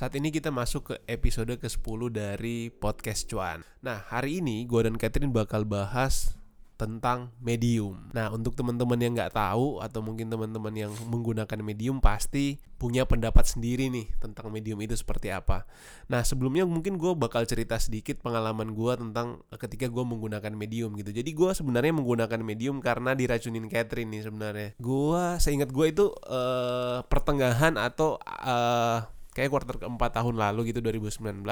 Saat 0.00 0.16
ini 0.16 0.32
kita 0.32 0.48
masuk 0.48 0.82
ke 0.88 0.94
episode 1.12 1.60
ke-10 1.60 2.00
dari 2.08 2.72
podcast 2.72 3.28
Cuan. 3.28 3.60
Nah, 3.84 4.00
hari 4.00 4.40
ini 4.40 4.64
gue 4.64 4.80
dan 4.80 4.96
Catherine 4.96 5.28
bakal 5.28 5.68
bahas 5.68 6.40
tentang 6.80 7.28
medium. 7.36 8.08
Nah, 8.16 8.32
untuk 8.32 8.56
teman-teman 8.56 8.96
yang 8.96 9.12
nggak 9.12 9.36
tahu 9.36 9.76
atau 9.84 10.00
mungkin 10.00 10.32
teman-teman 10.32 10.72
yang 10.72 10.92
menggunakan 11.04 11.60
medium 11.60 12.00
pasti 12.00 12.56
punya 12.80 13.04
pendapat 13.04 13.44
sendiri 13.44 13.92
nih 13.92 14.08
tentang 14.16 14.48
medium 14.48 14.80
itu 14.80 14.96
seperti 14.96 15.36
apa. 15.36 15.68
Nah, 16.08 16.24
sebelumnya 16.24 16.64
mungkin 16.64 16.96
gue 16.96 17.12
bakal 17.12 17.44
cerita 17.44 17.76
sedikit 17.76 18.24
pengalaman 18.24 18.72
gue 18.72 18.92
tentang 18.96 19.44
ketika 19.52 19.84
gue 19.84 20.00
menggunakan 20.00 20.56
medium 20.56 20.96
gitu. 20.96 21.12
Jadi 21.12 21.28
gue 21.28 21.52
sebenarnya 21.52 21.92
menggunakan 21.92 22.40
medium 22.40 22.80
karena 22.80 23.12
diracunin 23.12 23.68
Catherine 23.68 24.08
nih 24.16 24.24
sebenarnya. 24.24 24.80
Gue 24.80 25.36
seingat 25.44 25.68
gue 25.68 25.92
itu 25.92 26.08
uh, 26.24 27.04
pertengahan 27.04 27.76
atau 27.76 28.16
uh, 28.24 29.19
kayak 29.30 29.50
kuartal 29.54 29.78
keempat 29.78 30.10
tahun 30.18 30.36
lalu 30.38 30.74
gitu 30.74 30.82
2019 30.82 31.46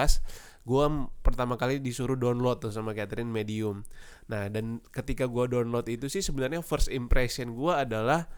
gue 0.68 0.84
pertama 1.24 1.56
kali 1.56 1.80
disuruh 1.80 2.18
download 2.18 2.60
tuh 2.60 2.68
sama 2.68 2.92
Catherine 2.92 3.32
Medium. 3.32 3.88
Nah 4.28 4.52
dan 4.52 4.84
ketika 4.92 5.24
gue 5.24 5.48
download 5.48 5.88
itu 5.88 6.12
sih 6.12 6.20
sebenarnya 6.20 6.60
first 6.60 6.92
impression 6.92 7.56
gue 7.56 7.72
adalah 7.72 8.28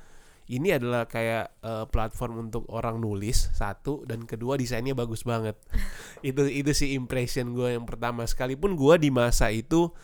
ini 0.50 0.74
adalah 0.74 1.06
kayak 1.06 1.62
uh, 1.62 1.86
platform 1.90 2.50
untuk 2.50 2.66
orang 2.70 2.98
nulis 2.98 3.54
satu 3.54 4.02
dan 4.06 4.26
kedua 4.26 4.58
desainnya 4.58 4.94
bagus 4.94 5.22
banget. 5.22 5.54
Itu 6.26 6.44
itu 6.44 6.74
sih 6.74 6.98
impression 6.98 7.54
gue 7.54 7.78
yang 7.78 7.86
pertama. 7.86 8.26
Sekalipun 8.26 8.74
gue 8.74 8.94
di 9.00 9.08
masa 9.08 9.48
itu 9.54 9.94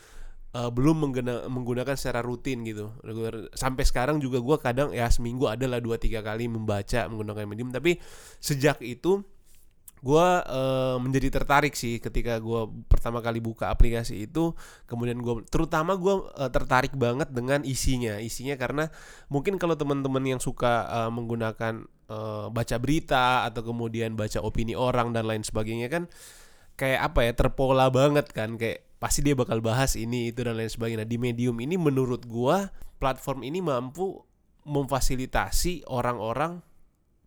uh, 0.56 0.70
belum 0.72 0.96
mengguna, 1.04 1.44
menggunakan 1.52 1.94
secara 1.94 2.24
rutin 2.24 2.64
gitu. 2.64 2.88
Sampai 3.52 3.84
sekarang 3.84 4.16
juga 4.16 4.40
gue 4.40 4.56
kadang 4.56 4.88
ya 4.96 5.12
seminggu 5.12 5.52
adalah 5.52 5.78
dua 5.84 6.00
tiga 6.00 6.24
kali 6.24 6.48
membaca 6.48 7.04
menggunakan 7.12 7.44
medium. 7.44 7.68
Tapi 7.68 8.00
sejak 8.40 8.80
itu 8.80 9.20
gue 9.96 10.28
uh, 10.44 11.00
menjadi 11.00 11.40
tertarik 11.40 11.72
sih 11.72 11.98
ketika 11.98 12.36
gue 12.38 12.68
pertama 12.86 13.20
kali 13.20 13.42
buka 13.44 13.68
aplikasi 13.68 14.24
itu. 14.24 14.56
Kemudian 14.88 15.20
gue 15.20 15.44
terutama 15.52 15.98
gue 16.00 16.14
uh, 16.14 16.50
tertarik 16.52 16.96
banget 16.96 17.28
dengan 17.32 17.60
isinya. 17.66 18.16
Isinya 18.16 18.56
karena 18.56 18.88
mungkin 19.28 19.60
kalau 19.60 19.76
teman-teman 19.76 20.24
yang 20.24 20.40
suka 20.40 20.88
uh, 20.88 21.10
menggunakan 21.12 21.84
uh, 22.08 22.48
baca 22.48 22.76
berita 22.80 23.44
atau 23.44 23.60
kemudian 23.60 24.16
baca 24.16 24.40
opini 24.40 24.72
orang 24.72 25.12
dan 25.12 25.28
lain 25.28 25.44
sebagainya 25.44 25.92
kan 25.92 26.08
kayak 26.76 27.08
apa 27.12 27.20
ya 27.26 27.32
terpola 27.34 27.88
banget 27.90 28.30
kan. 28.30 28.60
Kayak 28.60 28.85
pasti 28.96 29.20
dia 29.20 29.36
bakal 29.36 29.60
bahas 29.60 29.94
ini 29.94 30.32
itu 30.32 30.40
dan 30.40 30.56
lain 30.56 30.72
sebagainya. 30.72 31.04
Nah, 31.04 31.08
di 31.08 31.18
medium 31.20 31.56
ini 31.60 31.76
menurut 31.76 32.24
gue 32.24 32.56
platform 32.96 33.44
ini 33.44 33.60
mampu 33.60 34.24
memfasilitasi 34.66 35.86
orang-orang 35.86 36.64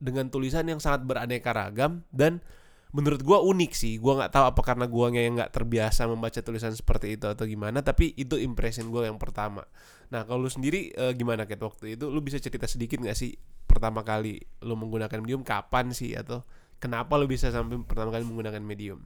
dengan 0.01 0.27
tulisan 0.27 0.67
yang 0.67 0.81
sangat 0.81 1.05
beraneka 1.05 1.53
ragam 1.53 2.03
dan 2.09 2.41
menurut 2.89 3.21
gue 3.21 3.37
unik 3.37 3.71
sih. 3.77 3.93
Gue 4.01 4.17
nggak 4.17 4.33
tahu 4.33 4.45
apa 4.49 4.61
karena 4.65 4.85
gue 4.89 5.05
yang 5.13 5.35
nggak 5.37 5.53
terbiasa 5.53 6.09
membaca 6.09 6.41
tulisan 6.41 6.73
seperti 6.73 7.15
itu 7.15 7.29
atau 7.29 7.45
gimana 7.45 7.85
tapi 7.85 8.17
itu 8.17 8.35
impression 8.41 8.89
gue 8.89 9.05
yang 9.05 9.21
pertama. 9.21 9.63
Nah 10.09 10.25
kalau 10.25 10.49
lu 10.49 10.51
sendiri 10.51 10.89
e, 10.89 11.03
gimana 11.13 11.45
kayak 11.45 11.61
waktu 11.61 11.95
itu? 11.99 12.09
Lu 12.09 12.19
bisa 12.25 12.41
cerita 12.41 12.65
sedikit 12.65 12.97
nggak 12.97 13.13
sih 13.13 13.37
pertama 13.69 14.01
kali 14.01 14.41
lu 14.65 14.73
menggunakan 14.73 15.21
medium? 15.21 15.45
Kapan 15.45 15.93
sih? 15.93 16.17
Atau 16.17 16.41
kenapa 16.81 17.13
lu 17.19 17.29
bisa 17.29 17.53
sampai 17.53 17.77
pertama 17.85 18.09
kali 18.09 18.25
menggunakan 18.25 18.63
medium 18.65 19.05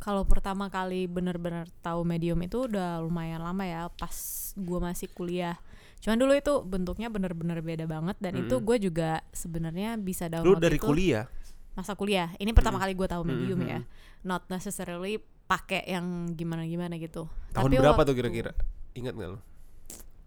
kalau 0.00 0.24
pertama 0.24 0.72
kali 0.72 1.04
bener-bener 1.04 1.68
tahu 1.84 2.02
medium 2.02 2.40
itu 2.40 2.66
udah 2.66 3.04
lumayan 3.04 3.44
lama 3.44 3.62
ya 3.68 3.92
pas 3.94 4.16
gue 4.56 4.78
masih 4.80 5.12
kuliah 5.12 5.60
cuman 6.00 6.16
dulu 6.16 6.32
itu 6.32 6.54
bentuknya 6.64 7.12
bener-bener 7.12 7.60
beda 7.60 7.84
banget 7.84 8.16
dan 8.18 8.32
hmm. 8.34 8.42
itu 8.48 8.56
gue 8.64 8.76
juga 8.80 9.20
sebenarnya 9.36 10.00
bisa 10.00 10.32
download 10.32 10.56
lu 10.56 10.64
dari 10.64 10.80
itu, 10.80 10.88
kuliah 10.88 11.28
masa 11.74 11.94
kuliah. 11.94 12.34
Ini 12.38 12.50
pertama 12.52 12.78
hmm. 12.78 12.84
kali 12.86 12.92
gue 12.98 13.08
tahu 13.08 13.22
medium 13.24 13.60
hmm. 13.62 13.70
ya. 13.70 13.80
Not 14.26 14.46
necessarily 14.50 15.22
pakai 15.48 15.86
yang 15.88 16.36
gimana-gimana 16.36 17.00
gitu. 17.00 17.26
Tahun 17.56 17.66
Tapi 17.66 17.80
berapa 17.80 18.02
tuh 18.04 18.14
kira-kira? 18.14 18.52
Ingat 18.94 19.14
gak 19.16 19.30
lo? 19.34 19.40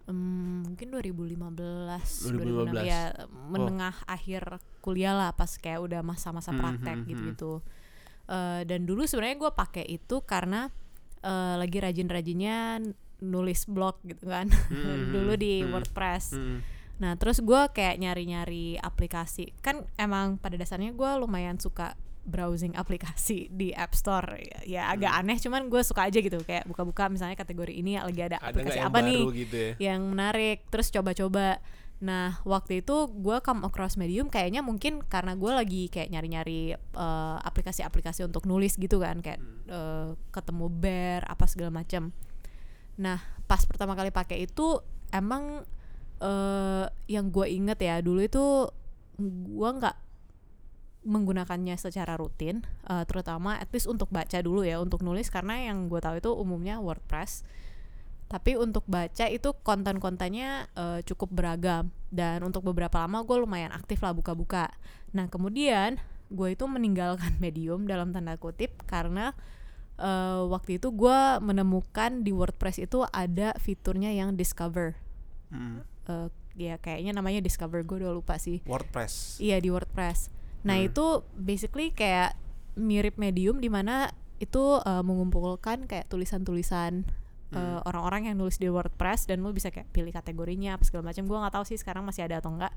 Um, 0.04 0.68
mungkin 0.68 0.92
2015, 0.92 1.56
2015. 1.56 2.76
2016 2.76 2.92
ya 2.92 3.02
menengah 3.48 3.96
oh. 4.04 4.16
akhir 4.20 4.60
kuliah 4.84 5.16
lah 5.16 5.32
pas 5.32 5.48
kayak 5.56 5.80
udah 5.80 6.02
masa-masa 6.04 6.52
hmm, 6.52 6.60
praktek 6.60 6.98
hmm, 7.00 7.08
gitu-gitu. 7.08 7.54
Uh, 8.34 8.66
dan 8.66 8.90
dulu 8.90 9.06
sebenarnya 9.06 9.38
gue 9.38 9.52
pakai 9.54 9.86
itu 9.86 10.26
karena 10.26 10.74
uh, 11.22 11.54
lagi 11.62 11.78
rajin-rajinnya 11.78 12.82
nulis 13.22 13.70
blog 13.70 14.02
gitu 14.10 14.26
kan. 14.26 14.50
Hmm, 14.50 15.10
dulu 15.14 15.38
di 15.38 15.62
hmm, 15.62 15.70
WordPress. 15.70 16.34
Hmm 16.34 16.74
Nah 17.02 17.18
terus 17.18 17.42
gue 17.42 17.62
kayak 17.74 17.98
nyari-nyari 17.98 18.78
aplikasi 18.78 19.52
Kan 19.66 19.88
emang 19.98 20.38
pada 20.38 20.60
dasarnya 20.60 20.94
gue 20.94 21.12
lumayan 21.18 21.58
suka 21.58 21.98
browsing 22.24 22.72
aplikasi 22.80 23.52
di 23.52 23.76
App 23.76 23.92
Store 23.92 24.40
ya 24.64 24.88
agak 24.88 25.12
hmm. 25.12 25.20
aneh 25.28 25.38
cuman 25.44 25.68
gue 25.68 25.84
suka 25.84 26.08
aja 26.08 26.24
gitu 26.24 26.40
kayak 26.40 26.64
buka-buka 26.72 27.12
misalnya 27.12 27.36
kategori 27.36 27.76
ini 27.76 28.00
lagi 28.00 28.24
ada, 28.24 28.40
ada 28.40 28.48
aplikasi 28.48 28.80
apa 28.80 29.04
nih 29.04 29.22
gitu 29.44 29.56
ya? 29.60 29.72
yang 29.92 30.08
menarik 30.08 30.64
terus 30.72 30.88
coba-coba 30.88 31.60
nah 32.04 32.44
waktu 32.44 32.84
itu 32.84 33.08
gue 33.08 33.40
come 33.40 33.64
across 33.64 33.96
Medium 33.96 34.28
kayaknya 34.28 34.60
mungkin 34.60 35.00
karena 35.08 35.40
gue 35.40 35.52
lagi 35.56 35.88
kayak 35.88 36.12
nyari-nyari 36.12 36.76
uh, 37.00 37.40
aplikasi-aplikasi 37.48 38.28
untuk 38.28 38.44
nulis 38.44 38.76
gitu 38.76 39.00
kan 39.00 39.24
kayak 39.24 39.40
uh, 39.72 40.12
ketemu 40.36 40.68
bear 40.68 41.24
apa 41.24 41.48
segala 41.48 41.72
macam 41.72 42.12
nah 43.00 43.24
pas 43.48 43.64
pertama 43.64 43.96
kali 43.96 44.12
pakai 44.12 44.44
itu 44.44 44.84
emang 45.16 45.64
uh, 46.20 46.86
yang 47.08 47.32
gue 47.32 47.48
inget 47.48 47.80
ya 47.80 48.04
dulu 48.04 48.20
itu 48.20 48.68
gue 49.24 49.70
nggak 49.80 50.04
menggunakannya 51.04 51.76
secara 51.76 52.16
rutin 52.16 52.64
uh, 52.88 53.04
terutama 53.04 53.60
at 53.60 53.68
least 53.76 53.92
untuk 53.92 54.08
baca 54.10 54.40
dulu 54.40 54.64
ya 54.64 54.80
untuk 54.80 55.04
nulis. 55.04 55.28
Karena 55.28 55.60
yang 55.60 55.92
gue 55.92 56.00
tahu 56.00 56.20
itu 56.20 56.32
umumnya 56.32 56.80
WordPress 56.80 57.44
tapi 58.34 58.58
untuk 58.58 58.82
baca 58.90 59.30
itu 59.30 59.54
konten-kontennya 59.62 60.66
uh, 60.74 61.00
cukup 61.06 61.30
beragam. 61.30 61.94
Dan 62.10 62.42
untuk 62.42 62.66
beberapa 62.66 63.06
lama 63.06 63.22
gue 63.22 63.38
lumayan 63.38 63.70
aktif 63.70 64.02
lah 64.02 64.10
buka-buka. 64.10 64.74
Nah 65.14 65.30
kemudian 65.30 66.02
gue 66.34 66.50
itu 66.58 66.66
meninggalkan 66.66 67.38
medium 67.44 67.86
dalam 67.86 68.10
tanda 68.10 68.34
kutip 68.42 68.74
karena 68.90 69.38
uh, 70.02 70.50
waktu 70.50 70.82
itu 70.82 70.90
gue 70.90 71.20
menemukan 71.46 72.26
di 72.26 72.34
WordPress 72.34 72.82
itu 72.82 73.06
ada 73.14 73.54
fiturnya 73.62 74.10
yang 74.10 74.34
discover. 74.34 74.98
Hmm. 75.54 75.86
Uh, 76.10 76.34
ya 76.58 76.82
kayaknya 76.82 77.14
namanya 77.14 77.38
Discover 77.46 77.86
gue 77.86 78.02
udah 78.02 78.18
lupa 78.18 78.42
sih. 78.42 78.66
WordPress. 78.66 79.38
Iya 79.46 79.62
di 79.62 79.70
WordPress. 79.70 80.34
Nah 80.66 80.82
hmm. 80.82 80.90
itu 80.90 81.06
basically 81.38 81.94
kayak 81.94 82.34
mirip 82.74 83.22
Medium 83.22 83.62
di 83.62 83.70
mana 83.70 84.10
itu 84.42 84.82
uh, 84.82 85.06
mengumpulkan 85.06 85.86
kayak 85.86 86.10
tulisan-tulisan 86.10 87.06
hmm. 87.54 87.80
uh, 87.80 87.80
orang-orang 87.86 88.34
yang 88.34 88.36
nulis 88.42 88.58
di 88.58 88.68
WordPress 88.68 89.30
dan 89.30 89.46
lu 89.46 89.54
bisa 89.54 89.70
kayak 89.70 89.94
pilih 89.94 90.10
kategorinya 90.10 90.76
apa 90.76 90.84
segala 90.84 91.14
macam 91.14 91.24
gue 91.30 91.38
nggak 91.38 91.54
tahu 91.54 91.66
sih 91.70 91.78
sekarang 91.78 92.04
masih 92.04 92.26
ada 92.26 92.42
atau 92.42 92.52
enggak 92.52 92.74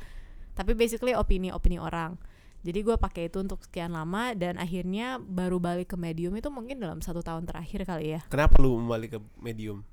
tapi 0.52 0.76
basically 0.76 1.16
opini-opini 1.16 1.80
orang 1.80 2.20
jadi 2.60 2.82
gue 2.82 2.96
pakai 2.98 3.30
itu 3.30 3.40
untuk 3.40 3.62
sekian 3.62 3.94
lama 3.94 4.34
dan 4.34 4.58
akhirnya 4.58 5.22
baru 5.22 5.62
balik 5.62 5.94
ke 5.94 5.96
medium 5.96 6.34
itu 6.34 6.50
mungkin 6.50 6.82
dalam 6.82 6.98
satu 6.98 7.22
tahun 7.22 7.46
terakhir 7.46 7.86
kali 7.86 8.18
ya. 8.18 8.20
Kenapa 8.26 8.58
lu 8.58 8.74
balik 8.82 9.14
ke 9.14 9.20
medium? 9.38 9.86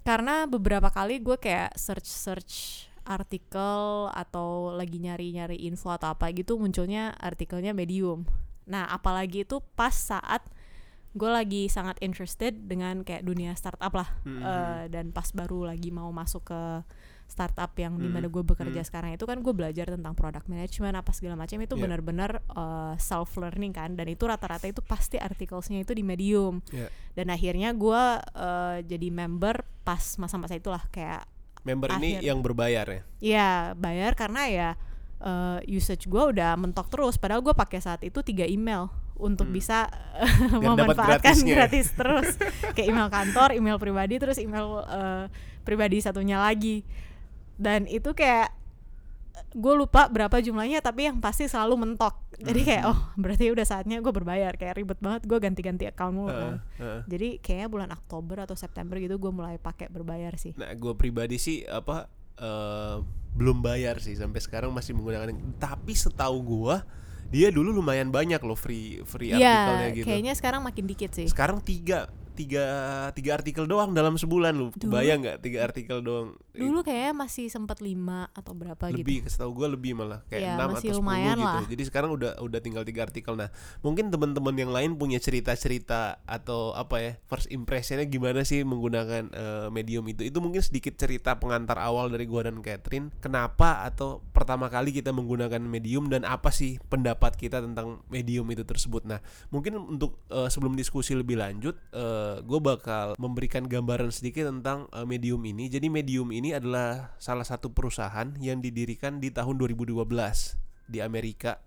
karena 0.00 0.48
beberapa 0.48 0.88
kali 0.88 1.20
gue 1.20 1.36
kayak 1.36 1.76
search 1.76 2.08
search 2.08 2.54
artikel 3.02 4.08
atau 4.14 4.70
lagi 4.72 5.02
nyari-nyari 5.02 5.66
info 5.66 5.90
atau 5.90 6.14
apa 6.14 6.30
gitu 6.30 6.54
munculnya 6.56 7.12
artikelnya 7.18 7.74
Medium. 7.74 8.22
Nah, 8.62 8.86
apalagi 8.86 9.42
itu 9.42 9.58
pas 9.74 9.90
saat 9.90 10.46
gue 11.12 11.30
lagi 11.30 11.68
sangat 11.68 12.00
interested 12.00 12.56
dengan 12.68 13.04
kayak 13.04 13.24
dunia 13.24 13.52
startup 13.52 13.92
lah, 13.92 14.08
mm 14.24 14.32
-hmm. 14.32 14.42
uh, 14.42 14.84
dan 14.88 15.12
pas 15.12 15.28
baru 15.32 15.68
lagi 15.68 15.92
mau 15.92 16.08
masuk 16.08 16.48
ke 16.48 16.60
startup 17.32 17.72
yang 17.80 17.96
hmm. 17.96 18.04
di 18.04 18.08
mana 18.12 18.26
gue 18.28 18.44
bekerja 18.44 18.84
hmm. 18.84 18.88
sekarang 18.92 19.10
itu 19.16 19.24
kan 19.24 19.40
gue 19.40 19.54
belajar 19.56 19.88
tentang 19.88 20.12
product 20.12 20.52
management 20.52 21.00
apa 21.00 21.16
segala 21.16 21.40
macam 21.40 21.56
itu 21.64 21.72
yeah. 21.72 21.82
benar-benar 21.88 22.30
uh, 22.52 22.92
self 23.00 23.40
learning 23.40 23.72
kan 23.72 23.96
dan 23.96 24.12
itu 24.12 24.28
rata-rata 24.28 24.68
itu 24.68 24.84
pasti 24.84 25.16
artikelnya 25.16 25.80
itu 25.80 25.96
di 25.96 26.04
Medium 26.04 26.60
yeah. 26.68 26.92
dan 27.16 27.32
akhirnya 27.32 27.72
gue 27.72 28.02
uh, 28.20 28.78
jadi 28.84 29.08
member 29.08 29.64
pas 29.80 30.02
masa-masa 30.20 30.60
itulah 30.60 30.84
kayak 30.92 31.24
member 31.64 31.88
akhir. 31.88 32.04
ini 32.04 32.10
yang 32.20 32.44
berbayar 32.44 32.84
ya? 32.84 33.02
Iya 33.22 33.50
bayar 33.80 34.12
karena 34.12 34.42
ya 34.52 34.70
uh, 35.24 35.58
usage 35.64 36.10
gue 36.10 36.22
udah 36.36 36.58
mentok 36.60 36.92
terus 36.92 37.16
padahal 37.16 37.40
gue 37.40 37.56
pakai 37.56 37.80
saat 37.80 38.04
itu 38.04 38.20
tiga 38.20 38.44
email 38.44 38.92
untuk 39.22 39.46
hmm. 39.48 39.54
bisa 39.54 39.86
memanfaatkan 40.58 41.38
gratis 41.46 41.94
terus. 41.98 42.34
Kayak 42.74 42.88
email 42.90 43.08
kantor, 43.08 43.48
email 43.54 43.78
pribadi 43.78 44.18
terus 44.18 44.42
email 44.42 44.82
uh, 44.82 45.30
pribadi 45.62 46.02
satunya 46.02 46.42
lagi. 46.42 46.82
Dan 47.54 47.86
itu 47.86 48.10
kayak 48.10 48.58
gue 49.52 49.74
lupa 49.76 50.08
berapa 50.08 50.40
jumlahnya 50.40 50.80
tapi 50.80 51.08
yang 51.08 51.22
pasti 51.22 51.46
selalu 51.46 51.86
mentok. 51.86 52.18
Jadi 52.42 52.60
hmm. 52.64 52.68
kayak 52.68 52.84
oh 52.90 52.98
berarti 53.14 53.54
udah 53.54 53.66
saatnya 53.66 54.02
gue 54.02 54.12
berbayar. 54.12 54.58
Kayak 54.58 54.82
ribet 54.82 54.98
banget 54.98 55.22
gue 55.30 55.38
ganti-ganti 55.38 55.84
account 55.86 56.14
mulu 56.18 56.32
kan. 56.32 56.54
uh, 56.58 56.82
uh. 56.82 57.00
jadi 57.06 57.38
kayaknya 57.38 57.68
bulan 57.70 57.90
Oktober 57.94 58.42
atau 58.42 58.58
September 58.58 58.98
gitu 58.98 59.16
gue 59.16 59.32
mulai 59.32 59.56
pakai 59.62 59.86
berbayar 59.88 60.34
sih. 60.34 60.52
Nah 60.58 60.74
gue 60.74 60.92
pribadi 60.98 61.38
sih 61.38 61.62
apa 61.64 62.10
uh, 62.42 63.00
belum 63.32 63.64
bayar 63.64 64.00
sih 64.02 64.18
sampai 64.18 64.40
sekarang 64.42 64.74
masih 64.74 64.96
menggunakan. 64.96 65.32
Tapi 65.56 65.92
setahu 65.94 66.38
gue 66.42 66.76
dia 67.32 67.48
dulu 67.48 67.72
lumayan 67.72 68.12
banyak 68.12 68.38
loh 68.38 68.54
free 68.54 69.00
free 69.02 69.32
Iya, 69.32 69.40
artikelnya 69.40 69.88
gitu 69.96 70.06
kayaknya 70.06 70.32
sekarang 70.36 70.60
makin 70.60 70.84
dikit 70.84 71.10
sih. 71.10 71.26
sekarang 71.26 71.64
tiga 71.64 72.12
tiga 72.32 72.64
tiga 73.12 73.36
artikel 73.36 73.64
doang 73.64 73.92
dalam 73.92 74.16
sebulan 74.16 74.52
lu. 74.52 74.68
Dulu- 74.72 74.92
bayang 74.92 75.20
nggak 75.20 75.38
tiga 75.40 75.58
artikel 75.64 76.00
doang? 76.00 76.34
Dulu 76.52 76.80
kayaknya 76.80 77.12
masih 77.16 77.46
sempat 77.48 77.80
lima 77.80 78.28
atau 78.32 78.52
berapa 78.52 78.92
gitu. 78.92 79.00
lebih 79.00 79.24
setahu 79.24 79.56
gue 79.56 79.68
lebih 79.72 79.92
malah 79.96 80.20
kayak 80.26 80.42
Ya, 80.42 80.54
6 80.56 80.68
masih 80.72 80.88
atau 80.90 80.96
10 80.96 81.00
lumayan 81.00 81.36
gitu. 81.36 81.46
lah. 81.48 81.62
jadi 81.64 81.82
sekarang 81.86 82.10
udah 82.12 82.32
udah 82.40 82.60
tinggal 82.60 82.82
tiga 82.82 83.00
artikel. 83.04 83.32
Nah 83.32 83.48
mungkin 83.80 84.08
teman-teman 84.08 84.54
yang 84.54 84.68
lain 84.68 84.90
punya 84.94 85.16
cerita-cerita 85.16 86.20
atau 86.24 86.72
apa 86.72 86.96
ya 86.98 87.12
first 87.24 87.48
impressionnya 87.48 88.04
gimana 88.04 88.42
sih 88.42 88.62
menggunakan 88.62 89.28
eh, 89.28 89.66
medium 89.68 90.04
itu? 90.06 90.22
Itu 90.22 90.40
mungkin 90.40 90.60
sedikit 90.60 90.94
cerita 90.94 91.36
pengantar 91.36 91.76
awal 91.76 92.08
dari 92.08 92.24
gua 92.24 92.44
dan 92.44 92.60
Catherine. 92.60 93.10
Kenapa 93.18 93.82
atau 93.82 94.20
pertama 94.32 94.68
kali 94.68 94.92
kita 94.92 95.10
menggunakan 95.10 95.60
medium 95.60 96.08
dan 96.08 96.24
apa 96.24 96.48
sih 96.48 96.80
pendapat 96.82 97.34
kita 97.34 97.60
tentang 97.60 98.00
medium 98.08 98.44
itu 98.48 98.62
tersebut? 98.62 99.04
Nah 99.04 99.20
mungkin 99.48 99.76
untuk 99.78 100.20
eh, 100.28 100.48
sebelum 100.48 100.72
diskusi 100.72 101.12
lebih 101.12 101.36
lanjut 101.36 101.74
gue 102.42 102.60
bakal 102.62 103.18
memberikan 103.18 103.66
gambaran 103.66 104.14
sedikit 104.14 104.48
tentang 104.48 104.86
eh, 104.92 105.06
medium 105.06 105.42
ini. 105.42 105.66
Jadi 105.68 105.88
medium 105.88 106.30
ini 106.30 106.54
adalah 106.54 107.16
salah 107.18 107.46
satu 107.46 107.74
perusahaan 107.74 108.32
yang 108.38 108.60
didirikan 108.60 109.18
di 109.18 109.32
tahun 109.32 109.58
2012 109.58 110.04
di 110.88 110.98
Amerika. 111.00 111.58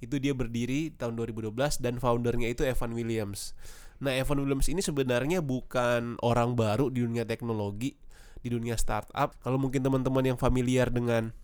Itu 0.00 0.16
dia 0.16 0.32
berdiri 0.32 0.96
tahun 0.96 1.16
2012 1.18 1.82
dan 1.84 2.00
foundernya 2.00 2.48
itu 2.48 2.64
Evan 2.64 2.96
Williams. 2.96 3.52
Nah 4.00 4.16
Evan 4.16 4.40
Williams 4.40 4.72
ini 4.72 4.80
sebenarnya 4.80 5.44
bukan 5.44 6.16
orang 6.24 6.56
baru 6.56 6.88
di 6.88 7.04
dunia 7.04 7.28
teknologi 7.28 8.00
di 8.40 8.48
dunia 8.48 8.80
startup. 8.80 9.36
Kalau 9.44 9.60
mungkin 9.60 9.84
teman-teman 9.84 10.24
yang 10.34 10.38
familiar 10.40 10.88
dengan 10.88 11.36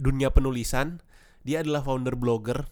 dunia 0.00 0.32
penulisan 0.32 1.04
dia 1.44 1.60
adalah 1.60 1.84
founder 1.84 2.16
blogger 2.16 2.64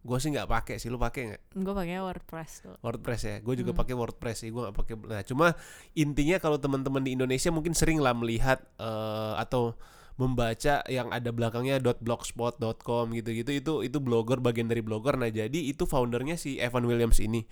gue 0.00 0.16
sih 0.16 0.32
nggak 0.32 0.48
pakai 0.48 0.76
sih. 0.80 0.88
Lu 0.88 0.96
pakai 0.96 1.22
nggak? 1.28 1.42
Gue 1.60 1.74
pakai 1.76 2.00
WordPress 2.00 2.50
tuh. 2.64 2.76
WordPress 2.80 3.22
ya? 3.28 3.36
Gue 3.44 3.54
juga 3.54 3.76
Hmm. 3.76 3.80
pakai 3.84 3.94
WordPress 3.96 4.38
sih. 4.42 4.50
Gue 4.50 4.64
nggak 4.64 4.76
pakai 4.76 4.94
nah 5.06 5.22
cuma 5.22 5.46
intinya 5.92 6.40
kalau 6.40 6.56
teman-teman 6.56 7.04
di 7.04 7.12
Indonesia 7.12 7.52
mungkin 7.52 7.76
sering 7.76 8.00
lah 8.00 8.16
melihat 8.16 8.64
eh, 8.80 9.34
atau 9.36 9.76
membaca 10.16 10.84
yang 10.84 11.08
ada 11.08 11.32
belakangnya 11.32 11.80
.blogspot.com 11.80 13.08
gitu-gitu 13.16 13.56
itu 13.56 13.72
itu 13.80 13.98
blogger 14.00 14.36
bagian 14.36 14.68
dari 14.68 14.84
blogger. 14.84 15.16
Nah 15.16 15.32
jadi 15.32 15.56
itu 15.56 15.88
foundernya 15.88 16.36
si 16.36 16.60
Evan 16.60 16.84
Williams 16.84 17.20
ini. 17.20 17.44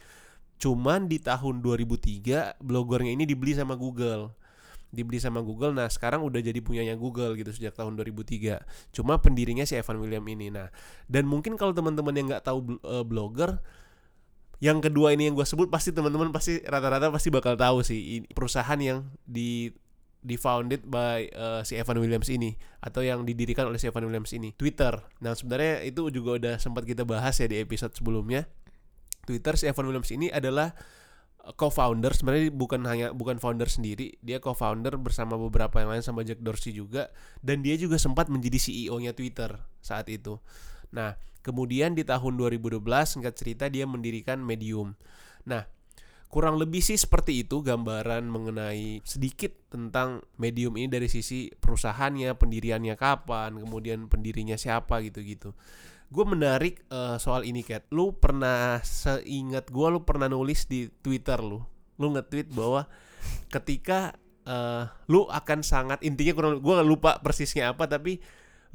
Cuman 0.58 1.06
di 1.08 1.16
tahun 1.22 1.64
2003 1.64 2.60
bloggernya 2.60 3.14
ini 3.14 3.24
dibeli 3.24 3.54
sama 3.56 3.78
Google 3.78 4.34
dibeli 4.88 5.20
sama 5.20 5.44
Google 5.44 5.76
nah 5.76 5.86
sekarang 5.86 6.24
udah 6.24 6.40
jadi 6.40 6.58
punyanya 6.64 6.96
Google 6.96 7.36
gitu 7.36 7.52
sejak 7.52 7.76
tahun 7.76 7.96
2003 8.00 8.94
cuma 8.96 9.20
pendirinya 9.20 9.68
si 9.68 9.76
Evan 9.76 10.00
William 10.00 10.24
ini 10.24 10.48
nah 10.48 10.72
dan 11.06 11.28
mungkin 11.28 11.60
kalau 11.60 11.76
teman-teman 11.76 12.14
yang 12.16 12.26
nggak 12.32 12.44
tahu 12.44 12.80
eh, 12.80 13.04
blogger 13.04 13.60
yang 14.58 14.82
kedua 14.82 15.14
ini 15.14 15.30
yang 15.30 15.38
gue 15.38 15.46
sebut 15.46 15.70
pasti 15.70 15.94
teman-teman 15.94 16.34
pasti 16.34 16.58
rata-rata 16.66 17.14
pasti 17.14 17.30
bakal 17.30 17.54
tahu 17.54 17.86
sih 17.86 18.26
perusahaan 18.34 18.80
yang 18.80 19.06
di 19.22 19.70
di 20.18 20.34
founded 20.34 20.82
by 20.82 21.30
eh, 21.30 21.60
si 21.62 21.78
Evan 21.78 22.02
Williams 22.02 22.26
ini 22.26 22.58
atau 22.82 23.06
yang 23.06 23.22
didirikan 23.22 23.70
oleh 23.70 23.78
si 23.78 23.86
Evan 23.86 24.10
Williams 24.10 24.34
ini 24.34 24.50
Twitter. 24.58 24.98
Nah 25.22 25.38
sebenarnya 25.38 25.86
itu 25.86 26.10
juga 26.10 26.42
udah 26.42 26.54
sempat 26.58 26.82
kita 26.82 27.06
bahas 27.06 27.38
ya 27.38 27.46
di 27.46 27.62
episode 27.62 27.94
sebelumnya. 27.94 28.50
Twitter 29.22 29.54
si 29.54 29.70
Evan 29.70 29.86
Williams 29.86 30.10
ini 30.10 30.26
adalah 30.32 30.74
co-founder 31.56 32.12
sebenarnya 32.12 32.52
bukan 32.52 32.84
hanya 32.84 33.06
bukan 33.16 33.40
founder 33.40 33.70
sendiri 33.70 34.20
dia 34.20 34.42
co-founder 34.42 35.00
bersama 35.00 35.40
beberapa 35.40 35.80
yang 35.80 35.96
lain 35.96 36.04
sama 36.04 36.20
Jack 36.26 36.44
Dorsey 36.44 36.76
juga 36.76 37.08
dan 37.40 37.64
dia 37.64 37.78
juga 37.80 37.96
sempat 37.96 38.28
menjadi 38.28 38.60
CEO-nya 38.60 39.16
Twitter 39.16 39.56
saat 39.80 40.12
itu. 40.12 40.36
Nah 40.92 41.16
kemudian 41.40 41.96
di 41.96 42.04
tahun 42.04 42.36
2012 42.36 42.84
singkat 43.08 43.34
cerita 43.38 43.64
dia 43.72 43.88
mendirikan 43.88 44.42
Medium. 44.44 44.92
Nah 45.48 45.64
kurang 46.28 46.60
lebih 46.60 46.84
sih 46.84 47.00
seperti 47.00 47.48
itu 47.48 47.64
gambaran 47.64 48.28
mengenai 48.28 49.00
sedikit 49.08 49.56
tentang 49.72 50.20
Medium 50.36 50.76
ini 50.76 50.92
dari 50.92 51.08
sisi 51.08 51.48
perusahaannya, 51.48 52.36
pendiriannya 52.36 52.94
kapan, 53.00 53.56
kemudian 53.56 54.12
pendirinya 54.12 54.60
siapa 54.60 55.00
gitu-gitu. 55.00 55.56
Gue 56.08 56.24
menarik 56.24 56.80
eh, 56.88 57.16
soal 57.20 57.44
ini 57.44 57.60
Kat. 57.60 57.84
Lu 57.92 58.16
pernah 58.16 58.80
seingat 58.80 59.68
gue 59.68 59.86
lu 59.92 60.00
pernah 60.04 60.26
nulis 60.28 60.64
di 60.64 60.88
Twitter 61.04 61.38
lu. 61.40 61.60
Lu 62.00 62.06
nge-tweet 62.14 62.48
bahwa 62.52 62.88
ketika 63.52 64.16
eh, 64.48 64.88
lu 65.08 65.28
akan 65.28 65.60
sangat 65.60 66.00
intinya 66.00 66.32
kurang 66.32 66.52
gue 66.64 66.74
lupa 66.84 67.20
persisnya 67.20 67.76
apa 67.76 67.84
tapi 67.84 68.20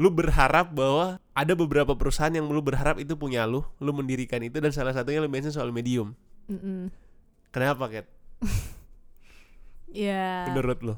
lu 0.02 0.10
berharap 0.10 0.74
bahwa 0.74 1.22
ada 1.38 1.54
beberapa 1.54 1.94
perusahaan 1.94 2.34
yang 2.34 2.50
lu 2.50 2.62
berharap 2.66 2.98
itu 2.98 3.14
punya 3.14 3.46
lu, 3.46 3.62
lu 3.78 3.94
mendirikan 3.94 4.42
itu 4.42 4.58
dan 4.58 4.74
salah 4.74 4.90
satunya 4.90 5.22
lu 5.22 5.30
mention 5.30 5.54
soal 5.54 5.70
Medium. 5.70 6.18
Mm-mm. 6.50 6.90
Kenapa 7.54 7.90
Kat? 7.90 8.06
Ya 9.94 10.50
Menurut 10.50 10.82
lu? 10.82 10.96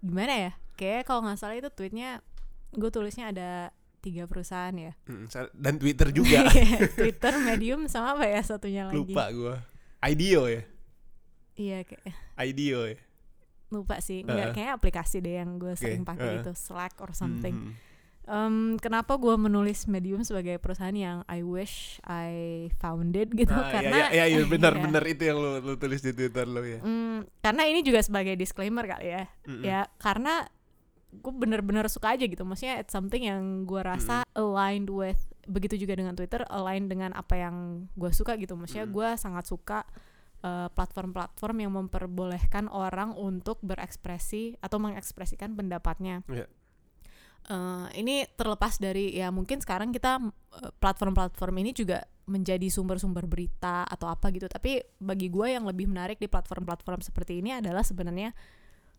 gimana 0.00 0.32
ya? 0.32 0.52
Kayak 0.80 1.04
kalau 1.04 1.20
nggak 1.28 1.36
salah 1.36 1.60
itu 1.60 1.68
tweetnya 1.68 2.24
gue 2.72 2.88
tulisnya 2.88 3.28
ada 3.28 3.76
tiga 4.08 4.24
perusahaan 4.24 4.72
ya. 4.72 4.92
Mm, 5.04 5.28
Dan 5.52 5.74
Twitter 5.76 6.08
juga. 6.10 6.48
Twitter, 6.98 7.32
Medium 7.38 7.84
sama 7.86 8.16
apa 8.16 8.24
ya 8.24 8.40
satunya 8.40 8.88
lagi? 8.88 8.96
lupa 8.96 9.24
gua. 9.30 9.56
IDEO 10.00 10.48
ya? 10.48 10.62
Iya 11.54 11.78
kayak 11.84 12.14
IDEO 12.40 12.82
ya? 12.86 12.98
lupa 13.68 14.00
sih. 14.00 14.24
Nggak 14.24 14.56
kayak 14.56 14.72
aplikasi 14.74 15.20
deh 15.20 15.36
yang 15.36 15.60
gue 15.60 15.76
sering 15.76 16.00
Oke, 16.00 16.08
pakai 16.08 16.28
heeh. 16.30 16.40
itu 16.40 16.52
Slack 16.54 16.96
or 16.98 17.12
something. 17.12 17.52
Mhm. 17.68 17.72
Em, 18.24 18.56
kenapa 18.76 19.16
gue 19.16 19.36
menulis 19.36 19.84
Medium 19.84 20.20
sebagai 20.20 20.56
perusahaan 20.56 20.92
yang 20.92 21.24
I 21.24 21.40
wish 21.40 21.96
I 22.02 22.32
founded 22.76 23.32
gitu 23.32 23.50
Ah, 23.50 23.68
karena 23.68 24.08
ya, 24.08 24.24
ya, 24.24 24.36
ya, 24.36 24.44
benar 24.44 24.72
Iya. 25.04 25.04
itu 25.08 25.22
yang 25.24 25.36
lu, 25.36 25.50
lu 25.62 25.74
tulis 25.76 26.00
di 26.00 26.12
Twitter 26.12 26.44
lu 26.44 26.60
ya. 26.60 26.80
Mm, 26.80 27.24
karena 27.40 27.62
ini 27.64 27.80
juga 27.80 28.00
sebagai 28.00 28.36
disclaimer 28.36 28.84
kali 28.84 29.08
ya 29.10 29.24
Mm-mm. 29.44 29.64
ya 29.64 29.80
karena 29.96 30.44
gue 31.08 31.32
bener-bener 31.32 31.88
suka 31.88 32.14
aja 32.14 32.24
gitu. 32.28 32.44
Maksudnya 32.44 32.84
it's 32.84 32.92
something 32.92 33.24
yang 33.24 33.64
gue 33.64 33.80
rasa 33.80 34.28
aligned 34.36 34.92
with 34.92 35.18
begitu 35.48 35.80
juga 35.80 35.96
dengan 35.96 36.12
Twitter 36.12 36.44
aligned 36.52 36.92
dengan 36.92 37.16
apa 37.16 37.34
yang 37.36 37.88
gue 37.96 38.12
suka 38.12 38.36
gitu. 38.36 38.54
Maksudnya 38.54 38.84
Mm. 38.84 38.92
gue 38.92 39.08
sangat 39.16 39.44
suka 39.48 39.88
uh, 40.44 40.68
platform-platform 40.76 41.56
yang 41.64 41.72
memperbolehkan 41.72 42.68
orang 42.68 43.16
untuk 43.16 43.56
berekspresi 43.64 44.60
atau 44.60 44.76
mengekspresikan 44.76 45.56
pendapatnya. 45.56 46.20
Iya. 46.28 46.46
Eh, 47.48 47.86
ini 48.04 48.28
terlepas 48.36 48.76
dari 48.76 49.16
ya 49.16 49.32
mungkin 49.32 49.64
sekarang 49.64 49.88
kita 49.88 50.20
eh, 50.20 50.72
platform-platform 50.76 51.54
ini 51.64 51.72
juga 51.72 52.04
menjadi 52.28 52.68
sumber-sumber 52.68 53.24
berita 53.24 53.88
atau 53.88 54.12
apa 54.12 54.28
gitu. 54.36 54.44
Tapi 54.52 54.84
bagi 55.00 55.32
gue 55.32 55.56
yang 55.56 55.64
lebih 55.64 55.88
menarik 55.88 56.20
di 56.20 56.28
platform-platform 56.28 57.00
seperti 57.00 57.40
ini 57.40 57.56
adalah 57.56 57.80
sebenarnya 57.80 58.36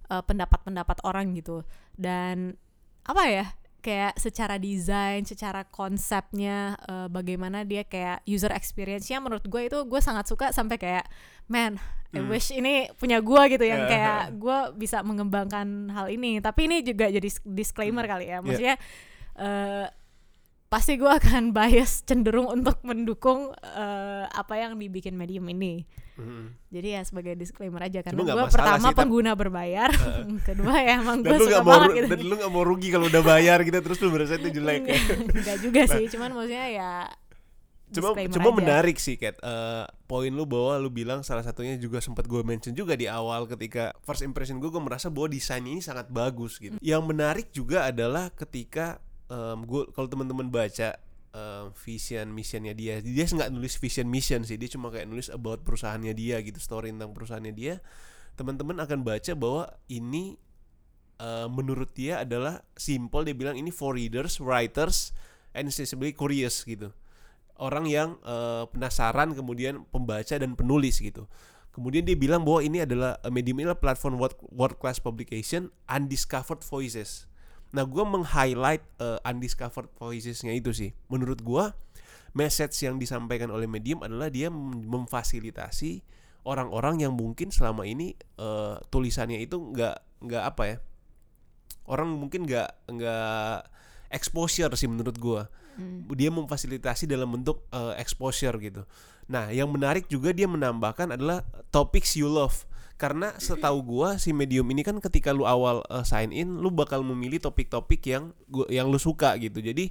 eh, 0.10 0.24
pendapat-pendapat 0.26 1.06
orang 1.06 1.32
gitu. 1.34 1.62
Dan 1.94 2.58
apa 3.06 3.24
ya 3.26 3.46
kayak 3.80 4.20
secara 4.20 4.60
desain, 4.60 5.24
secara 5.24 5.64
konsepnya 5.64 6.76
eh, 6.84 7.08
bagaimana 7.08 7.64
dia 7.64 7.88
kayak 7.88 8.26
user 8.26 8.52
experience-nya 8.52 9.24
menurut 9.24 9.48
gue 9.48 9.62
itu 9.66 9.80
gue 9.88 10.02
sangat 10.04 10.28
suka 10.28 10.52
sampai 10.52 10.76
kayak 10.76 11.06
man 11.48 11.80
I 12.10 12.18
Hmm. 12.20 12.26
wish 12.26 12.50
ini 12.50 12.90
punya 12.98 13.22
gue 13.22 13.42
gitu 13.54 13.62
yang 13.64 13.86
kayak 13.86 14.34
gue 14.44 14.58
bisa 14.76 15.06
mengembangkan 15.06 15.94
hal 15.94 16.10
ini. 16.10 16.42
Tapi 16.42 16.66
ini 16.66 16.82
juga 16.82 17.06
jadi 17.06 17.30
disclaimer 17.46 18.02
Hmm. 18.04 18.12
kali 18.18 18.26
ya. 18.34 18.38
Maksudnya 18.42 18.76
eh, 19.40 19.86
pasti 20.70 20.96
gue 20.96 21.10
akan 21.10 21.50
bias 21.58 22.02
cenderung 22.04 22.46
untuk 22.48 22.78
mendukung 22.82 23.52
eh, 23.58 24.26
apa 24.26 24.54
yang 24.56 24.74
dibikin 24.76 25.14
medium 25.14 25.46
ini 25.48 25.84
Mhm. 26.14 26.52
jadi 26.68 26.88
ya 26.94 27.02
sebagai 27.02 27.32
disclaimer 27.34 27.80
aja 27.80 28.04
karena 28.04 28.20
gue 28.20 28.46
pertama 28.46 28.76
sih, 28.78 28.86
tapi- 28.86 29.00
pengguna 29.00 29.32
berbayar 29.34 29.88
kedua 30.48 30.76
ya 30.78 31.00
emang 31.00 31.24
gue 31.24 31.32
suka 31.34 31.64
mau 31.64 31.80
banget 31.80 31.90
gitu 31.96 32.08
dan 32.12 32.20
lu 32.22 32.34
nggak 32.36 32.52
mau 32.52 32.64
rugi 32.66 32.88
kalau 32.90 33.08
udah 33.08 33.24
bayar 33.24 33.64
gitu 33.64 33.80
terus 33.80 33.98
lu 33.98 34.12
berasa 34.12 34.36
itu 34.36 34.52
jelek 34.52 34.84
ya. 34.84 35.00
Enggak 35.16 35.58
juga 35.60 35.82
sih 35.88 36.06
cuman 36.10 36.30
maksudnya 36.34 36.68
ya 36.70 36.92
Cuma 37.90 38.14
cuma 38.14 38.52
aja. 38.52 38.58
menarik 38.60 38.98
sih 38.98 39.16
Kat 39.16 39.40
Eh, 39.40 39.86
poin 40.06 40.30
lu 40.30 40.44
bahwa 40.44 40.78
lu 40.78 40.92
bilang 40.92 41.24
salah 41.24 41.42
satunya 41.42 41.74
juga 41.76 41.98
sempat 41.98 42.28
gue 42.28 42.44
mention 42.44 42.70
juga 42.72 42.94
di 42.94 43.08
awal 43.08 43.48
ketika 43.48 43.96
first 44.00 44.22
impression 44.22 44.60
gue 44.60 44.68
gue 44.68 44.78
merasa 44.78 45.08
bahwa 45.08 45.26
desain 45.28 45.64
ini 45.64 45.80
sangat 45.80 46.06
bagus 46.08 46.60
gitu. 46.60 46.76
Yang 46.80 47.02
menarik 47.02 47.48
juga 47.50 47.88
adalah 47.88 48.30
ketika 48.30 49.00
em, 49.30 49.60
gue 49.64 49.82
kalau 49.94 50.10
teman-teman 50.10 50.50
baca 50.50 50.98
em, 51.34 51.66
vision 51.86 52.28
missionnya 52.34 52.74
dia 52.74 53.00
dia 53.00 53.26
nggak 53.30 53.54
nulis 53.54 53.78
vision 53.78 54.10
mission 54.10 54.42
sih. 54.44 54.58
Dia 54.58 54.70
cuma 54.74 54.90
kayak 54.90 55.08
nulis 55.08 55.30
about 55.30 55.62
perusahaannya 55.64 56.14
dia 56.18 56.42
gitu 56.42 56.58
story 56.58 56.90
tentang 56.90 57.14
perusahaannya 57.14 57.54
dia. 57.54 57.80
Teman-teman 58.36 58.82
akan 58.82 59.06
baca 59.06 59.32
bahwa 59.38 59.70
ini 59.92 60.36
eh, 61.22 61.48
menurut 61.52 61.94
dia 61.94 62.26
adalah 62.26 62.66
simple. 62.74 63.22
Dia 63.28 63.36
bilang 63.38 63.56
ini 63.60 63.70
for 63.70 63.94
readers 63.94 64.42
writers 64.42 65.14
and 65.54 65.70
insatiably 65.70 66.16
curious 66.16 66.66
gitu. 66.66 66.90
Orang 67.60 67.86
yang 67.86 68.18
eh, 68.26 68.66
penasaran 68.72 69.38
kemudian 69.38 69.86
pembaca 69.94 70.34
dan 70.34 70.58
penulis 70.58 70.98
gitu. 71.04 71.30
Kemudian 71.70 72.02
dia 72.02 72.18
bilang 72.18 72.42
bahwa 72.42 72.66
ini 72.66 72.82
adalah 72.82 73.22
eh, 73.22 73.30
medium 73.30 73.62
ini 73.62 73.70
adalah 73.70 73.78
platform 73.78 74.18
world, 74.18 74.36
world 74.50 74.78
class 74.82 74.98
publication 74.98 75.70
undiscovered 75.86 76.66
voices 76.66 77.29
nah 77.70 77.86
gue 77.86 78.02
meng-highlight 78.02 78.82
eh, 78.98 79.20
undiscovered 79.30 79.90
voicesnya 79.98 80.54
itu 80.54 80.74
sih 80.74 80.90
menurut 81.08 81.42
gue 81.42 81.64
message 82.34 82.78
yang 82.82 82.98
disampaikan 82.98 83.50
oleh 83.54 83.66
medium 83.70 84.02
adalah 84.02 84.30
dia 84.30 84.50
mem- 84.50 84.86
memfasilitasi 84.86 86.02
orang-orang 86.46 87.06
yang 87.06 87.14
mungkin 87.14 87.54
selama 87.54 87.86
ini 87.86 88.18
eh, 88.38 88.76
tulisannya 88.90 89.38
itu 89.42 89.58
nggak 89.60 90.26
nggak 90.26 90.44
apa 90.44 90.64
ya 90.66 90.78
orang 91.90 92.10
mungkin 92.14 92.46
nggak 92.46 92.90
nggak 92.90 93.58
exposure 94.14 94.74
sih 94.78 94.90
menurut 94.90 95.18
gua 95.18 95.50
Hmm. 95.80 96.04
dia 96.12 96.28
memfasilitasi 96.28 97.08
dalam 97.08 97.32
bentuk 97.32 97.64
eh, 97.72 97.96
exposure 98.04 98.52
gitu. 98.60 98.84
Nah, 99.32 99.48
yang 99.48 99.72
menarik 99.72 100.12
juga 100.12 100.36
dia 100.36 100.44
menambahkan 100.44 101.16
adalah 101.16 101.40
topics 101.72 102.20
you 102.20 102.28
love. 102.28 102.68
Karena 103.00 103.32
setahu 103.40 103.80
gua 103.80 104.20
si 104.20 104.36
medium 104.36 104.68
ini 104.76 104.84
kan 104.84 105.00
ketika 105.00 105.32
lu 105.32 105.48
awal 105.48 105.80
eh, 105.88 106.04
sign 106.04 106.36
in, 106.36 106.60
lu 106.60 106.68
bakal 106.68 107.00
memilih 107.00 107.40
topik-topik 107.40 108.04
yang 108.04 108.36
gua, 108.52 108.68
yang 108.68 108.92
lu 108.92 109.00
suka 109.00 109.40
gitu. 109.40 109.64
Jadi 109.64 109.90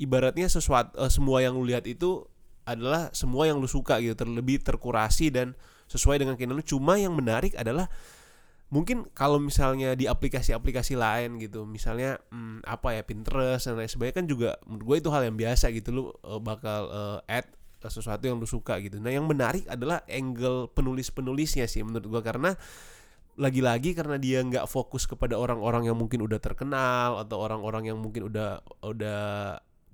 ibaratnya 0.00 0.48
sesuatu 0.48 0.96
eh, 0.96 1.12
semua 1.12 1.44
yang 1.44 1.60
lu 1.60 1.68
lihat 1.68 1.84
itu 1.84 2.24
adalah 2.64 3.12
semua 3.12 3.44
yang 3.44 3.60
lu 3.60 3.68
suka 3.68 4.00
gitu, 4.00 4.16
terlebih 4.16 4.64
terkurasi 4.64 5.28
dan 5.28 5.52
sesuai 5.92 6.24
dengan 6.24 6.40
keinginan 6.40 6.60
lu. 6.60 6.64
Cuma 6.64 6.96
yang 6.96 7.12
menarik 7.12 7.52
adalah 7.52 7.92
mungkin 8.68 9.08
kalau 9.16 9.40
misalnya 9.40 9.96
di 9.96 10.04
aplikasi-aplikasi 10.04 10.92
lain 10.92 11.40
gitu 11.40 11.64
misalnya 11.64 12.20
hmm, 12.28 12.60
apa 12.68 13.00
ya 13.00 13.02
Pinterest 13.04 13.64
dan 13.64 13.80
lain 13.80 13.88
sebagainya 13.88 14.16
kan 14.20 14.26
juga 14.28 14.50
menurut 14.68 14.84
gue 14.84 14.96
itu 15.00 15.08
hal 15.08 15.22
yang 15.24 15.36
biasa 15.40 15.72
gitu 15.72 15.88
lu 15.88 16.04
eh, 16.12 16.40
bakal 16.40 16.80
eh, 16.92 17.40
add 17.40 17.48
sesuatu 17.86 18.26
yang 18.26 18.42
lu 18.42 18.50
suka 18.50 18.82
gitu. 18.82 18.98
Nah 18.98 19.14
yang 19.14 19.30
menarik 19.30 19.62
adalah 19.70 20.02
angle 20.10 20.66
penulis-penulisnya 20.74 21.70
sih 21.70 21.86
menurut 21.86 22.10
gue 22.10 22.22
karena 22.26 22.58
lagi-lagi 23.38 23.94
karena 23.94 24.18
dia 24.18 24.42
nggak 24.42 24.66
fokus 24.66 25.06
kepada 25.06 25.38
orang-orang 25.38 25.86
yang 25.86 25.94
mungkin 25.94 26.26
udah 26.26 26.42
terkenal 26.42 27.22
atau 27.22 27.38
orang-orang 27.38 27.94
yang 27.94 28.02
mungkin 28.02 28.26
udah 28.26 28.58
udah 28.82 29.22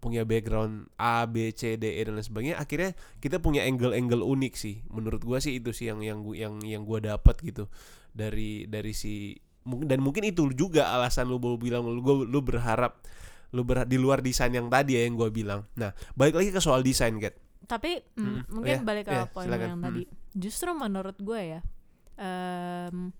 punya 0.00 0.24
background 0.24 0.88
A 0.96 1.28
B 1.28 1.52
C 1.52 1.76
D 1.76 1.96
E 1.96 2.00
dan 2.08 2.16
lain 2.16 2.24
sebagainya 2.24 2.56
akhirnya 2.56 2.96
kita 3.20 3.44
punya 3.44 3.68
angle-angle 3.68 4.24
unik 4.24 4.54
sih. 4.56 4.80
Menurut 4.88 5.20
gua 5.24 5.44
sih 5.44 5.60
itu 5.60 5.76
sih 5.76 5.92
yang 5.92 6.00
yang 6.00 6.24
gua- 6.24 6.36
yang 6.40 6.54
yang 6.64 6.82
gua 6.88 7.04
dapat 7.04 7.36
gitu. 7.44 7.68
Dari 8.16 8.64
dari 8.64 8.96
si 8.96 9.36
mungkin 9.68 9.92
dan 9.92 10.00
mungkin 10.00 10.24
itu 10.24 10.48
juga 10.56 10.92
alasan 10.96 11.28
lu 11.28 11.36
bilang 11.60 11.84
lu 11.84 12.00
gua, 12.00 12.24
lu 12.24 12.40
berharap 12.40 13.00
lu 13.52 13.60
ber, 13.60 13.84
di 13.84 14.00
luar 14.00 14.24
desain 14.24 14.52
yang 14.52 14.72
tadi 14.72 14.96
ya 14.96 15.04
yang 15.04 15.20
gua 15.20 15.28
bilang. 15.28 15.68
Nah 15.76 15.92
balik 16.16 16.40
lagi 16.40 16.48
ke 16.48 16.64
soal 16.64 16.80
desain 16.80 17.12
Kat 17.20 17.36
Tapi 17.64 18.00
mm, 18.14 18.20
Mm-mm. 18.20 18.40
mungkin 18.52 18.76
Iya, 18.80 18.86
balik 18.86 19.04
ke 19.08 19.14
iya, 19.16 19.24
poin 19.28 19.46
silakan. 19.48 19.68
yang 19.68 19.80
tadi. 19.80 20.02
Justru 20.34 20.70
menurut 20.74 21.16
gue 21.18 21.40
ya, 21.40 21.60
em, 22.16 23.10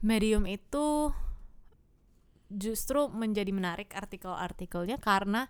medium 0.00 0.44
itu 0.46 1.10
justru 2.50 3.06
menjadi 3.06 3.50
menarik 3.54 3.94
artikel-artikelnya 3.94 4.98
karena 4.98 5.46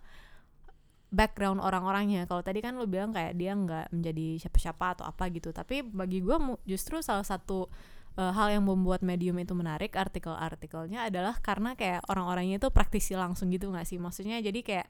background 1.11 1.59
orang-orangnya. 1.59 2.23
Kalau 2.29 2.39
tadi 2.45 2.63
kan 2.63 2.77
lu 2.79 2.87
bilang 2.87 3.11
kayak 3.11 3.35
dia 3.35 3.51
nggak 3.51 3.91
menjadi 3.91 4.47
siapa-siapa 4.47 4.85
atau 4.99 5.05
apa 5.09 5.27
gitu. 5.33 5.51
Tapi 5.51 5.83
bagi 5.83 6.23
gue 6.23 6.37
justru 6.63 7.03
salah 7.03 7.25
satu 7.27 7.67
eh, 8.15 8.31
hal 8.31 8.53
yang 8.55 8.63
membuat 8.63 9.03
medium 9.03 9.35
itu 9.41 9.51
menarik 9.51 9.91
artikel-artikelnya 9.97 11.11
adalah 11.11 11.35
karena 11.43 11.75
kayak 11.75 12.05
orang-orangnya 12.07 12.61
itu 12.63 12.69
praktisi 12.71 13.17
langsung 13.17 13.51
gitu 13.51 13.67
nggak 13.73 13.83
sih? 13.87 13.99
Maksudnya 13.99 14.39
jadi 14.39 14.59
kayak 14.63 14.87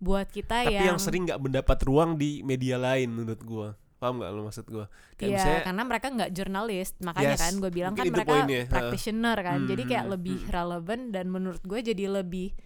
buat 0.00 0.26
kita 0.32 0.64
tapi 0.64 0.74
yang 0.80 0.96
yang 0.96 0.98
sering 0.98 1.28
nggak 1.28 1.40
mendapat 1.40 1.78
ruang 1.84 2.16
di 2.16 2.40
media 2.40 2.80
lain 2.80 3.12
menurut 3.12 3.42
gua. 3.44 3.68
Paham 4.00 4.24
nggak 4.24 4.30
lu 4.32 4.42
maksud 4.48 4.64
gua? 4.72 4.88
Kayak 5.20 5.28
Iya, 5.28 5.36
misalnya 5.36 5.60
karena 5.68 5.82
mereka 5.84 6.06
nggak 6.08 6.30
jurnalis, 6.32 6.88
makanya 7.04 7.36
Yes, 7.36 7.42
kan 7.44 7.52
gue 7.60 7.70
bilang 7.70 7.92
kan 7.92 8.04
mereka 8.08 8.32
poinnya, 8.32 8.62
practitioner 8.64 9.38
kan, 9.44 9.58
jadi 9.68 9.82
kayak 9.84 10.04
Hmm, 10.08 10.14
lebih 10.16 10.36
hmm. 10.40 10.48
relevan 10.48 11.00
dan 11.12 11.24
menurut 11.28 11.60
gue 11.60 11.80
jadi 11.84 12.04
lebih 12.08 12.56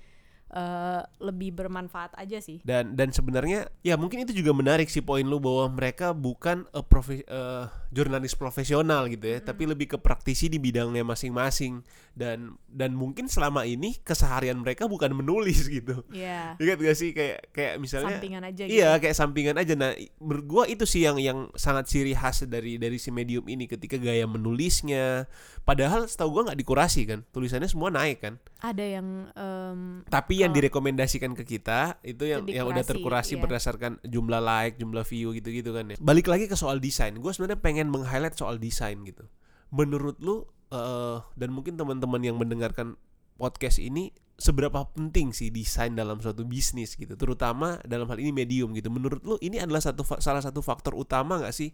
eh, 0.54 1.02
lebih 1.18 1.50
bermanfaat 1.52 2.14
aja 2.14 2.38
sih. 2.38 2.62
dan 2.62 2.94
dan 2.94 3.10
sebenarnya 3.10 3.66
ya 3.82 3.98
mungkin 3.98 4.22
itu 4.22 4.30
juga 4.32 4.54
menarik 4.54 4.86
sih 4.86 5.02
poin 5.02 5.26
lu 5.26 5.42
bahwa 5.42 5.66
mereka 5.68 6.14
bukan 6.14 6.62
eh, 6.70 6.80
profe- 6.80 7.26
eh, 7.26 7.64
jurnalis 7.90 8.38
profesional 8.38 9.06
gitu 9.06 9.26
ya 9.26 9.38
tapi 9.38 9.66
lebih 9.66 9.90
ke 9.90 9.98
praktisi 9.98 10.46
di 10.46 10.56
bidangnya 10.56 11.02
masing-masing. 11.02 11.82
Dan 12.14 12.54
dan 12.70 12.94
mungkin 12.94 13.26
selama 13.26 13.66
ini 13.66 13.98
keseharian 13.98 14.62
mereka 14.62 14.86
bukan 14.86 15.10
menulis 15.10 15.66
gitu. 15.82 16.06
Iya, 16.14 16.54
ingat 16.62 16.78
gak 16.78 16.94
sih? 16.94 17.10
Kayak 17.10 17.50
kayak 17.50 17.74
misalnya 17.82 18.22
sampingan 18.22 18.42
aja 18.46 18.62
gitu. 18.62 18.70
Iya 18.70 18.90
kayak 19.02 19.16
sampingan 19.18 19.56
aja. 19.58 19.74
Nah 19.74 19.90
menurut 20.22 20.46
gua 20.46 20.64
itu 20.70 20.86
sih 20.86 21.02
yang 21.02 21.18
yang 21.18 21.50
sangat 21.58 21.90
ciri 21.90 22.14
khas 22.14 22.46
dari 22.46 22.78
dari 22.78 23.02
si 23.02 23.10
medium 23.10 23.42
ini 23.50 23.66
ketika 23.66 23.98
gaya 23.98 24.30
menulisnya. 24.30 25.26
Padahal 25.66 26.06
setahu 26.06 26.30
gua 26.30 26.42
nggak 26.52 26.60
dikurasi 26.60 27.02
kan? 27.02 27.26
Tulisannya 27.34 27.66
semua 27.66 27.90
naik 27.90 28.22
kan? 28.22 28.38
Ada 28.62 28.84
yang 29.00 29.08
em, 29.34 29.80
tapi 30.06 30.43
yang 30.44 30.54
direkomendasikan 30.54 31.32
ke 31.32 31.44
kita 31.44 31.98
itu 32.04 32.28
yang 32.28 32.44
yang 32.46 32.68
udah 32.68 32.84
terkurasi 32.84 33.36
iya. 33.36 33.42
berdasarkan 33.42 33.98
jumlah 34.04 34.40
like, 34.40 34.76
jumlah 34.76 35.04
view 35.08 35.32
gitu-gitu 35.32 35.72
kan 35.72 35.90
ya. 35.90 35.96
Balik 35.98 36.28
lagi 36.28 36.46
ke 36.46 36.54
soal 36.54 36.78
desain. 36.78 37.16
Gue 37.16 37.32
sebenarnya 37.32 37.60
pengen 37.60 37.88
meng-highlight 37.88 38.36
soal 38.36 38.60
desain 38.60 39.00
gitu. 39.02 39.24
Menurut 39.72 40.20
lu 40.20 40.44
eh, 40.70 41.18
dan 41.34 41.50
mungkin 41.50 41.74
teman-teman 41.74 42.20
yang 42.20 42.36
mendengarkan 42.36 43.00
podcast 43.34 43.82
ini 43.82 44.14
seberapa 44.34 44.90
penting 44.94 45.30
sih 45.30 45.50
desain 45.50 45.94
dalam 45.94 46.18
suatu 46.18 46.42
bisnis 46.42 46.98
gitu, 46.98 47.14
terutama 47.14 47.78
dalam 47.86 48.06
hal 48.10 48.18
ini 48.18 48.34
medium 48.34 48.74
gitu. 48.74 48.90
Menurut 48.90 49.22
lu 49.22 49.38
ini 49.38 49.62
adalah 49.62 49.82
satu 49.82 50.02
salah 50.18 50.42
satu 50.42 50.58
faktor 50.62 50.94
utama 50.98 51.38
nggak 51.38 51.54
sih 51.54 51.70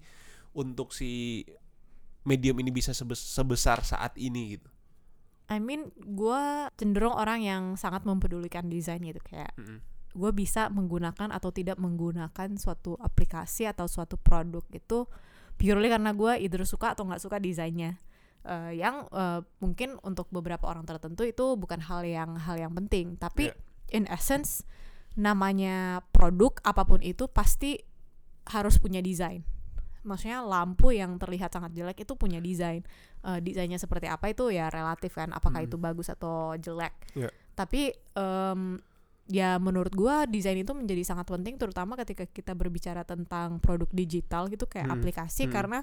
untuk 0.53 0.93
si 0.93 1.45
medium 2.29 2.61
ini 2.61 2.69
bisa 2.69 2.93
sebes- 2.93 3.33
sebesar 3.33 3.81
saat 3.81 4.13
ini 4.21 4.61
gitu? 4.61 4.69
I 5.51 5.59
mean, 5.59 5.91
gue 5.99 6.43
cenderung 6.79 7.13
orang 7.19 7.43
yang 7.43 7.63
sangat 7.75 8.07
mempedulikan 8.07 8.71
desain 8.71 9.03
gitu 9.03 9.19
kayak 9.27 9.51
Mm-mm. 9.59 9.83
gue 10.15 10.31
bisa 10.31 10.71
menggunakan 10.71 11.35
atau 11.35 11.51
tidak 11.51 11.75
menggunakan 11.83 12.55
suatu 12.55 12.95
aplikasi 12.99 13.67
atau 13.67 13.91
suatu 13.91 14.15
produk 14.15 14.63
itu 14.71 15.11
purely 15.59 15.91
karena 15.91 16.15
gue 16.15 16.39
either 16.41 16.63
suka 16.63 16.95
atau 16.95 17.03
nggak 17.07 17.23
suka 17.23 17.43
desainnya. 17.43 17.99
Eh, 18.41 18.81
yang 18.81 19.05
eh, 19.11 19.45
mungkin 19.61 19.99
untuk 20.07 20.31
beberapa 20.33 20.71
orang 20.71 20.87
tertentu 20.89 21.27
itu 21.27 21.59
bukan 21.59 21.83
hal 21.85 22.07
yang 22.07 22.39
hal 22.41 22.57
yang 22.57 22.73
penting, 22.73 23.19
tapi 23.21 23.51
Iya. 23.53 23.59
in 23.93 24.05
essence 24.09 24.63
namanya 25.19 26.07
produk 26.15 26.57
apa 26.63 26.87
pun 26.87 27.03
itu 27.03 27.27
pasti 27.27 27.77
harus 28.49 28.79
punya 28.79 29.03
desain. 29.03 29.43
Maksudnya 30.01 30.41
lampu 30.41 30.97
yang 30.97 31.21
terlihat 31.21 31.53
sangat 31.53 31.77
jelek 31.77 32.09
itu 32.09 32.17
punya 32.17 32.41
desain. 32.41 32.81
Eh, 33.21 33.41
desainnya 33.45 33.77
seperti 33.77 34.09
apa 34.09 34.33
itu 34.33 34.49
ya 34.49 34.73
relatif 34.73 35.13
kan, 35.13 35.29
apakah 35.31 35.61
Hmm. 35.61 35.69
itu 35.69 35.77
bagus 35.77 36.09
atau 36.09 36.57
jelek. 36.57 36.97
Iya. 37.13 37.29
Tapi 37.53 37.93
em, 38.17 38.81
ya 39.29 39.61
menurut 39.61 39.93
gua 39.93 40.25
desain 40.25 40.57
itu 40.57 40.73
menjadi 40.73 41.05
sangat 41.05 41.29
penting 41.29 41.61
terutama 41.61 41.95
ketika 41.95 42.25
kita 42.25 42.57
berbicara 42.57 43.05
tentang 43.05 43.61
produk 43.61 43.87
digital 43.93 44.49
gitu 44.49 44.65
kayak 44.65 44.89
Hmm, 44.89 44.97
aplikasi 44.97 45.47
hmm. 45.47 45.53
karena 45.53 45.79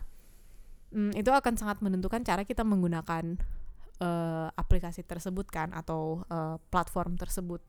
mm, 0.89 1.13
itu 1.13 1.29
akan 1.29 1.53
sangat 1.56 1.77
menentukan 1.79 2.25
cara 2.25 2.41
kita 2.41 2.65
menggunakan 2.65 3.38
eh, 3.98 4.48
aplikasi 4.53 5.01
tersebut 5.01 5.46
kan 5.48 5.74
atau 5.74 6.25
eh, 6.25 6.58
platform 6.70 7.17
tersebut. 7.17 7.62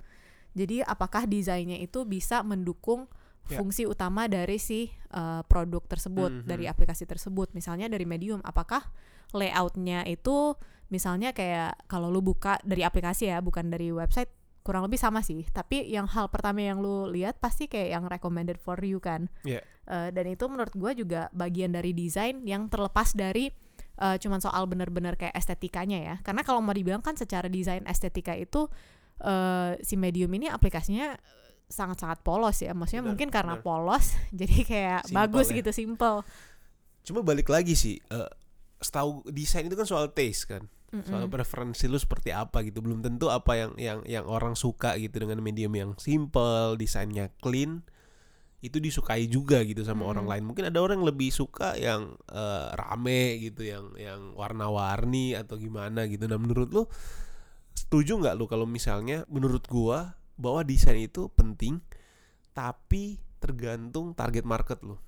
Jadi 0.56 0.80
apakah 0.80 1.28
desainnya 1.28 1.76
itu 1.76 2.04
bisa 2.04 2.40
mendukung 2.40 3.04
Ya. 3.48 3.56
fungsi 3.56 3.88
utama 3.88 4.28
dari 4.28 4.56
si 4.56 4.88
eh, 4.92 5.42
produk 5.44 5.80
tersebut 5.84 6.44
Mhm. 6.44 6.44
dari 6.44 6.68
aplikasi 6.68 7.04
tersebut 7.04 7.52
misalnya 7.52 7.88
dari 7.88 8.04
medium 8.04 8.40
apakah 8.44 8.84
layoutnya 9.32 10.04
itu 10.04 10.56
misalnya 10.88 11.36
kayak 11.36 11.84
kalau 11.84 12.08
lu 12.08 12.24
buka 12.24 12.56
dari 12.64 12.80
aplikasi 12.80 13.28
ya 13.28 13.44
bukan 13.44 13.68
dari 13.68 13.92
website 13.92 14.32
kurang 14.64 14.84
lebih 14.84 14.96
sama 14.96 15.20
sih 15.20 15.48
tapi 15.48 15.84
yang 15.84 16.04
hal 16.04 16.28
pertama 16.28 16.60
yang 16.60 16.80
lu 16.80 17.08
lihat 17.08 17.40
pasti 17.40 17.68
kayak 17.68 17.88
yang 17.92 18.04
recommended 18.04 18.56
for 18.56 18.76
you 18.80 19.00
kan 19.00 19.28
Iya. 19.44 19.60
Eh, 19.88 20.08
dan 20.12 20.24
itu 20.28 20.44
menurut 20.44 20.72
gua 20.76 20.92
juga 20.92 21.32
bagian 21.32 21.72
dari 21.72 21.96
desain 21.96 22.44
yang 22.44 22.68
terlepas 22.68 23.16
dari 23.16 23.48
eh, 23.96 24.16
cuman 24.20 24.40
soal 24.40 24.68
bener-bener 24.68 25.16
kayak 25.16 25.32
estetikanya 25.32 25.98
ya 26.00 26.14
karena 26.20 26.44
kalau 26.44 26.60
mau 26.60 26.76
dibilang 26.76 27.00
kan 27.00 27.16
secara 27.16 27.48
desain 27.48 27.84
estetika 27.88 28.36
itu 28.36 28.68
eh, 29.20 29.80
si 29.80 29.96
medium 29.96 30.28
ini 30.36 30.48
aplikasinya 30.48 31.16
sangat-sangat 31.68 32.24
polos 32.24 32.60
ya 32.60 32.72
maksudnya 32.72 33.04
Benar, 33.04 33.12
mungkin 33.12 33.28
karena 33.28 33.54
benar. 33.60 33.64
polos 33.64 34.16
jadi 34.40 34.56
kayak 34.64 35.00
Simple 35.04 35.16
bagus 35.16 35.46
ya. 35.48 35.56
gitu 35.60 35.70
simple 35.74 36.24
Cuma 37.00 37.24
balik 37.24 37.48
lagi 37.48 37.72
sih, 37.72 37.96
eh, 38.12 38.28
setahu 38.78 39.26
desain 39.30 39.66
itu 39.66 39.74
kan 39.74 39.86
soal 39.86 40.10
taste 40.14 40.46
kan, 40.46 40.66
soal 41.04 41.26
Mm-mm. 41.26 41.34
preferensi 41.34 41.90
lu 41.90 41.98
seperti 41.98 42.30
apa 42.30 42.62
gitu. 42.62 42.78
Belum 42.78 43.02
tentu 43.02 43.28
apa 43.28 43.58
yang 43.58 43.72
yang 43.76 44.00
yang 44.06 44.24
orang 44.24 44.54
suka 44.54 44.94
gitu 44.96 45.18
dengan 45.18 45.42
medium 45.42 45.74
yang 45.74 45.90
simple, 45.98 46.78
desainnya 46.78 47.34
clean, 47.42 47.82
itu 48.62 48.78
disukai 48.78 49.26
juga 49.26 49.62
gitu 49.66 49.82
sama 49.82 50.06
Mm-mm. 50.06 50.12
orang 50.14 50.26
lain. 50.30 50.44
Mungkin 50.46 50.70
ada 50.70 50.78
orang 50.78 51.02
yang 51.02 51.08
lebih 51.10 51.30
suka 51.34 51.74
yang 51.74 52.14
eh, 52.30 52.66
rame 52.74 53.42
gitu, 53.42 53.66
yang 53.66 53.94
yang 53.98 54.32
warna-warni 54.38 55.34
atau 55.34 55.58
gimana 55.58 56.06
gitu. 56.06 56.26
Nah 56.30 56.38
menurut 56.38 56.70
lu 56.70 56.82
setuju 57.74 58.18
nggak 58.18 58.34
lu 58.34 58.46
kalau 58.50 58.66
misalnya 58.66 59.26
menurut 59.30 59.66
gua 59.66 60.18
bahwa 60.38 60.62
desain 60.62 60.98
itu 60.98 61.30
penting, 61.34 61.82
tapi 62.54 63.18
tergantung 63.42 64.14
target 64.14 64.42
market 64.42 64.82
lu. 64.82 64.98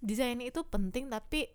desain 0.00 0.40
itu 0.40 0.64
penting 0.64 1.12
tapi 1.12 1.48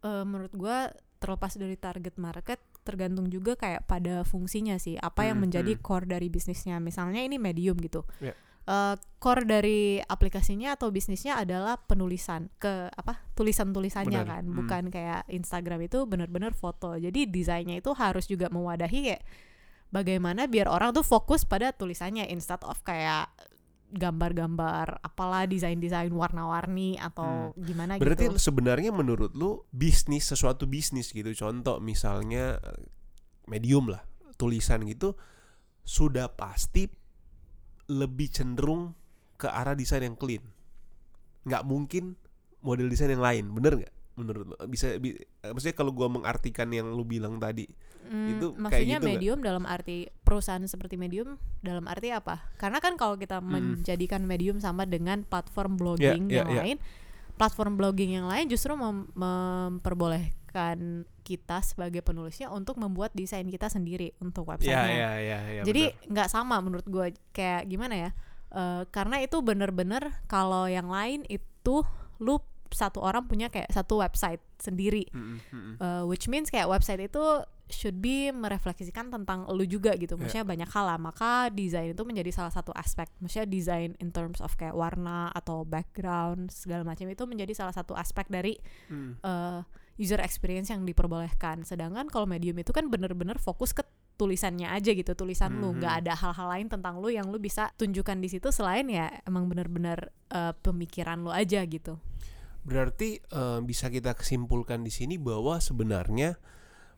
eh, 0.00 0.24
menurut 0.24 0.52
gua 0.56 0.88
terlepas 1.20 1.52
dari 1.54 1.76
target 1.76 2.16
market 2.16 2.56
tergantung 2.80 3.28
juga 3.28 3.52
kayak 3.54 3.84
pada 3.84 4.24
fungsinya 4.24 4.80
sih 4.80 4.96
apa 4.96 5.28
yang 5.28 5.36
Hmm, 5.36 5.52
menjadi 5.52 5.76
hmm. 5.76 5.84
core 5.84 6.08
dari 6.08 6.26
bisnisnya 6.26 6.80
misalnya 6.80 7.20
ini 7.20 7.36
medium 7.36 7.76
gitu 7.76 8.08
Ya. 8.18 8.32
eh, 8.64 8.94
core 9.20 9.44
dari 9.44 9.80
aplikasinya 10.00 10.72
atau 10.74 10.88
bisnisnya 10.88 11.36
adalah 11.36 11.76
penulisan 11.76 12.48
ke 12.56 12.88
apa 12.88 13.20
tulisan-tulisannya 13.36 14.20
Benar. 14.24 14.32
kan 14.32 14.44
Hmm. 14.48 14.56
bukan 14.56 14.82
kayak 14.88 15.28
Instagram 15.28 15.84
itu 15.84 16.08
benar-benar 16.08 16.56
foto 16.56 16.96
jadi 16.96 17.28
desainnya 17.28 17.76
itu 17.76 17.92
harus 17.92 18.24
juga 18.24 18.48
mewadahi 18.48 19.12
kayak 19.12 19.22
bagaimana 19.90 20.46
biar 20.46 20.70
orang 20.70 20.94
tuh 20.94 21.02
fokus 21.02 21.42
pada 21.44 21.74
tulisannya 21.74 22.30
instead 22.30 22.62
of 22.64 22.80
kayak 22.80 23.28
gambar-gambar 23.90 25.02
apalah 25.02 25.44
desain-desain 25.50 26.10
warna-warni 26.14 26.94
atau 26.96 27.50
gimana 27.58 27.98
Berarti 27.98 28.30
gitu 28.30 28.38
sebenarnya 28.38 28.94
menurut 28.94 29.34
lu 29.34 29.66
bisnis 29.74 30.30
sesuatu 30.30 30.70
bisnis 30.70 31.10
gitu. 31.10 31.30
Contoh 31.34 31.82
misalnya 31.82 32.56
eh, 32.62 32.82
medium 33.50 33.90
lah, 33.90 34.02
tulisan 34.38 34.86
gitu 34.86 35.18
sudah 35.82 36.30
pasti 36.32 36.86
lebih 37.90 38.30
cenderung 38.30 38.94
ke 39.34 39.50
arah 39.50 39.74
desain 39.74 40.06
yang 40.06 40.14
clean. 40.14 40.44
Nggak 41.42 41.66
mungkin 41.66 42.14
model 42.62 42.86
desain 42.86 43.10
yang 43.10 43.24
lain, 43.24 43.50
bener 43.50 43.82
nggak? 43.82 43.94
Menurut 44.12 44.44
lu 44.44 44.56
bisa, 44.66 44.94
bi- 44.96 45.14
eh, 45.16 45.50
maksudnya 45.50 45.72
kalau 45.72 45.90
gua 45.90 46.06
mengartikan 46.06 46.68
yang 46.68 46.90
lu 46.90 47.02
bilang 47.02 47.36
tadi, 47.36 47.64
Hmm, 48.02 48.26
itu 48.32 48.46
kayak 48.50 48.60
maksudnya 48.60 48.96
gitu 48.96 49.00
nggak? 49.00 49.12
medium 49.14 49.38
dalam 49.40 49.64
arti 49.64 49.96
perusahaan 50.20 50.62
seperti 50.62 50.94
medium 50.94 51.38
dalam 51.60 51.84
arti 51.84 52.10
apa? 52.10 52.42
Karena 52.56 52.78
kan 52.78 52.94
kalau 52.94 53.14
kita 53.14 53.38
menjadikan 53.38 54.22
medium 54.22 54.58
sama 54.58 54.82
dengan 54.84 55.22
platform 55.22 55.76
blogging 55.76 56.26
Hmm. 56.26 56.32
ya, 56.32 56.42
yang 56.42 56.50
ya. 56.50 56.60
lain, 56.60 56.76
platform 57.34 57.74
blogging 57.74 58.10
yang 58.12 58.26
lain 58.26 58.46
justru 58.46 58.74
mem- 58.74 59.08
memperbolehkan 59.14 60.78
kita 61.22 61.62
sebagai 61.62 62.00
penulisnya 62.00 62.48
untuk 62.48 62.76
membuat 62.76 63.12
desain 63.12 63.46
kita 63.46 63.66
sendiri 63.66 64.12
untuk 64.18 64.44
ya 64.44 64.50
websitenya. 64.50 64.90
ya 64.90 65.10
ya, 65.16 65.38
ya 65.52 65.62
Jadi 65.62 65.82
benar. 65.88 66.10
nggak 66.10 66.28
sama 66.28 66.56
menurut 66.58 66.84
gue 66.84 67.06
kayak 67.30 67.64
gimana 67.64 67.94
ya? 67.96 68.10
Eh, 68.50 68.82
karena 68.88 69.22
itu 69.22 69.38
bener-bener 69.38 70.10
kalau 70.26 70.66
yang 70.66 70.90
lain 70.90 71.22
itu 71.24 71.86
lu 72.18 72.42
satu 72.70 73.02
orang 73.02 73.26
punya 73.26 73.50
kayak 73.50 73.68
satu 73.70 74.00
website 74.00 74.40
sendiri. 74.58 75.06
Uh, 75.80 76.04
which 76.06 76.26
means 76.30 76.48
kayak 76.48 76.70
website 76.70 77.00
itu 77.02 77.42
should 77.70 78.02
be 78.02 78.34
merefleksikan 78.34 79.14
tentang 79.14 79.46
lu 79.46 79.62
juga 79.62 79.94
gitu. 79.94 80.18
Ya. 80.18 80.20
Maksudnya 80.26 80.46
banyak 80.46 80.70
hal 80.70 80.84
lah. 80.90 80.98
Maka 80.98 81.54
desain 81.54 81.94
itu 81.94 82.02
menjadi 82.02 82.34
salah 82.34 82.50
satu 82.50 82.74
aspek. 82.74 83.06
Maksudnya 83.22 83.46
desain 83.46 83.94
in 84.02 84.10
terms 84.10 84.42
of 84.42 84.50
kayak 84.58 84.74
warna 84.74 85.30
atau 85.30 85.62
background 85.62 86.50
segala 86.50 86.82
macam 86.82 87.06
itu 87.06 87.22
menjadi 87.30 87.54
salah 87.54 87.74
satu 87.74 87.94
aspek 87.94 88.26
dari 88.26 88.58
Mm. 88.90 89.22
uh, 89.22 89.62
user 90.00 90.18
experience 90.18 90.72
yang 90.72 90.82
diperbolehkan. 90.82 91.62
Sedangkan 91.62 92.10
kalau 92.10 92.26
medium 92.26 92.58
itu 92.58 92.74
kan 92.74 92.90
bener-bener 92.90 93.38
fokus 93.38 93.70
ke 93.70 93.86
tulisannya 94.18 94.68
aja 94.68 94.92
gitu, 94.92 95.16
tulisan 95.16 95.60
lu. 95.64 95.72
Mhm. 95.72 95.80
nggak 95.80 95.94
ada 96.04 96.12
hal-hal 96.12 96.48
lain 96.52 96.66
tentang 96.68 97.00
lu 97.00 97.08
yang 97.08 97.32
lu 97.32 97.40
bisa 97.40 97.72
tunjukkan 97.80 98.20
di 98.20 98.28
situ 98.28 98.52
selain 98.52 98.84
ya 98.92 99.08
emang 99.24 99.48
bener-bener 99.48 100.12
uh, 100.28 100.52
pemikiran 100.60 101.24
lu 101.24 101.32
aja 101.32 101.64
gitu. 101.64 101.96
Berarti 102.64 103.20
eh, 103.20 103.60
bisa 103.64 103.88
kita 103.88 104.12
kesimpulkan 104.16 104.84
di 104.84 104.92
sini 104.92 105.16
bahwa 105.16 105.60
sebenarnya 105.60 106.36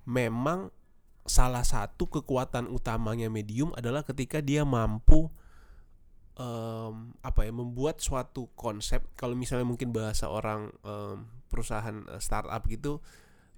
memang 0.07 0.71
salah 1.23 1.63
satu 1.63 2.11
kekuatan 2.11 2.67
utamanya 2.67 3.31
medium 3.31 3.71
adalah 3.79 4.03
ketika 4.03 4.43
dia 4.43 4.67
mampu 4.67 5.31
em, 6.35 7.15
apa 7.23 7.47
ya 7.47 7.55
membuat 7.55 8.03
suatu 8.03 8.51
konsep 8.59 9.07
kalau 9.15 9.39
misalnya 9.39 9.63
mungkin 9.63 9.95
bahasa 9.95 10.27
orang 10.27 10.75
em, 10.83 11.31
perusahaan 11.47 12.03
eh, 12.11 12.19
startup 12.19 12.67
gitu 12.67 12.99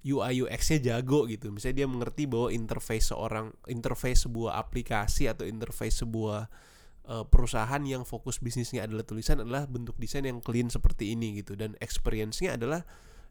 UI 0.05 0.45
UX-nya 0.45 0.77
jago 0.77 1.25
gitu. 1.25 1.49
Misalnya 1.49 1.81
dia 1.81 1.87
mengerti 1.89 2.29
bahwa 2.29 2.53
interface 2.53 3.09
seorang 3.09 3.49
interface 3.65 4.29
sebuah 4.29 4.61
aplikasi 4.61 5.25
atau 5.25 5.49
interface 5.49 6.05
sebuah 6.05 6.45
eh, 7.05 7.25
perusahaan 7.25 7.81
yang 7.85 8.03
fokus 8.03 8.41
bisnisnya 8.41 8.85
adalah 8.85 9.05
tulisan 9.05 9.41
adalah 9.41 9.65
bentuk 9.69 9.95
desain 9.97 10.25
yang 10.25 10.41
clean 10.41 10.67
seperti 10.69 11.13
ini 11.13 11.41
gitu. 11.41 11.53
Dan 11.57 11.77
experience-nya 11.79 12.57
adalah 12.57 12.83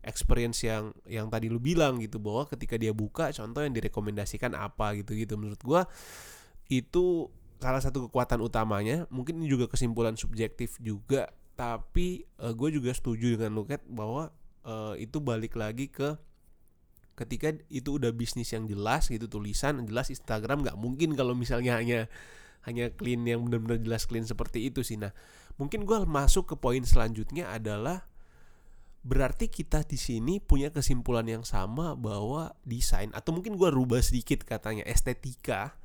experience 0.05 0.64
yang 0.64 0.92
yang 1.09 1.33
tadi 1.33 1.49
lu 1.49 1.59
bilang 1.59 1.96
gitu 1.99 2.20
bahwa 2.20 2.44
ketika 2.49 2.77
dia 2.77 2.92
buka 2.92 3.33
contoh 3.33 3.64
yang 3.64 3.72
direkomendasikan 3.72 4.53
apa 4.53 4.92
gitu 5.01 5.16
gitu 5.16 5.40
menurut 5.40 5.61
gua 5.64 5.88
itu 6.68 7.33
salah 7.59 7.81
satu 7.81 8.09
kekuatan 8.09 8.40
utamanya. 8.44 9.09
Mungkin 9.09 9.40
ini 9.40 9.49
juga 9.49 9.68
kesimpulan 9.68 10.16
subjektif 10.16 10.77
juga 10.81 11.33
tapi 11.55 12.27
gue 12.35 12.68
juga 12.75 12.90
setuju 12.90 13.38
dengan 13.38 13.55
Luket 13.55 13.79
bahwa 13.87 14.35
eh, 14.66 15.07
itu 15.07 15.22
balik 15.22 15.55
lagi 15.55 15.87
ke 15.87 16.18
ketika 17.14 17.55
itu 17.70 17.94
udah 17.94 18.11
bisnis 18.11 18.51
yang 18.51 18.66
jelas 18.66 19.07
gitu 19.07 19.31
tulisan 19.31 19.79
jelas 19.87 20.11
Instagram 20.11 20.66
nggak 20.66 20.75
mungkin 20.75 21.14
kalau 21.14 21.31
misalnya 21.38 21.79
hanya 21.79 22.11
hanya 22.64 22.90
clean 22.92 23.24
yang 23.24 23.44
benar-benar 23.44 23.81
jelas 23.81 24.05
clean 24.09 24.24
seperti 24.24 24.68
itu 24.68 24.81
sih 24.81 24.96
nah 24.96 25.12
mungkin 25.57 25.85
gue 25.87 26.03
masuk 26.05 26.53
ke 26.53 26.55
poin 26.59 26.83
selanjutnya 26.83 27.48
adalah 27.53 28.09
berarti 29.05 29.53
kita 29.53 29.85
di 29.85 30.00
sini 30.00 30.40
punya 30.40 30.72
kesimpulan 30.72 31.29
yang 31.29 31.44
sama 31.44 31.92
bahwa 31.92 32.57
desain 32.64 33.12
atau 33.12 33.37
mungkin 33.37 33.61
gue 33.61 33.68
rubah 33.68 34.00
sedikit 34.00 34.42
katanya 34.48 34.81
estetika 34.88 35.77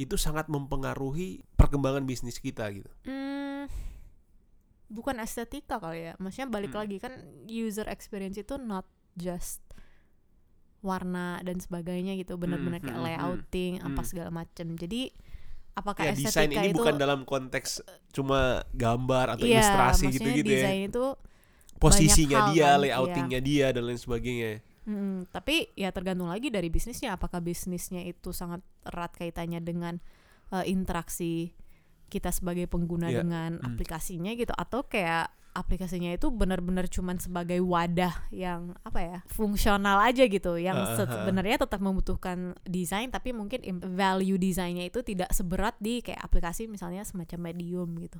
itu 0.00 0.16
sangat 0.16 0.48
mempengaruhi 0.48 1.44
perkembangan 1.54 2.08
bisnis 2.08 2.40
kita 2.40 2.64
gitu 2.72 2.88
Hmm, 3.04 3.68
bukan 4.88 5.20
estetika 5.20 5.76
kali 5.76 6.08
ya. 6.08 6.12
Maksudnya 6.16 6.48
balik 6.48 6.72
Hmm. 6.72 6.80
lagi 6.84 6.96
kan 6.96 7.12
user 7.44 7.84
experience 7.88 8.40
itu 8.40 8.56
not 8.56 8.88
just 9.20 9.60
warna 10.82 11.38
dan 11.46 11.62
sebagainya 11.62 12.18
gitu, 12.18 12.34
benar-benar 12.34 12.82
Hmm, 12.82 12.88
kayak 12.90 12.98
hmm, 12.98 13.06
layouting 13.06 13.72
hmm. 13.78 13.86
apa 13.92 14.02
segala 14.02 14.30
macam. 14.34 14.74
Jadi 14.74 15.14
apakah 15.72 16.02
ya 16.04 16.12
desain 16.12 16.50
ini 16.52 16.68
itu 16.68 16.76
bukan 16.76 16.94
dalam 17.00 17.24
konteks 17.24 17.80
cuma 18.12 18.60
gambar 18.76 19.36
atau 19.36 19.44
Iya, 19.48 19.58
ilustrasi 19.60 20.04
gitu-gitu 20.12 20.52
ya 20.52 20.68
desain 20.68 20.82
itu 20.92 21.04
posisinya 21.80 22.38
hal 22.44 22.48
dia 22.52 22.68
kan, 22.68 22.80
layoutingnya 22.84 23.40
dia 23.42 23.66
dan 23.74 23.82
lain 23.88 24.00
sebagainya 24.00 24.52
Hmm, 24.82 25.30
tapi 25.30 25.70
ya 25.78 25.94
tergantung 25.94 26.26
lagi 26.26 26.50
dari 26.50 26.66
bisnisnya. 26.66 27.14
Apakah 27.14 27.38
bisnisnya 27.38 28.02
itu 28.02 28.34
sangat 28.34 28.66
erat 28.82 29.14
kaitannya 29.14 29.62
dengan 29.62 30.02
eh, 30.50 30.66
interaksi 30.66 31.54
kita 32.10 32.28
sebagai 32.34 32.66
pengguna 32.68 33.08
Iya. 33.08 33.22
dengan 33.22 33.50
Hmm. 33.62 33.66
aplikasinya 33.72 34.34
gitu, 34.34 34.50
atau 34.52 34.82
kayak 34.84 35.30
aplikasinya 35.52 36.08
itu 36.12 36.32
benar-benar 36.32 36.88
cuman 36.88 37.20
sebagai 37.20 37.60
wadah 37.60 38.12
yang 38.32 38.72
apa 38.82 39.00
ya 39.04 39.18
fungsional 39.28 40.00
aja 40.00 40.24
gitu, 40.24 40.56
yang 40.56 40.76
sebenarnya 40.96 41.62
tetap 41.62 41.80
membutuhkan 41.84 42.56
desain, 42.64 43.12
tapi 43.12 43.36
mungkin 43.36 43.60
value 43.92 44.40
desainnya 44.40 44.88
itu 44.88 45.04
tidak 45.04 45.28
seberat 45.36 45.76
di 45.76 46.00
kayak 46.00 46.24
aplikasi 46.24 46.66
misalnya 46.66 47.04
semacam 47.04 47.52
medium 47.52 47.88
gitu. 48.00 48.16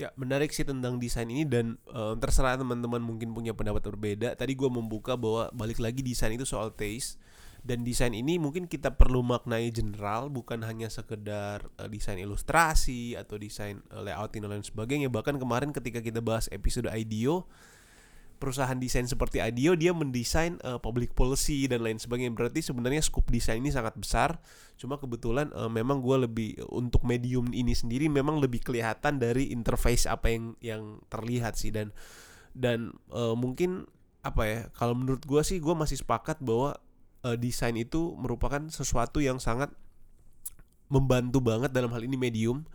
Ya 0.00 0.08
menarik 0.16 0.48
sih 0.56 0.64
tentang 0.64 0.96
desain 0.96 1.28
ini 1.28 1.44
dan 1.44 1.76
eh, 1.92 2.14
terserah 2.16 2.56
teman-teman 2.56 3.04
mungkin 3.04 3.36
punya 3.36 3.52
pendapat 3.52 3.84
berbeda. 3.84 4.32
Tadi 4.32 4.56
gue 4.56 4.70
membuka 4.72 5.12
bahwa 5.12 5.52
balik 5.52 5.76
lagi 5.76 6.00
desain 6.00 6.32
itu 6.32 6.48
soal 6.48 6.72
taste 6.72 7.20
dan 7.60 7.84
desain 7.84 8.16
ini 8.16 8.40
mungkin 8.40 8.64
kita 8.64 8.96
perlu 8.96 9.20
maknai 9.20 9.68
general 9.68 10.32
bukan 10.32 10.64
hanya 10.64 10.88
sekedar 10.88 11.68
eh, 11.76 11.88
desain 11.92 12.16
ilustrasi 12.16 13.16
atau 13.16 13.36
desain 13.36 13.84
eh, 13.92 14.00
layouting 14.00 14.40
dan 14.44 14.50
lain 14.56 14.64
sebagainya. 14.64 15.12
Bahkan 15.12 15.36
kemarin 15.36 15.70
ketika 15.70 16.00
kita 16.00 16.24
bahas 16.24 16.48
episode 16.52 16.88
IDEO 16.88 17.44
perusahaan 18.40 18.80
desain 18.80 19.04
seperti 19.04 19.44
IDEO 19.44 19.76
dia 19.76 19.92
mendesain 19.92 20.56
eh, 20.64 20.80
public 20.80 21.12
policy 21.12 21.68
dan 21.68 21.84
lain 21.84 22.00
sebagainya. 22.00 22.32
Berarti 22.32 22.64
sebenarnya 22.64 23.04
scope 23.04 23.28
desain 23.28 23.60
ini 23.60 23.68
sangat 23.68 23.94
besar. 24.00 24.40
Cuma 24.80 24.96
kebetulan 24.96 25.52
eh, 25.52 25.68
memang 25.70 26.00
gue 26.00 26.16
lebih 26.24 26.50
untuk 26.72 27.04
medium 27.04 27.52
ini 27.52 27.76
sendiri 27.76 28.08
memang 28.08 28.40
lebih 28.40 28.64
kelihatan 28.64 29.20
dari 29.20 29.52
interface 29.52 30.08
apa 30.08 30.32
yang 30.32 30.56
yang 30.64 30.82
terlihat 31.12 31.60
sih 31.60 31.70
dan 31.70 31.92
dan 32.56 32.96
eh, 33.12 33.36
mungkin 33.36 33.84
apa 34.24 34.42
ya 34.48 34.60
kalau 34.72 34.96
menurut 34.96 35.22
gue 35.24 35.40
sih 35.44 35.60
gue 35.60 35.76
masih 35.76 36.00
sepakat 36.00 36.40
bahwa 36.40 36.80
eh, 37.24 37.36
desain 37.36 37.76
itu 37.76 38.14
merupakan 38.16 38.60
sesuatu 38.70 39.20
yang 39.20 39.38
sangat 39.38 39.70
membantu 40.90 41.38
banget 41.40 41.70
dalam 41.70 41.90
hal 41.94 42.02
ini 42.02 42.18
medium. 42.18 42.66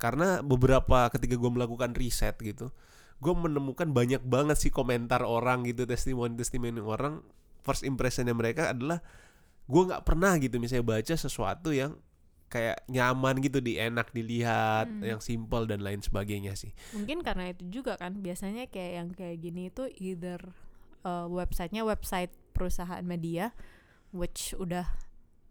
Karena 0.00 0.40
beberapa 0.40 1.12
ketika 1.12 1.36
gue 1.36 1.50
melakukan 1.52 1.92
riset 1.92 2.34
gitu 2.40 2.72
gue 3.20 3.34
menemukan 3.36 3.92
banyak 3.92 4.24
banget 4.24 4.56
sih 4.56 4.72
komentar 4.72 5.20
orang 5.28 5.68
gitu 5.68 5.84
testimoni 5.84 6.34
testimoni 6.40 6.80
orang. 6.80 7.20
First 7.60 7.84
impressionnya 7.84 8.32
mereka 8.32 8.72
adalah 8.72 9.04
gue 9.68 9.82
nggak 9.92 10.02
pernah 10.08 10.40
gitu 10.40 10.56
misalnya 10.56 10.88
baca 10.88 11.14
sesuatu 11.14 11.70
yang 11.76 12.00
kayak 12.50 12.82
nyaman 12.90 13.38
gitu 13.44 13.62
di 13.62 13.78
enak 13.78 14.10
dilihat 14.10 14.90
Hmm. 14.90 15.04
yang 15.06 15.20
simple 15.22 15.68
dan 15.70 15.84
lain 15.84 16.00
sebagainya 16.02 16.56
sih. 16.58 16.72
Mungkin 16.96 17.22
karena 17.22 17.52
itu 17.52 17.68
juga 17.68 17.94
kan 18.00 18.18
biasanya 18.18 18.66
kayak 18.66 18.92
yang 18.96 19.08
kayak 19.14 19.36
gini 19.38 19.70
itu 19.70 19.86
either 20.00 20.40
uh, 21.04 21.30
websitenya 21.30 21.86
website 21.86 22.32
perusahaan 22.56 23.04
media 23.04 23.54
which 24.10 24.54
udah 24.58 24.86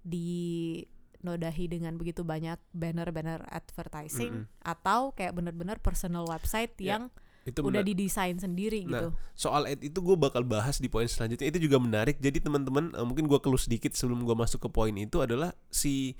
dinodahi 0.04 1.65
dengan 1.67 1.95
begitu 2.00 2.24
banyak 2.24 2.60
banner-banner 2.72 3.43
advertising 3.50 4.45
Mm-mm. 4.45 4.63
atau 4.63 5.12
kayak 5.15 5.36
bener-bener 5.36 5.78
personal 5.80 6.24
website 6.28 6.74
Ya, 6.80 6.95
yang 6.98 7.04
itu 7.48 7.63
udah 7.63 7.82
didesain 7.82 8.36
sendiri 8.38 8.84
Nah, 8.86 9.00
gitu. 9.00 9.08
soal 9.34 9.65
ad 9.65 9.80
itu 9.82 9.95
gue 9.95 10.15
bakal 10.19 10.43
bahas 10.43 10.78
di 10.78 10.91
poin 10.91 11.08
selanjutnya 11.08 11.50
itu 11.50 11.60
juga 11.65 11.80
menarik 11.82 12.19
jadi 12.19 12.38
teman-teman 12.43 12.93
eh, 12.93 13.06
mungkin 13.08 13.26
gue 13.26 13.39
kelus 13.41 13.65
sedikit 13.65 13.95
sebelum 13.95 14.22
gue 14.28 14.36
masuk 14.36 14.67
ke 14.67 14.69
poin 14.69 14.93
itu 14.93 15.17
adalah 15.24 15.56
si 15.72 16.13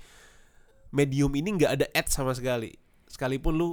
medium 0.90 1.30
ini 1.36 1.54
nggak 1.60 1.70
ada 1.70 1.86
ad 1.94 2.08
sama 2.10 2.34
sekali 2.34 2.74
sekalipun 3.06 3.54
lu 3.54 3.68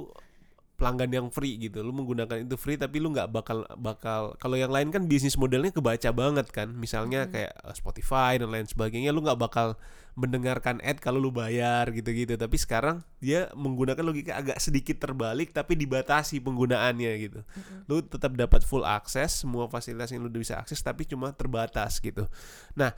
pelanggan 0.78 1.10
yang 1.10 1.28
free 1.34 1.58
gitu. 1.58 1.82
Lu 1.82 1.90
menggunakan 1.90 2.46
itu 2.46 2.54
free 2.54 2.78
tapi 2.78 3.02
lu 3.02 3.10
nggak 3.10 3.34
bakal 3.34 3.66
bakal 3.74 4.38
kalau 4.38 4.54
yang 4.54 4.70
lain 4.70 4.94
kan 4.94 5.10
bisnis 5.10 5.34
modelnya 5.34 5.74
kebaca 5.74 6.14
banget 6.14 6.46
kan. 6.54 6.70
Misalnya 6.70 7.26
Mhm. 7.26 7.30
kayak 7.34 7.52
eh, 7.52 7.74
Spotify 7.74 8.38
dan 8.38 8.54
lain 8.54 8.70
sebagainya 8.70 9.10
lu 9.10 9.26
nggak 9.26 9.36
bakal 9.36 9.74
mendengarkan 10.14 10.82
ad 10.82 10.98
kalau 10.98 11.18
lu 11.18 11.30
bayar 11.30 11.90
gitu-gitu. 11.90 12.38
Tapi 12.38 12.54
sekarang 12.58 13.02
dia 13.18 13.50
menggunakan 13.54 14.02
logika 14.02 14.38
agak 14.38 14.58
sedikit 14.58 14.98
terbalik 14.98 15.50
tapi 15.50 15.74
dibatasi 15.74 16.38
penggunaannya 16.38 17.12
gitu. 17.18 17.40
Mhm. 17.42 17.90
lu 17.90 17.98
tetap 18.06 18.38
dapat 18.38 18.62
full 18.62 18.86
akses 18.86 19.42
semua 19.42 19.66
fasilitas 19.66 20.14
yang 20.14 20.22
lu 20.22 20.30
bisa 20.30 20.62
akses 20.62 20.78
tapi 20.78 21.02
cuma 21.02 21.34
terbatas 21.34 21.98
gitu. 21.98 22.30
Nah 22.78 22.94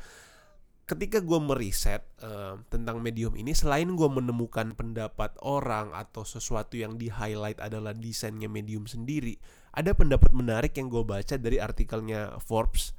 ketika 0.91 1.23
gue 1.23 1.39
meriset 1.39 2.03
eh, 2.19 2.59
tentang 2.67 2.99
medium 2.99 3.39
ini 3.39 3.55
selain 3.55 3.87
gue 3.95 4.11
menemukan 4.11 4.75
pendapat 4.75 5.39
orang 5.39 5.95
atau 5.95 6.27
sesuatu 6.27 6.75
yang 6.75 6.99
di 6.99 7.07
highlight 7.07 7.63
adalah 7.63 7.95
desainnya 7.95 8.51
medium 8.51 8.91
sendiri 8.91 9.39
ada 9.71 9.95
pendapat 9.95 10.35
menarik 10.35 10.75
yang 10.75 10.91
gue 10.91 11.07
baca 11.07 11.39
dari 11.39 11.63
artikelnya 11.63 12.43
Forbes 12.43 12.91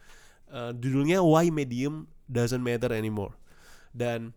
Eh, 0.51 0.71
judulnya 0.75 1.23
Why 1.23 1.47
Medium 1.47 2.11
Doesn't 2.27 2.59
Matter 2.59 2.91
Anymore. 2.91 3.39
Dan 3.95 4.35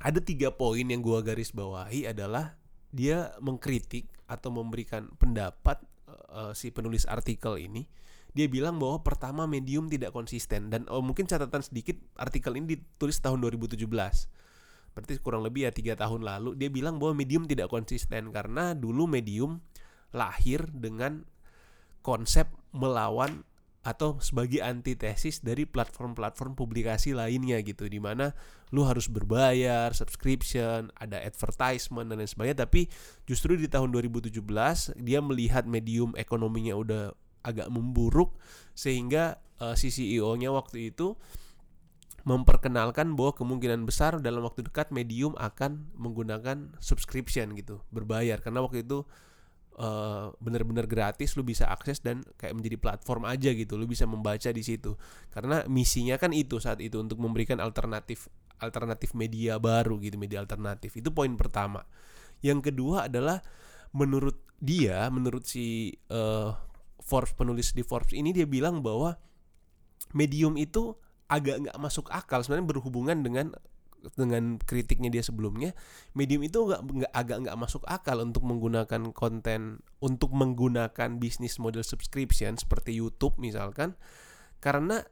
ada 0.00 0.24
tiga 0.24 0.48
poin 0.48 0.88
yang 0.88 1.04
gue 1.04 1.20
garis 1.20 1.52
bawahi 1.52 2.08
adalah 2.08 2.56
dia 2.88 3.36
mengkritik 3.44 4.08
atau 4.24 4.48
memberikan 4.48 5.12
pendapat 5.20 5.84
eh, 6.08 6.52
si 6.56 6.72
penulis 6.72 7.04
artikel 7.04 7.60
ini 7.60 7.84
dia 8.38 8.46
bilang 8.46 8.78
bahwa 8.78 9.02
pertama 9.02 9.50
medium 9.50 9.90
tidak 9.90 10.14
konsisten. 10.14 10.70
Dan 10.70 10.86
oh, 10.86 11.02
mungkin 11.02 11.26
catatan 11.26 11.58
sedikit 11.66 11.98
artikel 12.14 12.54
ini 12.54 12.78
ditulis 12.78 13.18
tahun 13.18 13.42
2017 13.42 13.82
berarti 14.98 15.14
kurang 15.22 15.46
lebih 15.46 15.62
ya 15.62 15.70
tiga 15.70 15.94
tahun 15.94 16.26
lalu 16.26 16.58
dia 16.58 16.66
bilang 16.66 16.98
bahwa 16.98 17.22
medium 17.22 17.46
tidak 17.46 17.70
konsisten 17.70 18.34
karena 18.34 18.74
dulu 18.74 19.06
medium 19.06 19.62
lahir 20.10 20.66
dengan 20.74 21.22
konsep 22.02 22.50
melawan 22.74 23.46
atau 23.86 24.18
sebagai 24.20 24.60
antitesis 24.60 25.40
dari 25.40 25.64
platform-platform 25.64 26.58
publikasi 26.58 27.14
lainnya 27.14 27.62
gitu 27.62 27.86
di 27.86 28.02
mana 28.02 28.34
lu 28.74 28.84
harus 28.84 29.06
berbayar 29.08 29.94
subscription 29.94 30.92
ada 30.98 31.22
advertisement 31.22 32.10
dan 32.10 32.20
lain 32.20 32.28
sebagainya. 32.28 32.68
Tapi 32.68 32.90
justru 33.24 33.56
di 33.56 33.70
tahun 33.70 33.94
2017 33.94 34.44
dia 34.98 35.20
melihat 35.24 35.64
medium 35.64 36.12
ekonominya 36.18 36.74
udah 36.76 37.02
agak 37.42 37.70
memburuk 37.70 38.36
sehingga 38.74 39.38
eh, 39.58 39.74
si 39.74 39.90
CEO-nya 39.90 40.54
waktu 40.54 40.94
itu 40.94 41.18
memperkenalkan 42.28 43.16
bahwa 43.16 43.32
kemungkinan 43.32 43.88
besar 43.88 44.20
dalam 44.20 44.44
waktu 44.44 44.66
dekat 44.66 44.92
medium 44.92 45.32
akan 45.40 45.88
menggunakan 45.96 46.76
subscription 46.76 47.56
gitu 47.56 47.80
berbayar. 47.88 48.42
Karena 48.44 48.60
waktu 48.60 48.84
itu 48.84 49.08
eh, 49.80 50.26
benar-benar 50.36 50.84
gratis 50.84 51.40
lu 51.40 51.46
bisa 51.46 51.72
akses 51.72 52.04
dan 52.04 52.20
kayak 52.36 52.52
menjadi 52.52 52.76
platform 52.76 53.24
aja 53.24 53.48
gitu 53.56 53.80
lu 53.80 53.88
bisa 53.88 54.04
membaca 54.04 54.52
di 54.52 54.60
situ. 54.60 54.92
Karena 55.32 55.64
misinya 55.70 56.20
kan 56.20 56.36
itu 56.36 56.60
saat 56.60 56.84
itu 56.84 57.00
untuk 57.00 57.16
memberikan 57.16 57.62
alternatif 57.64 58.28
alternatif 58.58 59.14
media 59.16 59.56
baru 59.56 59.96
gitu 60.02 60.20
media 60.20 60.42
alternatif. 60.44 61.00
Itu 61.00 61.14
poin 61.14 61.32
pertama. 61.38 61.86
Yang 62.44 62.70
kedua 62.70 63.08
adalah 63.08 63.40
menurut 63.96 64.36
dia 64.60 65.06
menurut 65.08 65.48
si 65.48 65.96
eh, 65.96 66.50
Forbes 67.08 67.32
penulis 67.32 67.72
di 67.72 67.80
Forbes 67.80 68.12
ini 68.12 68.36
dia 68.36 68.44
bilang 68.44 68.84
bahwa 68.84 69.16
medium 70.12 70.60
itu 70.60 70.92
agak 71.32 71.64
nggak 71.64 71.78
masuk 71.80 72.12
akal. 72.12 72.44
Sebenarnya 72.44 72.68
berhubungan 72.68 73.24
dengan 73.24 73.56
dengan 74.14 74.62
kritiknya 74.62 75.10
dia 75.10 75.26
sebelumnya 75.26 75.74
medium 76.14 76.46
itu 76.46 76.70
nggak 76.70 76.80
nggak 76.86 77.12
agak 77.12 77.36
nggak 77.42 77.58
masuk 77.58 77.82
akal 77.90 78.22
untuk 78.22 78.46
menggunakan 78.46 79.10
konten 79.10 79.82
untuk 79.98 80.30
menggunakan 80.30 81.18
bisnis 81.18 81.58
model 81.58 81.82
subscription 81.82 82.54
seperti 82.54 82.94
YouTube 82.94 83.34
misalkan 83.42 83.98
karena 84.62 85.02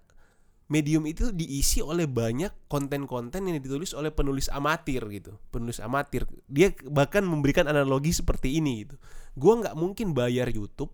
medium 0.67 1.07
itu 1.07 1.31
diisi 1.31 1.79
oleh 1.79 2.11
banyak 2.11 2.67
konten-konten 2.67 3.47
yang 3.47 3.59
ditulis 3.63 3.95
oleh 3.95 4.11
penulis 4.11 4.51
amatir 4.51 5.03
gitu 5.11 5.39
penulis 5.55 5.79
amatir. 5.79 6.27
Dia 6.51 6.75
bahkan 6.91 7.23
memberikan 7.23 7.71
analogi 7.71 8.11
seperti 8.11 8.59
ini 8.59 8.87
gitu. 8.87 8.99
Gua 9.39 9.63
nggak 9.63 9.79
mungkin 9.79 10.11
bayar 10.15 10.51
YouTube 10.51 10.91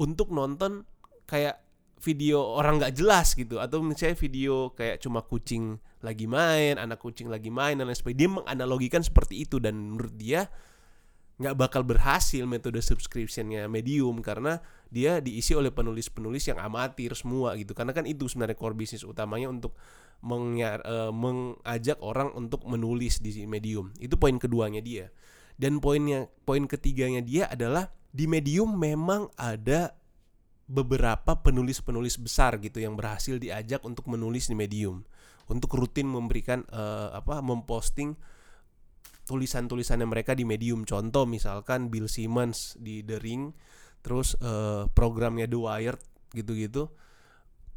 untuk 0.00 0.32
nonton 0.32 0.88
kayak 1.28 1.60
video 2.00 2.40
orang 2.56 2.80
nggak 2.80 2.96
jelas 2.96 3.36
gitu. 3.36 3.60
Atau 3.60 3.84
misalnya 3.84 4.16
video 4.16 4.72
kayak 4.72 5.04
cuma 5.04 5.20
kucing 5.20 5.76
lagi 6.00 6.24
main 6.24 6.80
anak 6.80 6.96
kucing 6.96 7.28
lagi 7.28 7.52
main 7.52 7.76
dan 7.76 7.84
lain 7.84 7.96
sebagainya. 7.96 8.20
Dia 8.24 8.30
menganalogikan 8.40 9.04
seperti 9.04 9.44
itu 9.44 9.60
dan 9.60 9.76
menurut 9.76 10.16
dia 10.16 10.48
nggak 11.40 11.56
bakal 11.56 11.80
berhasil 11.88 12.44
metode 12.44 12.84
subscriptionnya 12.84 13.64
medium 13.64 14.20
karena 14.20 14.60
dia 14.92 15.24
diisi 15.24 15.56
oleh 15.56 15.72
penulis-penulis 15.72 16.52
yang 16.52 16.60
amatir 16.60 17.12
semua 17.16 17.56
gitu. 17.56 17.72
Karena 17.76 17.92
kan 17.92 18.04
itu 18.08 18.28
sebenarnya 18.28 18.56
core 18.56 18.76
bisnis 18.76 19.04
utamanya 19.04 19.48
untuk 19.48 19.76
mengyar- 20.20 20.84
eh, 20.84 21.12
mengajak 21.12 22.00
orang 22.04 22.32
untuk 22.36 22.64
menulis 22.68 23.20
di 23.24 23.44
medium. 23.48 23.92
Itu 23.96 24.20
poin 24.20 24.36
keduanya 24.36 24.84
dia. 24.84 25.08
Dan 25.60 25.80
poinnya 25.84 26.28
poin 26.48 26.64
ketiganya 26.64 27.20
dia 27.20 27.44
adalah 27.48 27.92
di 28.10 28.26
medium 28.26 28.74
memang 28.74 29.30
ada 29.38 29.94
beberapa 30.70 31.42
penulis-penulis 31.42 32.18
besar 32.22 32.62
gitu 32.62 32.78
yang 32.78 32.94
berhasil 32.94 33.38
diajak 33.42 33.82
untuk 33.82 34.06
menulis 34.06 34.46
di 34.46 34.54
medium. 34.54 35.02
Untuk 35.50 35.74
rutin 35.74 36.06
memberikan 36.06 36.62
eh, 36.70 37.08
apa 37.10 37.42
memposting 37.42 38.14
tulisan-tulisannya 39.26 40.06
mereka 40.06 40.34
di 40.34 40.46
medium. 40.46 40.86
Contoh 40.86 41.26
misalkan 41.26 41.90
Bill 41.90 42.06
Simmons 42.06 42.78
di 42.78 43.02
The 43.02 43.18
Ring 43.18 43.50
terus 44.02 44.38
eh, 44.38 44.86
programnya 44.94 45.50
The 45.50 45.58
Wired 45.58 46.02
gitu-gitu. 46.34 46.90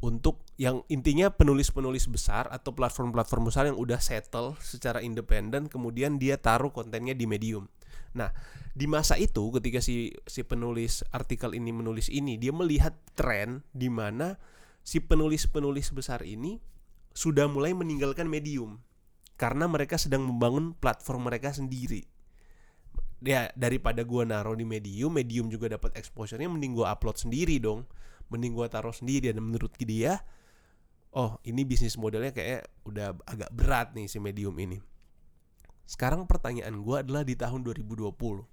Untuk 0.03 0.43
yang 0.59 0.85
intinya 0.91 1.31
penulis-penulis 1.31 2.11
besar 2.11 2.45
atau 2.51 2.75
platform-platform 2.75 3.43
besar 3.49 3.63
yang 3.71 3.79
udah 3.79 3.97
settle 4.03 4.53
secara 4.59 4.99
independen 5.01 5.65
kemudian 5.65 6.21
dia 6.21 6.37
taruh 6.37 6.69
kontennya 6.69 7.17
di 7.17 7.25
medium. 7.25 7.65
Nah 8.13 8.29
di 8.73 8.89
masa 8.89 9.21
itu 9.21 9.53
ketika 9.53 9.85
si 9.85 10.17
si 10.25 10.41
penulis 10.41 11.05
artikel 11.13 11.53
ini 11.53 11.69
menulis 11.69 12.09
ini 12.09 12.41
dia 12.41 12.49
melihat 12.49 12.97
tren 13.13 13.61
di 13.69 13.85
mana 13.85 14.41
si 14.81 14.97
penulis-penulis 14.97 15.93
besar 15.93 16.25
ini 16.25 16.57
sudah 17.13 17.45
mulai 17.45 17.77
meninggalkan 17.77 18.25
medium 18.25 18.81
karena 19.37 19.69
mereka 19.69 20.01
sedang 20.01 20.25
membangun 20.25 20.73
platform 20.77 21.29
mereka 21.29 21.53
sendiri. 21.53 22.09
Ya 23.23 23.53
daripada 23.55 24.03
gua 24.03 24.27
naruh 24.27 24.57
di 24.57 24.67
medium 24.67 25.13
medium 25.13 25.47
juga 25.47 25.71
dapat 25.71 25.95
exposure-nya 25.95 26.49
mending 26.49 26.73
gua 26.75 26.97
upload 26.97 27.15
sendiri 27.21 27.61
dong. 27.61 27.85
Mending 28.33 28.57
gua 28.57 28.67
taruh 28.67 28.91
sendiri. 28.91 29.31
Dan 29.31 29.45
menurut 29.45 29.71
dia 29.79 30.19
oh 31.13 31.37
ini 31.45 31.61
bisnis 31.63 31.95
modelnya 31.95 32.33
kayak 32.33 32.67
udah 32.89 33.13
agak 33.29 33.53
berat 33.53 33.93
nih 33.93 34.09
si 34.09 34.17
medium 34.17 34.57
ini. 34.57 34.81
Sekarang 35.87 36.25
pertanyaan 36.25 36.73
gua 36.81 37.05
adalah 37.05 37.23
di 37.23 37.37
tahun 37.37 37.63
2020 37.63 38.52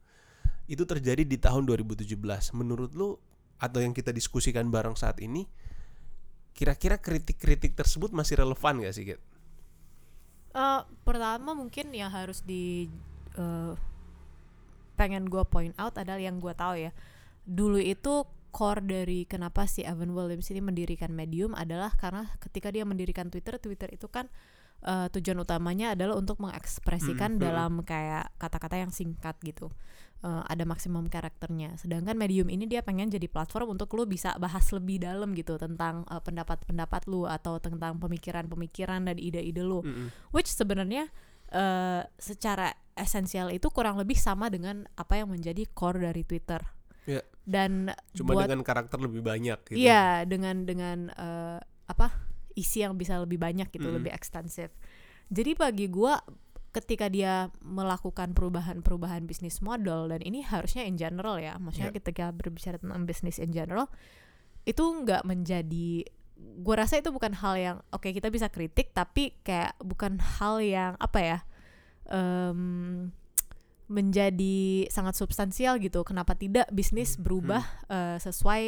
itu 0.71 0.87
terjadi 0.87 1.27
di 1.27 1.35
tahun 1.35 1.67
2017 1.67 2.15
menurut 2.55 2.95
lu 2.95 3.19
atau 3.59 3.83
yang 3.83 3.91
kita 3.91 4.15
diskusikan 4.15 4.71
bareng 4.71 4.95
saat 4.95 5.19
ini 5.19 5.51
kira-kira 6.55 6.97
kritik-kritik 7.03 7.75
tersebut 7.75 8.15
masih 8.15 8.39
relevan 8.39 8.79
gak 8.79 8.95
sih 8.95 9.05
Get? 9.05 9.21
Eh, 10.55 10.81
pertama 11.03 11.59
mungkin 11.59 11.91
yang 11.91 12.15
harus 12.15 12.47
di 12.47 12.87
eh, 13.35 13.75
pengen 14.95 15.27
gue 15.27 15.43
point 15.47 15.75
out 15.75 15.99
adalah 15.99 16.23
yang 16.23 16.39
gue 16.39 16.55
tahu 16.55 16.87
ya 16.87 16.95
dulu 17.47 17.83
itu 17.83 18.27
core 18.51 18.83
dari 18.83 19.25
kenapa 19.27 19.65
si 19.67 19.87
Evan 19.87 20.15
Williams 20.15 20.51
ini 20.51 20.63
mendirikan 20.63 21.11
Medium 21.15 21.55
adalah 21.55 21.95
karena 21.95 22.31
ketika 22.43 22.71
dia 22.71 22.87
mendirikan 22.87 23.31
Twitter 23.31 23.59
Twitter 23.59 23.91
itu 23.91 24.11
kan 24.11 24.27
eh, 24.85 25.07
tujuan 25.13 25.39
utamanya 25.43 25.93
adalah 25.93 26.17
untuk 26.17 26.41
mengekspresikan 26.41 27.37
Hmm, 27.37 27.39
hmm. 27.41 27.47
dalam 27.47 27.73
kayak 27.85 28.33
kata-kata 28.41 28.81
yang 28.81 28.93
singkat 28.93 29.37
gitu 29.45 29.73
Eh, 30.21 30.43
ada 30.53 30.69
maksimum 30.69 31.09
karakternya 31.09 31.81
sedangkan 31.81 32.13
Medium 32.13 32.53
ini 32.53 32.69
dia 32.69 32.85
pengen 32.85 33.09
jadi 33.09 33.25
platform 33.25 33.73
untuk 33.73 33.89
lu 33.97 34.05
bisa 34.05 34.37
bahas 34.37 34.69
lebih 34.69 35.01
dalam 35.01 35.33
gitu 35.33 35.57
tentang 35.57 36.05
eh, 36.13 36.21
pendapat-pendapat 36.21 37.09
lu 37.09 37.25
atau 37.25 37.57
tentang 37.57 37.97
pemikiran-pemikiran 37.97 39.09
dan 39.09 39.17
ide-ide 39.17 39.65
lu 39.65 39.81
Mm-mm. 39.81 40.13
which 40.29 40.53
sebenarnya 40.53 41.09
eh, 41.49 42.05
secara 42.21 42.69
esensial 43.01 43.49
itu 43.49 43.73
kurang 43.73 43.97
lebih 43.97 44.13
sama 44.21 44.53
dengan 44.53 44.85
apa 44.93 45.17
yang 45.17 45.33
menjadi 45.33 45.65
core 45.73 46.05
dari 46.05 46.21
Twitter. 46.29 46.61
Ya. 47.09 47.25
Dan 47.41 47.89
cuma 48.13 48.37
buat 48.37 48.45
dengan 48.45 48.61
karakter 48.61 49.01
lebih 49.01 49.25
banyak 49.25 49.73
gitu 49.73 49.81
iya 49.81 50.29
dengan 50.29 50.69
dengan 50.69 51.09
eh, 51.17 51.65
apa 51.89 52.30
isi 52.61 52.85
yang 52.85 52.95
bisa 52.95 53.17
lebih 53.17 53.41
banyak 53.41 53.73
gitu, 53.73 53.89
Mm. 53.89 53.97
lebih 54.05 54.13
ekstensif. 54.13 54.69
Jadi 55.33 55.57
bagi 55.57 55.87
gua 55.89 56.21
ketika 56.71 57.11
dia 57.11 57.51
melakukan 57.67 58.31
perubahan-perubahan 58.31 59.27
bisnis 59.27 59.59
model 59.59 60.07
dan 60.07 60.23
ini 60.23 60.45
harusnya 60.45 60.87
in 60.87 60.95
general 60.95 61.41
ya, 61.41 61.59
maksudnya 61.59 61.91
Ya. 61.91 61.97
ketika 61.99 62.31
berbicara 62.31 62.79
tentang 62.79 63.03
bisnis 63.05 63.43
in 63.43 63.51
general 63.51 63.91
itu 64.63 64.85
nggak 64.85 65.25
menjadi 65.25 66.05
gue 66.41 66.75
rasa 66.77 66.97
itu 66.97 67.13
bukan 67.13 67.37
hal 67.37 67.55
yang 67.57 67.77
oke 67.91 68.07
kita 68.07 68.33
bisa 68.33 68.49
kritik 68.49 68.97
tapi 68.97 69.37
kayak 69.43 69.77
bukan 69.77 70.17
hal 70.17 70.57
yang 70.61 70.93
apa 70.97 71.19
ya 71.21 71.39
em, 72.09 73.11
menjadi 73.91 74.87
sangat 74.89 75.19
substansial 75.19 75.77
gitu. 75.83 76.07
Kenapa 76.07 76.39
tidak 76.39 76.71
bisnis 76.71 77.19
Hmm, 77.19 77.27
berubah 77.27 77.63
eh, 77.91 78.17
sesuai 78.23 78.65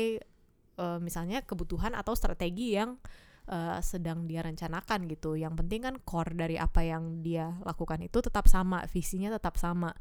eh, 0.75 0.99
misalnya 0.99 1.41
kebutuhan 1.47 1.95
atau 1.95 2.13
strategi 2.13 2.75
yang 2.75 2.99
eh, 3.53 3.79
sedang 3.85 4.25
dia 4.25 4.41
rencanakan 4.41 5.05
gitu. 5.13 5.37
Yang 5.37 5.61
penting 5.61 5.81
kan 5.85 5.95
core 6.09 6.33
dari 6.33 6.57
apa 6.57 6.81
yang 6.81 7.21
dia 7.21 7.53
lakukan 7.69 8.01
itu 8.01 8.25
tetap 8.25 8.49
sama, 8.49 8.89
visinya 8.89 9.29
tetap 9.29 9.61
sama. 9.61 9.93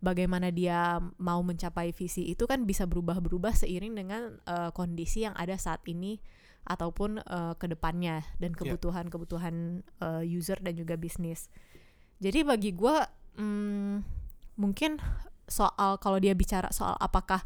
Bagaimana 0.00 0.48
dia 0.48 1.00
mau 1.20 1.40
mencapai 1.44 1.92
visi 1.92 2.32
itu 2.32 2.48
kan 2.48 2.64
bisa 2.64 2.88
berubah-berubah 2.88 3.52
seiring 3.52 3.92
dengan 3.92 4.40
eh, 4.48 4.70
kondisi 4.72 5.28
yang 5.28 5.36
ada 5.36 5.60
saat 5.60 5.84
ini 5.84 6.16
ataupun 6.64 7.20
eh, 7.20 7.54
ke 7.60 7.68
depannya 7.68 8.24
dan 8.40 8.56
Ya. 8.56 8.58
kebutuhan-kebutuhan 8.64 9.84
eh, 9.84 10.22
user 10.24 10.56
dan 10.64 10.74
juga 10.80 10.96
bisnis. 10.96 11.52
Jadi 12.24 12.40
bagi 12.40 12.72
gue 12.72 12.96
hmm, 13.36 13.94
mungkin 14.56 14.96
soal 15.44 16.00
kalau 16.00 16.16
dia 16.16 16.32
bicara 16.32 16.72
soal 16.72 16.96
apakah 16.96 17.44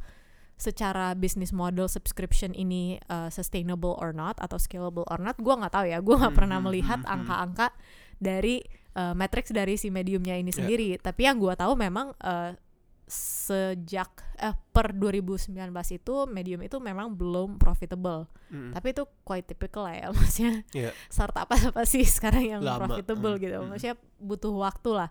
secara 0.58 1.14
business 1.14 1.54
model 1.54 1.86
subscription 1.86 2.50
ini 2.52 2.98
uh, 3.06 3.30
sustainable 3.30 3.94
or 4.02 4.10
not 4.10 4.34
atau 4.42 4.58
scalable 4.58 5.06
or 5.06 5.22
not, 5.22 5.38
gue 5.38 5.54
nggak 5.54 5.70
tahu 5.70 5.86
ya. 5.86 6.02
Gue 6.02 6.18
nggak 6.18 6.34
Hmm, 6.34 6.40
pernah 6.44 6.58
hmm, 6.58 6.66
melihat 6.66 6.98
hmm, 6.98 7.06
hmm. 7.06 7.14
angka-angka 7.14 7.66
dari 8.18 8.58
uh, 8.98 9.14
matrix 9.14 9.54
dari 9.54 9.78
si 9.78 9.88
mediumnya 9.88 10.34
ini 10.34 10.50
Ya. 10.50 10.58
sendiri. 10.58 10.98
Tapi 10.98 11.30
yang 11.30 11.38
gue 11.38 11.54
tahu 11.54 11.78
memang 11.78 12.10
uh, 12.18 12.58
sejak 13.08 14.10
eh, 14.36 14.52
per 14.68 14.92
2019 14.92 15.56
itu 15.96 16.14
medium 16.28 16.60
itu 16.60 16.76
memang 16.76 17.16
belum 17.16 17.56
profitable. 17.56 18.28
Mm. 18.52 18.76
Tapi 18.76 18.86
itu 18.92 19.08
quite 19.24 19.48
typical 19.48 19.88
lah 19.88 19.94
ya, 19.96 20.06
maksudnya 20.16 20.60
Iya. 20.76 20.90
startup 21.08 21.48
apa 21.48 21.72
apa 21.72 21.82
sih 21.88 22.04
sekarang 22.04 22.44
yang 22.44 22.60
Lama, 22.60 22.84
profitable 22.84 23.40
mm, 23.40 23.40
gitu, 23.40 23.56
maksudnya 23.64 23.96
butuh 24.20 24.52
waktu 24.52 24.90
lah. 24.92 25.08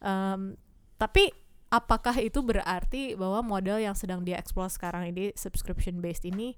Em, 0.00 0.56
tapi 0.96 1.28
apakah 1.68 2.16
itu 2.20 2.40
berarti 2.40 3.12
bahwa 3.16 3.44
model 3.44 3.80
yang 3.80 3.92
sedang 3.92 4.24
dia 4.24 4.40
explore 4.40 4.72
sekarang 4.72 5.12
ini 5.12 5.36
subscription 5.36 6.00
based 6.00 6.24
ini 6.24 6.56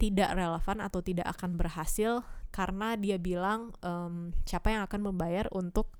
tidak 0.00 0.32
relevan 0.32 0.80
atau 0.80 1.04
tidak 1.04 1.28
akan 1.28 1.60
berhasil 1.60 2.24
karena 2.50 2.96
dia 2.96 3.20
bilang 3.20 3.70
em, 3.84 4.34
siapa 4.48 4.72
yang 4.74 4.82
akan 4.88 5.12
membayar 5.12 5.46
untuk 5.54 5.92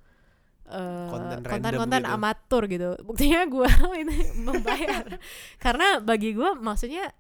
eh, 0.67 1.11
Konten 1.13 1.47
konten-konten 1.47 2.03
gitu. 2.03 2.11
amatur 2.11 2.63
gitu. 2.67 2.91
Buktinya 3.07 3.45
gue 3.47 3.71
ini 4.03 4.19
membayar 4.41 5.21
karena 5.63 6.01
bagi 6.03 6.35
gue 6.35 6.51
maksudnya 6.59 7.13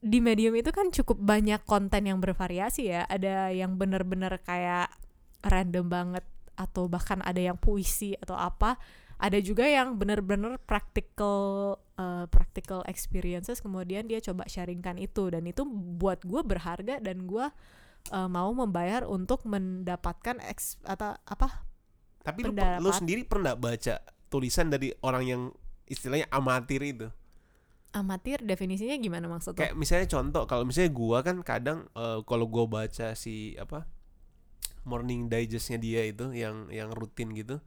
di 0.00 0.16
medium 0.22 0.56
itu 0.56 0.72
kan 0.72 0.88
cukup 0.88 1.20
banyak 1.20 1.64
konten 1.64 2.06
yang 2.06 2.22
bervariasi 2.22 2.92
ya. 2.92 3.02
Ada 3.08 3.50
yang 3.50 3.80
bener-bener 3.80 4.36
kayak 4.44 4.92
random 5.42 5.88
banget 5.88 6.24
atau 6.60 6.92
bahkan 6.92 7.24
ada 7.24 7.40
yang 7.40 7.56
puisi 7.56 8.14
atau 8.20 8.36
apa. 8.36 8.76
Ada 9.20 9.38
juga 9.44 9.68
yang 9.68 10.00
bener-bener 10.00 10.56
practical 10.64 11.76
uh, 12.00 12.24
practical 12.32 12.80
experiences 12.88 13.60
kemudian 13.60 14.08
dia 14.08 14.16
coba 14.24 14.48
sharingkan 14.48 14.96
itu 14.96 15.28
dan 15.28 15.44
itu 15.44 15.68
buat 16.00 16.24
gue 16.24 16.40
berharga 16.40 17.04
dan 17.04 17.28
gue 17.28 17.46
uh, 18.08 18.28
mau 18.32 18.48
membayar 18.56 19.04
untuk 19.04 19.44
mendapatkan 19.44 20.40
eks, 20.48 20.80
atau 20.88 21.20
apa 21.28 21.68
Tapi 22.24 22.48
lu, 22.48 22.52
lu 22.56 22.90
sendiri 22.92 23.28
pernah 23.28 23.52
baca 23.56 24.00
tulisan 24.32 24.72
dari 24.72 24.92
orang 25.04 25.24
yang 25.24 25.42
istilahnya 25.88 26.28
amatir 26.32 26.80
itu? 26.80 27.08
amatir 27.90 28.38
definisinya 28.46 28.94
gimana 29.02 29.26
maksud 29.26 29.54
lo? 29.54 29.58
Kayak 29.58 29.74
misalnya 29.74 30.06
contoh 30.06 30.46
kalau 30.46 30.62
misalnya 30.62 30.92
gua 30.94 31.18
kan 31.26 31.42
kadang 31.42 31.90
eh, 31.94 32.18
kalau 32.22 32.46
gua 32.46 32.70
baca 32.70 33.18
si 33.18 33.58
apa 33.58 33.86
morning 34.86 35.26
digestnya 35.26 35.76
dia 35.76 36.06
itu 36.06 36.30
yang 36.32 36.70
yang 36.70 36.94
rutin 36.94 37.34
gitu 37.34 37.58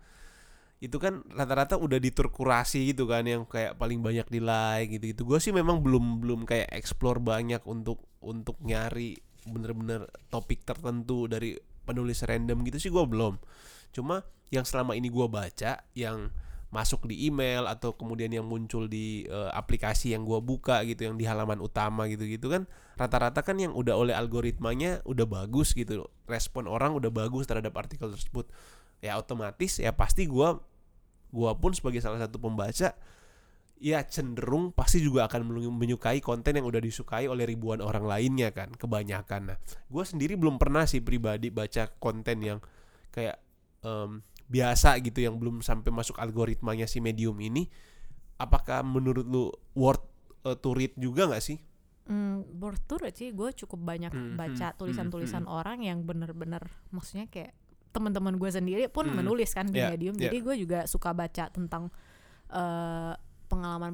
itu 0.84 1.00
kan 1.00 1.24
rata-rata 1.32 1.80
udah 1.80 1.96
diturkurasi 1.96 2.92
gitu 2.92 3.08
kan 3.08 3.24
yang 3.24 3.48
kayak 3.48 3.80
paling 3.80 4.04
banyak 4.04 4.28
di 4.28 4.44
like 4.44 4.92
gitu 5.00 5.16
gitu 5.16 5.22
gue 5.24 5.40
sih 5.40 5.56
memang 5.56 5.80
belum 5.80 6.20
belum 6.20 6.44
kayak 6.44 6.76
explore 6.76 7.24
banyak 7.24 7.64
untuk 7.64 8.04
untuk 8.20 8.60
nyari 8.60 9.16
bener-bener 9.48 10.12
topik 10.28 10.68
tertentu 10.68 11.32
dari 11.32 11.56
penulis 11.84 12.24
random 12.24 12.64
gitu 12.68 12.78
sih 12.80 12.92
gue 12.92 13.04
belum. 13.04 13.40
Cuma 13.92 14.24
yang 14.52 14.64
selama 14.64 14.96
ini 14.96 15.12
gue 15.12 15.28
baca 15.28 15.84
yang 15.96 16.32
masuk 16.74 17.06
di 17.06 17.30
email 17.30 17.70
atau 17.70 17.94
kemudian 17.94 18.34
yang 18.34 18.50
muncul 18.50 18.90
di 18.90 19.30
eh, 19.30 19.52
aplikasi 19.54 20.18
yang 20.18 20.26
gua 20.26 20.42
buka 20.42 20.82
gitu 20.90 21.06
yang 21.06 21.22
di 21.22 21.30
halaman 21.30 21.62
utama 21.62 22.10
gitu 22.10 22.26
gitu 22.26 22.50
kan 22.50 22.66
rata-rata 22.98 23.46
kan 23.46 23.62
yang 23.62 23.78
udah 23.78 23.94
oleh 23.94 24.18
algoritmanya 24.18 25.06
udah 25.06 25.30
bagus 25.30 25.78
gitu. 25.78 26.10
Respon 26.26 26.66
orang 26.66 26.98
udah 26.98 27.14
bagus 27.14 27.46
terhadap 27.46 27.78
artikel 27.78 28.10
tersebut. 28.10 28.50
Ya 29.06 29.22
otomatis 29.22 29.78
ya 29.78 29.94
pasti 29.94 30.26
gua 30.26 30.66
gua 31.34 31.58
pun 31.58 31.74
sebagai 31.74 32.00
salah 32.00 32.22
satu 32.22 32.38
pembaca 32.38 32.94
ya 33.84 34.00
cenderung 34.08 34.72
pasti 34.72 35.04
juga 35.04 35.28
akan 35.28 35.44
menyukai 35.76 36.24
konten 36.24 36.56
yang 36.56 36.64
udah 36.64 36.80
disukai 36.80 37.28
oleh 37.28 37.44
ribuan 37.44 37.84
orang 37.84 38.08
lainnya 38.08 38.54
kan 38.56 38.72
kebanyakan. 38.72 39.52
Nah 39.52 39.58
gua 39.90 40.06
sendiri 40.06 40.38
belum 40.38 40.62
pernah 40.62 40.86
sih 40.86 41.02
pribadi 41.04 41.50
baca 41.52 41.90
konten 42.00 42.38
yang 42.40 42.60
kayak 43.12 43.42
em, 43.84 44.24
biasa 44.48 45.02
gitu 45.02 45.26
yang 45.26 45.36
belum 45.42 45.60
sampai 45.66 45.90
masuk 45.90 46.22
algoritmanya 46.22 46.86
si 46.86 47.02
medium 47.02 47.36
ini. 47.42 47.68
Apakah 48.38 48.86
menurut 48.86 49.26
lu 49.26 49.50
worth 49.74 50.04
uh, 50.46 50.56
to 50.58 50.76
read 50.76 50.94
juga 51.00 51.28
nggak 51.28 51.44
sih? 51.44 51.58
Hmm, 52.04 52.44
worth 52.60 52.84
to 52.86 53.00
read 53.00 53.16
sih. 53.16 53.32
Gue 53.32 53.56
cukup 53.56 53.80
banyak 53.80 54.12
Hmm, 54.12 54.36
baca 54.36 54.74
hmm, 54.74 54.78
tulisan-tulisan 54.80 55.48
hmm, 55.48 55.54
orang 55.54 55.80
yang 55.82 56.04
bener-bener 56.04 56.62
maksudnya 56.92 57.32
kayak 57.32 57.56
teman-teman 57.94 58.36
gue 58.36 58.50
sendiri 58.50 58.90
pun 58.90 59.06
Hmm, 59.06 59.22
menulis 59.22 59.54
kan 59.54 59.70
di 59.70 59.78
yeah, 59.78 59.94
medium 59.94 60.18
yeah. 60.18 60.28
jadi 60.28 60.38
gue 60.42 60.56
juga 60.58 60.80
suka 60.90 61.14
baca 61.14 61.48
tentang 61.48 61.94
eh, 62.50 63.14
pengalaman 63.46 63.94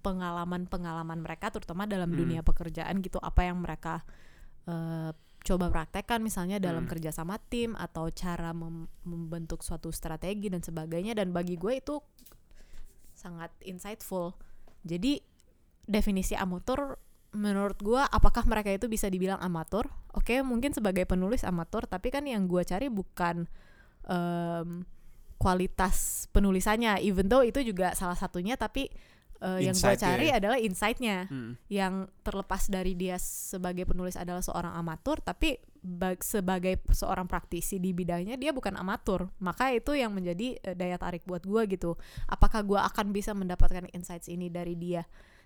pengalaman 0.00 0.64
pengalaman 0.64 1.18
mereka 1.20 1.52
terutama 1.52 1.84
dalam 1.84 2.08
Hmm. 2.10 2.18
dunia 2.18 2.40
pekerjaan 2.40 3.04
gitu 3.04 3.20
apa 3.20 3.44
yang 3.44 3.60
mereka 3.60 4.00
eh, 4.64 5.12
coba 5.44 5.68
praktekkan 5.68 6.24
misalnya 6.24 6.56
dalam 6.56 6.88
Hmm. 6.88 6.92
kerja 6.96 7.12
sama 7.12 7.36
tim 7.36 7.76
atau 7.76 8.08
cara 8.08 8.56
mem- 8.56 8.88
membentuk 9.04 9.60
suatu 9.60 9.92
strategi 9.92 10.48
dan 10.48 10.64
sebagainya 10.64 11.12
dan 11.12 11.36
bagi 11.36 11.60
gue 11.60 11.84
itu 11.84 12.00
sangat 13.12 13.52
insightful 13.60 14.32
jadi 14.82 15.20
definisi 15.84 16.32
amatur 16.32 16.96
menurut 17.34 17.76
gua 17.82 18.06
apakah 18.08 18.46
mereka 18.46 18.70
itu 18.70 18.86
bisa 18.86 19.10
dibilang 19.10 19.42
amatur? 19.42 19.90
Oke 20.14 20.40
mungkin 20.40 20.70
sebagai 20.70 21.04
penulis 21.04 21.42
amatur 21.42 21.84
tapi 21.84 22.14
kan 22.14 22.22
yang 22.24 22.46
gua 22.46 22.62
cari 22.62 22.86
bukan 22.86 23.44
em, 24.06 24.86
kualitas 25.36 26.26
penulisannya 26.32 27.02
even 27.02 27.26
though 27.28 27.42
itu 27.44 27.60
juga 27.60 27.92
salah 27.92 28.16
satunya 28.16 28.54
tapi 28.56 28.88
eh, 29.42 29.60
yang 29.66 29.74
gua 29.76 29.92
Insight-nya 29.92 30.06
cari 30.14 30.26
ya. 30.30 30.38
adalah 30.40 30.58
insightnya. 30.62 31.16
Hmm. 31.28 31.58
yang 31.68 32.06
terlepas 32.22 32.70
dari 32.70 32.94
dia 32.94 33.18
sebagai 33.20 33.84
penulis 33.84 34.14
adalah 34.16 34.40
seorang 34.40 34.72
amatur 34.78 35.18
tapi 35.20 35.58
bag- 35.84 36.24
sebagai 36.24 36.80
seorang 36.94 37.28
praktisi 37.28 37.76
di 37.76 37.92
bidangnya 37.92 38.38
dia 38.40 38.54
bukan 38.54 38.78
amatur. 38.78 39.28
Maka 39.42 39.74
itu 39.74 39.92
yang 39.92 40.14
menjadi 40.14 40.56
eh, 40.62 40.72
daya 40.78 40.96
tarik 40.96 41.26
buat 41.28 41.44
gua 41.44 41.66
gitu. 41.68 41.98
Apakah 42.30 42.62
gua 42.64 42.80
akan 42.88 43.10
bisa 43.12 43.34
mendapatkan 43.36 43.90
insights 43.92 44.30
ini 44.32 44.48
dari 44.48 44.78
dia 44.78 45.04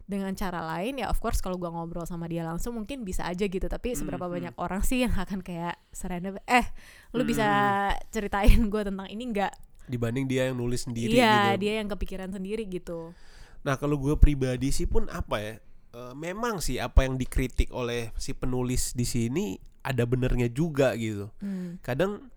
dengan 0.09 0.33
cara 0.33 0.65
lain 0.65 0.99
ya 0.99 1.07
of 1.07 1.21
course 1.21 1.39
kalau 1.39 1.55
gua 1.55 1.69
ngobrol 1.69 2.03
sama 2.03 2.25
dia 2.25 2.41
langsung 2.41 2.73
mungkin 2.73 3.05
bisa 3.05 3.29
aja 3.29 3.45
gitu 3.45 3.69
tapi 3.69 3.93
seberapa 3.93 4.25
Mhm. 4.25 4.33
banyak 4.33 4.55
orang 4.57 4.81
sih 4.81 5.05
yang 5.05 5.13
akan 5.15 5.45
kayak 5.45 5.77
serandom 5.93 6.41
eh 6.49 6.65
lu 7.13 7.23
bisa 7.23 7.45
Mhm. 7.45 8.09
ceritain 8.09 8.61
gua 8.67 8.83
tentang 8.83 9.05
ini 9.07 9.29
nggak 9.29 9.53
dibanding 9.85 10.25
dia 10.25 10.49
yang 10.49 10.57
nulis 10.57 10.85
sendiri 10.85 11.13
iya 11.13 11.53
gitu 11.53 11.61
dia 11.63 11.73
yang 11.79 11.89
kepikiran 11.89 12.29
sendiri 12.29 12.65
gitu 12.65 13.13
Nah 13.59 13.75
kalau 13.75 13.99
gue 13.99 14.15
pribadi 14.15 14.71
sih 14.71 14.87
pun 14.87 15.11
apa 15.11 15.37
ya 15.39 15.55
eh, 15.93 16.15
Memang 16.15 16.63
sih 16.63 16.79
apa 16.79 17.03
yang 17.03 17.19
dikritik 17.19 17.69
oleh 17.69 18.15
si 18.15 18.31
penulis 18.31 18.95
di 18.95 19.03
sini 19.03 19.59
Ada 19.83 20.07
benernya 20.07 20.47
juga 20.47 20.95
gitu 20.95 21.27
Hmm. 21.43 21.83
Kadang 21.83 22.31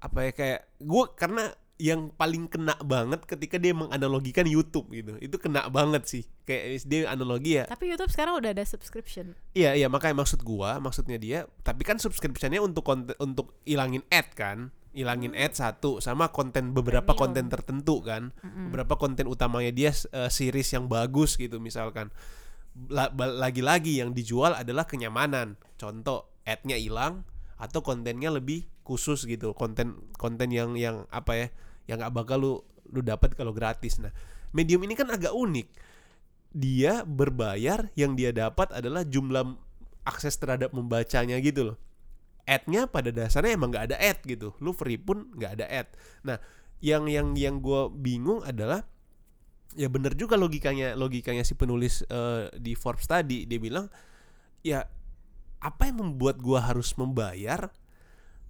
apa 0.00 0.18
ya 0.24 0.32
kayak 0.32 0.60
Gue 0.80 1.12
karena 1.12 1.52
yang 1.80 2.12
paling 2.12 2.44
kena 2.44 2.76
banget 2.84 3.24
ketika 3.24 3.56
dia 3.56 3.72
menganalogikan 3.72 4.44
YouTube 4.44 4.92
gitu. 4.92 5.16
Itu 5.16 5.40
kena 5.40 5.64
banget 5.72 6.04
sih. 6.04 6.22
Kayak 6.44 6.84
dia 6.84 7.00
analogi 7.08 7.56
ya. 7.56 7.64
Tapi 7.64 7.88
YouTube 7.88 8.12
sekarang 8.12 8.36
udah 8.36 8.52
ada 8.52 8.60
subscription. 8.68 9.32
Iya 9.56 9.72
iya 9.72 9.88
makanya 9.88 10.20
maksud 10.20 10.44
gua 10.44 10.76
maksudnya 10.76 11.16
dia 11.16 11.48
tapi 11.64 11.88
kan 11.88 11.96
subscriptionnya 11.96 12.60
untuk 12.60 12.84
konten 12.84 13.16
untuk 13.16 13.56
ilangin 13.64 14.04
ad 14.12 14.28
kan. 14.36 14.68
Ilangin 14.92 15.32
ad 15.32 15.56
satu 15.56 16.04
sama 16.04 16.28
konten 16.28 16.76
beberapa 16.76 17.16
Premium. 17.16 17.22
konten 17.24 17.44
tertentu 17.48 18.04
kan. 18.04 18.36
Beberapa 18.44 19.00
konten 19.00 19.24
utamanya 19.24 19.72
dia 19.72 19.90
eh, 20.12 20.28
series 20.28 20.76
yang 20.76 20.84
bagus 20.84 21.40
gitu 21.40 21.56
misalkan. 21.56 22.12
Lagi-lagi 23.16 24.04
yang 24.04 24.12
dijual 24.12 24.52
adalah 24.52 24.84
kenyamanan. 24.84 25.56
Contoh 25.80 26.28
adnya 26.44 26.76
hilang 26.76 27.24
atau 27.56 27.80
kontennya 27.80 28.28
lebih 28.28 28.68
khusus 28.84 29.24
gitu. 29.24 29.56
Konten 29.56 30.12
konten 30.20 30.52
yang 30.52 30.76
yang 30.76 31.08
apa 31.08 31.32
ya 31.38 31.48
yang 31.90 31.98
nggak 31.98 32.14
bakal 32.14 32.38
lu 32.38 32.52
lu 32.94 33.02
dapat 33.02 33.34
kalau 33.34 33.50
gratis. 33.50 33.98
Nah 33.98 34.14
medium 34.54 34.86
ini 34.86 34.94
kan 34.94 35.10
agak 35.10 35.34
unik. 35.34 35.68
Dia 36.50 37.02
berbayar 37.02 37.90
yang 37.98 38.14
dia 38.14 38.30
dapat 38.30 38.70
adalah 38.74 39.06
jumlah 39.06 39.58
akses 40.06 40.38
terhadap 40.38 40.70
membacanya 40.70 41.38
gitu 41.42 41.74
loh. 41.74 41.76
Ad-nya 42.46 42.90
pada 42.90 43.14
dasarnya 43.14 43.54
emang 43.54 43.70
nggak 43.70 43.94
ada 43.94 43.96
ad 43.98 44.18
gitu. 44.26 44.54
Lu 44.58 44.74
free 44.74 44.98
pun 44.98 45.30
nggak 45.34 45.52
ada 45.58 45.66
ad. 45.66 45.88
Nah 46.26 46.38
yang 46.82 47.06
yang 47.06 47.34
yang 47.34 47.62
gue 47.62 47.92
bingung 47.94 48.42
adalah 48.42 48.82
ya 49.78 49.86
bener 49.86 50.18
juga 50.18 50.34
logikanya 50.34 50.98
logikanya 50.98 51.46
si 51.46 51.54
penulis 51.54 52.02
eh, 52.06 52.50
di 52.58 52.74
Forbes 52.74 53.06
tadi. 53.06 53.46
Dia 53.46 53.58
bilang 53.62 53.86
ya 54.66 54.82
apa 55.60 55.92
yang 55.92 56.00
membuat 56.00 56.40
gua 56.40 56.64
harus 56.64 56.96
membayar 56.96 57.68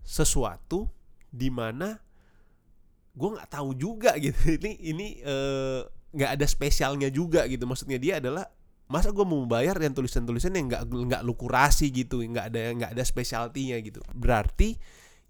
sesuatu 0.06 0.88
di 1.30 1.50
mana 1.50 1.98
gua 3.14 3.40
nggak 3.40 3.50
tahu 3.50 3.70
juga 3.74 4.16
gitu. 4.24 4.58
Ini 4.60 4.72
ini 4.80 5.06
eh, 5.22 5.80
nggak 6.14 6.30
ada 6.38 6.46
spesialnya 6.46 7.08
juga 7.10 7.46
gitu. 7.46 7.64
Maksudnya 7.66 7.98
dia 7.98 8.18
adalah 8.18 8.46
masa 8.90 9.14
gua 9.14 9.22
mau 9.22 9.42
membayar 9.42 9.78
yang 9.78 9.94
tulisan-tulisan 9.94 10.54
yang 10.54 10.66
nggak 10.66 10.82
nggak 10.90 11.22
lu 11.22 11.38
kurasi 11.38 11.94
gitu 11.94 12.18
nggak 12.26 12.46
ada 12.50 12.60
nggak 12.74 12.90
ada 12.98 13.04
spesialtinya 13.06 13.76
gitu. 13.80 14.02
Berarti 14.14 14.76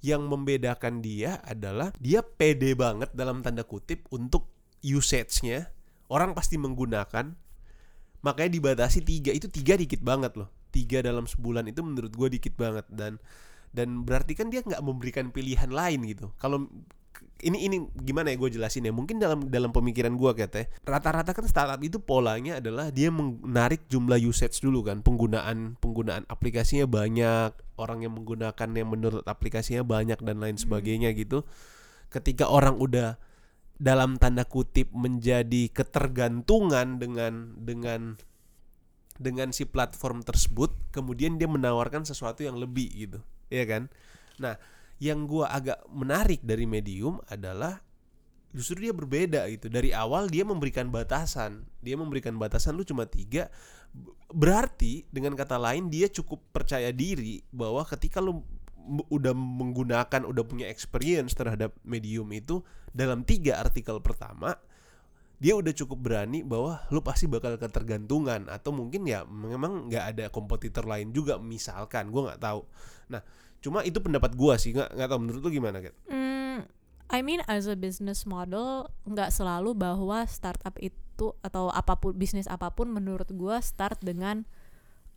yang 0.00 0.24
membedakan 0.24 1.04
dia 1.04 1.44
adalah 1.44 1.92
dia 2.00 2.24
pede 2.24 2.72
banget 2.72 3.12
dalam 3.12 3.44
tanda 3.44 3.64
kutip 3.64 4.08
untuk 4.08 4.48
usage-nya. 4.80 5.68
Orang 6.10 6.32
pasti 6.32 6.56
menggunakan 6.56 7.36
makanya 8.24 8.50
dibatasi 8.50 9.04
tiga. 9.04 9.30
Itu 9.30 9.52
tiga 9.52 9.76
dikit 9.76 10.00
banget 10.00 10.34
loh. 10.40 10.48
Tiga 10.72 11.04
dalam 11.04 11.28
sebulan 11.28 11.68
itu 11.68 11.84
menurut 11.84 12.12
gue 12.16 12.28
dikit 12.32 12.56
banget. 12.56 12.88
Dan 12.88 13.20
dan 13.70 14.02
berarti 14.02 14.34
kan 14.34 14.50
dia 14.50 14.64
nggak 14.64 14.82
memberikan 14.82 15.30
pilihan 15.30 15.70
lain 15.70 16.02
gitu. 16.08 16.32
Kalau 16.40 16.66
ini 17.40 17.58
ini 17.66 17.76
gimana 18.00 18.32
ya 18.32 18.36
gue 18.36 18.50
jelasin 18.56 18.88
ya? 18.88 18.92
Mungkin 18.92 19.18
dalam 19.18 19.48
dalam 19.48 19.72
pemikiran 19.72 20.14
gue 20.14 20.30
katanya 20.36 20.68
rata-rata 20.84 21.32
kan 21.32 21.46
startup 21.48 21.80
itu 21.80 21.98
polanya 22.00 22.60
adalah 22.60 22.92
dia 22.92 23.08
menarik 23.12 23.88
jumlah 23.88 24.20
usage 24.22 24.60
dulu 24.60 24.84
kan. 24.86 25.00
Penggunaan 25.00 25.80
penggunaan 25.80 26.28
aplikasinya 26.28 26.84
banyak 26.84 27.52
orang 27.80 28.04
yang 28.04 28.12
menggunakan 28.12 28.68
yang 28.76 28.88
menurut 28.92 29.24
aplikasinya 29.24 29.84
banyak 29.84 30.20
dan 30.20 30.36
lain 30.38 30.60
sebagainya 30.60 31.16
gitu. 31.16 31.42
Ketika 32.12 32.50
orang 32.50 32.76
udah 32.76 33.16
dalam 33.80 34.20
tanda 34.20 34.44
kutip 34.44 34.92
menjadi 34.92 35.72
ketergantungan 35.72 37.00
dengan 37.00 37.56
dengan 37.56 38.20
dengan 39.20 39.52
si 39.52 39.64
platform 39.68 40.24
tersebut 40.24 40.72
kemudian 40.92 41.36
dia 41.40 41.48
menawarkan 41.48 42.04
sesuatu 42.04 42.44
yang 42.44 42.60
lebih 42.60 42.88
gitu. 42.92 43.18
Ya 43.48 43.64
kan? 43.64 43.88
Nah 44.36 44.60
yang 45.00 45.24
gua 45.24 45.48
agak 45.48 45.80
menarik 45.88 46.44
dari 46.44 46.68
medium 46.68 47.18
adalah 47.32 47.80
justru 48.52 48.86
dia 48.86 48.94
berbeda 48.94 49.48
gitu. 49.48 49.72
Dari 49.72 49.96
awal 49.96 50.28
dia 50.28 50.44
memberikan 50.44 50.92
batasan. 50.92 51.64
Dia 51.80 51.96
memberikan 51.96 52.36
batasan 52.36 52.76
lu 52.76 52.84
cuma 52.84 53.08
tiga. 53.08 53.48
Berarti 54.30 55.08
dengan 55.08 55.34
kata 55.34 55.58
lain 55.58 55.88
dia 55.90 56.06
cukup 56.06 56.44
percaya 56.54 56.92
diri 56.94 57.42
bahwa 57.50 57.82
ketika 57.88 58.20
lu 58.22 58.44
udah 59.10 59.34
menggunakan 59.34 60.26
udah 60.26 60.44
punya 60.46 60.66
experience 60.68 61.36
terhadap 61.36 61.74
medium 61.84 62.26
itu 62.32 62.64
dalam 62.90 63.22
tiga 63.22 63.60
artikel 63.60 64.02
pertama 64.02 64.56
dia 65.40 65.56
udah 65.56 65.72
cukup 65.72 65.98
berani 66.04 66.44
bahwa 66.44 66.84
lu 66.92 67.00
pasti 67.00 67.24
bakal 67.24 67.56
ketergantungan 67.56 68.52
atau 68.52 68.76
mungkin 68.76 69.08
ya 69.08 69.24
memang 69.24 69.88
nggak 69.88 70.04
ada 70.16 70.24
kompetitor 70.28 70.84
lain 70.84 71.16
juga 71.16 71.40
misalkan 71.40 72.12
gue 72.12 72.28
nggak 72.28 72.44
tahu. 72.44 72.60
Nah 73.08 73.24
cuma 73.60 73.84
itu 73.84 74.00
pendapat 74.00 74.32
gue 74.34 74.54
sih 74.56 74.72
nggak 74.72 74.96
nggak 74.96 75.08
tahu 75.08 75.20
menurut 75.20 75.40
lu 75.44 75.50
gimana 75.52 75.78
kan 75.84 75.94
Hmm, 76.08 76.64
I 77.12 77.20
mean 77.20 77.44
as 77.44 77.68
a 77.68 77.76
business 77.76 78.24
model 78.24 78.88
nggak 79.04 79.30
selalu 79.30 79.76
bahwa 79.76 80.24
startup 80.24 80.76
itu 80.80 81.36
atau 81.44 81.68
apa 81.68 82.00
pun 82.00 82.16
bisnis 82.16 82.48
apa 82.48 82.72
pun 82.72 82.88
menurut 82.88 83.28
gua 83.36 83.60
start 83.60 84.00
dengan 84.00 84.48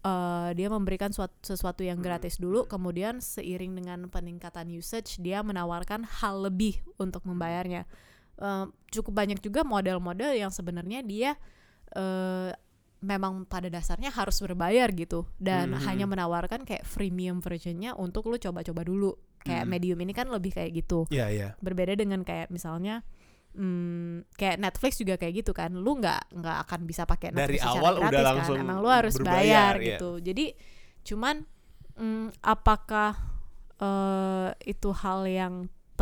eh, 0.03 0.49
dia 0.51 0.67
memberikan 0.67 1.15
suat- 1.15 1.39
sesuatu 1.39 1.79
yang 1.79 2.03
gratis 2.03 2.35
dulu 2.35 2.67
kemudian 2.67 3.23
seiring 3.23 3.79
dengan 3.79 4.11
peningkatan 4.11 4.67
usage 4.75 5.15
dia 5.23 5.39
menawarkan 5.39 6.03
hal 6.03 6.43
lebih 6.43 6.83
untuk 6.99 7.23
membayarnya. 7.23 7.87
Eh, 8.35 8.65
cukup 8.91 9.15
banyak 9.15 9.39
juga 9.39 9.63
model-model 9.63 10.35
yang 10.35 10.51
sebenarnya 10.51 11.07
dia 11.07 11.39
eh, 11.95 12.51
memang 13.03 13.43
pada 13.43 13.67
dasarnya 13.67 14.09
harus 14.09 14.39
berbayar 14.39 14.87
gitu. 14.95 15.27
Dan 15.35 15.75
Mhm. 15.75 15.83
hanya 15.83 16.05
menawarkan 16.07 16.63
kayak 16.63 16.87
freemium 16.87 17.43
versionnya 17.43 17.91
untuk 17.93 18.31
lu 18.31 18.39
coba-coba 18.39 18.81
dulu. 18.81 19.11
Kayak 19.43 19.67
Mhm. 19.67 19.71
medium 19.75 19.99
ini 19.99 20.13
kan 20.15 20.31
lebih 20.31 20.55
kayak 20.55 20.71
gitu. 20.73 21.03
Ya 21.11 21.27
ya 21.27 21.59
berbeda 21.59 21.93
dengan 21.93 22.23
kayak 22.23 22.47
misalnya 22.47 23.03
hmm, 23.53 24.33
kayak 24.33 24.57
Netflix 24.57 24.97
juga 24.97 25.13
kayak 25.19 25.45
gitu 25.45 25.51
kan. 25.53 25.75
Lu 25.75 25.99
nggak 25.99 26.33
nggak 26.33 26.57
akan 26.65 26.79
bisa 26.89 27.05
pakai 27.05 27.29
Dari 27.29 27.53
Netflix 27.53 27.61
secara 27.61 27.77
awal 27.77 27.93
udah 27.99 28.09
gratis 28.09 28.25
langsung 28.33 28.57
kan 28.57 28.65
emang 28.65 28.77
lu 28.81 28.89
harus 28.89 29.13
berbayar, 29.19 29.37
bayar 29.37 29.73
ya. 29.77 29.85
gitu. 29.93 30.09
Jadi 30.23 30.45
cuman 31.03 31.35
hmm, 31.93 32.27
apakah 32.41 33.11
eh, 33.77 34.49
itu 34.65 34.89
hal 34.95 35.27
yang 35.27 35.53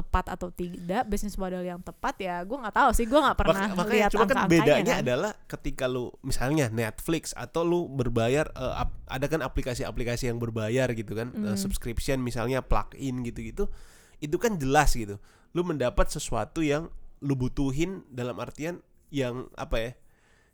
tepat 0.01 0.25
atau 0.27 0.49
tidak 0.49 1.05
bisnis 1.05 1.35
model 1.35 1.61
yang 1.61 1.77
tepat 1.79 2.17
ya 2.17 2.41
gue 2.41 2.53
nggak 2.53 2.73
tahu 2.73 2.89
sih 2.91 3.05
gue 3.05 3.15
nggak 3.15 3.37
pernah 3.37 3.61
Maka- 3.63 3.77
makanya 3.77 3.93
lihat 3.95 4.11
cuma 4.11 4.25
kan 4.25 4.37
bedanya 4.45 4.83
kan. 4.91 5.01
adalah 5.01 5.31
ketika 5.45 5.85
lu 5.85 6.09
misalnya 6.21 6.65
Netflix 6.67 7.31
atau 7.31 7.61
lu 7.61 7.85
berbayar 7.87 8.49
ap- 8.51 8.97
ada 9.05 9.25
kan 9.27 9.39
aplikasi-aplikasi 9.39 10.25
yang 10.25 10.37
berbayar 10.37 10.89
gitu 10.91 11.13
kan 11.13 11.29
eh, 11.31 11.41
Hmm. 11.47 11.55
subscription 11.55 12.19
misalnya 12.19 12.59
plug-in 12.59 13.21
gitu-gitu 13.21 13.69
itu 14.17 14.35
kan 14.35 14.55
jelas 14.55 14.91
gitu 14.91 15.21
lu 15.51 15.61
mendapat 15.61 16.07
sesuatu 16.07 16.59
yang 16.59 16.89
lu 17.19 17.33
butuhin 17.33 18.01
dalam 18.07 18.35
artian 18.35 18.81
yang 19.09 19.45
apa 19.53 19.75
ya 19.77 19.91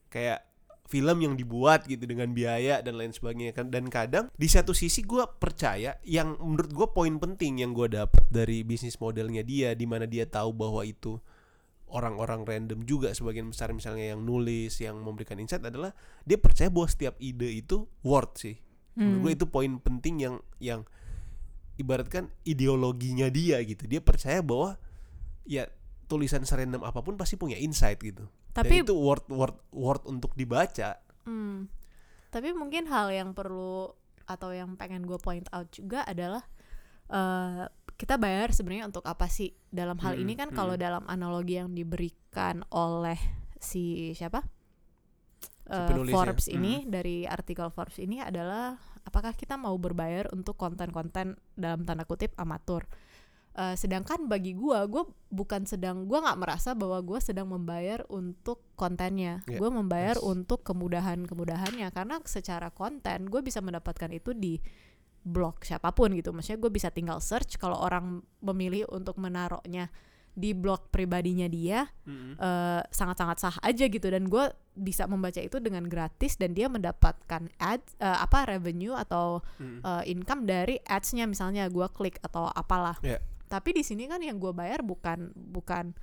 kayak 0.07 0.39
film 0.87 1.19
yang 1.19 1.35
dibuat 1.35 1.83
gitu 1.83 2.07
dengan 2.07 2.31
biaya 2.31 2.79
dan 2.79 2.95
lain 2.95 3.11
sebagainya 3.11 3.51
kan. 3.51 3.67
Dan 3.67 3.91
kadang 3.91 4.31
di 4.33 4.47
satu 4.47 4.71
sisi 4.71 5.03
gua 5.03 5.27
percaya 5.27 5.99
yang 6.07 6.39
menurut 6.39 6.71
gue 6.71 6.87
poin 6.95 7.15
penting 7.19 7.59
yang 7.59 7.75
gue 7.75 7.91
dapat 7.91 8.23
dari 8.31 8.63
bisnis 8.63 8.95
modelnya 8.97 9.43
dia 9.43 9.75
di 9.75 9.83
mana 9.83 10.07
dia 10.07 10.23
tahu 10.23 10.55
bahwa 10.55 10.81
itu 10.87 11.19
orang-orang 11.91 12.43
random 12.43 12.83
juga 12.83 13.11
sebagian 13.11 13.51
besar 13.51 13.71
misalnya 13.71 14.15
yang 14.15 14.23
nulis 14.23 14.75
yang 14.79 14.99
memberikan 14.99 15.39
insight 15.39 15.63
adalah 15.63 15.95
dia 16.27 16.35
percaya 16.39 16.67
bahwa 16.67 16.87
setiap 16.87 17.15
ide 17.19 17.59
itu 17.59 17.87
worth 18.03 18.39
sih. 18.47 18.55
Menurut 18.95 19.19
gue 19.21 19.31
Hmm. 19.35 19.37
itu 19.43 19.45
poin 19.51 19.71
penting 19.83 20.15
yang 20.23 20.35
yang 20.57 20.81
ibaratkan 21.77 22.31
ideologinya 22.47 23.29
dia 23.29 23.61
gitu. 23.61 23.85
Dia 23.85 24.01
percaya 24.01 24.41
bahwa 24.41 24.79
ya 25.43 25.69
tulisan 26.07 26.47
serandom 26.47 26.87
apa 26.87 27.03
pun 27.03 27.19
pasti 27.19 27.35
punya 27.35 27.59
insight 27.59 27.99
gitu 27.99 28.31
tapi 28.57 28.81
dan 28.81 28.89
itu 28.89 28.93
worth 28.97 29.29
worth 29.29 29.61
worth 29.69 30.03
untuk 30.09 30.33
dibaca 30.33 30.97
Hmm. 31.27 31.67
Tapi 32.31 32.55
mungkin 32.55 32.87
hal 32.87 33.11
yang 33.11 33.35
perlu 33.35 33.91
atau 34.23 34.49
yang 34.55 34.79
pengen 34.79 35.03
gue 35.03 35.19
point 35.19 35.43
out 35.51 35.67
juga 35.75 36.07
adalah 36.07 36.43
eh 37.11 37.67
kita 37.97 38.15
bayar 38.15 38.53
sebenarnya 38.55 38.87
untuk 38.87 39.03
apa 39.09 39.27
sih? 39.27 39.51
Dalam 39.67 39.99
hal 39.99 40.15
Hmm, 40.15 40.23
ini 40.23 40.33
kan 40.39 40.49
hmm. 40.53 40.57
kalau 40.57 40.79
dalam 40.79 41.03
analogi 41.11 41.59
yang 41.59 41.75
diberikan 41.75 42.63
oleh 42.71 43.19
si 43.59 44.15
siapa? 44.15 44.45
Penulisnya. 45.67 46.15
Forbes 46.15 46.47
Hmm. 46.47 46.55
ini 46.63 46.73
dari 46.87 47.27
artikel 47.27 47.67
Forbes 47.67 47.99
ini 47.99 48.23
adalah 48.23 48.79
apakah 49.03 49.35
kita 49.35 49.59
mau 49.59 49.75
berbayar 49.75 50.31
untuk 50.31 50.55
konten-konten 50.55 51.35
dalam 51.59 51.83
tanda 51.83 52.07
kutip 52.07 52.31
amatur? 52.39 52.87
Eh, 53.57 53.73
sedangkan 53.73 54.29
bagi 54.29 54.53
gua, 54.53 54.85
gua 54.85 55.09
bukan 55.33 55.65
sedang 55.65 56.05
gua 56.05 56.21
nggak 56.21 56.37
merasa 56.37 56.77
bahwa 56.77 57.01
gua 57.01 57.17
sedang 57.17 57.49
membayar 57.49 58.05
untuk 58.05 58.61
kontennya. 58.77 59.41
Ya, 59.49 59.57
Gua 59.57 59.73
membayar 59.73 60.13
yes. 60.13 60.21
untuk 60.21 60.61
kemudahan-kemudahannya 60.61 61.89
karena 61.89 62.21
secara 62.29 62.69
konten 62.69 63.25
gue 63.33 63.41
bisa 63.41 63.57
mendapatkan 63.57 64.13
itu 64.13 64.37
di 64.37 64.61
blog 65.25 65.65
siapa 65.65 65.89
pun 65.89 66.13
gitu. 66.13 66.29
Maksudnya 66.31 66.61
gue 66.61 66.69
bisa 66.69 66.93
tinggal 66.93 67.17
search 67.17 67.57
kalau 67.57 67.81
orang 67.81 68.21
memilih 68.45 68.85
untuk 68.93 69.17
menaruhnya 69.17 69.89
di 70.37 70.53
blog 70.53 70.93
pribadinya 70.93 71.49
dia 71.49 71.89
eh, 72.37 72.81
sangat-sangat 72.93 73.37
sah 73.41 73.55
aja 73.65 73.89
gitu 73.89 74.05
dan 74.05 74.29
gue 74.29 74.53
bisa 74.77 75.09
membaca 75.09 75.41
itu 75.41 75.57
dengan 75.57 75.89
gratis 75.89 76.37
dan 76.37 76.53
dia 76.53 76.69
mendapatkan 76.69 77.49
ad 77.57 77.81
eh, 77.97 78.17
apa 78.21 78.45
revenue 78.45 78.93
atau 78.93 79.41
Mm. 79.57 79.81
eh, 79.81 80.03
income 80.13 80.45
dari 80.45 80.77
ads-nya 80.85 81.25
misalnya 81.25 81.65
gue 81.73 81.89
klik 81.89 82.21
atau 82.21 82.45
apalah. 82.53 83.01
Ya. 83.01 83.17
Tapi 83.47 83.79
di 83.79 83.83
sini 83.83 84.05
kan 84.11 84.19
yang 84.19 84.37
gue 84.37 84.51
bayar 84.51 84.83
bukan 84.83 85.31
bukan 85.33 85.95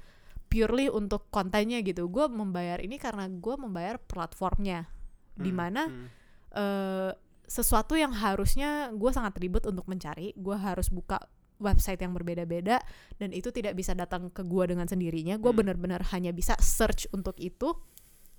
purely 0.48 0.88
untuk 0.88 1.28
kontennya 1.28 1.80
gitu. 1.84 2.08
Gue 2.08 2.28
membayar 2.28 2.80
ini 2.80 2.96
karena 2.96 3.28
gue 3.28 3.54
membayar 3.56 4.00
platformnya, 4.00 4.88
Hmm, 5.34 5.42
di 5.42 5.52
mana 5.52 5.82
hmm. 5.90 6.06
eh, 6.54 7.10
sesuatu 7.44 7.98
yang 7.98 8.14
harusnya 8.14 8.88
gue 8.94 9.10
sangat 9.12 9.36
ribet 9.42 9.66
untuk 9.66 9.84
mencari. 9.90 10.32
Gue 10.38 10.54
harus 10.56 10.88
buka 10.88 11.18
website 11.58 12.02
yang 12.02 12.14
berbeda-beda 12.14 12.82
dan 13.18 13.30
itu 13.30 13.50
tidak 13.54 13.78
bisa 13.78 13.94
datang 13.94 14.30
ke 14.30 14.42
gue 14.42 14.64
dengan 14.70 14.86
sendirinya. 14.86 15.38
Gue 15.38 15.50
Hmm. 15.50 15.60
benar-benar 15.66 16.06
hanya 16.14 16.30
bisa 16.30 16.54
search 16.62 17.10
untuk 17.10 17.34
itu. 17.42 17.74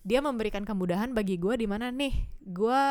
Dia 0.06 0.22
memberikan 0.22 0.64
kemudahan 0.64 1.12
bagi 1.18 1.36
gue 1.36 1.58
di 1.58 1.68
mana 1.68 1.90
nih 1.92 2.14
gue 2.48 2.82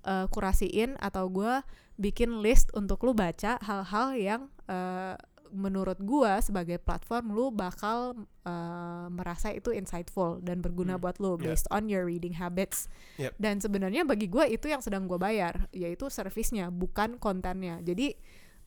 eh, 0.00 0.26
kurasiin 0.32 0.96
atau 0.96 1.28
gue 1.28 1.60
bikin 2.00 2.40
list 2.40 2.72
untuk 2.72 3.04
lu 3.04 3.12
baca 3.12 3.60
hal-hal 3.60 4.16
yang 4.16 4.40
eh, 4.70 5.16
menurut 5.50 5.98
gua 6.02 6.38
sebagai 6.40 6.78
platform 6.78 7.34
lu 7.34 7.50
bakal 7.50 8.14
eh, 8.46 9.06
merasa 9.10 9.50
itu 9.50 9.74
insightful 9.74 10.38
dan 10.40 10.62
berguna 10.62 10.96
Hmm, 10.96 11.02
buat 11.02 11.16
lu 11.18 11.36
yeah. 11.38 11.52
based 11.52 11.68
on 11.70 11.86
your 11.90 12.06
reading 12.06 12.34
habits. 12.38 12.86
Yep. 13.18 13.36
Dan 13.36 13.58
sebenarnya 13.60 14.02
bagi 14.06 14.26
gua 14.26 14.46
itu 14.46 14.70
yang 14.70 14.80
sedang 14.80 15.06
gua 15.10 15.18
bayar, 15.18 15.68
yaitu 15.74 16.08
servisnya 16.08 16.70
bukan 16.72 17.18
kontennya. 17.18 17.82
Jadi 17.82 18.14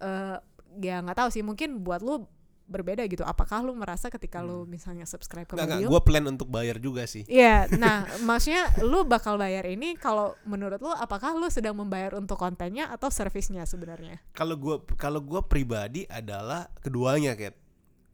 eh 0.04 0.38
ya 0.82 1.06
nggak 1.06 1.18
tahu 1.18 1.30
sih 1.30 1.46
mungkin 1.46 1.86
buat 1.86 2.02
lu 2.02 2.26
berbeda 2.74 3.06
gitu 3.06 3.22
apakah 3.22 3.62
lu 3.62 3.78
merasa 3.78 4.10
ketika 4.10 4.42
lu 4.42 4.66
misalnya 4.66 5.06
subscribe 5.06 5.46
ke 5.46 5.54
Hmm. 5.54 5.70
Medium 5.70 5.94
gue 5.94 6.02
plan 6.02 6.26
untuk 6.26 6.50
bayar 6.50 6.82
juga 6.82 7.06
sih. 7.06 7.22
Iya, 7.30 7.70
nah 7.84 8.10
maksudnya 8.26 8.74
lu 8.82 9.06
bakal 9.06 9.38
bayar 9.38 9.70
ini 9.70 9.94
kalau 9.94 10.34
menurut 10.50 10.82
lu 10.82 10.90
apakah 10.90 11.38
lu 11.38 11.46
sedang 11.54 11.78
membayar 11.78 12.18
untuk 12.18 12.42
kontennya 12.42 12.90
atau 12.90 13.14
servisnya 13.14 13.64
sebenarnya? 13.70 14.18
Kalau 14.34 14.58
gue 14.58 14.82
kalau 14.98 15.22
gua 15.22 15.46
pribadi 15.46 16.10
adalah 16.10 16.66
keduanya 16.82 17.38
kayak 17.38 17.54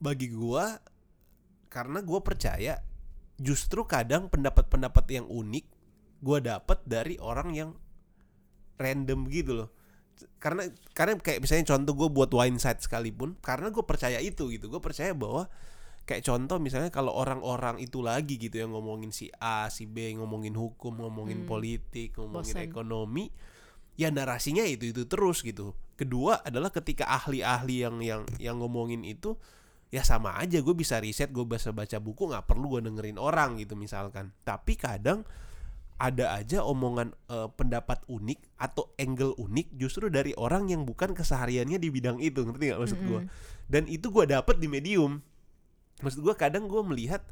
bagi 0.03 0.27
gua 0.35 0.83
karena 1.71 2.03
gue 2.03 2.19
percaya 2.19 2.81
justru 3.39 3.87
kadang 3.87 4.27
pendapat-pendapat 4.27 5.05
yang 5.15 5.25
unik 5.29 5.65
gue 6.19 6.37
dapat 6.43 6.83
dari 6.83 7.15
orang 7.23 7.55
yang 7.55 7.69
random 8.75 9.29
gitu 9.31 9.63
loh 9.63 9.69
karena 10.39 10.67
karena 10.91 11.15
kayak 11.19 11.39
misalnya 11.43 11.65
contoh 11.75 11.93
gue 11.95 12.09
buat 12.11 12.31
wine 12.31 12.59
site 12.59 12.83
sekalipun 12.83 13.35
karena 13.39 13.71
gue 13.71 13.83
percaya 13.83 14.19
itu 14.19 14.47
gitu 14.51 14.67
gue 14.67 14.81
percaya 14.81 15.11
bahwa 15.15 15.47
kayak 16.03 16.25
contoh 16.25 16.57
misalnya 16.57 16.89
kalau 16.89 17.13
orang-orang 17.13 17.77
itu 17.77 18.01
lagi 18.01 18.41
gitu 18.41 18.57
yang 18.57 18.73
ngomongin 18.73 19.13
si 19.13 19.29
A 19.37 19.69
si 19.69 19.85
B 19.85 20.15
ngomongin 20.17 20.57
hukum 20.57 20.97
ngomongin 20.97 21.45
Hmm. 21.45 21.49
politik 21.49 22.17
ngomongin 22.17 22.55
Bosen. 22.57 22.65
ekonomi 22.65 23.29
ya 23.93 24.09
narasinya 24.09 24.63
itu 24.65 24.89
itu 24.89 25.05
terus 25.05 25.43
gitu 25.43 25.75
kedua 25.99 26.41
adalah 26.41 26.71
ketika 26.71 27.05
ahli-ahli 27.05 27.75
yang 27.83 27.95
yang 28.01 28.21
yang 28.39 28.55
ngomongin 28.57 29.03
itu 29.03 29.35
ya 29.89 30.01
sama 30.05 30.37
aja 30.37 30.61
gue 30.61 30.75
bisa 30.77 30.97
riset 30.97 31.29
gue 31.29 31.45
bisa 31.45 31.73
baca 31.73 31.97
buku 31.99 32.29
nggak 32.29 32.45
perlu 32.47 32.77
gue 32.79 32.89
dengerin 32.89 33.17
orang 33.19 33.59
gitu 33.59 33.75
misalkan 33.75 34.31
tapi 34.41 34.79
kadang 34.79 35.27
ada 35.99 36.31
aja 36.39 36.63
omongan 36.63 37.11
eh, 37.27 37.51
pendapat 37.53 38.07
unik 38.07 38.39
atau 38.55 38.95
angle 38.95 39.35
unik 39.35 39.75
justru 39.75 40.07
dari 40.07 40.31
orang 40.39 40.71
yang 40.71 40.87
bukan 40.87 41.11
kesehariannya 41.11 41.75
di 41.75 41.91
bidang 41.91 42.23
itu 42.23 42.47
ngerti 42.47 42.71
nggak 42.71 42.79
maksud 42.79 42.99
gue 43.03 43.21
dan 43.67 43.83
itu 43.85 44.07
gue 44.09 44.25
dapet 44.25 44.57
di 44.57 44.71
medium. 44.71 45.19
Maksud 45.99 46.23
gue 46.23 46.31
kadang 46.39 46.71
gue 46.71 46.79
melihat 46.79 47.27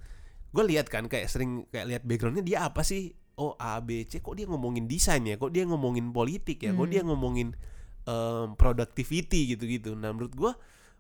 gue 0.51 0.63
lihat 0.68 0.91
kan 0.91 1.07
kayak 1.07 1.32
sering 1.32 1.63
kayak 1.72 1.88
lihat 1.88 2.03
backgroundnya 2.03 2.43
dia 2.43 2.68
apa 2.68 2.84
sih? 2.84 3.15
Oh 3.39 3.55
A 3.55 3.80
B 3.80 4.03
C 4.03 4.20
kok 4.20 4.36
dia 4.36 4.43
ngomongin 4.43 4.91
desain 4.91 5.24
ya? 5.24 5.39
Kok 5.39 5.55
dia 5.55 5.63
ngomongin 5.63 6.11
politik 6.11 6.59
ya? 6.68 6.76
Kok 6.76 6.84
Hmm. 6.84 6.91
dia 6.91 7.01
ngomongin 7.07 7.55
em, 8.03 8.47
productivity 8.59 9.55
gitu-gitu. 9.55 9.95
Nah 9.95 10.11
menurut 10.11 10.36
gue 10.36 10.51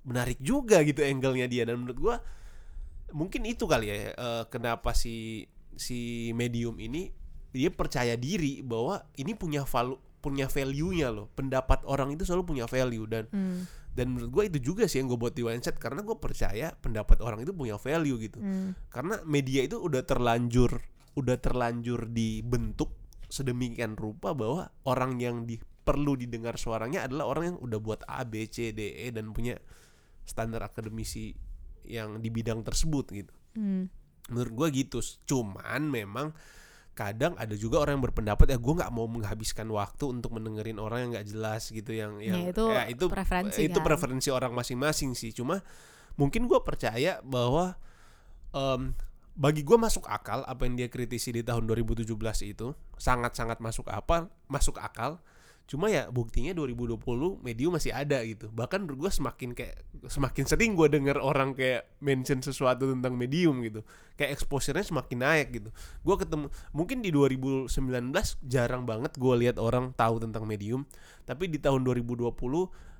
menarik 0.07 0.39
juga 0.39 0.79
gitu 0.87 1.03
angle-nya 1.03 1.51
dia. 1.51 1.67
Dan 1.67 1.83
menurut 1.83 1.99
gue 1.99 2.15
mungkin 3.11 3.43
itu 3.43 3.67
kali 3.67 3.91
ya 3.91 4.15
eh, 4.15 4.43
kenapa 4.47 4.95
si 4.95 5.43
si 5.75 6.31
medium 6.31 6.79
ini 6.79 7.11
dia 7.57 7.73
percaya 7.73 8.13
diri 8.13 8.61
bahwa 8.61 9.01
ini 9.17 9.33
punya 9.33 9.65
valu 9.65 9.97
punya 10.21 10.45
value-nya 10.45 11.09
loh. 11.09 11.27
Pendapat 11.33 11.81
orang 11.89 12.13
itu 12.13 12.23
selalu 12.25 12.53
punya 12.53 12.65
value 12.69 13.05
dan 13.09 13.25
Hmm, 13.33 13.65
dan 13.97 14.13
menurut 14.13 14.29
gue 14.29 14.43
itu 14.53 14.73
juga 14.73 14.85
sih 14.85 15.01
yang 15.01 15.09
gue 15.09 15.17
buat 15.17 15.33
di 15.33 15.41
Mindset 15.41 15.81
karena 15.81 16.05
gue 16.05 16.17
percaya 16.21 16.69
pendapat 16.77 17.17
orang 17.25 17.41
itu 17.41 17.49
punya 17.53 17.81
value 17.81 18.17
gitu. 18.21 18.37
Hmm, 18.37 18.77
karena 18.93 19.17
media 19.25 19.65
itu 19.65 19.81
udah 19.81 20.05
terlanjur 20.05 20.77
udah 21.17 21.37
terlanjur 21.41 22.05
dibentuk 22.13 22.93
sedemikian 23.25 23.97
rupa 23.97 24.37
bahwa 24.37 24.69
orang 24.85 25.17
yang 25.17 25.49
di, 25.49 25.57
perlu 25.57 26.13
didengar 26.13 26.61
suaranya 26.61 27.09
adalah 27.09 27.25
orang 27.25 27.43
yang 27.55 27.57
udah 27.57 27.79
buat 27.81 28.05
A 28.05 28.21
B 28.21 28.45
C 28.45 28.69
D 28.69 29.01
E 29.01 29.09
dan 29.09 29.33
punya 29.33 29.57
standar 30.27 30.61
akademisi 30.61 31.33
yang 31.87 32.21
di 32.21 32.29
bidang 32.29 32.61
tersebut 32.61 33.05
gitu. 33.15 33.33
Hmm. 33.57 33.89
menurut 34.27 34.53
gue 34.53 34.83
gitu. 34.83 34.99
Cuman 35.23 35.87
memang 35.87 36.35
kadang 36.97 37.37
ada 37.37 37.53
juga 37.53 37.77
orang 37.77 38.01
yang 38.01 38.05
berpendapat 38.09 38.49
ya 38.49 38.57
gue 38.57 38.73
nggak 38.73 38.89
mau 38.89 39.05
menghabiskan 39.05 39.69
waktu 39.69 40.09
untuk 40.09 40.33
mendengerin 40.33 40.81
orang 40.81 41.05
yang 41.05 41.09
nggak 41.13 41.27
jelas 41.29 41.69
gitu 41.69 41.93
yang 41.93 42.17
yang 42.17 42.49
Ya, 42.73 42.89
itu 42.89 43.05
preferensi 43.05 43.61
itu 43.61 43.77
kan. 43.77 43.85
preferensi 43.85 44.29
orang 44.33 44.49
masing-masing 44.51 45.13
sih 45.13 45.29
cuma 45.29 45.61
mungkin 46.17 46.49
gue 46.49 46.57
percaya 46.59 47.21
bahwa 47.21 47.77
em, 48.51 48.97
bagi 49.37 49.61
gue 49.61 49.77
masuk 49.77 50.09
akal 50.09 50.41
apa 50.43 50.65
yang 50.65 50.73
dia 50.73 50.89
kritisi 50.89 51.29
di 51.29 51.45
tahun 51.45 51.69
2017 51.69 52.09
itu 52.43 52.73
sangat-sangat 52.97 53.61
masuk 53.61 53.85
apa 53.87 54.25
masuk 54.49 54.81
akal 54.81 55.21
cuma 55.67 55.91
ya 55.91 56.07
buktinya 56.07 56.55
2020 56.55 57.43
medium 57.43 57.75
masih 57.75 57.91
ada 57.91 58.23
gitu. 58.23 58.47
Bahkan 58.55 58.87
gue 58.87 59.11
semakin 59.11 59.51
kayak 59.51 59.83
semakin 60.07 60.47
sering 60.47 60.79
gue 60.79 60.87
denger 60.87 61.19
orang 61.19 61.51
kayak 61.51 61.91
mention 61.99 62.39
sesuatu 62.39 62.87
tentang 62.87 63.19
medium 63.19 63.59
gitu. 63.67 63.83
Kayak 64.15 64.39
exposure-nya 64.39 64.87
semakin 64.87 65.27
naik 65.27 65.47
gitu. 65.51 65.69
Gue 66.07 66.15
ketemu 66.15 66.47
mungkin 66.71 67.03
di 67.03 67.11
2019 67.11 67.67
jarang 68.47 68.87
banget 68.87 69.19
gue 69.19 69.35
lihat 69.43 69.59
orang 69.59 69.91
tahu 69.91 70.23
tentang 70.23 70.47
medium. 70.47 70.87
Tapi 71.27 71.51
di 71.51 71.59
tahun 71.59 71.83
2020 71.83 72.31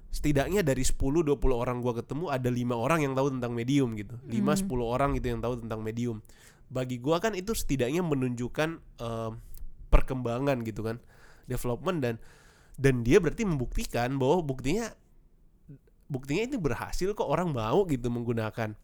setidaknya 0.08 0.64
dari 0.64 0.88
10-20 0.88 1.36
orang 1.52 1.84
gua 1.84 2.00
ketemu 2.00 2.32
ada 2.32 2.48
lima 2.48 2.80
orang 2.80 3.04
yang 3.04 3.14
tahu 3.14 3.28
tentang 3.28 3.52
medium 3.52 3.92
gitu. 4.00 4.16
5-10 4.28 4.72
orang 4.80 5.10
gitu 5.20 5.28
yang 5.36 5.44
tahu 5.44 5.60
tentang 5.60 5.84
medium. 5.84 6.24
Bagi 6.72 7.00
gua 7.00 7.20
kan 7.20 7.36
itu 7.36 7.52
setidaknya 7.52 8.04
menunjukkan 8.08 8.70
em, 9.04 9.32
perkembangan 9.92 10.64
gitu 10.64 10.84
kan 10.84 11.00
development 11.48 12.04
dan 12.04 12.16
dan 12.78 13.02
dia 13.02 13.18
berarti 13.18 13.42
membuktikan 13.44 14.16
bahwa 14.16 14.46
buktinya 14.46 14.94
buktinya 16.08 16.48
itu 16.48 16.56
berhasil 16.62 17.12
kok 17.12 17.28
orang 17.28 17.52
mau 17.52 17.84
gitu 17.90 18.08
menggunakan. 18.08 18.78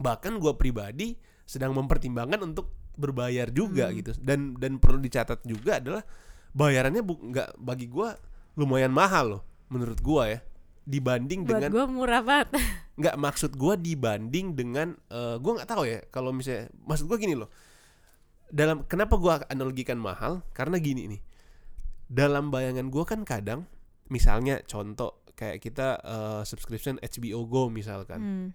Bahkan 0.00 0.32
gua 0.40 0.56
pribadi 0.56 1.14
sedang 1.44 1.76
mempertimbangkan 1.76 2.40
untuk 2.42 2.72
berbayar 2.98 3.52
juga 3.52 3.92
Hmm. 3.92 3.96
gitu. 4.02 4.10
Dan 4.18 4.56
dan 4.56 4.80
perlu 4.80 4.98
dicatat 4.98 5.44
juga 5.46 5.78
adalah 5.78 6.02
bayarannya 6.50 7.04
bu- 7.04 7.20
nggak 7.20 7.60
bagi 7.60 7.86
gua 7.86 8.16
lumayan 8.58 8.90
mahal 8.90 9.38
loh 9.38 9.42
menurut 9.70 10.00
gua 10.02 10.34
ya. 10.34 10.40
Dibanding 10.88 11.44
Buat 11.44 11.60
dengan 11.60 11.70
gue 11.70 11.84
murah 11.84 12.22
banget. 12.24 12.48
nggak 12.98 13.16
maksud 13.20 13.52
gua 13.54 13.76
dibanding 13.76 14.56
dengan 14.56 14.96
eh, 15.12 15.36
gua 15.38 15.60
nggak 15.60 15.68
tahu 15.68 15.84
ya 15.84 16.00
kalau 16.08 16.32
misalnya 16.32 16.72
maksud 16.82 17.04
gua 17.06 17.20
gini 17.20 17.36
loh. 17.36 17.52
Dalam 18.48 18.82
kenapa 18.88 19.14
gua 19.20 19.44
analogikan 19.46 20.00
mahal? 20.00 20.40
Karena 20.56 20.80
gini 20.80 21.04
nih 21.06 21.20
dalam 22.08 22.48
bayangan 22.48 22.88
gua 22.88 23.04
kan 23.04 23.22
kadang 23.22 23.68
misalnya 24.08 24.64
contoh 24.64 25.20
kayak 25.36 25.60
kita 25.62 26.00
eh, 26.02 26.42
subscription 26.48 26.98
HBO 26.98 27.46
Go 27.46 27.62
misalkan. 27.68 28.20
Hmm, 28.20 28.48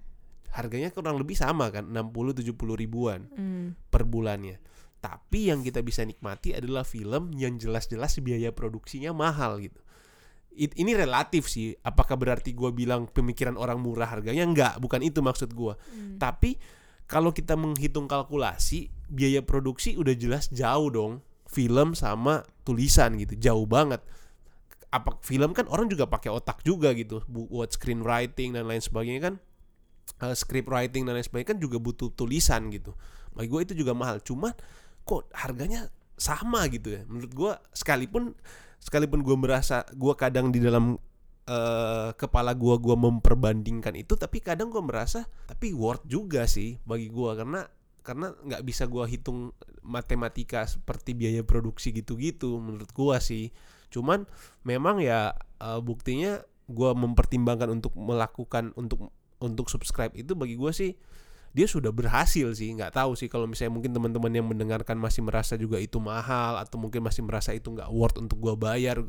harganya 0.54 0.94
kurang 0.94 1.18
lebih 1.18 1.34
sama 1.34 1.74
kan 1.74 1.90
60-70 1.90 2.54
ribuan 2.78 3.26
hmm, 3.34 3.90
per 3.90 4.06
bulannya. 4.06 4.62
Tapi 5.02 5.50
yang 5.50 5.66
kita 5.66 5.82
bisa 5.82 6.06
nikmati 6.06 6.54
adalah 6.54 6.86
film 6.86 7.34
yang 7.34 7.58
jelas-jelas 7.58 8.22
biaya 8.22 8.54
produksinya 8.54 9.10
mahal 9.18 9.58
gitu. 9.58 9.82
It- 10.54 10.78
ini 10.78 10.94
relatif 10.94 11.50
sih 11.50 11.74
apakah 11.82 12.14
berarti 12.22 12.54
gua 12.54 12.70
bilang 12.70 13.10
pemikiran 13.10 13.58
orang 13.58 13.82
murah 13.82 14.06
harganya? 14.06 14.46
Enggak 14.46 14.78
bukan 14.78 15.02
itu 15.02 15.26
maksud 15.26 15.52
gua. 15.58 15.74
Hmm. 15.90 16.22
tapi 16.22 16.62
kalau 17.10 17.34
kita 17.34 17.58
menghitung 17.58 18.06
kalkulasi 18.08 18.94
biaya 19.10 19.42
produksi 19.44 19.98
udah 20.00 20.16
jelas 20.16 20.48
jauh 20.54 20.88
dong 20.94 21.14
film 21.50 21.94
sama 21.98 22.46
tulisan 22.64 23.16
gitu 23.20 23.36
jauh 23.38 23.68
banget. 23.68 24.02
Apa 24.94 25.18
film 25.26 25.52
kan 25.58 25.66
orang 25.70 25.90
juga 25.90 26.06
pakai 26.06 26.30
otak 26.30 26.62
juga 26.62 26.94
gitu 26.94 27.22
bu- 27.26 27.50
buat 27.50 27.70
screenwriting 27.74 28.56
dan 28.58 28.68
lain 28.68 28.82
sebagainya 28.82 29.22
kan. 29.32 29.36
Eh, 30.24 30.36
script 30.36 30.68
writing 30.68 31.08
dan 31.08 31.16
lain 31.16 31.26
sebagainya 31.26 31.56
kan 31.56 31.60
juga 31.60 31.78
butuh 31.80 32.12
tulisan 32.14 32.68
gitu. 32.72 32.96
Bagi 33.34 33.50
gue 33.50 33.62
itu 33.64 33.74
juga 33.74 33.96
mahal 33.96 34.20
cuma 34.22 34.52
kok 35.04 35.28
harganya 35.36 35.90
sama 36.16 36.68
gitu 36.72 36.96
ya. 36.96 37.02
Menurut 37.08 37.32
gue 37.32 37.52
sekalipun 37.76 38.36
sekalipun 38.84 39.24
gue 39.24 39.36
merasa 39.40 39.88
gue 39.96 40.14
kadang 40.20 40.52
di 40.52 40.60
dalam 40.60 41.00
eh, 41.48 42.10
kepala 42.16 42.56
gue 42.56 42.76
gua 42.80 42.96
memperbandingkan 42.96 43.96
itu 44.00 44.16
tapi 44.16 44.40
kadang 44.40 44.72
gue 44.72 44.84
merasa 44.84 45.28
tapi 45.48 45.76
worth 45.76 46.04
juga 46.08 46.48
sih 46.48 46.80
bagi 46.88 47.12
gue 47.12 47.32
karena 47.36 47.64
karena 48.04 48.36
nggak 48.44 48.64
bisa 48.68 48.84
gua 48.86 49.08
hitung 49.08 49.56
matematika 49.82 50.68
seperti 50.68 51.16
biaya 51.16 51.42
produksi 51.42 51.96
gitu-gitu 51.96 52.60
menurut 52.60 52.92
gua 52.92 53.24
sih. 53.24 53.56
Cuman 53.90 54.28
memang 54.68 55.00
ya 55.00 55.34
eh, 55.64 55.80
buktinya 55.80 56.44
gua 56.68 56.92
mempertimbangkan 56.94 57.72
untuk 57.72 57.96
melakukan 57.96 58.76
untuk 58.76 59.12
untuk 59.40 59.68
subscribe 59.72 60.12
itu 60.16 60.36
bagi 60.36 60.60
gua 60.60 60.76
sih 60.76 60.96
dia 61.54 61.70
sudah 61.70 61.94
berhasil 61.94 62.58
sih. 62.58 62.74
Nggak 62.74 62.98
tahu 62.98 63.14
sih 63.14 63.30
kalau 63.30 63.46
misalnya 63.46 63.78
mungkin 63.78 63.94
teman-teman 63.94 64.32
yang 64.34 64.48
mendengarkan 64.50 64.98
masih 64.98 65.22
merasa 65.22 65.54
juga 65.54 65.78
itu 65.78 66.02
mahal 66.02 66.58
atau 66.58 66.82
mungkin 66.82 67.06
masih 67.06 67.22
merasa 67.22 67.54
itu 67.54 67.70
nggak 67.70 67.88
worth 67.94 68.18
untuk 68.18 68.42
gua 68.42 68.58
bayar 68.58 69.00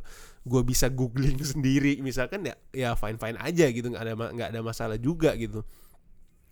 gua 0.45 0.61
bisa 0.63 0.93
googling 0.93 1.41
sendiri. 1.57 1.99
Misalkan 2.05 2.45
ya 2.45 2.55
ya 2.71 2.93
fine 2.95 3.17
fine 3.17 3.41
aja 3.41 3.67
gitu 3.73 3.89
nggak 3.91 4.05
ada 4.05 4.15
nggak 4.15 4.49
ada 4.55 4.61
masalah 4.61 5.01
juga 5.01 5.33
gitu 5.35 5.65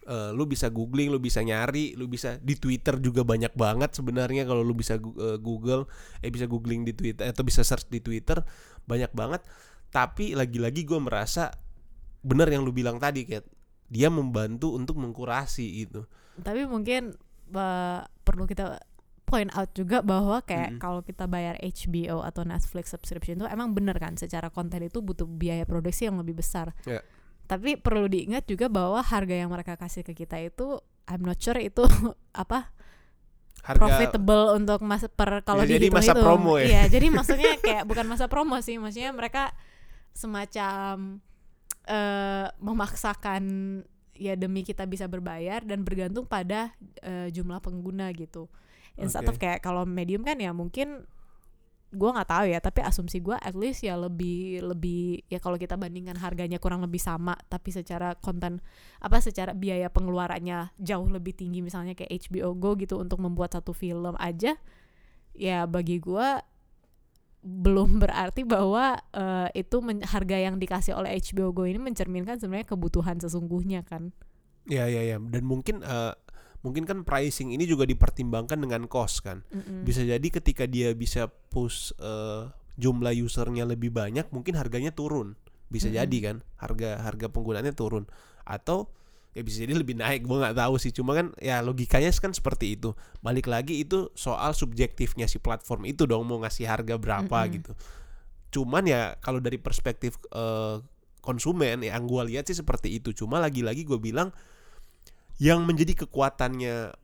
Eh, 0.03 0.31
lu 0.35 0.51
bisa 0.51 0.67
googling, 0.67 1.15
lu 1.15 1.23
bisa 1.23 1.47
nyari, 1.47 1.95
lu 1.95 2.11
bisa 2.11 2.35
di 2.43 2.59
Twitter 2.59 2.99
juga 2.99 3.23
banyak 3.23 3.55
banget 3.55 3.95
sebenarnya 3.95 4.43
kalau 4.43 4.67
lu 4.67 4.75
bisa 4.75 4.99
eh, 4.99 5.39
Google, 5.39 5.87
eh 6.19 6.27
bisa 6.27 6.51
googling 6.51 6.83
di 6.83 6.91
Twitter 6.91 7.31
atau 7.31 7.47
bisa 7.47 7.63
search 7.63 7.87
di 7.87 8.03
Twitter 8.03 8.43
banyak 8.83 9.15
banget. 9.15 9.47
Tapi 9.95 10.35
lagi-lagi 10.35 10.83
gue 10.83 10.99
merasa 10.99 11.55
bener 12.19 12.51
yang 12.51 12.67
lu 12.67 12.75
bilang 12.75 12.99
tadi 12.99 13.23
kayak 13.23 13.47
dia 13.87 14.11
membantu 14.11 14.75
untuk 14.75 14.99
mengkurasi 14.99 15.87
gitu. 15.87 16.03
Tapi 16.43 16.67
mungkin 16.67 17.15
eh, 17.55 18.01
perlu 18.27 18.51
kita 18.51 18.83
point 19.23 19.55
out 19.55 19.71
juga 19.71 20.03
bahwa 20.03 20.43
kayak 20.43 20.77
Mm-mm. 20.77 20.83
kalau 20.83 21.01
kita 21.07 21.31
bayar 21.31 21.55
HBO 21.63 22.27
atau 22.27 22.43
Netflix 22.43 22.91
subscription 22.91 23.39
itu 23.39 23.47
emang 23.47 23.71
bener 23.71 23.95
kan 24.03 24.19
secara 24.19 24.51
konten 24.51 24.83
itu 24.83 24.99
butuh 24.99 25.31
biaya 25.31 25.63
produksi 25.63 26.11
yang 26.11 26.19
lebih 26.19 26.43
besar. 26.43 26.75
Ya. 26.91 27.07
Tapi 27.51 27.77
perlu 27.77 28.09
diingat 28.09 28.47
juga 28.49 28.71
bahwa 28.71 29.03
harga 29.03 29.35
yang 29.35 29.51
mereka 29.53 29.77
kasih 29.77 30.07
ke 30.07 30.15
kita 30.15 30.41
itu 30.41 30.81
I'm 31.11 31.23
not 31.27 31.39
sure 31.43 31.59
itu 31.59 31.85
apa 32.43 32.73
Harga 33.63 33.79
profitable 33.79 34.59
untuk 34.59 34.83
masa 34.83 35.07
per 35.07 35.47
kalau 35.47 35.63
Bisa 35.63 35.79
jadi 35.79 35.87
masa 35.87 36.13
itu. 36.19 36.23
promo 36.23 36.59
ya? 36.59 36.67
Iya, 36.67 36.83
jadi 36.99 37.07
maksudnya 37.17 37.53
kayak 37.63 37.85
bukan 37.87 38.07
masa 38.11 38.27
promo 38.27 38.59
sih, 38.59 38.75
maksudnya 38.75 39.15
mereka 39.15 39.55
semacam 40.13 41.23
eh 41.83 42.47
memaksakan 42.63 43.43
ya 44.19 44.35
demi 44.39 44.63
kita 44.63 44.87
bisa 44.87 45.11
berbayar 45.11 45.63
dan 45.67 45.83
bergantung 45.87 46.27
pada 46.27 46.75
eh, 47.03 47.31
jumlah 47.31 47.63
pengguna 47.63 48.11
gitu. 48.15 48.51
Instead 48.99 49.31
of 49.31 49.39
Oke. 49.39 49.47
kayak 49.47 49.63
kalau 49.63 49.87
medium 49.87 50.27
kan 50.27 50.37
ya 50.43 50.51
mungkin 50.51 51.07
gua 51.93 52.17
nggak 52.17 52.31
tahu 52.33 52.45
ya, 52.49 52.59
tapi 52.59 52.81
asumsi 52.81 53.21
gua 53.21 53.37
at 53.39 53.53
least 53.53 53.85
ya 53.85 53.95
lebih 54.01 54.65
lebih 54.65 55.23
ya 55.29 55.37
kalau 55.39 55.61
kita 55.61 55.77
bandingkan 55.77 56.17
harganya 56.17 56.57
kurang 56.57 56.81
lebih 56.81 56.99
sama, 56.99 57.37
tapi 57.53 57.69
secara 57.71 58.17
konten 58.17 58.65
apa 58.99 59.21
secara 59.21 59.53
biaya 59.53 59.93
pengeluarannya 59.93 60.73
jauh 60.81 61.07
lebih 61.07 61.37
tinggi 61.37 61.61
misalnya 61.61 61.93
kayak 61.93 62.11
HBO 62.29 62.57
Go 62.57 62.75
gitu 62.81 62.97
untuk 62.97 63.21
membuat 63.21 63.55
satu 63.55 63.77
film 63.77 64.17
aja 64.17 64.57
ya 65.37 65.65
bagi 65.69 66.01
gua 66.01 66.41
belum 67.43 67.99
berarti 68.03 68.47
bahwa 68.47 68.97
eh, 69.13 69.49
itu 69.61 69.83
men- 69.83 70.07
harga 70.07 70.39
yang 70.39 70.57
dikasih 70.57 70.97
oleh 70.97 71.19
HBO 71.19 71.53
Go 71.53 71.69
ini 71.69 71.79
mencerminkan 71.83 72.39
sebenarnya 72.39 72.73
kebutuhan 72.73 73.19
sesungguhnya 73.21 73.83
kan. 73.85 74.15
Ya 74.71 74.87
ya 74.87 75.03
ya. 75.03 75.19
Dan 75.19 75.43
mungkin 75.43 75.83
eh, 75.83 76.15
mungkin 76.63 76.87
kan 76.87 77.03
pricing 77.03 77.51
ini 77.51 77.67
juga 77.67 77.85
dipertimbangkan 77.85 78.59
dengan 78.59 78.87
cost 78.87 79.27
kan. 79.27 79.43
Mm-mm. 79.51 79.83
Bisa 79.83 80.07
jadi 80.07 80.23
ketika 80.23 80.65
dia 80.65 80.95
bisa 80.95 81.27
push 81.27 81.91
eh, 81.99 82.49
jumlah 82.79 83.13
usernya 83.19 83.67
lebih 83.67 83.91
banyak, 83.91 84.31
mungkin 84.31 84.55
harganya 84.57 84.95
turun. 84.95 85.35
Bisa 85.69 85.91
Mm-mm. 85.91 85.99
jadi 85.99 86.17
kan 86.23 86.37
harga 86.63 87.03
harga 87.03 87.27
penggunaannya 87.29 87.75
turun 87.75 88.07
atau 88.47 88.91
ya 89.35 89.43
bisa 89.43 89.67
jadi 89.67 89.75
lebih 89.75 89.99
naik. 89.99 90.23
Gue 90.23 90.39
nggak 90.39 90.57
tahu 90.57 90.75
sih. 90.79 90.95
Cuma 90.95 91.19
kan 91.19 91.35
ya 91.43 91.61
logikanya 91.61 92.15
kan 92.15 92.31
seperti 92.31 92.79
itu. 92.79 92.95
Balik 93.21 93.51
lagi 93.51 93.83
itu 93.83 94.15
soal 94.15 94.55
subjektifnya 94.55 95.27
si 95.27 95.43
platform 95.43 95.91
itu 95.91 96.07
dong 96.07 96.31
mau 96.31 96.39
ngasih 96.47 96.71
harga 96.71 96.95
berapa 96.95 97.39
Mm-mm. 97.43 97.55
gitu. 97.59 97.73
Cuman 98.55 98.87
ya 98.87 99.19
kalau 99.19 99.43
dari 99.43 99.59
perspektif 99.59 100.15
eh, 100.31 100.79
konsumen 101.19 101.83
yang 101.83 102.07
gue 102.07 102.23
lihat 102.31 102.47
sih 102.47 102.55
seperti 102.55 103.03
itu. 103.03 103.11
Cuma 103.11 103.43
lagi-lagi 103.43 103.83
gue 103.83 103.99
bilang 103.99 104.31
yang 105.43 105.67
menjadi 105.67 106.07
kekuatannya 106.07 106.95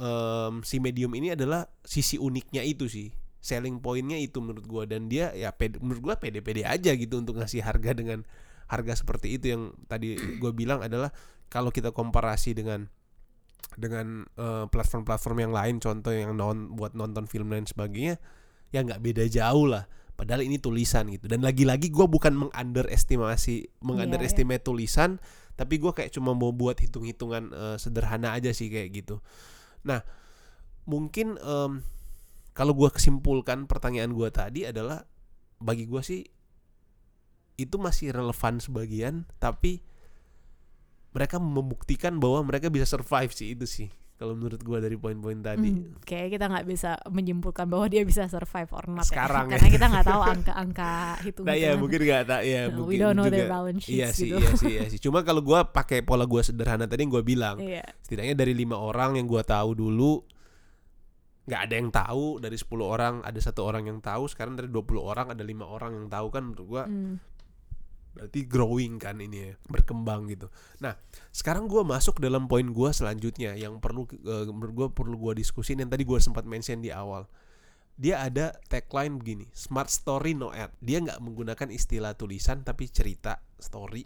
em, 0.00 0.54
si 0.64 0.80
medium 0.80 1.12
ini 1.12 1.36
adalah 1.36 1.68
sisi 1.84 2.16
uniknya 2.16 2.64
itu 2.64 2.88
sih. 2.88 3.12
Selling 3.42 3.84
pointnya 3.84 4.16
itu 4.16 4.40
menurut 4.40 4.64
gua. 4.64 4.88
Dan 4.88 5.12
dia 5.12 5.28
ya 5.36 5.52
pede, 5.52 5.76
menurut 5.84 6.00
gua 6.00 6.14
pede-pede 6.16 6.64
aja 6.64 6.96
gitu 6.96 7.20
untuk 7.20 7.36
ngasih 7.36 7.60
harga 7.60 7.92
dengan 7.92 8.24
harga 8.72 9.04
seperti 9.04 9.36
itu. 9.36 9.52
Yang 9.52 9.62
tadi 9.92 10.16
gue 10.16 10.52
bilang 10.56 10.80
adalah 10.80 11.12
kalau 11.52 11.68
kita 11.68 11.92
komparasi 11.92 12.56
dengan 12.56 12.88
dengan 13.76 14.24
eh, 14.40 14.64
platform-platform 14.72 15.36
yang 15.48 15.52
lain 15.52 15.76
contoh 15.76 16.12
yang 16.16 16.32
non 16.32 16.72
buat 16.72 16.96
nonton 16.96 17.28
film 17.28 17.52
dan 17.52 17.68
sebagainya 17.68 18.16
ya 18.72 18.80
nggak 18.80 19.04
beda 19.04 19.28
jauh 19.28 19.68
lah. 19.68 19.84
Padahal 20.16 20.48
ini 20.48 20.56
tulisan 20.56 21.12
gitu. 21.12 21.28
Dan 21.28 21.44
lagi-lagi 21.44 21.92
gua 21.92 22.08
bukan 22.08 22.48
mengunderestimasi 22.48 23.84
mengunderestimate 23.84 24.64
tulisan 24.64 25.20
tapi 25.54 25.78
gua 25.78 25.92
kayak 25.92 26.12
cuma 26.14 26.32
mau 26.32 26.50
buat 26.50 26.78
hitung-hitungan 26.80 27.52
eh, 27.52 27.76
sederhana 27.78 28.34
aja 28.36 28.50
sih 28.50 28.68
kayak 28.72 28.90
gitu. 28.92 29.20
Nah 29.86 30.02
mungkin 30.84 31.38
em, 31.38 31.82
kalau 32.52 32.72
gua 32.74 32.90
kesimpulkan 32.90 33.70
pertanyaan 33.70 34.12
gua 34.12 34.28
tadi 34.34 34.66
adalah 34.66 35.06
bagi 35.62 35.86
gua 35.86 36.02
sih 36.02 36.26
itu 37.60 37.76
masih 37.78 38.10
relevan 38.10 38.58
sebagian 38.58 39.28
tapi 39.38 39.84
mereka 41.12 41.36
membuktikan 41.36 42.16
bahwa 42.16 42.48
mereka 42.48 42.72
bisa 42.72 42.88
survive 42.88 43.30
sih 43.36 43.52
itu 43.52 43.68
sih 43.68 43.88
kalau 44.22 44.32
menurut 44.32 44.62
gua 44.62 44.78
dari 44.78 44.94
poin-poin 44.94 45.34
tadi 45.36 45.66
Hmm, 45.68 45.98
kayak 46.00 46.30
kita 46.30 46.46
nggak 46.46 46.62
bisa 46.64 46.94
menyimpulkan 47.06 47.66
bahwa 47.66 47.86
dia 47.86 48.02
bisa 48.02 48.24
survive 48.24 48.70
or 48.70 48.86
not 48.88 49.02
ya. 49.02 49.10
Sekarang 49.10 49.44
ya. 49.44 49.50
karena 49.52 49.68
kita 49.68 49.86
nggak 49.88 50.06
tahu 50.06 50.22
angka-angka 50.22 50.90
hitung 51.20 51.44
Nah 51.44 51.56
ya 51.56 51.70
mungkin 51.74 51.98
nggak 52.00 52.22
tak 52.24 52.42
ya 52.42 52.60
No, 52.64 52.74
mungkin 52.78 52.86
we 52.86 52.96
don't 52.96 53.12
know 53.12 53.26
juga 53.26 53.34
their 53.34 53.50
balance 53.50 53.82
sheets 53.82 53.92
iya 53.92 54.08
sih 54.08 54.28
gitu. 54.28 54.38
iya 54.38 54.50
sih 54.54 54.70
iya 54.70 54.82
sih 54.86 55.00
cuma 55.00 55.20
kalau 55.20 55.42
gua 55.42 55.66
pakai 55.66 56.00
pola 56.00 56.22
gua 56.22 56.40
sederhana 56.40 56.86
tadi 56.86 57.02
yang 57.02 57.10
gua 57.10 57.20
bilang 57.20 57.58
Iya. 57.58 57.82
setidaknya 58.00 58.38
dari 58.38 58.54
lima 58.54 58.78
orang 58.78 59.18
yang 59.18 59.26
gua 59.26 59.42
tahu 59.42 59.74
dulu 59.74 60.22
nggak 61.42 61.60
ada 61.60 61.74
yang 61.74 61.90
tahu 61.90 62.38
dari 62.38 62.54
10 62.54 62.70
orang 62.80 63.14
ada 63.20 63.34
satu 63.36 63.66
orang 63.66 63.82
yang 63.84 63.98
tahu 63.98 64.30
sekarang 64.30 64.54
dari 64.54 64.70
20 64.70 65.02
orang 65.02 65.26
ada 65.28 65.42
lima 65.42 65.66
orang 65.66 65.90
yang 65.92 66.06
tahu 66.06 66.30
kan 66.30 66.46
menurut 66.46 66.66
gua 66.70 66.82
Hmm. 66.86 67.18
Berarti 68.12 68.44
growing 68.44 69.00
kan 69.00 69.18
ini 69.18 69.50
ya 69.50 69.52
berkembang 69.68 70.28
gitu. 70.28 70.52
Nah 70.84 70.96
sekarang 71.32 71.66
gua 71.66 71.82
masuk 71.82 72.20
dalam 72.20 72.46
poin 72.46 72.68
gua 72.70 72.92
selanjutnya 72.92 73.56
yang 73.56 73.80
perlu 73.80 74.04
eh, 74.10 74.46
menurut 74.48 74.74
gua 74.76 74.88
perlu 74.92 75.16
gua 75.16 75.32
diskusin 75.32 75.80
yang 75.80 75.88
tadi 75.88 76.04
gua 76.04 76.20
sempat 76.20 76.44
mention 76.44 76.84
di 76.84 76.92
awal. 76.92 77.24
Dia 77.96 78.24
ada 78.24 78.56
tagline 78.72 79.20
begini 79.20 79.46
smart 79.52 79.92
story 79.92 80.32
no 80.36 80.52
ad. 80.52 80.72
Dia 80.80 81.00
nggak 81.00 81.20
menggunakan 81.20 81.68
istilah 81.72 82.16
tulisan 82.16 82.64
tapi 82.64 82.88
cerita 82.88 83.40
story 83.60 84.04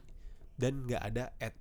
dan 0.59 0.87
nggak 0.87 1.03
ada 1.03 1.35
ad. 1.39 1.55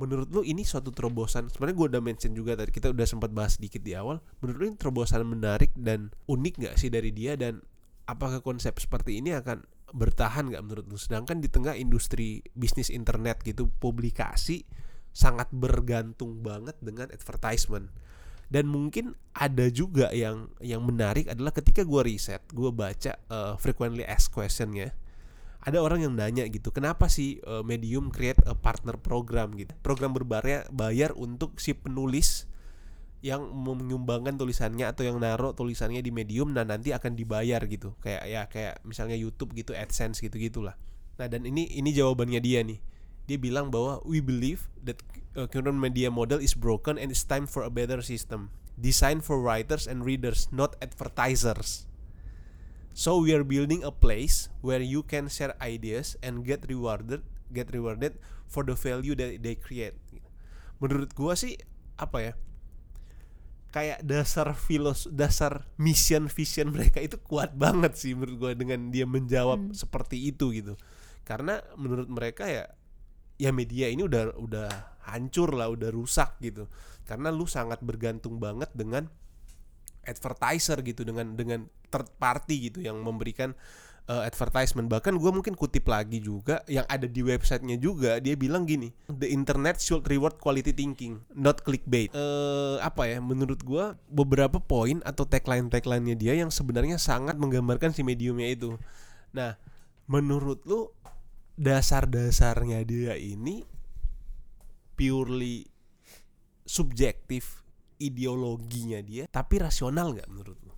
Menurut 0.00 0.32
lu 0.32 0.40
ini 0.42 0.64
suatu 0.64 0.88
terobosan 0.88 1.52
sebenarnya 1.52 1.76
gue 1.76 1.88
udah 1.94 2.02
mention 2.02 2.32
juga 2.32 2.56
tadi 2.56 2.72
kita 2.72 2.90
udah 2.90 3.06
sempat 3.06 3.30
bahas 3.30 3.60
sedikit 3.60 3.84
di 3.84 3.92
awal. 3.92 4.24
Menurut 4.40 4.56
lu 4.58 4.64
ini 4.72 4.76
terobosan 4.80 5.22
menarik 5.22 5.70
dan 5.76 6.10
unik 6.26 6.54
nggak 6.64 6.74
sih 6.80 6.88
dari 6.88 7.12
dia? 7.12 7.36
Dan 7.36 7.60
apakah 8.08 8.42
konsep 8.42 8.76
seperti 8.78 9.18
ini 9.22 9.34
akan 9.36 9.62
bertahan 9.92 10.50
nggak 10.52 10.62
menurut 10.64 10.86
lu? 10.88 10.98
Sedangkan 10.98 11.38
di 11.38 11.48
tengah 11.48 11.76
industri 11.76 12.42
bisnis 12.56 12.88
internet 12.88 13.42
gitu 13.44 13.68
publikasi 13.80 14.64
sangat 15.12 15.52
bergantung 15.52 16.40
banget 16.40 16.74
dengan 16.80 17.12
advertisement. 17.12 17.92
Dan 18.52 18.68
mungkin 18.68 19.16
ada 19.32 19.72
juga 19.72 20.12
yang 20.12 20.52
yang 20.60 20.84
menarik 20.84 21.28
adalah 21.28 21.56
ketika 21.56 21.88
gue 21.88 22.02
riset 22.04 22.44
gue 22.52 22.68
baca 22.68 23.16
uh, 23.32 23.56
frequently 23.56 24.04
asked 24.04 24.28
questionnya 24.28 24.92
ada 25.62 25.78
orang 25.78 26.02
yang 26.02 26.14
nanya 26.18 26.44
gitu 26.50 26.74
kenapa 26.74 27.06
sih 27.06 27.38
uh, 27.46 27.62
medium 27.62 28.10
create 28.10 28.42
a 28.50 28.54
partner 28.54 28.98
program? 28.98 29.54
gitu. 29.54 29.70
Program 29.78 30.10
berbayar 30.10 30.66
bayar 30.74 31.14
untuk 31.14 31.62
si 31.62 31.70
penulis 31.70 32.50
yang 33.22 33.54
menyumbangkan 33.54 34.34
tulisannya 34.34 34.84
atau 34.90 35.06
yang 35.06 35.22
naruh 35.22 35.54
tulisannya 35.54 36.02
di 36.02 36.10
medium 36.10 36.50
nah 36.50 36.66
nanti 36.66 36.90
akan 36.90 37.14
dibayar 37.14 37.62
gitu. 37.70 37.94
Kayak 38.02 38.22
ya 38.26 38.42
kayak 38.50 38.74
misalnya 38.82 39.14
YouTube 39.14 39.54
gitu 39.54 39.72
AdSense 39.72 40.18
gitu 40.18 40.36
gitulah 40.36 40.74
nah 41.20 41.28
dan 41.28 41.44
ini 41.44 41.68
ini 41.70 41.92
jawabannya 41.92 42.40
dia 42.40 42.64
nih. 42.64 42.80
Dia 43.30 43.38
bilang 43.38 43.70
bahwa 43.70 44.02
we 44.02 44.18
believe 44.18 44.66
that 44.82 44.98
uh, 45.38 45.46
current 45.46 45.78
media 45.78 46.10
model 46.10 46.42
is 46.42 46.56
broken 46.56 46.98
and 46.98 47.14
it's 47.14 47.22
time 47.22 47.46
for 47.46 47.62
a 47.62 47.70
better 47.70 48.02
system. 48.02 48.50
Designed 48.74 49.22
for 49.22 49.38
writers 49.38 49.86
and 49.86 50.02
readers 50.02 50.50
not 50.50 50.74
advertisers. 50.82 51.86
So 52.92 53.22
we 53.22 53.32
are 53.32 53.46
building 53.46 53.86
a 53.86 53.94
place 53.94 54.50
where 54.60 54.82
you 54.82 55.06
can 55.06 55.30
share 55.30 55.56
ideas 55.62 56.18
and 56.20 56.44
get 56.44 56.66
rewarded 56.68 57.24
get 57.52 57.68
rewarded 57.70 58.16
for 58.48 58.64
the 58.64 58.74
value 58.74 59.14
that 59.14 59.44
they 59.44 59.54
create. 59.54 59.94
Menurut 60.80 61.14
gua 61.14 61.38
sih 61.38 61.60
apa 62.00 62.18
ya 62.18 62.32
kayak 63.72 64.04
dasar 64.04 64.52
filos 64.52 65.08
dasar 65.08 65.64
mission 65.80 66.28
vision 66.28 66.68
mereka 66.76 67.00
itu 67.00 67.16
kuat 67.16 67.56
banget 67.56 67.96
sih 67.96 68.12
menurut 68.12 68.36
gua 68.36 68.52
dengan 68.52 68.92
dia 68.92 69.08
menjawab 69.08 69.72
Hmm. 69.72 69.74
seperti 69.74 70.28
itu 70.28 70.52
gitu 70.52 70.76
karena 71.24 71.64
menurut 71.80 72.06
mereka 72.12 72.44
ya 72.46 72.68
ya 73.40 73.50
media 73.50 73.88
ini 73.88 74.04
udah 74.04 74.36
udah 74.36 74.68
hancur 75.08 75.56
lah 75.56 75.72
udah 75.72 75.88
rusak 75.90 76.36
gitu 76.44 76.68
karena 77.08 77.32
lu 77.32 77.48
sangat 77.48 77.80
bergantung 77.82 78.38
banget 78.38 78.70
dengan 78.76 79.08
advertiser 80.02 80.82
gitu 80.82 81.06
dengan 81.06 81.34
dengan 81.34 81.66
third 81.90 82.10
party 82.18 82.70
gitu 82.70 82.78
yang 82.82 82.98
memberikan 83.00 83.54
uh, 84.08 84.22
advertisement. 84.26 84.88
Bahkan 84.90 85.14
gue 85.18 85.30
mungkin 85.30 85.54
kutip 85.54 85.86
lagi 85.86 86.18
juga 86.18 86.64
yang 86.66 86.86
ada 86.90 87.06
di 87.06 87.20
websitenya 87.22 87.76
juga 87.78 88.18
dia 88.18 88.34
bilang 88.34 88.66
gini 88.66 88.90
the 89.06 89.28
internet 89.30 89.78
should 89.78 90.02
reward 90.08 90.38
quality 90.38 90.74
thinking 90.74 91.20
not 91.36 91.62
clickbait. 91.62 92.10
Eh 92.14 92.76
apa 92.82 93.06
ya 93.06 93.18
menurut 93.22 93.60
gue 93.62 93.84
beberapa 94.10 94.58
poin 94.58 94.98
atau 95.06 95.28
tagline 95.28 95.70
tagline-nya 95.70 96.16
dia 96.18 96.32
yang 96.34 96.50
sebenarnya 96.50 96.98
sangat 96.98 97.38
menggambarkan 97.38 97.94
si 97.94 98.02
mediumnya 98.02 98.50
itu. 98.50 98.74
Nah 99.36 99.54
menurut 100.10 100.64
lu 100.66 100.90
dasar-dasarnya 101.54 102.82
dia 102.82 103.14
ini 103.14 103.62
purely 104.96 105.68
subjektif 106.66 107.62
ideologinya 108.02 108.98
dia 108.98 109.24
tapi 109.30 109.62
rasional 109.62 110.16
nggak 110.16 110.26
menurut 110.32 110.58
lu 110.64 110.71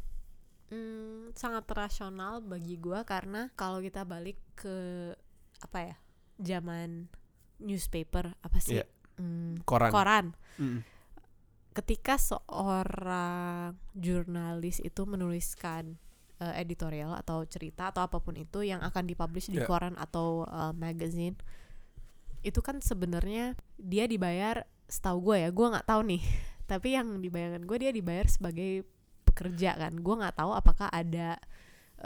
Hmm, 0.66 1.30
sangat 1.32 1.68
rasional 1.70 2.40
bagi 2.40 2.74
gua 2.76 3.04
karena 3.04 3.52
kalau 3.52 3.78
kita 3.78 4.02
balik 4.02 4.40
ke 4.54 5.12
apa 5.60 5.78
ya 5.80 5.96
zaman 6.36 7.06
newspaper 7.58 8.32
apa 8.40 8.58
sih 8.58 8.80
Iya. 8.80 8.86
Hmm, 9.14 9.62
koran, 9.62 9.90
koran 9.90 10.26
Mm. 10.54 10.82
ketika 11.72 12.18
seorang 12.18 13.74
jurnalis 13.92 14.78
itu 14.78 15.02
menuliskan 15.04 15.98
eh, 16.36 16.54
editorial 16.58 17.14
atau 17.14 17.46
cerita 17.46 17.94
atau 17.94 18.02
apa 18.02 18.18
pun 18.18 18.34
itu 18.34 18.66
yang 18.66 18.82
akan 18.82 19.06
dipublish 19.06 19.46
di 19.46 19.62
Iya. 19.62 19.66
koran 19.66 19.94
atau 19.94 20.42
eh, 20.44 20.72
magazine 20.74 21.38
itu 22.42 22.60
kan 22.60 22.80
sebenarnya 22.80 23.54
dia 23.78 24.04
dibayar 24.04 24.66
setahu 24.84 25.32
gue 25.32 25.46
ya 25.46 25.50
gue 25.54 25.66
nggak 25.70 25.86
tahu 25.86 26.02
nih 26.04 26.22
tapi 26.70 26.96
yang 26.96 27.20
dibayangkan 27.20 27.62
gue 27.62 27.78
dia 27.78 27.92
dibayar 27.92 28.26
sebagai 28.26 28.82
pekerja 29.34 29.74
kan. 29.74 29.98
Gue 29.98 30.14
nggak 30.22 30.38
tahu 30.38 30.54
apakah 30.54 30.86
ada 30.94 31.42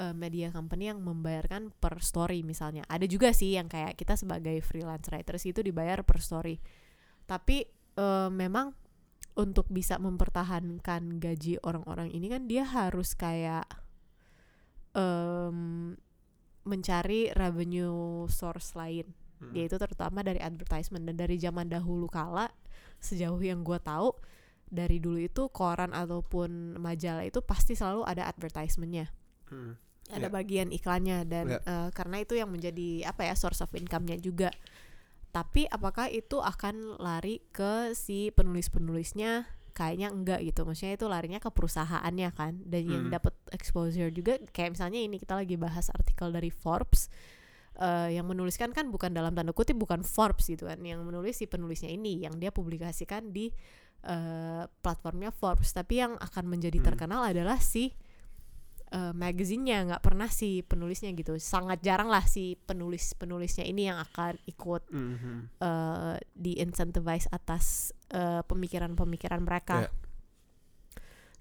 uh, 0.00 0.16
media 0.16 0.48
company 0.48 0.88
yang 0.88 1.04
membayarkan 1.04 1.68
per 1.76 2.00
story 2.00 2.40
misalnya. 2.40 2.88
Ada 2.88 3.04
juga 3.04 3.36
sih 3.36 3.60
yang 3.60 3.68
kayak 3.68 4.00
kita 4.00 4.16
sebagai 4.16 4.64
freelance 4.64 5.12
writers 5.12 5.44
itu 5.44 5.60
dibayar 5.60 6.00
per 6.00 6.24
story. 6.24 6.56
Tapi 7.28 7.68
uh, 8.00 8.32
memang 8.32 8.72
untuk 9.36 9.68
bisa 9.70 10.00
mempertahankan 10.00 11.22
gaji 11.22 11.62
orang-orang 11.62 12.10
ini 12.10 12.26
kan 12.26 12.50
dia 12.50 12.66
harus 12.66 13.14
kayak 13.14 13.68
um, 14.96 15.94
mencari 16.64 17.30
revenue 17.36 18.24
source 18.32 18.72
lain. 18.72 19.12
Hmm. 19.38 19.54
yaitu 19.54 19.78
terutama 19.78 20.26
dari 20.26 20.42
advertisement. 20.42 21.06
Dan 21.06 21.14
dari 21.14 21.38
zaman 21.38 21.70
dahulu 21.70 22.10
kala 22.10 22.50
sejauh 22.98 23.38
yang 23.38 23.62
gue 23.62 23.78
tahu 23.78 24.10
dari 24.68 25.00
dulu 25.00 25.18
itu 25.20 25.48
koran 25.48 25.92
ataupun 25.96 26.76
majalah 26.76 27.24
itu 27.24 27.40
pasti 27.40 27.74
selalu 27.74 28.04
ada 28.04 28.28
advertisementnya 28.28 29.08
hmm. 29.48 29.72
ada 30.12 30.28
yeah. 30.28 30.32
bagian 30.32 30.68
iklannya 30.72 31.24
dan 31.24 31.58
yeah. 31.58 31.62
Ya. 31.64 31.72
uh, 31.72 31.88
karena 31.92 32.16
itu 32.22 32.36
yang 32.36 32.52
menjadi 32.52 33.08
apa 33.08 33.28
ya 33.28 33.34
source 33.34 33.64
of 33.64 33.72
income-nya 33.72 34.20
juga 34.20 34.52
tapi 35.28 35.68
apakah 35.68 36.08
itu 36.08 36.40
akan 36.40 36.96
lari 36.96 37.44
ke 37.52 37.92
si 37.92 38.32
penulis-penulisnya 38.32 39.44
kayaknya 39.76 40.10
enggak 40.10 40.40
gitu 40.42 40.66
maksudnya 40.66 40.98
itu 40.98 41.06
larinya 41.06 41.38
ke 41.38 41.50
perusahaannya 41.54 42.30
kan 42.34 42.58
dan 42.66 42.82
hmm. 42.82 42.90
yang 42.90 43.04
dapat 43.14 43.34
exposure 43.54 44.10
juga 44.10 44.40
kayak 44.50 44.74
misalnya 44.74 44.98
ini 44.98 45.22
kita 45.22 45.38
lagi 45.38 45.54
bahas 45.54 45.86
artikel 45.94 46.34
dari 46.34 46.50
Forbes 46.50 47.06
uh, 47.78 48.10
yang 48.10 48.26
menuliskan 48.26 48.74
kan 48.74 48.90
bukan 48.90 49.14
dalam 49.14 49.32
tanda 49.38 49.54
kutip 49.54 49.78
bukan 49.78 50.02
Forbes 50.02 50.50
gitu 50.50 50.66
kan 50.66 50.82
yang 50.82 51.06
menulis 51.06 51.38
si 51.38 51.46
penulisnya 51.46 51.94
ini 51.94 52.26
yang 52.26 52.36
dia 52.42 52.50
publikasikan 52.50 53.30
di 53.30 53.54
uh, 54.08 54.64
platformnya 54.80 55.30
Forbes 55.30 55.70
tapi 55.76 56.00
yang 56.00 56.16
akan 56.16 56.44
menjadi 56.48 56.80
hmm. 56.80 56.86
terkenal 56.88 57.22
adalah 57.28 57.60
si 57.60 57.92
uh, 58.92 59.12
magazinnya 59.12 59.84
nggak 59.92 60.02
pernah 60.02 60.26
si 60.32 60.64
penulisnya 60.64 61.12
gitu 61.12 61.36
sangat 61.36 61.84
jarang 61.84 62.08
lah 62.08 62.24
si 62.24 62.56
penulis 62.56 63.12
penulisnya 63.14 63.68
ini 63.68 63.92
yang 63.92 64.00
akan 64.00 64.40
ikut 64.48 64.82
mm 64.88 65.14
-hmm. 65.14 65.38
uh, 65.60 66.16
di 66.32 66.58
incentivize 66.58 67.28
atas 67.30 67.92
pemikiran-pemikiran 68.48 69.44
uh, 69.44 69.44
mereka 69.44 69.76
yeah. 69.84 69.92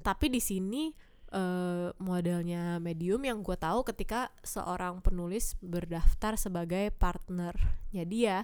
tapi 0.03 0.27
di 0.27 0.43
sini 0.43 0.91
uh, 1.31 1.95
modelnya 1.99 2.79
medium 2.83 3.23
yang 3.23 3.39
gue 3.39 3.55
tahu 3.55 3.87
ketika 3.87 4.31
seorang 4.43 4.99
penulis 4.99 5.55
berdaftar 5.63 6.35
sebagai 6.35 6.91
partnernya 6.95 8.03
dia 8.03 8.43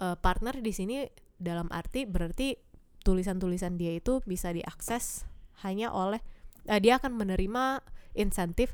uh, 0.00 0.16
partner 0.20 0.60
di 0.60 0.72
sini 0.76 1.08
dalam 1.40 1.68
arti 1.72 2.04
berarti 2.04 2.73
tulisan-tulisan 3.04 3.76
dia 3.76 3.92
itu 3.94 4.24
bisa 4.24 4.50
diakses 4.50 5.28
hanya 5.62 5.92
oleh 5.92 6.24
uh, 6.66 6.80
dia 6.80 6.96
akan 6.98 7.14
menerima 7.14 7.84
insentif 8.16 8.72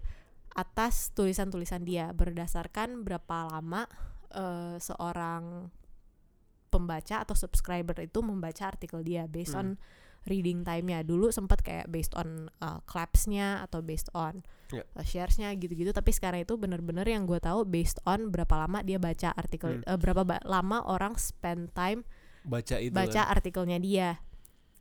atas 0.54 1.10
tulisan-tulisan 1.14 1.82
dia 1.86 2.10
berdasarkan 2.14 3.02
berapa 3.06 3.50
lama 3.50 3.86
uh, 4.34 4.78
seorang 4.78 5.70
pembaca 6.70 7.22
atau 7.22 7.34
subscriber 7.34 7.98
itu 7.98 8.22
membaca 8.22 8.70
artikel 8.70 9.02
dia 9.02 9.26
based 9.26 9.54
hmm. 9.54 9.60
on 9.60 9.68
reading 10.28 10.62
time-nya 10.62 11.00
dulu 11.00 11.32
sempat 11.32 11.64
kayak 11.64 11.88
based 11.88 12.12
on 12.12 12.52
uh, 12.60 12.78
claps-nya 12.84 13.64
atau 13.64 13.80
based 13.80 14.12
on 14.12 14.44
yeah. 14.68 14.84
uh, 14.94 15.04
shares-nya 15.04 15.50
gitu-gitu 15.56 15.90
tapi 15.96 16.12
sekarang 16.12 16.44
itu 16.44 16.60
bener-bener 16.60 17.08
yang 17.08 17.24
gue 17.24 17.40
tahu 17.40 17.64
based 17.64 17.98
on 18.04 18.28
berapa 18.28 18.52
lama 18.52 18.84
dia 18.84 19.00
baca 19.00 19.32
artikel 19.32 19.80
hmm. 19.80 19.88
uh, 19.88 19.98
berapa 19.98 20.22
ba 20.22 20.36
lama 20.44 20.84
orang 20.86 21.16
spend 21.16 21.72
time 21.72 22.04
baca 22.50 22.76
itu 22.82 22.90
baca 22.90 23.22
kan? 23.22 23.30
artikelnya 23.30 23.78
dia 23.78 24.18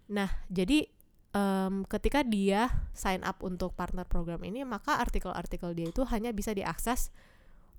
nah 0.09 0.34
jadi 0.49 0.89
um, 1.38 1.86
ketika 1.86 2.26
dia 2.26 2.89
sign 2.97 3.22
up 3.22 3.45
untuk 3.45 3.78
partner 3.78 4.09
program 4.09 4.41
ini 4.41 4.65
maka 4.65 4.97
artikel-artikel 4.97 5.78
dia 5.78 5.93
itu 5.93 6.01
hanya 6.09 6.34
bisa 6.34 6.57
diakses 6.57 7.13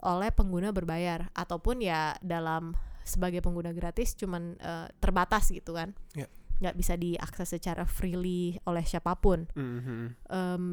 oleh 0.01 0.31
pengguna 0.31 0.71
berbayar 0.71 1.29
ataupun 1.35 1.83
ya 1.83 2.15
dalam 2.23 2.79
sebagai 3.03 3.43
pengguna 3.43 3.75
gratis 3.75 4.15
cuman 4.15 4.55
uh, 4.63 4.87
terbatas 5.03 5.51
gitu 5.51 5.75
kan 5.75 5.91
yeah 6.15 6.31
nggak 6.61 6.77
bisa 6.77 6.95
diakses 6.95 7.57
secara 7.57 7.89
freely 7.89 8.61
oleh 8.69 8.85
siapa 8.85 9.17
pun. 9.17 9.49
Mm-hmm. 9.57 10.03
Um, 10.29 10.65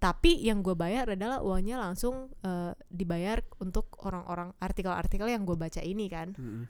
tapi 0.00 0.36
yang 0.40 0.64
gue 0.64 0.76
bayar 0.76 1.12
adalah 1.12 1.44
uangnya 1.44 1.80
langsung 1.80 2.32
uh, 2.44 2.72
dibayar 2.88 3.40
untuk 3.60 4.00
orang-orang 4.04 4.52
artikel-artikel 4.60 5.28
yang 5.28 5.48
gue 5.48 5.56
baca 5.56 5.80
ini 5.80 6.06
kan. 6.12 6.36
Mm-hmm. 6.36 6.64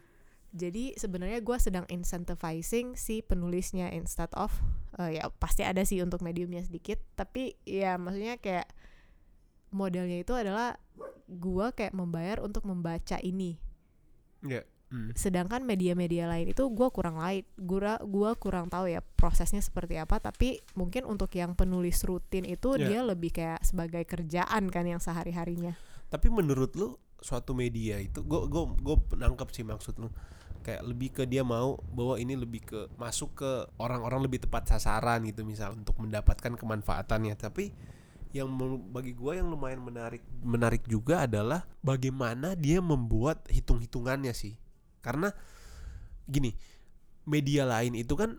Jadi 0.50 0.98
sebenarnya 0.98 1.38
gue 1.38 1.56
sedang 1.62 1.86
incentivizing 1.86 2.98
si 2.98 3.22
penulisnya 3.22 3.94
instead 3.94 4.30
of 4.34 4.50
uh, 4.98 5.06
ya 5.06 5.30
pasti 5.38 5.62
ada 5.62 5.86
sih 5.86 6.02
untuk 6.02 6.26
mediumnya 6.26 6.66
sedikit, 6.66 6.98
tapi 7.14 7.54
ya 7.62 7.94
maksudnya 7.94 8.42
kayak 8.42 8.66
modelnya 9.70 10.26
itu 10.26 10.34
adalah 10.34 10.74
gue 11.30 11.66
kayak 11.78 11.94
membayar 11.94 12.42
untuk 12.42 12.66
membaca 12.66 13.22
ini. 13.22 13.62
Yeah. 14.42 14.66
Hmm. 14.90 15.14
Sedangkan 15.14 15.62
media-media 15.62 16.26
lain 16.26 16.50
itu 16.50 16.66
gue 16.66 16.88
kurang 16.90 17.22
lain, 17.22 17.46
gua 17.54 18.02
gua 18.02 18.34
kurang 18.34 18.66
tahu 18.66 18.90
ya 18.90 18.98
prosesnya 18.98 19.62
seperti 19.62 20.02
apa. 20.02 20.18
Tapi 20.18 20.58
mungkin 20.74 21.06
untuk 21.06 21.30
yang 21.38 21.54
penulis 21.54 22.02
rutin 22.02 22.42
itu 22.42 22.74
yeah. 22.74 22.82
dia 22.90 23.00
lebih 23.06 23.30
kayak 23.30 23.62
sebagai 23.62 24.02
kerjaan 24.02 24.66
kan 24.66 24.82
yang 24.90 24.98
sehari 24.98 25.30
harinya. 25.30 25.78
Tapi 26.10 26.26
menurut 26.26 26.74
lu 26.74 26.98
suatu 27.22 27.54
media 27.54 28.02
itu, 28.02 28.26
gue 28.26 28.50
gue 28.50 28.64
gue 28.82 28.96
nangkep 29.14 29.48
sih 29.54 29.62
maksud 29.62 29.94
lu 30.02 30.10
kayak 30.60 30.82
lebih 30.84 31.08
ke 31.10 31.22
dia 31.24 31.40
mau 31.40 31.80
bahwa 31.92 32.20
ini 32.20 32.36
lebih 32.36 32.62
ke 32.64 32.80
masuk 33.00 33.40
ke 33.40 33.50
orang-orang 33.80 34.20
lebih 34.24 34.44
tepat 34.44 34.76
sasaran 34.76 35.24
gitu 35.24 35.44
misal 35.44 35.72
untuk 35.72 35.96
mendapatkan 35.96 36.56
kemanfaatannya. 36.56 37.34
Tapi 37.36 37.72
yang 38.30 38.46
bagi 38.94 39.16
gue 39.16 39.42
yang 39.42 39.50
lumayan 39.50 39.82
menarik 39.82 40.22
menarik 40.44 40.86
juga 40.86 41.26
adalah 41.26 41.66
bagaimana 41.82 42.54
dia 42.54 42.78
membuat 42.78 43.48
hitung-hitungannya 43.48 44.30
sih. 44.36 44.54
Karena 45.00 45.32
gini 46.28 46.54
media 47.24 47.66
lain 47.66 47.96
itu 47.96 48.14
kan 48.14 48.38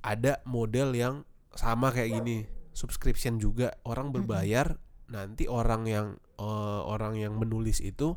ada 0.00 0.40
model 0.48 0.96
yang 0.96 1.14
sama 1.52 1.92
kayak 1.92 2.24
gini 2.24 2.48
subscription 2.72 3.36
juga. 3.36 3.76
Orang 3.84 4.10
berbayar 4.16 4.80
nanti 5.10 5.50
orang 5.50 5.84
yang 5.84 6.06
uh, 6.40 6.86
orang 6.86 7.18
yang 7.18 7.36
menulis 7.36 7.82
itu 7.84 8.16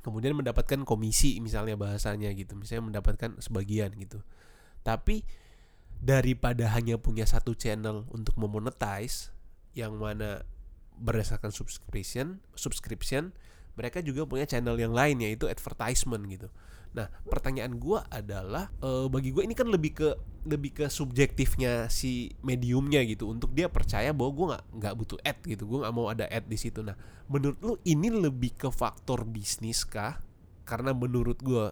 kemudian 0.00 0.36
mendapatkan 0.36 0.82
komisi 0.88 1.38
misalnya 1.38 1.76
bahasanya 1.76 2.32
gitu. 2.34 2.56
Misalnya 2.56 3.00
mendapatkan 3.00 3.38
sebagian 3.40 3.92
gitu. 3.96 4.20
Tapi 4.80 5.22
daripada 6.00 6.72
hanya 6.72 6.96
punya 6.96 7.28
satu 7.28 7.52
channel 7.52 8.08
untuk 8.08 8.34
memonetize 8.40 9.28
yang 9.76 10.00
mana 10.00 10.42
berdasarkan 10.96 11.52
subscription 11.52 12.40
subscription 12.56 13.32
mereka 13.76 14.00
juga 14.04 14.24
punya 14.24 14.48
channel 14.48 14.76
yang 14.80 14.92
lain 14.92 15.20
yaitu 15.20 15.48
advertisement 15.48 16.24
gitu 16.28 16.48
Nah, 16.90 17.06
pertanyaan 17.22 17.78
gue 17.78 17.98
adalah 18.10 18.66
uh, 18.82 19.06
bagi 19.06 19.30
gue 19.30 19.46
ini 19.46 19.54
kan 19.54 19.70
lebih 19.70 19.92
ke 19.94 20.08
lebih 20.48 20.72
ke 20.72 20.86
subjektifnya 20.90 21.86
si 21.92 22.32
mediumnya 22.42 23.04
gitu 23.06 23.30
untuk 23.30 23.52
dia 23.54 23.70
percaya 23.70 24.10
bahwa 24.10 24.30
gue 24.32 24.46
nggak 24.56 24.64
nggak 24.80 24.94
butuh 24.96 25.18
ad 25.20 25.38
gitu 25.44 25.68
gue 25.68 25.78
nggak 25.86 25.94
mau 25.94 26.10
ada 26.10 26.26
ad 26.26 26.50
di 26.50 26.58
situ. 26.58 26.82
Nah, 26.82 26.98
menurut 27.30 27.58
lu 27.62 27.74
ini 27.86 28.10
lebih 28.10 28.58
ke 28.58 28.68
faktor 28.74 29.22
bisnis 29.22 29.86
kah? 29.86 30.18
Karena 30.66 30.90
menurut 30.90 31.38
gue 31.38 31.70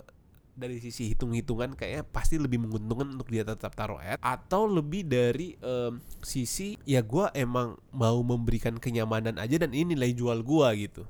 dari 0.58 0.82
sisi 0.82 1.14
hitung-hitungan 1.14 1.78
kayaknya 1.78 2.02
pasti 2.02 2.34
lebih 2.34 2.66
menguntungkan 2.66 3.14
untuk 3.14 3.30
dia 3.30 3.46
tetap 3.46 3.78
taruh 3.78 4.02
ad 4.02 4.18
atau 4.18 4.66
lebih 4.66 5.06
dari 5.06 5.54
um, 5.62 6.02
sisi 6.22 6.74
ya 6.82 6.98
gue 7.02 7.30
emang 7.34 7.78
mau 7.94 8.18
memberikan 8.26 8.74
kenyamanan 8.74 9.38
aja 9.38 9.62
dan 9.62 9.70
ini 9.74 9.94
nilai 9.94 10.14
jual 10.14 10.42
gue 10.42 10.68
gitu. 10.78 11.02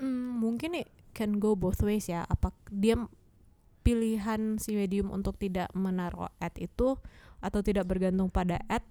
Hmm, 0.00 0.40
mungkin 0.40 0.80
nih 0.80 0.99
can 1.20 1.36
go 1.36 1.52
both 1.52 1.84
ways 1.84 2.08
ya 2.08 2.24
apa 2.24 2.48
dia 2.72 2.96
pilihan 3.84 4.56
si 4.56 4.72
medium 4.72 5.12
untuk 5.12 5.36
tidak 5.36 5.68
menaruh 5.76 6.32
ad 6.40 6.56
itu 6.56 6.96
atau 7.44 7.60
tidak 7.60 7.84
bergantung 7.84 8.32
pada 8.32 8.56
ad 8.72 8.84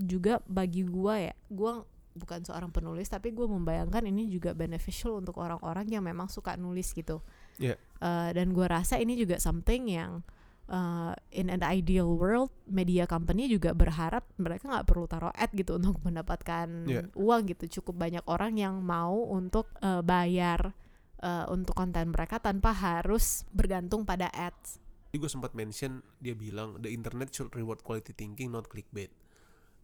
juga 0.00 0.40
bagi 0.48 0.88
gua 0.88 1.20
ya 1.20 1.34
gua 1.52 1.84
bukan 2.14 2.46
seorang 2.46 2.70
penulis 2.70 3.10
tapi 3.10 3.34
gue 3.34 3.42
membayangkan 3.42 4.06
ini 4.06 4.30
juga 4.30 4.54
beneficial 4.54 5.18
untuk 5.18 5.34
orang-orang 5.42 5.90
yang 5.90 6.06
memang 6.06 6.30
suka 6.30 6.54
nulis 6.54 6.94
gitu 6.94 7.18
yeah. 7.58 7.74
uh, 7.98 8.30
dan 8.30 8.54
gua 8.54 8.70
rasa 8.70 9.02
ini 9.02 9.18
juga 9.18 9.42
something 9.42 9.90
yang 9.90 10.22
uh, 10.70 11.12
in 11.34 11.50
an 11.50 11.66
ideal 11.66 12.14
world 12.14 12.54
media 12.70 13.04
company 13.10 13.50
juga 13.50 13.74
berharap 13.74 14.22
mereka 14.38 14.70
nggak 14.70 14.86
perlu 14.86 15.10
taruh 15.10 15.34
ad 15.34 15.50
gitu 15.58 15.74
untuk 15.74 15.98
mendapatkan 16.06 16.68
yeah. 16.86 17.04
uang 17.18 17.50
gitu 17.50 17.82
cukup 17.82 18.06
banyak 18.06 18.24
orang 18.30 18.62
yang 18.62 18.78
mau 18.78 19.26
untuk 19.26 19.66
uh, 19.82 19.98
bayar 20.00 20.70
uh, 21.24 21.48
untuk 21.48 21.72
konten 21.72 22.12
mereka 22.12 22.36
tanpa 22.36 22.76
harus 22.76 23.48
bergantung 23.50 24.04
pada 24.04 24.28
ads. 24.30 24.78
Gue 25.14 25.30
sempat 25.30 25.56
mention 25.56 26.04
dia 26.20 26.36
bilang 26.36 26.76
the 26.84 26.90
internet 26.90 27.32
should 27.32 27.48
reward 27.56 27.80
quality 27.80 28.12
thinking 28.12 28.52
not 28.52 28.68
clickbait. 28.68 29.08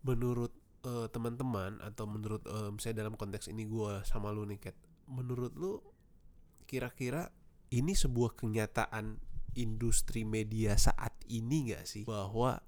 Menurut 0.04 0.52
uh, 0.84 1.08
teman-teman 1.08 1.80
atau 1.80 2.04
menurut 2.04 2.44
um, 2.50 2.76
saya 2.76 2.92
dalam 2.92 3.16
konteks 3.16 3.48
ini 3.48 3.64
gue 3.64 4.04
sama 4.04 4.34
lu 4.34 4.44
nih 4.44 4.58
Kat, 4.58 4.76
menurut 5.08 5.54
lu 5.56 5.80
kira-kira 6.66 7.30
ini 7.70 7.94
sebuah 7.94 8.34
kenyataan 8.34 9.18
industri 9.54 10.26
media 10.26 10.74
saat 10.78 11.14
ini 11.30 11.70
nggak 11.70 11.86
sih 11.86 12.02
bahwa 12.06 12.58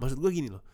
maksud 0.00 0.20
gue 0.20 0.30
gini 0.32 0.48
loh 0.48 0.64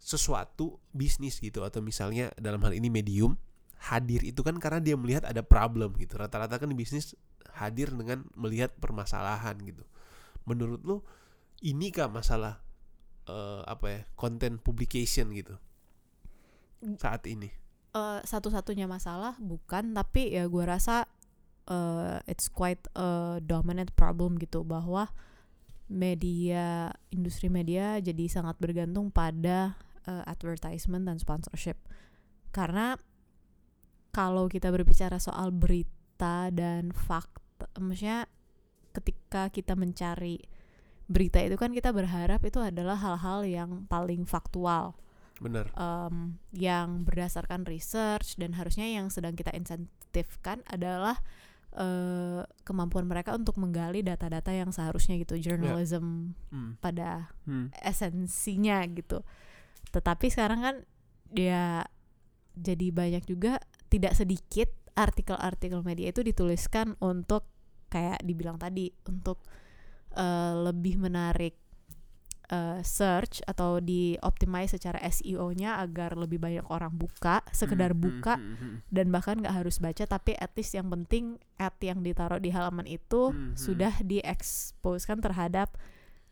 sesuatu 0.00 0.80
bisnis 0.96 1.36
gitu 1.44 1.60
atau 1.60 1.84
misalnya 1.84 2.32
dalam 2.40 2.64
hal 2.64 2.72
ini 2.72 2.88
medium 2.88 3.36
hadir 3.80 4.20
itu 4.20 4.44
kan 4.44 4.60
karena 4.60 4.80
dia 4.84 4.94
melihat 4.94 5.24
ada 5.24 5.40
problem 5.40 5.96
gitu. 5.96 6.20
Rata-rata 6.20 6.60
kan 6.60 6.68
bisnis 6.76 7.16
hadir 7.56 7.88
dengan 7.92 8.28
melihat 8.36 8.76
permasalahan 8.76 9.56
gitu. 9.64 9.84
Menurut 10.44 10.80
lo 10.84 10.96
ini 11.64 11.88
kah 11.88 12.08
masalah 12.12 12.60
uh, 13.28 13.64
apa 13.64 13.86
ya 13.88 14.00
content 14.16 14.60
publication 14.60 15.32
gitu? 15.32 15.56
Saat 17.00 17.24
ini. 17.28 17.48
Uh, 17.90 18.22
satu-satunya 18.22 18.86
masalah 18.86 19.34
bukan 19.42 19.90
tapi 19.96 20.30
ya 20.30 20.46
gue 20.46 20.62
rasa 20.62 21.10
uh, 21.66 22.22
it's 22.30 22.46
quite 22.46 22.80
a 22.94 23.40
dominant 23.42 23.90
problem 23.98 24.38
gitu 24.38 24.62
bahwa 24.62 25.10
media 25.90 26.94
industri 27.10 27.50
media 27.50 27.98
jadi 27.98 28.30
sangat 28.30 28.54
bergantung 28.62 29.10
pada 29.10 29.74
uh, 30.06 30.22
advertisement 30.28 31.02
dan 31.08 31.18
sponsorship. 31.18 31.76
Karena 32.54 32.94
kalau 34.10 34.50
kita 34.50 34.70
berbicara 34.70 35.18
soal 35.22 35.54
berita 35.54 36.50
dan 36.50 36.90
fakta 36.94 37.66
maksudnya 37.78 38.26
ketika 38.90 39.48
kita 39.54 39.78
mencari 39.78 40.42
berita 41.10 41.42
itu 41.42 41.58
kan 41.58 41.74
kita 41.74 41.90
berharap 41.90 42.38
itu 42.46 42.62
adalah 42.62 42.98
hal-hal 42.98 43.42
yang 43.42 43.70
paling 43.90 44.22
faktual 44.26 44.94
benar 45.40 45.72
um, 45.74 46.36
yang 46.54 47.02
berdasarkan 47.02 47.64
research 47.64 48.36
dan 48.36 48.54
harusnya 48.54 48.86
yang 48.86 49.08
sedang 49.08 49.34
kita 49.34 49.50
insentifkan 49.56 50.60
adalah 50.68 51.18
uh, 51.74 52.44
kemampuan 52.62 53.08
mereka 53.08 53.34
untuk 53.34 53.56
menggali 53.56 54.04
data-data 54.04 54.52
yang 54.52 54.70
seharusnya 54.70 55.16
gitu 55.18 55.40
journalism 55.40 56.36
yeah. 56.52 56.54
hmm. 56.54 56.72
pada 56.78 57.10
hmm. 57.48 57.72
esensinya 57.82 58.84
gitu 58.92 59.24
tetapi 59.90 60.30
sekarang 60.30 60.60
kan 60.62 60.76
dia 61.32 61.88
jadi 62.54 62.92
banyak 62.92 63.24
juga 63.24 63.58
tidak 63.90 64.14
sedikit 64.14 64.70
artikel-artikel 64.94 65.82
media 65.82 66.14
itu 66.14 66.22
dituliskan 66.22 66.94
untuk 67.02 67.46
kayak 67.90 68.22
dibilang 68.22 68.56
tadi 68.56 68.94
untuk 69.10 69.42
uh, 70.14 70.54
lebih 70.70 71.02
menarik 71.02 71.58
uh, 72.50 72.78
search 72.82 73.42
atau 73.46 73.78
di 73.78 74.18
optimize 74.22 74.74
secara 74.74 74.98
SEO-nya 75.06 75.82
agar 75.82 76.18
lebih 76.18 76.38
banyak 76.42 76.66
orang 76.70 76.94
buka, 76.94 77.42
sekedar 77.54 77.94
hmm, 77.94 78.00
buka 78.02 78.34
hmm, 78.36 78.56
hmm, 78.58 78.76
dan 78.90 79.06
bahkan 79.10 79.38
nggak 79.38 79.62
harus 79.62 79.78
baca 79.78 80.04
tapi 80.06 80.34
at 80.38 80.54
least 80.58 80.74
yang 80.74 80.90
penting 80.90 81.38
ad 81.58 81.74
yang 81.82 82.02
ditaruh 82.02 82.42
di 82.42 82.50
halaman 82.54 82.86
itu 82.86 83.34
sudah 83.54 83.94
dieksposkan 84.02 85.22
terhadap 85.22 85.74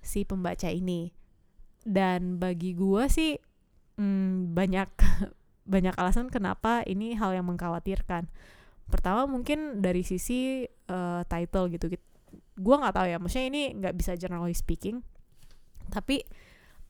si 0.02 0.22
pembaca 0.26 0.70
ini. 0.70 1.14
Dan 1.88 2.36
bagi 2.36 2.76
gua 2.76 3.08
sih 3.08 3.38
hmm, 3.96 4.52
banyak 4.52 4.90
banyak 5.68 5.94
alasan 6.00 6.32
kenapa 6.32 6.80
ini 6.88 7.12
hal 7.14 7.36
yang 7.36 7.44
mengkhawatirkan. 7.46 8.26
Pertama 8.88 9.28
mungkin 9.28 9.84
dari 9.84 10.00
sisi 10.00 10.64
uh, 10.88 11.22
title 11.28 11.68
gitu. 11.76 11.92
Gua 12.56 12.80
nggak 12.80 12.94
tahu 12.96 13.06
ya, 13.06 13.20
maksudnya 13.20 13.46
ini 13.52 13.62
nggak 13.76 13.94
bisa 13.94 14.16
generally 14.16 14.56
speaking 14.56 15.04
tapi 15.88 16.22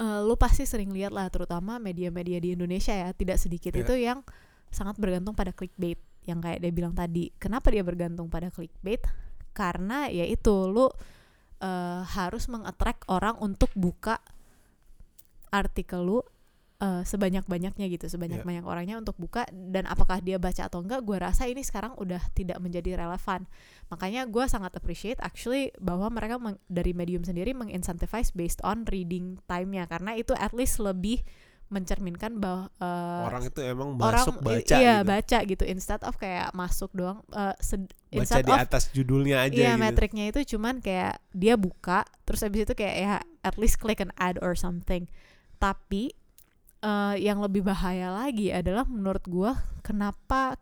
uh, 0.02 0.20
lu 0.26 0.34
pasti 0.34 0.66
sering 0.66 0.90
lihat 0.90 1.14
lah 1.14 1.30
terutama 1.30 1.78
media-media 1.78 2.42
di 2.42 2.58
Indonesia 2.58 2.92
ya 2.92 3.14
tidak 3.14 3.38
sedikit 3.38 3.72
yeah. 3.74 3.82
itu 3.86 3.94
yang 3.96 4.18
sangat 4.68 5.00
bergantung 5.00 5.32
pada 5.32 5.54
clickbait 5.54 5.96
yang 6.28 6.44
kayak 6.44 6.60
dia 6.60 6.72
bilang 6.74 6.92
tadi 6.92 7.32
kenapa 7.40 7.72
dia 7.72 7.80
bergantung 7.80 8.28
pada 8.28 8.52
clickbait 8.52 9.00
karena 9.56 10.12
ya 10.12 10.28
itu 10.28 10.68
lu 10.68 10.84
uh, 10.84 10.90
harus 12.04 12.44
mengattract 12.52 13.08
orang 13.08 13.40
untuk 13.40 13.72
buka 13.72 14.20
artikel 15.48 16.04
lu 16.04 16.20
uh, 16.78 17.02
sebanyak-banyaknya 17.02 17.86
gitu 17.90 18.06
sebanyak-banyak 18.06 18.64
yeah. 18.64 18.70
orangnya 18.70 18.96
untuk 18.98 19.18
buka 19.18 19.46
dan 19.50 19.86
apakah 19.90 20.22
dia 20.22 20.38
baca 20.38 20.66
atau 20.66 20.82
enggak 20.82 21.02
gue 21.02 21.18
rasa 21.18 21.50
ini 21.50 21.62
sekarang 21.62 21.94
udah 21.98 22.22
tidak 22.34 22.58
menjadi 22.62 22.98
relevan 22.98 23.46
makanya 23.90 24.24
gue 24.26 24.44
sangat 24.46 24.74
appreciate 24.78 25.18
actually 25.22 25.74
bahwa 25.82 26.08
mereka 26.10 26.38
dari 26.70 26.94
medium 26.94 27.26
sendiri 27.26 27.54
mengincentivize 27.54 28.30
based 28.34 28.62
on 28.62 28.86
reading 28.88 29.38
time-nya 29.50 29.86
karena 29.90 30.14
itu 30.14 30.34
at 30.38 30.54
least 30.54 30.78
lebih 30.78 31.22
mencerminkan 31.68 32.40
bahwa 32.40 32.72
uh, 32.80 33.28
orang 33.28 33.44
itu 33.44 33.60
emang 33.60 33.92
masuk 33.92 34.40
orang, 34.40 34.64
baca 34.64 34.76
iya 34.80 35.04
gitu. 35.04 35.08
baca 35.12 35.38
gitu 35.44 35.64
instead 35.68 36.00
of 36.00 36.16
kayak 36.16 36.48
masuk 36.56 36.88
doang 36.96 37.20
uh, 37.36 37.52
baca 38.08 38.40
di 38.40 38.52
atas 38.56 38.88
judulnya 38.88 39.44
aja 39.44 39.52
iya 39.52 39.72
gitu. 39.76 39.84
metriknya 39.84 40.24
itu 40.32 40.56
cuman 40.56 40.80
kayak 40.80 41.20
dia 41.36 41.60
buka 41.60 42.08
terus 42.24 42.40
habis 42.40 42.64
itu 42.64 42.72
kayak 42.72 42.96
ya 42.96 43.16
at 43.44 43.60
least 43.60 43.76
click 43.76 44.00
an 44.00 44.08
ad 44.16 44.40
or 44.40 44.56
something 44.56 45.04
tapi 45.60 46.16
uh, 46.82 47.14
yang 47.18 47.38
lebih 47.42 47.66
bahaya 47.66 48.12
lagi 48.12 48.50
adalah 48.54 48.86
menurut 48.86 49.24
gue 49.26 49.50
kenapa 49.82 50.58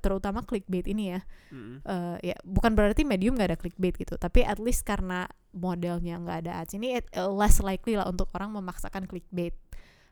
terutama 0.00 0.40
clickbait 0.40 0.88
ini 0.88 1.12
ya. 1.12 1.20
Mm. 1.52 1.84
uh, 1.84 2.16
ya 2.24 2.34
bukan 2.42 2.72
berarti 2.72 3.04
medium 3.04 3.36
nggak 3.36 3.54
ada 3.54 3.58
clickbait 3.60 3.94
gitu 3.94 4.16
tapi 4.18 4.42
at 4.42 4.56
least 4.58 4.82
karena 4.82 5.30
modelnya 5.54 6.18
nggak 6.18 6.38
ada 6.42 6.52
ads 6.64 6.74
ini 6.74 6.98
it, 6.98 7.06
uh, 7.14 7.30
less 7.30 7.62
likely 7.62 7.94
lah 7.94 8.08
untuk 8.08 8.26
orang 8.34 8.50
memaksakan 8.56 9.06
clickbait 9.06 9.54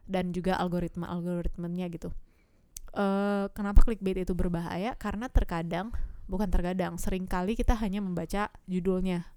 dan 0.04 0.30
juga 0.36 0.60
algoritma 0.60 1.08
algoritmenya 1.08 1.88
gitu. 1.90 2.12
Uh, 2.94 3.50
kenapa 3.56 3.82
clickbait 3.82 4.22
itu 4.22 4.36
berbahaya? 4.36 4.94
Karena 5.00 5.26
terkadang 5.26 5.90
bukan 6.30 6.48
terkadang 6.48 6.96
sering 6.96 7.26
kali 7.26 7.58
kita 7.58 7.74
hanya 7.76 8.00
membaca 8.00 8.52
judulnya 8.68 9.28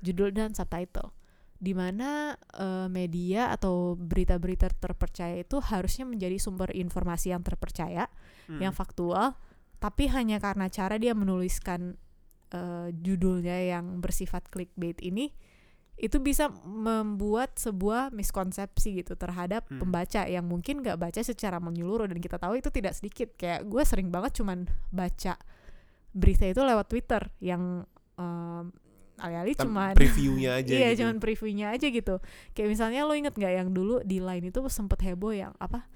judul 0.00 0.32
dan 0.32 0.56
subtitle 0.56 1.12
di 1.60 1.76
mana 1.76 2.32
uh, 2.56 2.88
media 2.88 3.52
atau 3.52 3.92
berita-berita 3.94 4.72
terpercaya 4.80 5.44
itu 5.44 5.60
harusnya 5.60 6.08
menjadi 6.08 6.40
sumber 6.40 6.72
informasi 6.72 7.36
yang 7.36 7.44
terpercaya, 7.44 8.08
hmm. 8.48 8.64
yang 8.64 8.72
faktual, 8.72 9.36
tapi 9.76 10.08
hanya 10.08 10.40
karena 10.40 10.72
cara 10.72 10.96
dia 10.96 11.12
menuliskan 11.12 12.00
uh, 12.56 12.88
judulnya 12.96 13.76
yang 13.76 14.00
bersifat 14.00 14.48
clickbait 14.48 14.96
ini 15.04 15.36
itu 16.00 16.16
bisa 16.16 16.48
membuat 16.64 17.60
sebuah 17.60 18.08
miskonsepsi 18.08 19.04
gitu 19.04 19.20
terhadap 19.20 19.68
hmm. 19.68 19.84
pembaca 19.84 20.24
yang 20.24 20.48
mungkin 20.48 20.80
gak 20.80 20.96
baca 20.96 21.20
secara 21.20 21.60
menyeluruh 21.60 22.08
dan 22.08 22.16
kita 22.24 22.40
tahu 22.40 22.56
itu 22.56 22.72
tidak 22.72 22.96
sedikit 22.96 23.36
kayak 23.36 23.68
gue 23.68 23.84
sering 23.84 24.08
banget 24.08 24.40
cuman 24.40 24.64
baca 24.88 25.36
berita 26.16 26.48
itu 26.48 26.64
lewat 26.64 26.88
Twitter 26.88 27.22
yang 27.44 27.84
um, 28.16 28.72
alih-alih 29.20 29.54
cuman 29.54 29.94
previewnya 29.94 30.50
aja 30.58 30.72
iya 30.72 30.88
gitu. 30.92 31.04
cuman 31.04 31.16
previewnya 31.20 31.66
aja 31.76 31.86
gitu 31.86 32.14
kayak 32.56 32.68
misalnya 32.72 33.00
lo 33.04 33.14
inget 33.14 33.34
nggak 33.36 33.52
yang 33.52 33.68
dulu 33.70 34.00
di 34.02 34.18
line 34.18 34.48
itu 34.48 34.60
sempet 34.72 34.98
heboh 35.04 35.32
yang 35.36 35.52
apa 35.60 35.86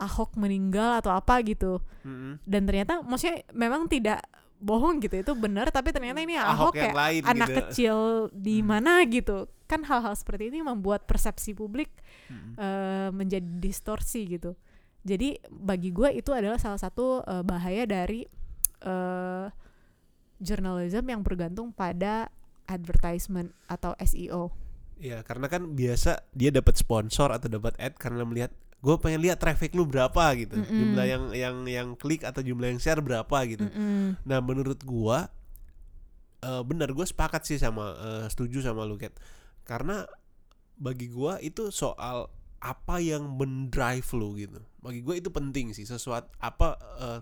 Ahok 0.00 0.32
meninggal 0.40 1.04
atau 1.04 1.12
apa 1.12 1.44
gitu 1.44 1.76
mm-hmm. 2.08 2.40
dan 2.48 2.62
ternyata 2.64 3.04
maksudnya 3.04 3.44
memang 3.52 3.84
tidak 3.84 4.24
bohong 4.56 5.00
gitu 5.04 5.20
itu 5.20 5.32
benar 5.36 5.68
tapi 5.68 5.92
ternyata 5.92 6.20
ini 6.24 6.40
Ahok, 6.40 6.72
Ahok 6.72 6.74
kayak 6.76 6.96
lain 6.96 7.22
anak 7.24 7.48
gitu. 7.48 7.58
kecil 7.60 7.96
di 8.32 8.56
mana 8.64 9.04
gitu 9.04 9.48
kan 9.68 9.84
hal-hal 9.84 10.16
seperti 10.16 10.48
ini 10.52 10.64
membuat 10.64 11.04
persepsi 11.04 11.52
publik 11.52 11.92
hmm. 12.32 12.56
uh, 12.56 13.08
menjadi 13.12 13.44
distorsi 13.60 14.24
gitu 14.24 14.56
jadi 15.00 15.40
bagi 15.48 15.92
gue 15.96 16.12
itu 16.12 16.32
adalah 16.32 16.60
salah 16.60 16.76
satu 16.76 17.24
uh, 17.24 17.40
bahaya 17.40 17.88
dari 17.88 18.28
uh, 18.84 19.48
journalism 20.40 21.04
yang 21.08 21.20
bergantung 21.24 21.72
pada 21.72 22.32
advertisement 22.70 23.50
atau 23.66 23.98
SEO. 23.98 24.54
Iya, 25.02 25.26
karena 25.26 25.50
kan 25.50 25.74
biasa 25.74 26.30
dia 26.30 26.54
dapat 26.54 26.78
sponsor 26.78 27.34
atau 27.34 27.50
dapat 27.50 27.74
ad 27.82 27.98
karena 27.98 28.22
melihat 28.22 28.54
gue 28.80 28.96
pengen 28.96 29.20
lihat 29.20 29.42
traffic 29.42 29.76
lu 29.76 29.84
berapa 29.84 30.24
gitu, 30.38 30.56
mm 30.56 30.64
-mm. 30.64 30.78
jumlah 30.78 31.06
yang 31.08 31.24
yang 31.36 31.56
yang 31.68 31.88
klik 31.98 32.24
atau 32.24 32.40
jumlah 32.40 32.70
yang 32.70 32.80
share 32.80 33.02
berapa 33.04 33.36
gitu. 33.44 33.68
Mm 33.68 33.72
-mm. 33.76 34.06
Nah, 34.24 34.38
menurut 34.40 34.80
gue 34.80 35.18
uh, 36.44 36.62
benar 36.64 36.92
gue 36.92 37.04
sepakat 37.04 37.44
sih 37.44 37.60
sama 37.60 37.96
uh, 37.96 38.24
setuju 38.28 38.64
sama 38.64 38.88
lu 38.88 38.96
Kat. 38.96 39.12
Karena 39.68 40.04
bagi 40.80 41.12
gue 41.12 41.32
itu 41.44 41.68
soal 41.68 42.32
apa 42.60 43.00
yang 43.00 43.24
mendrive 43.36 44.08
lu 44.16 44.36
gitu. 44.36 44.60
Bagi 44.80 45.00
gue 45.04 45.14
itu 45.20 45.28
penting 45.32 45.72
sih 45.76 45.84
sesuatu 45.84 46.28
apa 46.40 46.76
uh, 47.00 47.20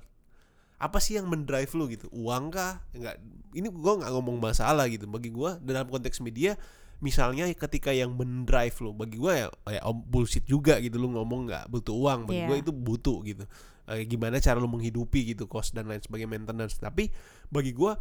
apa 0.79 1.03
sih 1.03 1.19
yang 1.19 1.27
mendrive 1.27 1.71
lu 1.75 1.91
gitu? 1.91 2.07
Uang 2.15 2.55
kah? 2.55 2.79
Enggak. 2.95 3.19
Ini 3.51 3.67
gue 3.67 3.93
nggak 3.99 4.11
ngomong 4.15 4.39
masalah 4.39 4.87
gitu. 4.87 5.11
Bagi 5.11 5.35
gue 5.35 5.59
dalam 5.67 5.91
konteks 5.91 6.23
media 6.23 6.55
misalnya 6.99 7.47
ketika 7.55 7.95
yang 7.95 8.19
mendrive 8.19 8.75
lu 8.83 8.91
bagi 8.91 9.23
gue 9.23 9.31
ya 9.31 9.47
ya 9.71 9.81
om 9.83 9.99
bullshit 10.07 10.47
juga 10.47 10.79
gitu. 10.79 11.03
Lu 11.03 11.11
ngomong 11.11 11.51
nggak 11.51 11.65
butuh 11.67 11.95
uang 11.99 12.31
bagi 12.31 12.47
yeah. 12.47 12.49
gue 12.55 12.57
itu 12.63 12.73
butuh 12.73 13.19
gitu. 13.27 13.45
E, 13.91 14.07
gimana 14.07 14.39
cara 14.39 14.63
lu 14.63 14.71
menghidupi 14.71 15.35
gitu 15.35 15.51
cost 15.51 15.75
dan 15.75 15.91
lain 15.91 15.99
sebagainya 15.99 16.31
maintenance. 16.31 16.79
Tapi 16.79 17.11
bagi 17.51 17.75
gue 17.75 17.93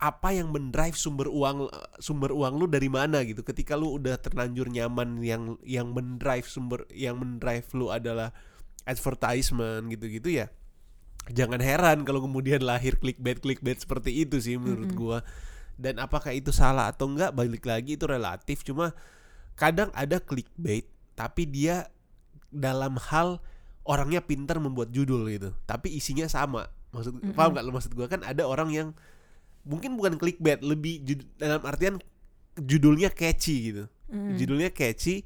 apa 0.00 0.28
yang 0.32 0.48
mendrive 0.48 0.96
sumber 0.96 1.28
uang 1.28 1.68
sumber 2.00 2.32
uang 2.32 2.56
lu 2.56 2.64
dari 2.72 2.88
mana 2.88 3.20
gitu? 3.20 3.44
Ketika 3.44 3.76
lu 3.76 4.00
udah 4.00 4.16
terlanjur 4.16 4.72
nyaman 4.72 5.20
yang 5.20 5.60
yang 5.60 5.92
mendrive 5.92 6.48
sumber 6.48 6.88
yang 6.88 7.20
mendrive 7.20 7.68
lu 7.76 7.92
adalah 7.92 8.32
advertisement 8.88 9.92
gitu-gitu 9.92 10.40
ya 10.40 10.48
jangan 11.32 11.60
heran 11.60 12.04
kalau 12.04 12.20
kemudian 12.20 12.60
lahir 12.60 13.00
clickbait 13.00 13.40
clickbait 13.40 13.80
seperti 13.80 14.24
itu 14.24 14.36
sih 14.42 14.60
menurut 14.60 14.90
mm 14.90 14.92
-hmm. 14.92 15.00
gua 15.00 15.18
dan 15.80 15.98
apakah 15.98 16.36
itu 16.36 16.52
salah 16.52 16.92
atau 16.92 17.08
enggak 17.08 17.32
balik 17.32 17.64
lagi 17.64 17.96
itu 17.96 18.04
relatif 18.04 18.62
cuma 18.62 18.92
kadang 19.56 19.88
ada 19.96 20.20
clickbait 20.20 20.84
tapi 21.16 21.48
dia 21.48 21.88
dalam 22.52 23.00
hal 23.10 23.40
orangnya 23.88 24.20
pintar 24.20 24.60
membuat 24.60 24.92
judul 24.92 25.26
gitu 25.32 25.50
tapi 25.64 25.92
isinya 25.96 26.28
sama 26.28 26.68
maksud 26.94 27.18
Mm-mm. 27.18 27.34
paham 27.34 27.56
nggak 27.56 27.64
lo 27.64 27.72
maksud 27.74 27.92
gua 27.96 28.06
kan 28.06 28.22
ada 28.22 28.44
orang 28.44 28.70
yang 28.70 28.88
mungkin 29.64 29.96
bukan 29.96 30.20
clickbait 30.20 30.60
lebih 30.60 31.00
jud- 31.02 31.26
dalam 31.40 31.64
artian 31.64 31.98
judulnya 32.60 33.10
catchy 33.10 33.72
gitu 33.72 33.84
Mm-mm. 34.12 34.36
judulnya 34.36 34.70
catchy 34.70 35.24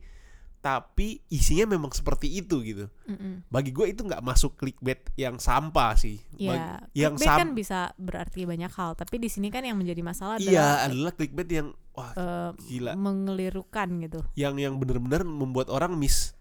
tapi 0.58 1.22
isinya 1.28 1.70
memang 1.70 1.88
seperti 1.90 2.28
itu 2.34 2.58
gitu. 2.62 2.86
Mm-mm. 3.06 3.46
bagi 3.46 3.70
gue 3.70 3.88
itu 3.88 4.02
nggak 4.02 4.20
masuk 4.20 4.54
clickbait 4.54 5.00
yang 5.14 5.38
sampah 5.38 5.94
sih. 5.94 6.18
Ya, 6.34 6.50
Bagi- 6.84 6.98
yang 6.98 7.14
clickbait 7.14 7.30
sam 7.30 7.38
kan 7.38 7.48
bisa 7.54 7.78
berarti 7.94 8.42
banyak 8.44 8.70
hal, 8.70 8.92
tapi 8.92 9.16
di 9.16 9.30
sini 9.30 9.48
kan 9.48 9.62
yang 9.62 9.78
menjadi 9.78 10.02
masalah 10.02 10.36
iya 10.38 10.84
adalah 10.84 10.86
adalah 10.86 11.12
clickbait 11.14 11.48
yang 11.48 11.68
wah 11.92 12.10
eh, 12.12 12.50
gila. 12.66 12.92
mengelirukan 12.94 13.88
gitu, 14.02 14.20
yang 14.34 14.54
yang 14.56 14.76
benar-benar 14.76 15.22
membuat 15.22 15.68
orang 15.68 15.94
mis 15.94 16.34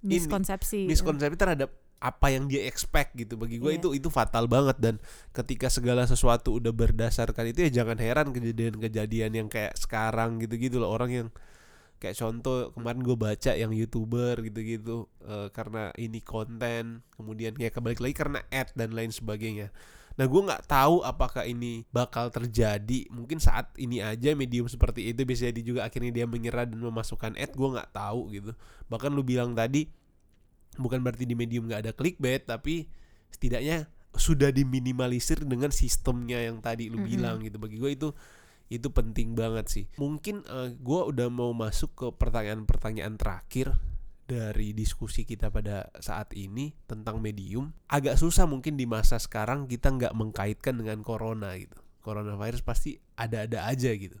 Ini, 0.00 0.22
miskonsepsi. 0.22 0.86
miskonsepsi 0.86 1.34
terhadap 1.34 1.70
apa 1.96 2.28
yang 2.28 2.46
dia 2.46 2.62
expect 2.64 3.16
gitu. 3.16 3.34
Bagi 3.34 3.56
gue 3.56 3.72
Iya. 3.72 3.80
itu 3.80 3.88
itu 3.92 4.08
fatal 4.08 4.44
banget. 4.46 4.76
Dan 4.78 4.94
ketika 5.32 5.66
segala 5.66 6.04
sesuatu 6.04 6.54
udah 6.54 6.70
berdasarkan 6.70 7.50
itu 7.50 7.64
ya 7.66 7.82
jangan 7.82 7.96
heran 7.98 8.30
kejadian-kejadian 8.30 9.32
yang 9.34 9.48
kayak 9.48 9.74
sekarang 9.74 10.36
gitu-gitu 10.38 10.76
loh. 10.76 10.92
Orang 10.92 11.10
yang 11.10 11.28
kayak 11.96 12.16
contoh 12.20 12.70
kemarin 12.76 13.00
gue 13.00 13.16
baca 13.16 13.52
yang 13.56 13.72
youtuber 13.72 14.36
gitu-gitu 14.44 15.08
eh, 15.24 15.48
karena 15.52 15.90
ini 15.96 16.20
konten 16.20 17.00
kemudian 17.16 17.56
ya 17.56 17.72
kembali 17.72 17.96
lagi 17.96 18.14
karena 18.16 18.40
ad 18.52 18.68
dan 18.76 18.92
lain 18.92 19.10
sebagainya. 19.12 19.72
Nah 20.16 20.24
gue 20.24 20.42
nggak 20.48 20.64
tahu 20.64 21.04
apakah 21.04 21.44
ini 21.44 21.84
bakal 21.92 22.32
terjadi. 22.32 23.08
Mungkin 23.12 23.36
saat 23.36 23.68
ini 23.76 24.00
aja 24.00 24.32
medium 24.32 24.64
seperti 24.64 25.12
itu 25.12 25.28
bisa 25.28 25.48
jadi 25.52 25.60
juga 25.60 25.80
akhirnya 25.84 26.12
dia 26.12 26.26
menyerah 26.28 26.64
dan 26.64 26.80
memasukkan 26.80 27.36
ad 27.36 27.52
gue 27.52 27.68
nggak 27.76 27.92
tahu 27.92 28.32
gitu. 28.32 28.52
Bahkan 28.88 29.12
lu 29.12 29.20
bilang 29.24 29.52
tadi 29.52 29.88
bukan 30.76 31.00
berarti 31.04 31.24
di 31.28 31.36
medium 31.36 31.68
nggak 31.68 31.80
ada 31.88 31.92
clickbait 31.92 32.44
tapi 32.44 32.88
setidaknya 33.32 33.88
sudah 34.16 34.48
diminimalisir 34.48 35.44
dengan 35.44 35.68
sistemnya 35.68 36.40
yang 36.40 36.64
tadi 36.64 36.88
lu 36.88 37.00
Mm-mm. 37.00 37.08
bilang 37.12 37.36
gitu. 37.44 37.60
Bagi 37.60 37.76
gue 37.76 37.90
itu 37.92 38.08
itu 38.66 38.90
penting 38.90 39.38
banget 39.38 39.66
sih. 39.70 39.84
Mungkin 39.98 40.42
eh, 40.46 40.74
gue 40.74 41.00
udah 41.06 41.28
mau 41.30 41.54
masuk 41.54 41.90
ke 41.94 42.06
pertanyaan-pertanyaan 42.14 43.14
terakhir 43.14 43.78
dari 44.26 44.74
diskusi 44.74 45.22
kita 45.22 45.54
pada 45.54 45.86
saat 46.02 46.34
ini 46.34 46.74
tentang 46.90 47.22
medium. 47.22 47.70
Agak 47.86 48.18
susah 48.18 48.44
mungkin 48.44 48.74
di 48.74 48.84
masa 48.84 49.22
sekarang 49.22 49.70
kita 49.70 49.94
nggak 49.94 50.14
mengkaitkan 50.18 50.74
dengan 50.82 51.00
corona 51.06 51.54
gitu. 51.54 51.78
Coronavirus 52.02 52.62
pasti 52.66 52.98
ada-ada 53.14 53.70
aja 53.70 53.90
gitu. 53.94 54.18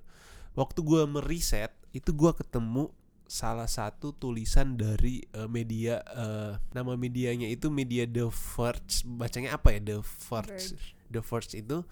Waktu 0.54 0.80
gue 0.86 1.02
meriset 1.10 1.74
itu 1.90 2.14
gue 2.14 2.32
ketemu 2.32 2.94
salah 3.26 3.66
satu 3.66 4.14
tulisan 4.14 4.78
dari 4.78 5.26
eh, 5.34 5.50
media 5.50 5.98
eh, 6.06 6.54
nama 6.70 6.94
medianya 6.94 7.50
itu 7.50 7.66
media 7.66 8.06
The 8.06 8.30
Verge. 8.30 9.02
Bacanya 9.02 9.58
apa 9.58 9.74
ya? 9.74 9.82
The 9.82 9.98
Verge. 10.06 10.78
The 11.10 11.20
Verge 11.22 11.58
itu 11.58 11.82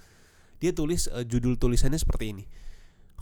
dia 0.65 0.73
tulis 0.73 1.13
eh, 1.13 1.29
judul 1.29 1.61
tulisannya 1.61 2.01
seperti 2.01 2.33
ini. 2.33 2.45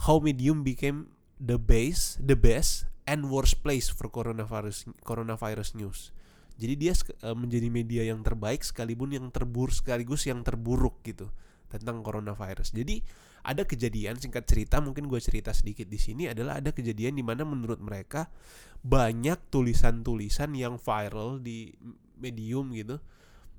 How 0.07 0.23
Medium 0.23 0.63
became 0.63 1.11
the 1.35 1.59
base 1.59 2.15
the 2.23 2.39
best 2.39 2.87
and 3.03 3.27
worst 3.27 3.59
place 3.59 3.91
for 3.91 4.07
coronavirus 4.07 4.87
coronavirus 5.03 5.75
news. 5.75 6.15
Jadi 6.55 6.79
dia 6.79 6.95
eh, 6.95 7.35
menjadi 7.35 7.67
media 7.67 8.07
yang 8.07 8.23
terbaik 8.23 8.63
sekalipun 8.63 9.11
yang 9.11 9.27
terburuk 9.27 9.75
sekaligus 9.75 10.23
yang 10.23 10.39
terburuk 10.39 11.03
gitu 11.03 11.27
tentang 11.67 11.99
coronavirus. 11.99 12.71
Jadi 12.71 13.03
ada 13.43 13.67
kejadian 13.67 14.15
singkat 14.15 14.47
cerita 14.47 14.79
mungkin 14.79 15.11
gue 15.11 15.19
cerita 15.19 15.51
sedikit 15.51 15.91
di 15.91 15.99
sini 15.99 16.31
adalah 16.31 16.63
ada 16.63 16.71
kejadian 16.71 17.19
di 17.19 17.27
mana 17.27 17.43
menurut 17.43 17.83
mereka 17.83 18.31
banyak 18.87 19.35
tulisan-tulisan 19.51 20.55
yang 20.55 20.79
viral 20.79 21.43
di 21.43 21.75
medium 22.15 22.71
gitu 22.71 23.03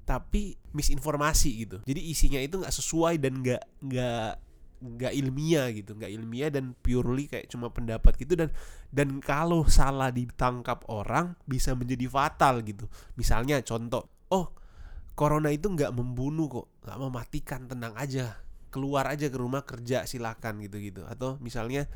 tapi 0.04 0.56
misinformasi 0.76 1.50
gitu. 1.64 1.76
Jadi 1.84 2.00
isinya 2.12 2.40
itu 2.40 2.60
nggak 2.60 2.72
sesuai 2.72 3.16
dan 3.18 3.40
nggak 3.40 3.62
nggak 3.80 4.32
nggak 4.84 5.12
ilmiah 5.16 5.66
gitu. 5.72 5.96
Nggak 5.96 6.12
ilmiah 6.12 6.50
dan 6.52 6.76
purely 6.76 7.24
kayak 7.26 7.48
cuma 7.48 7.72
pendapat 7.72 8.14
gitu. 8.20 8.36
Dan 8.36 8.52
dan 8.92 9.18
kalau 9.24 9.64
salah 9.66 10.12
ditangkap 10.12 10.84
orang 10.92 11.34
bisa 11.48 11.72
menjadi 11.72 12.04
fatal 12.06 12.60
gitu. 12.62 12.84
Misalnya 13.16 13.64
contoh 13.64 14.08
oh 14.28 14.52
corona 15.16 15.48
itu 15.48 15.72
nggak 15.72 15.90
membunuh 15.96 16.46
kok. 16.46 16.66
Nggak 16.84 16.98
mematikan 17.00 17.60
tenang 17.64 17.96
aja. 17.96 18.38
Keluar 18.68 19.08
aja 19.08 19.26
ke 19.30 19.38
rumah 19.40 19.64
kerja 19.64 20.04
silakan 20.04 20.60
gitu 20.60 20.82
gitu 20.82 21.02
atau 21.06 21.38
misalnya 21.38 21.86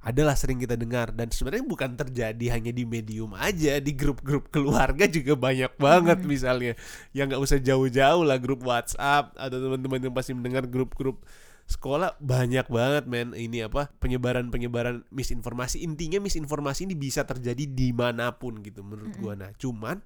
adalah 0.00 0.32
sering 0.36 0.60
kita 0.60 0.76
dengar. 0.76 1.12
Dan 1.12 1.28
sebenarnya 1.28 1.64
bukan 1.64 1.96
terjadi 1.96 2.56
hanya 2.56 2.72
di 2.72 2.84
medium 2.88 3.36
aja 3.36 3.76
di 3.78 3.92
grup-grup 3.92 4.48
keluarga 4.48 5.04
juga 5.06 5.36
banyak 5.36 5.76
banget 5.76 6.18
misalnya. 6.24 6.72
Yang 7.12 7.26
nggak 7.36 7.42
usah 7.44 7.58
jauh-jauh 7.60 8.24
lah 8.24 8.38
grup 8.40 8.64
WhatsApp 8.64 9.36
atau 9.36 9.56
teman-teman 9.60 10.10
yang 10.10 10.14
pasti 10.16 10.32
mendengar 10.32 10.64
grup-grup 10.68 11.24
sekolah 11.70 12.18
banyak 12.18 12.66
banget 12.66 13.04
men. 13.06 13.30
Ini 13.36 13.70
apa 13.70 13.92
penyebaran-penyebaran 14.02 15.06
misinformasi. 15.12 15.86
Intinya 15.86 16.18
misinformasi 16.18 16.90
ini 16.90 16.98
bisa 16.98 17.22
terjadi 17.22 17.68
di 17.68 17.94
mana 17.94 18.34
pun 18.34 18.58
gitu 18.64 18.82
menurut 18.82 19.14
gua. 19.20 19.38
Nah 19.38 19.54
cuman 19.54 20.02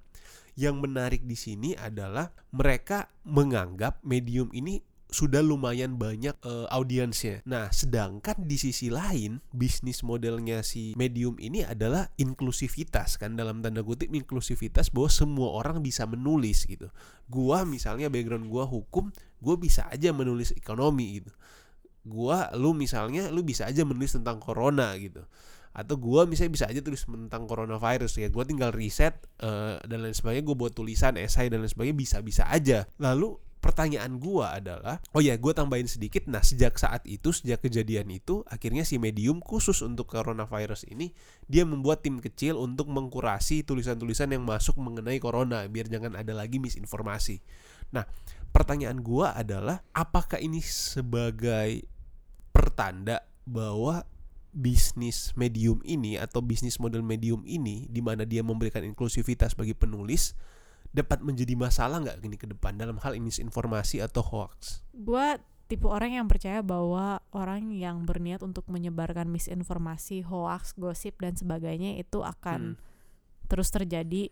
yang 0.54 0.78
menarik 0.78 1.26
di 1.26 1.34
sini 1.34 1.74
adalah 1.74 2.30
mereka 2.54 3.10
menganggap 3.26 3.98
medium 4.06 4.54
ini 4.54 4.78
sudah 5.14 5.38
lumayan 5.46 5.94
banyak 5.94 6.34
eh, 6.42 6.66
audiensnya. 6.74 7.46
Nah, 7.46 7.70
sedangkan 7.70 8.42
di 8.42 8.58
sisi 8.58 8.90
lain 8.90 9.38
bisnis 9.54 10.02
modelnya 10.02 10.66
si 10.66 10.90
medium 10.98 11.38
ini 11.38 11.62
adalah 11.62 12.10
inklusivitas 12.18 13.22
kan 13.22 13.38
dalam 13.38 13.62
tanda 13.62 13.86
kutip 13.86 14.10
inklusivitas 14.10 14.90
bahwa 14.90 15.06
semua 15.06 15.54
orang 15.54 15.78
bisa 15.86 16.02
menulis 16.10 16.66
gitu. 16.66 16.90
Gua 17.30 17.62
misalnya 17.62 18.10
background 18.10 18.50
gua 18.50 18.66
hukum, 18.66 19.14
gua 19.38 19.54
bisa 19.54 19.86
aja 19.86 20.10
menulis 20.10 20.50
ekonomi 20.58 21.22
gitu. 21.22 21.30
Gua 22.02 22.50
lu 22.58 22.74
misalnya 22.74 23.30
lu 23.30 23.46
bisa 23.46 23.70
aja 23.70 23.86
menulis 23.86 24.18
tentang 24.18 24.42
corona 24.42 24.98
gitu 24.98 25.22
atau 25.74 25.98
gua 25.98 26.22
misalnya 26.22 26.54
bisa 26.54 26.66
aja 26.70 26.78
tulis 26.86 27.02
tentang 27.02 27.50
coronavirus 27.50 28.22
ya 28.22 28.30
gua 28.30 28.46
tinggal 28.46 28.70
riset 28.70 29.18
eh, 29.42 29.74
dan 29.82 30.06
lain 30.06 30.14
sebagainya 30.14 30.46
gue 30.46 30.54
buat 30.54 30.70
tulisan 30.70 31.18
esai 31.18 31.50
dan 31.50 31.66
lain 31.66 31.70
sebagainya 31.74 31.98
bisa 31.98 32.16
bisa 32.22 32.46
aja 32.46 32.86
lalu 33.02 33.34
pertanyaan 33.64 34.20
gua 34.20 34.60
adalah 34.60 35.00
oh 35.16 35.24
ya 35.24 35.40
gue 35.40 35.52
tambahin 35.56 35.88
sedikit. 35.88 36.28
Nah 36.28 36.44
sejak 36.44 36.76
saat 36.76 37.00
itu 37.08 37.32
sejak 37.32 37.64
kejadian 37.64 38.12
itu 38.12 38.44
akhirnya 38.44 38.84
si 38.84 39.00
medium 39.00 39.40
khusus 39.40 39.80
untuk 39.80 40.12
coronavirus 40.12 40.84
ini 40.92 41.16
dia 41.48 41.64
membuat 41.64 42.04
tim 42.04 42.20
kecil 42.20 42.60
untuk 42.60 42.92
mengkurasi 42.92 43.64
tulisan-tulisan 43.64 44.36
yang 44.36 44.44
masuk 44.44 44.76
mengenai 44.76 45.16
corona 45.16 45.64
biar 45.64 45.88
jangan 45.88 46.12
ada 46.12 46.36
lagi 46.36 46.60
misinformasi. 46.60 47.40
Nah 47.96 48.04
pertanyaan 48.52 49.00
gua 49.00 49.32
adalah 49.32 49.80
apakah 49.96 50.36
ini 50.44 50.60
sebagai 50.60 51.88
pertanda 52.52 53.24
bahwa 53.48 54.04
bisnis 54.54 55.34
medium 55.34 55.82
ini 55.82 56.14
atau 56.14 56.38
bisnis 56.38 56.78
model 56.78 57.02
medium 57.02 57.42
ini 57.42 57.90
di 57.90 57.98
mana 57.98 58.22
dia 58.22 58.44
memberikan 58.46 58.86
inklusivitas 58.86 59.58
bagi 59.58 59.74
penulis 59.74 60.38
dapat 60.94 61.26
menjadi 61.26 61.58
masalah 61.58 61.98
nggak 61.98 62.22
gini 62.22 62.38
ke 62.38 62.46
depan 62.46 62.78
dalam 62.78 63.02
hal 63.02 63.18
ini 63.18 63.28
informasi 63.34 63.98
atau 63.98 64.22
hoax? 64.22 64.86
Gua 64.94 65.34
tipe 65.66 65.90
orang 65.90 66.22
yang 66.22 66.26
percaya 66.30 66.62
bahwa 66.62 67.18
orang 67.34 67.74
yang 67.74 68.06
berniat 68.06 68.46
untuk 68.46 68.68
menyebarkan 68.70 69.26
misinformasi, 69.26 70.22
hoax, 70.22 70.78
gosip 70.78 71.18
dan 71.18 71.34
sebagainya 71.34 71.98
itu 71.98 72.22
akan 72.22 72.78
Hmm. 72.78 72.92
terus 73.50 73.68
terjadi 73.74 74.30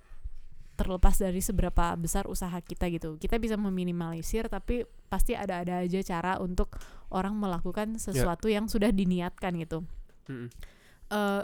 terlepas 0.73 1.21
dari 1.21 1.45
seberapa 1.45 1.93
besar 2.01 2.25
usaha 2.31 2.57
kita 2.63 2.89
gitu. 2.89 3.21
Kita 3.21 3.37
bisa 3.37 3.61
meminimalisir 3.61 4.49
tapi 4.49 4.89
pasti 5.13 5.37
ada-ada 5.37 5.85
aja 5.85 6.01
cara 6.01 6.41
untuk 6.41 6.81
orang 7.13 7.37
melakukan 7.37 8.01
sesuatu 8.01 8.49
yang 8.49 8.73
sudah 8.73 8.89
diniatkan 8.89 9.53
gitu. 9.61 9.85
Mm-mm. 10.31 10.49
eh 11.13 11.43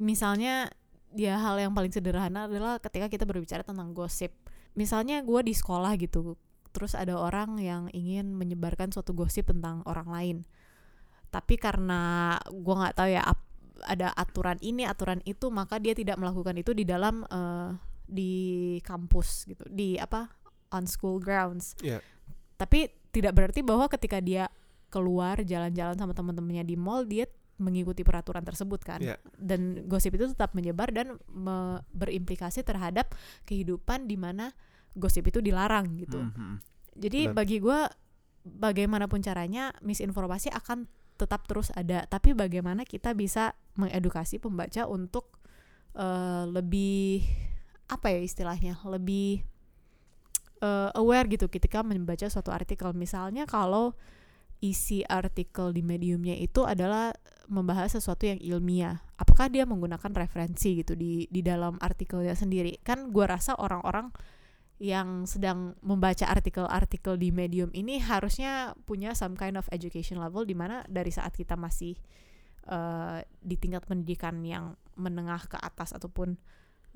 misalnya 0.00 0.72
ya 1.16 1.38
hal 1.38 1.56
yang 1.60 1.72
paling 1.72 1.92
sederhana 1.92 2.48
adalah 2.48 2.80
ketika 2.80 3.08
kita 3.08 3.24
berbicara 3.28 3.62
tentang 3.62 3.92
gosip. 3.92 4.32
Misalnya 4.72 5.20
gue 5.20 5.40
di 5.44 5.52
sekolah 5.52 5.96
gitu, 6.00 6.36
terus 6.72 6.96
ada 6.96 7.16
orang 7.16 7.60
yang 7.60 7.92
ingin 7.92 8.32
menyebarkan 8.32 8.88
suatu 8.90 9.12
gosip 9.12 9.52
tentang 9.52 9.84
orang 9.84 10.08
lain. 10.08 10.36
Tapi 11.28 11.60
karena 11.60 12.34
gue 12.48 12.74
nggak 12.74 12.96
tahu 12.96 13.08
ya 13.12 13.22
ada 13.82 14.14
aturan 14.16 14.56
ini 14.64 14.88
aturan 14.88 15.20
itu, 15.28 15.52
maka 15.52 15.76
dia 15.76 15.92
tidak 15.92 16.16
melakukan 16.16 16.56
itu 16.56 16.72
di 16.72 16.84
dalam 16.88 17.24
eh, 17.28 17.70
di 18.08 18.32
kampus 18.80 19.48
gitu, 19.48 19.64
di 19.68 20.00
apa 20.00 20.28
on 20.72 20.88
school 20.88 21.20
grounds. 21.20 21.76
Iya. 21.84 22.00
Tapi 22.56 22.88
tidak 23.12 23.36
berarti 23.36 23.60
bahwa 23.60 23.88
ketika 23.92 24.20
dia 24.24 24.48
keluar 24.92 25.40
jalan-jalan 25.40 25.96
sama 25.96 26.12
teman-temannya 26.12 26.64
di 26.68 26.76
mall 26.76 27.08
dia 27.08 27.24
mengikuti 27.62 28.02
peraturan 28.02 28.42
tersebut 28.42 28.82
kan 28.82 28.98
Iya. 28.98 29.16
dan 29.38 29.86
gosip 29.86 30.12
itu 30.12 30.28
tetap 30.28 30.52
menyebar 30.52 30.90
dan 30.90 31.16
me- 31.30 31.80
berimplikasi 31.94 32.60
terhadap 32.60 33.14
kehidupan 33.46 34.04
di 34.04 34.18
mana 34.18 34.50
gosip 34.92 35.24
itu 35.24 35.38
dilarang 35.38 35.96
gitu 35.96 36.18
Mhm. 36.20 36.54
jadi 36.98 37.20
Benar. 37.30 37.36
bagi 37.38 37.56
gue 37.58 37.80
bagaimanapun 38.42 39.22
caranya 39.22 39.70
misinformasi 39.80 40.50
akan 40.50 40.90
tetap 41.14 41.46
terus 41.46 41.70
ada 41.72 42.02
tapi 42.04 42.34
bagaimana 42.34 42.82
kita 42.82 43.14
bisa 43.14 43.54
mengedukasi 43.78 44.42
pembaca 44.42 44.84
untuk 44.84 45.38
uh, 45.94 46.44
lebih 46.50 47.22
apa 47.86 48.10
ya 48.10 48.18
istilahnya 48.18 48.82
lebih 48.82 49.46
uh, 50.60 50.90
aware 50.96 51.28
gitu 51.28 51.46
ketika 51.46 51.82
membaca 51.82 52.26
suatu 52.26 52.50
artikel 52.50 52.90
misalnya 52.92 53.46
kalau 53.46 53.94
isi 54.62 55.02
artikel 55.02 55.74
di 55.74 55.82
mediumnya 55.82 56.38
itu 56.38 56.62
adalah 56.62 57.10
membahas 57.50 57.98
sesuatu 57.98 58.30
yang 58.30 58.38
ilmiah. 58.38 59.02
Apakah 59.18 59.50
dia 59.50 59.66
menggunakan 59.66 60.14
referensi 60.14 60.78
gitu 60.78 60.94
di 60.94 61.26
di 61.26 61.42
dalam 61.42 61.76
artikelnya 61.82 62.38
sendiri? 62.38 62.78
Kan 62.86 63.10
gue 63.10 63.26
rasa 63.26 63.58
orang-orang 63.58 64.14
yang 64.82 65.26
sedang 65.30 65.78
membaca 65.82 66.26
artikel-artikel 66.26 67.14
di 67.14 67.30
medium 67.30 67.70
ini 67.70 68.02
harusnya 68.02 68.74
punya 68.82 69.14
some 69.14 69.38
kind 69.38 69.54
of 69.54 69.66
education 69.70 70.18
level 70.18 70.42
di 70.42 70.58
mana 70.58 70.82
dari 70.90 71.14
saat 71.14 71.38
kita 71.38 71.54
masih 71.54 71.94
uh, 72.66 73.22
di 73.38 73.54
tingkat 73.54 73.86
pendidikan 73.86 74.42
yang 74.42 74.74
menengah 74.98 75.46
ke 75.46 75.54
atas 75.54 75.94
ataupun 75.94 76.34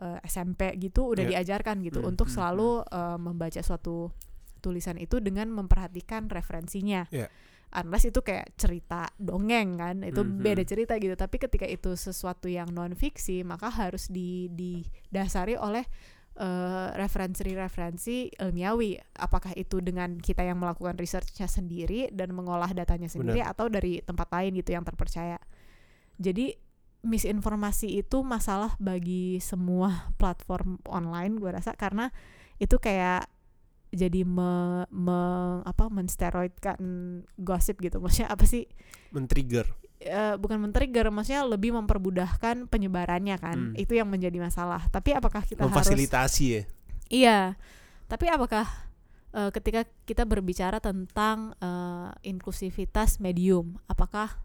uh, 0.02 0.18
eh, 0.18 0.26
SMP 0.26 0.74
gitu 0.82 1.14
udah 1.14 1.30
yeah. 1.30 1.38
diajarkan 1.38 1.78
gitu 1.86 2.02
mm, 2.02 2.10
untuk 2.10 2.26
mm, 2.26 2.34
selalu 2.34 2.82
uh, 2.90 3.18
membaca 3.22 3.62
suatu 3.62 4.10
tulisan 4.58 4.98
itu 4.98 5.22
dengan 5.22 5.46
memperhatikan 5.54 6.26
referensinya. 6.26 7.06
Yeah 7.14 7.30
unless 7.76 8.08
itu 8.08 8.24
kayak 8.24 8.56
cerita 8.56 9.12
dongeng 9.20 9.76
kan 9.76 10.00
itu 10.00 10.24
mm 10.24 10.28
-hmm. 10.32 10.42
beda 10.42 10.62
cerita 10.64 10.94
gitu 10.96 11.12
tapi 11.12 11.36
ketika 11.36 11.68
itu 11.68 11.92
sesuatu 11.92 12.48
yang 12.48 12.72
non 12.72 12.96
fiksi 12.96 13.44
maka 13.44 13.68
harus 13.68 14.08
di 14.08 14.48
didasari 14.48 15.60
oleh 15.60 15.84
uh, 16.40 16.96
referensi-referensi 16.96 18.32
ilmiawi 18.40 18.96
apakah 19.20 19.52
itu 19.56 19.84
dengan 19.84 20.16
kita 20.16 20.40
yang 20.40 20.56
melakukan 20.56 20.96
researchnya 20.96 21.46
sendiri 21.46 22.08
dan 22.12 22.32
mengolah 22.32 22.72
datanya 22.72 23.12
sendiri 23.12 23.44
Bener. 23.44 23.52
atau 23.52 23.68
dari 23.68 24.00
tempat 24.00 24.32
lain 24.32 24.56
gitu 24.56 24.72
yang 24.72 24.84
terpercaya 24.84 25.36
jadi 26.16 26.56
misinformasi 27.04 28.02
itu 28.02 28.24
masalah 28.24 28.74
bagi 28.80 29.38
semua 29.38 30.10
platform 30.16 30.80
online 30.88 31.38
gue 31.38 31.52
rasa 31.52 31.76
karena 31.76 32.08
itu 32.56 32.80
kayak 32.80 33.28
jadi 33.96 34.22
me, 34.22 34.84
me 34.92 35.20
apa 35.64 35.88
mensteroidkan 35.88 36.76
gosip 37.40 37.80
gitu. 37.80 37.98
Maksudnya 37.98 38.28
apa 38.28 38.44
sih? 38.44 38.68
Men-trigger. 39.10 39.64
Uh, 39.96 40.36
bukan 40.36 40.60
men-trigger 40.60 41.08
maksudnya 41.08 41.48
lebih 41.48 41.72
mempermudahkan 41.72 42.68
penyebarannya 42.68 43.40
kan. 43.40 43.72
Hmm. 43.72 43.80
itu 43.80 43.96
yang 43.96 44.06
menjadi 44.06 44.36
masalah. 44.36 44.84
Tapi 44.92 45.16
apakah 45.16 45.42
kita 45.42 45.64
memfasilitasi 45.64 46.44
harus 46.44 46.54
ya? 46.54 46.62
Iya. 47.08 47.40
Tapi 48.06 48.28
apakah 48.28 48.68
uh, 49.34 49.50
ketika 49.50 49.88
kita 50.04 50.28
berbicara 50.28 50.78
tentang 50.78 51.56
uh, 51.58 52.12
inklusivitas 52.22 53.18
medium 53.18 53.80
apakah 53.88 54.38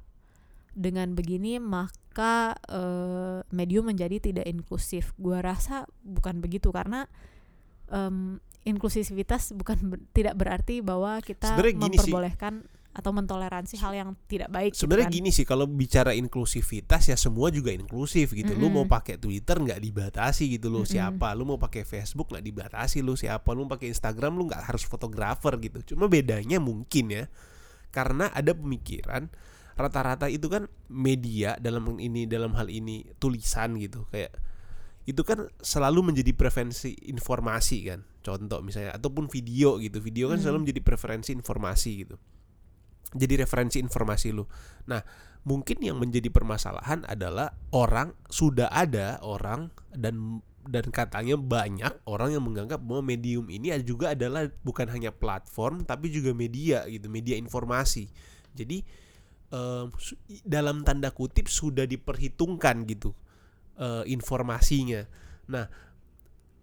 dengan 0.72 1.12
begini 1.12 1.60
maka 1.60 2.56
uh, 2.72 3.44
medium 3.52 3.92
menjadi 3.92 4.24
tidak 4.24 4.48
inklusif? 4.48 5.12
Gua 5.20 5.44
rasa 5.44 5.84
bukan 6.02 6.40
begitu 6.40 6.72
karena 6.72 7.12
um, 7.92 8.40
inklusivitas 8.62 9.54
bukan 9.58 9.78
ber, 9.90 10.00
tidak 10.14 10.38
berarti 10.38 10.86
bahwa 10.86 11.18
kita 11.22 11.58
memperbolehkan 11.58 12.62
sih. 12.62 12.80
atau 12.92 13.16
mentoleransi 13.16 13.80
hal 13.80 13.94
yang 13.96 14.10
tidak 14.28 14.52
baik. 14.52 14.76
Gitu 14.76 14.84
Sebenarnya 14.84 15.08
gitu 15.08 15.16
kan. 15.16 15.20
gini 15.24 15.30
sih 15.32 15.46
kalau 15.48 15.64
bicara 15.64 16.12
inklusivitas 16.12 17.08
ya 17.08 17.16
semua 17.16 17.48
juga 17.48 17.72
inklusif 17.72 18.36
gitu. 18.36 18.52
Mm 18.52 18.60
-hmm. 18.60 18.68
Lu 18.68 18.76
mau 18.76 18.86
pakai 18.86 19.16
Twitter 19.16 19.56
nggak 19.56 19.80
dibatasi 19.80 20.60
gitu 20.60 20.68
lo 20.68 20.84
mm 20.84 20.86
-hmm. 20.86 20.92
siapa. 20.92 21.28
Lu 21.32 21.48
mau 21.48 21.56
pakai 21.56 21.88
Facebook 21.88 22.36
nggak 22.36 22.44
dibatasi 22.44 23.00
lu 23.00 23.16
siapa. 23.16 23.48
Lu 23.56 23.64
mau 23.64 23.80
pakai 23.80 23.96
Instagram 23.96 24.36
lu 24.36 24.44
nggak 24.52 24.68
harus 24.68 24.84
fotografer 24.84 25.56
gitu. 25.64 25.96
Cuma 25.96 26.12
bedanya 26.12 26.60
mungkin 26.60 27.16
ya 27.16 27.24
karena 27.96 28.32
ada 28.32 28.56
pemikiran 28.56 29.28
rata-rata 29.76 30.28
itu 30.28 30.48
kan 30.52 30.68
media 30.92 31.56
dalam 31.60 31.96
ini 32.00 32.28
dalam 32.28 32.56
hal 32.56 32.68
ini 32.68 33.08
tulisan 33.20 33.80
gitu 33.80 34.08
kayak 34.12 34.36
itu 35.10 35.22
kan 35.26 35.50
selalu 35.58 36.14
menjadi 36.14 36.32
preferensi 36.38 36.94
informasi 37.10 37.78
kan 37.90 38.06
contoh 38.22 38.62
misalnya 38.62 38.94
ataupun 38.94 39.28
video 39.28 39.82
gitu. 39.82 39.98
Video 39.98 40.30
kan 40.30 40.38
hmm. 40.38 40.46
selalu 40.46 40.60
menjadi 40.70 40.82
preferensi 40.86 41.34
informasi 41.34 41.92
gitu. 42.06 42.16
Jadi 43.12 43.34
referensi 43.42 43.78
informasi 43.82 44.28
lu. 44.32 44.46
Nah 44.88 45.02
mungkin 45.42 45.82
yang 45.82 45.98
menjadi 45.98 46.30
permasalahan 46.30 47.02
adalah 47.10 47.58
orang 47.74 48.14
sudah 48.30 48.70
ada 48.70 49.18
orang 49.26 49.74
dan 49.90 50.46
dan 50.70 50.94
katanya 50.94 51.34
banyak 51.42 51.90
orang 52.06 52.38
yang 52.38 52.46
menganggap 52.46 52.78
bahwa 52.78 53.02
medium 53.02 53.50
ini 53.50 53.74
juga 53.82 54.14
adalah 54.14 54.46
bukan 54.62 54.86
hanya 54.94 55.10
platform 55.10 55.82
tapi 55.90 56.14
juga 56.14 56.38
media 56.38 56.86
gitu 56.86 57.10
media 57.10 57.34
informasi. 57.42 58.06
Jadi 58.54 58.86
um, 59.50 59.90
dalam 60.46 60.86
tanda 60.86 61.10
kutip 61.10 61.50
sudah 61.50 61.90
diperhitungkan 61.90 62.86
gitu 62.86 63.18
uh, 63.80 64.04
informasinya. 64.08 65.06
Nah, 65.52 65.68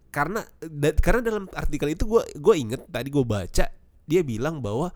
karena 0.08 0.40
da, 0.60 0.90
karena 0.96 1.20
dalam 1.20 1.44
artikel 1.52 1.92
itu 1.92 2.08
gue 2.08 2.22
gue 2.36 2.54
inget 2.56 2.82
tadi 2.88 3.08
gue 3.12 3.24
baca 3.24 3.66
dia 4.08 4.20
bilang 4.24 4.64
bahwa 4.64 4.88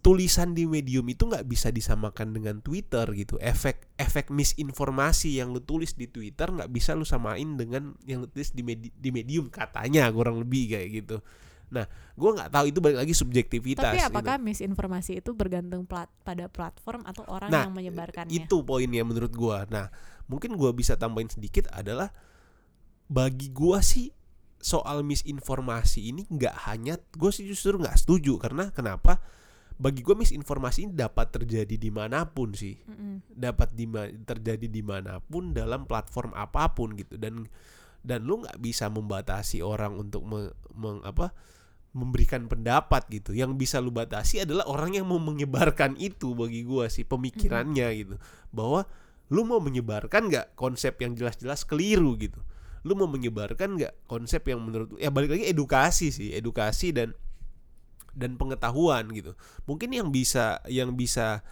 tulisan 0.00 0.54
di 0.54 0.70
medium 0.70 1.02
itu 1.10 1.26
nggak 1.26 1.50
bisa 1.50 1.74
disamakan 1.74 2.30
dengan 2.30 2.62
Twitter 2.62 3.10
gitu. 3.10 3.42
Efek 3.42 3.90
efek 3.98 4.30
misinformasi 4.30 5.42
yang 5.42 5.50
lu 5.50 5.58
tulis 5.58 5.98
di 5.98 6.06
Twitter 6.06 6.46
nggak 6.46 6.70
bisa 6.70 6.94
lu 6.94 7.02
samain 7.02 7.58
dengan 7.58 7.90
yang 8.06 8.22
lu 8.22 8.30
tulis 8.30 8.54
di, 8.54 8.62
medi, 8.62 8.88
di 8.94 9.10
medium 9.10 9.50
katanya 9.50 10.06
kurang 10.14 10.38
lebih 10.38 10.78
kayak 10.78 10.88
gitu. 11.02 11.18
Nah, 11.66 11.82
gue 12.14 12.30
nggak 12.30 12.54
tahu 12.54 12.64
itu 12.70 12.78
balik 12.78 13.02
lagi 13.02 13.14
subjektivitas. 13.18 13.82
Tapi 13.82 13.98
apakah 13.98 14.38
gitu. 14.38 14.46
misinformasi 14.46 15.18
itu 15.18 15.34
bergantung 15.34 15.82
plat 15.82 16.06
pada 16.22 16.46
platform 16.46 17.02
atau 17.02 17.26
orang 17.26 17.50
nah, 17.50 17.66
yang 17.66 17.74
menyebarkannya? 17.74 18.30
Itu 18.30 18.62
poinnya 18.62 19.02
menurut 19.02 19.34
gue. 19.34 19.58
Nah, 19.74 19.90
mungkin 20.26 20.58
gue 20.58 20.70
bisa 20.74 20.98
tambahin 20.98 21.30
sedikit 21.30 21.70
adalah 21.70 22.10
bagi 23.06 23.54
gue 23.54 23.78
sih 23.82 24.10
soal 24.58 25.06
misinformasi 25.06 26.10
ini 26.10 26.22
nggak 26.26 26.56
hanya 26.66 26.98
gue 27.14 27.30
sih 27.30 27.46
justru 27.46 27.78
nggak 27.78 27.98
setuju 27.98 28.40
karena 28.42 28.74
kenapa 28.74 29.22
bagi 29.76 30.00
gue 30.00 30.16
misinformasi 30.16 30.88
ini 30.88 30.92
dapat 30.96 31.36
terjadi 31.36 31.76
di 31.76 31.90
mana 31.92 32.24
pun 32.26 32.56
sih 32.56 32.80
mm 32.80 32.94
-hmm. 32.96 33.16
dapat 33.30 33.76
di 33.76 33.84
terjadi 34.24 34.66
di 34.66 34.82
mana 34.82 35.20
pun 35.20 35.52
dalam 35.52 35.84
platform 35.84 36.32
apa 36.32 36.72
pun 36.72 36.96
gitu 36.96 37.20
dan 37.20 37.44
dan 38.06 38.22
lu 38.22 38.42
nggak 38.42 38.62
bisa 38.62 38.86
membatasi 38.86 39.66
orang 39.66 39.98
untuk 39.98 40.22
me, 40.22 40.54
meng, 40.78 41.02
apa 41.02 41.34
memberikan 41.96 42.44
pendapat 42.44 43.08
gitu. 43.08 43.32
Yang 43.32 43.56
bisa 43.56 43.80
lu 43.80 43.90
batasi 43.90 44.44
adalah 44.44 44.68
orang 44.68 45.00
yang 45.00 45.08
mau 45.08 45.18
menyebarkan 45.18 45.96
itu 45.96 46.36
bagi 46.38 46.62
gua 46.62 46.92
sih 46.92 47.02
pemikirannya 47.02 47.88
hmm. 47.88 47.96
gitu. 48.04 48.14
Bahwa 48.54 48.84
lu 49.30 49.42
mau 49.42 49.58
menyebarkan 49.58 50.30
nggak 50.30 50.46
konsep 50.54 50.94
yang 51.02 51.18
jelas-jelas 51.18 51.66
keliru 51.66 52.14
gitu. 52.18 52.38
Lu 52.86 52.94
mau 52.94 53.10
menyebarkan 53.10 53.74
nggak 53.74 54.06
konsep 54.06 54.46
yang 54.46 54.62
menurut 54.62 54.94
ya 54.96 55.10
balik 55.10 55.34
lagi 55.34 55.50
edukasi 55.50 56.14
sih, 56.14 56.30
edukasi 56.30 56.94
dan 56.94 57.14
dan 58.14 58.38
pengetahuan 58.38 59.10
gitu. 59.10 59.34
Mungkin 59.66 59.90
yang 59.92 60.08
bisa 60.14 60.62
yang 60.70 60.94
bisa 60.94 61.42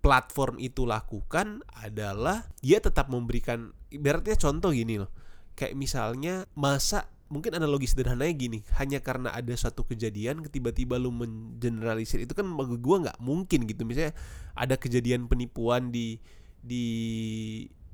platform 0.00 0.62
itu 0.62 0.86
lakukan 0.86 1.66
adalah 1.74 2.46
dia 2.62 2.78
tetap 2.78 3.10
memberikan 3.10 3.74
ibaratnya 3.90 4.38
contoh 4.38 4.70
gini 4.70 5.02
loh. 5.02 5.10
Kayak 5.58 5.74
misalnya 5.74 6.46
masa 6.54 7.10
mungkin 7.26 7.58
analogi 7.58 7.90
sederhananya 7.90 8.34
gini 8.38 8.58
hanya 8.78 9.02
karena 9.02 9.34
ada 9.34 9.50
suatu 9.58 9.82
kejadian 9.82 10.46
tiba-tiba 10.46 10.94
lu 10.94 11.10
mengeneralisir 11.10 12.22
itu 12.22 12.38
kan 12.38 12.46
bagi 12.54 12.78
gue 12.78 12.96
nggak 13.02 13.18
mungkin 13.18 13.66
gitu 13.66 13.82
misalnya 13.82 14.14
ada 14.54 14.78
kejadian 14.78 15.26
penipuan 15.26 15.90
di 15.90 16.22
di 16.66 16.86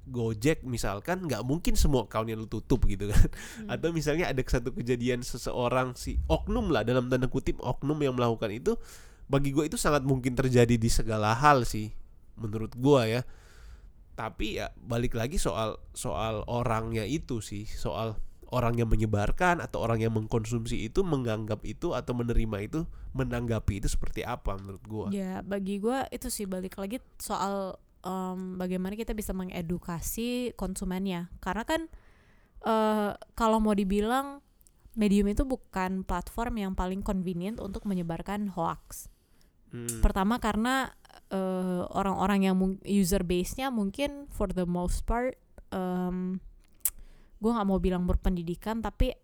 Gojek 0.03 0.67
misalkan 0.67 1.31
nggak 1.31 1.47
mungkin 1.47 1.79
semua 1.79 2.11
account 2.11 2.27
yang 2.27 2.43
lu 2.43 2.51
tutup 2.51 2.83
gitu 2.91 3.07
kan. 3.07 3.29
Hmm. 3.63 3.69
atau 3.79 3.95
misalnya 3.95 4.27
ada 4.27 4.43
satu 4.43 4.75
kejadian 4.75 5.23
seseorang 5.23 5.95
si 5.95 6.19
oknum 6.27 6.75
lah 6.75 6.83
dalam 6.83 7.07
tanda 7.07 7.31
kutip 7.31 7.63
oknum 7.63 8.03
yang 8.03 8.19
melakukan 8.19 8.51
itu 8.51 8.75
bagi 9.31 9.55
gue 9.55 9.71
itu 9.71 9.79
sangat 9.79 10.03
mungkin 10.03 10.35
terjadi 10.35 10.75
di 10.75 10.91
segala 10.91 11.39
hal 11.39 11.63
sih 11.63 11.95
menurut 12.35 12.75
gue 12.75 13.03
ya. 13.07 13.23
Tapi 14.13 14.61
ya 14.61 14.75
balik 14.77 15.15
lagi 15.15 15.39
soal 15.39 15.79
soal 15.95 16.43
orangnya 16.51 17.07
itu 17.07 17.39
sih 17.39 17.65
soal 17.65 18.19
orang 18.53 18.77
yang 18.77 18.91
menyebarkan 18.93 19.65
atau 19.65 19.81
orang 19.81 20.05
yang 20.05 20.13
mengkonsumsi 20.13 20.85
itu 20.85 21.01
menganggap 21.01 21.65
itu 21.65 21.97
atau 21.97 22.13
menerima 22.13 22.59
itu 22.61 22.85
menanggapi 23.17 23.81
itu 23.81 23.89
seperti 23.89 24.27
apa 24.27 24.61
menurut 24.61 24.85
gua. 24.85 25.07
Ya 25.09 25.41
bagi 25.41 25.81
gua 25.81 26.05
itu 26.13 26.29
sih 26.29 26.45
balik 26.45 26.77
lagi 26.77 27.01
soal 27.17 27.81
um, 28.03 28.59
bagaimana 28.59 28.95
kita 28.99 29.17
bisa 29.17 29.35
mengedukasi 29.35 30.55
konsumennya 30.55 31.31
karena 31.43 31.65
kan 31.67 31.81
uh, 32.67 33.15
kalau 33.35 33.59
mau 33.59 33.75
dibilang 33.75 34.43
medium 34.93 35.31
itu 35.33 35.49
bukan 35.49 36.05
platform 36.05 36.61
yang 36.61 36.73
paling 36.77 37.01
convenient 37.01 37.59
untuk 37.59 37.89
menyebarkan 37.89 38.53
hoax 38.53 39.09
hmm. 39.73 40.05
pertama 40.05 40.37
karena 40.37 40.93
uh, 41.33 41.89
orang-orang 41.97 42.53
yang 42.53 42.57
user 42.85 43.25
base-nya 43.25 43.73
mungkin 43.73 44.29
for 44.29 44.53
the 44.53 44.69
most 44.69 45.09
part 45.09 45.39
um, 45.73 46.39
gue 47.43 47.51
nggak 47.51 47.67
mau 47.67 47.81
bilang 47.83 48.05
berpendidikan 48.07 48.85
tapi 48.85 49.17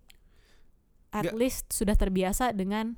at 1.13 1.25
Gak. 1.31 1.37
least 1.37 1.65
sudah 1.73 1.97
terbiasa 1.97 2.53
dengan 2.53 2.97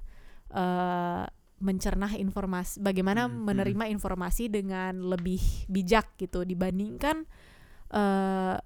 uh, 0.55 1.27
mencerna 1.61 2.09
informasi, 2.17 2.81
bagaimana 2.81 3.29
Hmm, 3.29 3.37
hmm. 3.37 3.45
menerima 3.47 3.85
informasi 3.93 4.49
dengan 4.49 4.97
lebih 5.05 5.41
bijak 5.69 6.17
gitu 6.17 6.43
dibandingkan 6.43 7.29
eh 7.91 8.57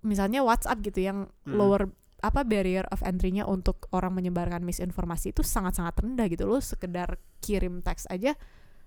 misalnya 0.00 0.44
WhatsApp 0.44 0.84
gitu 0.84 1.00
yang 1.00 1.28
Hmm. 1.44 1.56
lower 1.56 1.82
apa 2.20 2.40
barrier 2.40 2.88
of 2.88 3.04
entry-nya 3.04 3.44
untuk 3.44 3.84
orang 3.92 4.16
menyebarkan 4.16 4.64
misinformasi 4.64 5.36
itu 5.36 5.44
sangat-sangat 5.44 5.92
rendah 6.00 6.24
gitu 6.32 6.48
loh 6.48 6.60
sekedar 6.60 7.20
kirim 7.44 7.84
teks 7.84 8.08
aja 8.08 8.32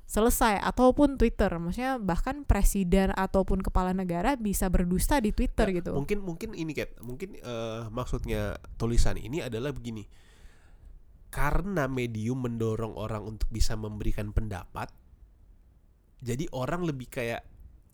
selesai 0.07 0.57
ataupun 0.63 1.19
Twitter 1.19 1.51
maksudnya 1.59 1.99
bahkan 1.99 2.47
presiden 2.47 3.11
ataupun 3.13 3.59
kepala 3.61 3.91
negara 3.91 4.39
bisa 4.39 4.71
berdusta 4.71 5.19
di 5.21 5.35
Twitter 5.35 5.67
Ya, 5.69 5.83
gitu 5.83 5.91
Mungkin 5.93 6.23
mungkin 6.23 6.49
ini 6.55 6.71
Kat, 6.73 6.95
mungkin 7.03 7.35
eh, 7.38 7.81
maksudnya 7.93 8.55
tulisan 8.79 9.19
ini 9.19 9.43
adalah 9.43 9.69
begini. 9.75 10.07
Karena 11.28 11.86
medium 11.91 12.39
mendorong 12.43 12.95
orang 12.95 13.23
untuk 13.28 13.47
bisa 13.51 13.75
memberikan 13.75 14.32
pendapat. 14.32 14.89
Jadi 16.23 16.49
orang 16.55 16.88
lebih 16.88 17.11
kayak 17.11 17.45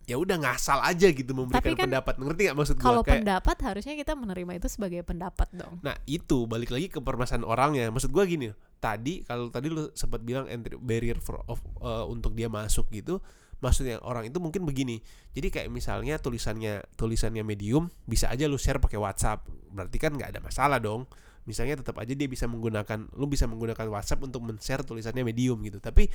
ya 0.04 0.20
udah 0.20 0.36
ngasal 0.36 0.84
aja 0.84 1.08
gitu 1.08 1.32
memberikan 1.32 1.76
kan 1.76 1.88
pendapat. 1.88 2.14
Ngerti 2.20 2.40
nggak 2.48 2.56
maksud 2.56 2.76
gua? 2.76 2.84
kalau 2.84 3.02
Kayak- 3.04 3.24
pendapat 3.24 3.56
harusnya 3.64 3.94
kita 3.96 4.12
menerima 4.12 4.52
itu 4.60 4.68
sebagai 4.68 5.00
pendapat 5.00 5.48
dong 5.56 5.80
Nah 5.80 5.96
itu 6.04 6.44
balik 6.44 6.68
lagi 6.72 6.92
ke 6.92 7.00
permasalahan 7.00 7.44
orangnya. 7.48 7.88
Maksud 7.88 8.12
gua 8.12 8.28
gini, 8.28 8.52
tadi 8.80 9.24
kalau 9.24 9.48
tadi 9.48 9.72
lu 9.72 9.88
sempat 9.96 10.20
bilang 10.20 10.44
entry 10.48 10.76
barrier 10.76 11.16
for 11.20 11.40
of 11.48 11.60
uh, 11.80 12.04
untuk 12.04 12.36
dia 12.36 12.52
masuk 12.52 12.92
gitu, 12.92 13.20
maksudnya 13.64 13.96
orang 14.04 14.28
itu 14.28 14.36
mungkin 14.40 14.68
begini. 14.68 15.00
Jadi 15.32 15.48
kayak 15.48 15.68
misalnya 15.72 16.20
tulisannya 16.20 16.84
tulisannya 17.00 17.40
medium 17.40 17.88
bisa 18.04 18.28
aja 18.28 18.44
lu 18.44 18.60
share 18.60 18.80
pakai 18.80 19.00
WhatsApp. 19.00 19.48
Berarti 19.72 19.96
kan 19.96 20.12
nggak 20.12 20.36
ada 20.36 20.40
masalah 20.44 20.78
dong. 20.84 21.08
Misalnya 21.44 21.80
tetap 21.80 21.96
aja 22.00 22.12
dia 22.12 22.28
bisa 22.28 22.48
menggunakan 22.48 23.12
lu 23.16 23.28
bisa 23.28 23.44
menggunakan 23.44 23.88
WhatsApp 23.92 24.24
untuk 24.24 24.44
men-share 24.44 24.84
tulisannya 24.84 25.24
medium 25.24 25.60
gitu. 25.64 25.80
Tapi 25.80 26.08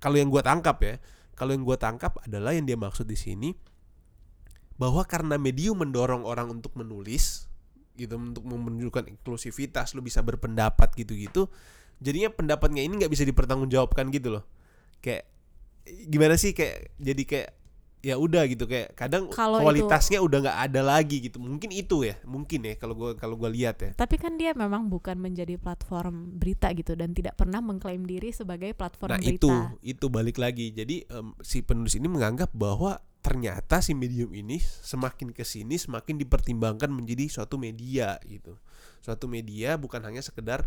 kalau 0.00 0.16
yang 0.16 0.32
gua 0.32 0.40
tangkap 0.40 0.80
ya, 0.82 0.94
kalau 1.36 1.52
yang 1.52 1.64
gua 1.64 1.76
tangkap 1.76 2.16
adalah 2.24 2.56
yang 2.56 2.64
dia 2.64 2.76
maksud 2.76 3.04
di 3.04 3.16
sini 3.16 3.52
bahwa 4.80 5.04
karena 5.06 5.36
medium 5.36 5.78
mendorong 5.78 6.24
orang 6.26 6.50
untuk 6.50 6.74
menulis 6.74 7.46
gitu 7.94 8.16
untuk 8.16 8.42
menunjukkan 8.48 9.04
inklusivitas 9.04 9.92
lu 9.92 10.00
bisa 10.00 10.24
berpendapat 10.24 10.96
gitu-gitu 10.96 11.46
jadinya 12.00 12.32
pendapatnya 12.32 12.80
ini 12.82 13.04
nggak 13.04 13.12
bisa 13.12 13.22
dipertanggungjawabkan 13.28 14.08
gitu 14.10 14.40
loh 14.40 14.44
kayak 15.04 15.28
gimana 16.08 16.40
sih 16.40 16.56
kayak 16.56 16.94
jadi 16.96 17.22
kayak 17.22 17.50
ya 18.02 18.18
udah 18.18 18.42
gitu 18.50 18.66
kayak 18.66 18.98
kadang 18.98 19.30
itu- 19.30 19.62
kualitasnya 19.62 20.18
udah 20.18 20.38
nggak 20.42 20.58
ada 20.68 20.80
lagi 20.82 21.22
gitu. 21.22 21.38
Mungkin 21.38 21.70
itu 21.70 22.02
ya 22.02 22.18
mungkin 22.26 22.66
ya 22.66 22.74
kalau 22.74 22.98
gua 22.98 23.14
kalau 23.14 23.38
gua 23.38 23.46
lihat 23.48 23.78
ya. 23.78 23.90
Tapi 23.94 24.18
kan 24.18 24.34
dia 24.34 24.50
memang 24.58 24.90
bukan 24.90 25.22
menjadi 25.22 25.54
platform 25.54 26.36
berita 26.36 26.74
gitu 26.74 26.98
dan 26.98 27.14
tidak 27.14 27.38
pernah 27.38 27.62
mengklaim 27.62 28.02
diri 28.02 28.34
sebagai 28.34 28.74
platform 28.74 29.14
nah 29.14 29.22
berita. 29.22 29.46
itu 29.46 29.50
itu 29.86 30.06
balik 30.10 30.42
lagi. 30.42 30.74
Jadi 30.74 31.06
em, 31.06 31.30
si 31.40 31.62
penulis 31.62 31.94
ini 31.94 32.10
menganggap 32.10 32.50
bahwa 32.50 32.98
ternyata 33.22 33.78
si 33.78 33.94
medium 33.94 34.34
ini 34.34 34.58
semakin 34.58 35.30
ke 35.30 35.46
sini 35.46 35.78
semakin 35.78 36.18
dipertimbangkan 36.18 36.90
menjadi 36.90 37.30
suatu 37.30 37.54
media 37.54 38.18
gitu. 38.26 38.58
Suatu 38.98 39.30
media 39.30 39.78
bukan 39.78 40.02
hanya 40.02 40.26
sekedar 40.26 40.66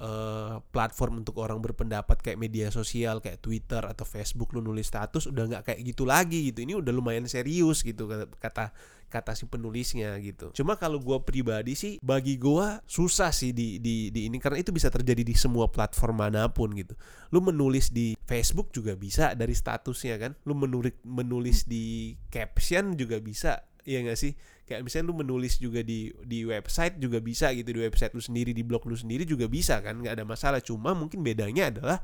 eh, 0.00 0.54
platform 0.72 1.20
untuk 1.22 1.36
orang 1.38 1.60
berpendapat 1.60 2.18
kayak 2.24 2.40
media 2.40 2.72
sosial 2.72 3.20
kayak 3.20 3.44
Twitter 3.44 3.84
atau 3.84 4.08
Facebook 4.08 4.56
lu 4.56 4.64
nulis 4.64 4.88
status 4.88 5.28
udah 5.28 5.44
nggak 5.46 5.62
kayak 5.68 5.80
gitu 5.84 6.08
lagi 6.08 6.50
gitu. 6.50 6.64
Ini 6.64 6.80
udah 6.80 6.92
lumayan 6.92 7.28
serius 7.28 7.84
gitu 7.84 8.08
kata 8.40 8.72
kata 9.10 9.34
si 9.34 9.44
penulisnya 9.44 10.14
gitu. 10.22 10.54
Cuma 10.54 10.78
kalau 10.78 11.02
gua 11.02 11.20
pribadi 11.20 11.74
sih 11.74 11.98
bagi 12.00 12.38
gua 12.38 12.78
susah 12.86 13.34
sih 13.34 13.50
di 13.50 13.82
di 13.82 14.08
di 14.14 14.30
ini 14.30 14.38
karena 14.38 14.62
itu 14.62 14.70
bisa 14.70 14.86
terjadi 14.88 15.26
di 15.26 15.34
semua 15.34 15.66
platform 15.68 16.24
mana 16.24 16.48
pun 16.48 16.72
gitu. 16.72 16.94
Lu 17.34 17.42
menulis 17.42 17.90
di 17.90 18.14
Facebook 18.24 18.70
juga 18.70 18.94
bisa 18.94 19.34
dari 19.34 19.52
statusnya 19.52 20.16
kan. 20.16 20.32
Lu 20.46 20.54
menulis 20.54 20.94
menulis 21.02 21.66
di 21.66 22.14
caption 22.30 22.94
juga 22.94 23.18
bisa 23.18 23.66
Iya 23.84 24.04
gak 24.04 24.18
sih 24.20 24.32
kayak 24.70 24.86
misalnya 24.86 25.10
lu 25.10 25.18
menulis 25.18 25.58
juga 25.58 25.82
di 25.82 26.14
di 26.22 26.46
website 26.46 27.02
juga 27.02 27.18
bisa 27.18 27.50
gitu 27.50 27.74
di 27.74 27.82
website 27.82 28.14
lu 28.14 28.22
sendiri 28.22 28.54
di 28.54 28.62
blog 28.62 28.86
lu 28.86 28.94
sendiri 28.94 29.26
juga 29.26 29.50
bisa 29.50 29.82
kan 29.82 29.98
nggak 29.98 30.14
ada 30.14 30.22
masalah. 30.22 30.62
Cuma 30.62 30.94
mungkin 30.94 31.26
bedanya 31.26 31.74
adalah 31.74 31.98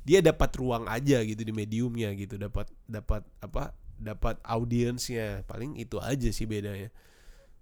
dia 0.00 0.24
dapat 0.24 0.48
ruang 0.56 0.88
aja 0.88 1.20
gitu 1.20 1.44
di 1.44 1.52
mediumnya 1.52 2.08
gitu 2.16 2.40
dapat 2.40 2.72
dapat 2.88 3.20
apa 3.44 3.76
dapat 4.00 4.40
audiensnya. 4.48 5.44
Paling 5.44 5.76
itu 5.76 6.00
aja 6.00 6.32
sih 6.32 6.48
bedanya. 6.48 6.88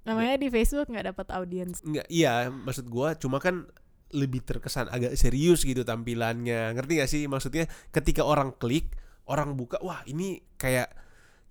Namanya 0.07 0.39
di 0.39 0.47
Facebook 0.55 0.87
nggak 0.87 1.11
dapat 1.11 1.27
audiens. 1.35 1.83
Nggak 1.83 2.07
iya 2.07 2.47
maksud 2.47 2.87
gua 2.87 3.19
cuma 3.19 3.43
kan 3.43 3.67
lebih 4.15 4.41
terkesan 4.47 4.87
agak 4.89 5.19
serius 5.19 5.67
gitu 5.67 5.83
tampilannya. 5.83 6.73
Ngerti 6.79 6.93
gak 7.03 7.11
sih? 7.11 7.23
Maksudnya 7.29 7.69
ketika 7.93 8.25
orang 8.25 8.57
klik 8.57 8.97
orang 9.29 9.53
buka 9.59 9.77
wah 9.85 10.01
ini 10.09 10.41
kayak 10.57 10.89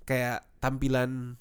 kayak 0.07 0.41
tampilan 0.57 1.37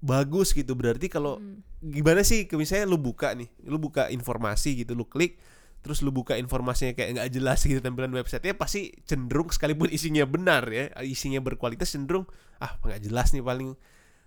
bagus 0.00 0.50
gitu. 0.50 0.72
Berarti 0.72 1.06
kalau 1.06 1.36
Hmm. 1.36 1.60
gimana 1.80 2.20
sih 2.20 2.44
ke- 2.44 2.56
misalnya 2.56 2.84
lu 2.84 2.96
buka 2.96 3.32
nih 3.32 3.48
lu 3.64 3.76
buka 3.76 4.08
informasi 4.08 4.76
gitu 4.76 4.92
lu 4.92 5.04
klik 5.04 5.36
terus 5.80 6.00
lu 6.00 6.08
buka 6.08 6.36
informasinya 6.36 6.92
kayak 6.92 7.16
nggak 7.16 7.30
jelas 7.30 7.60
gitu 7.62 7.80
tampilan 7.80 8.12
websitenya 8.12 8.52
pasti 8.52 8.92
cenderung 9.02 9.48
sekalipun 9.48 9.88
isinya 9.88 10.24
benar 10.24 10.68
ya 10.68 10.88
isinya 11.00 11.40
berkualitas 11.40 11.88
cenderung 11.88 12.28
ah 12.58 12.76
nggak 12.78 13.00
jelas 13.02 13.30
nih 13.30 13.40
paling. 13.40 13.72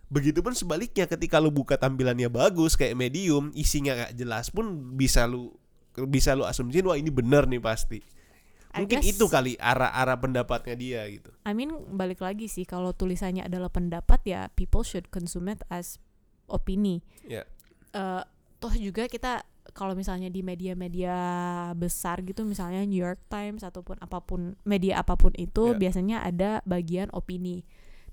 Begitupun 0.08 0.54
sebaliknya 0.54 1.06
ketika 1.06 1.38
lu 1.38 1.50
buka 1.50 1.74
tampilannya 1.76 2.30
bagus 2.30 2.74
kayak 2.74 2.94
medium 2.94 3.50
isinya 3.54 3.94
nggak 3.96 4.14
jelas 4.14 4.50
pun 4.50 4.66
bisa 4.94 5.26
lu 5.26 5.54
bisa 6.06 6.34
lu 6.34 6.42
asumsiin 6.44 6.86
wah 6.86 6.94
ini 6.96 7.10
benar 7.10 7.46
nih 7.46 7.58
pasti. 7.58 7.98
Mungkin 8.74 9.02
guess- 9.02 9.10
itu 9.12 9.26
kali 9.28 9.58
arah-arah 9.58 10.18
pendapatnya 10.18 10.74
dia 10.74 11.02
gitu 11.08 11.33
I 11.44 11.52
mean 11.52 11.76
balik 11.96 12.24
lagi 12.24 12.48
sih 12.48 12.64
kalau 12.64 12.96
tulisannya 12.96 13.44
adalah 13.44 13.68
pendapat 13.68 14.20
ya 14.24 14.42
people 14.56 14.84
should 14.84 15.12
consume 15.12 15.52
it 15.52 15.60
as 15.68 16.00
opini. 16.48 17.04
Ya. 17.28 17.44
Eh, 17.92 18.24
toh 18.64 18.74
juga 18.80 19.12
kita 19.12 19.44
kalau 19.72 19.96
misalnya 19.96 20.28
di 20.28 20.44
media-media 20.44 21.16
besar 21.76 22.20
gitu 22.24 22.44
misalnya 22.44 22.84
New 22.84 23.00
York 23.00 23.28
Times 23.32 23.64
ataupun 23.64 23.96
apa 24.04 24.20
pun 24.24 24.60
media 24.68 25.00
apa 25.00 25.16
pun 25.16 25.32
itu 25.40 25.76
Ya. 25.76 25.80
biasanya 25.80 26.18
ada 26.24 26.60
bagian 26.68 27.08
opini 27.16 27.64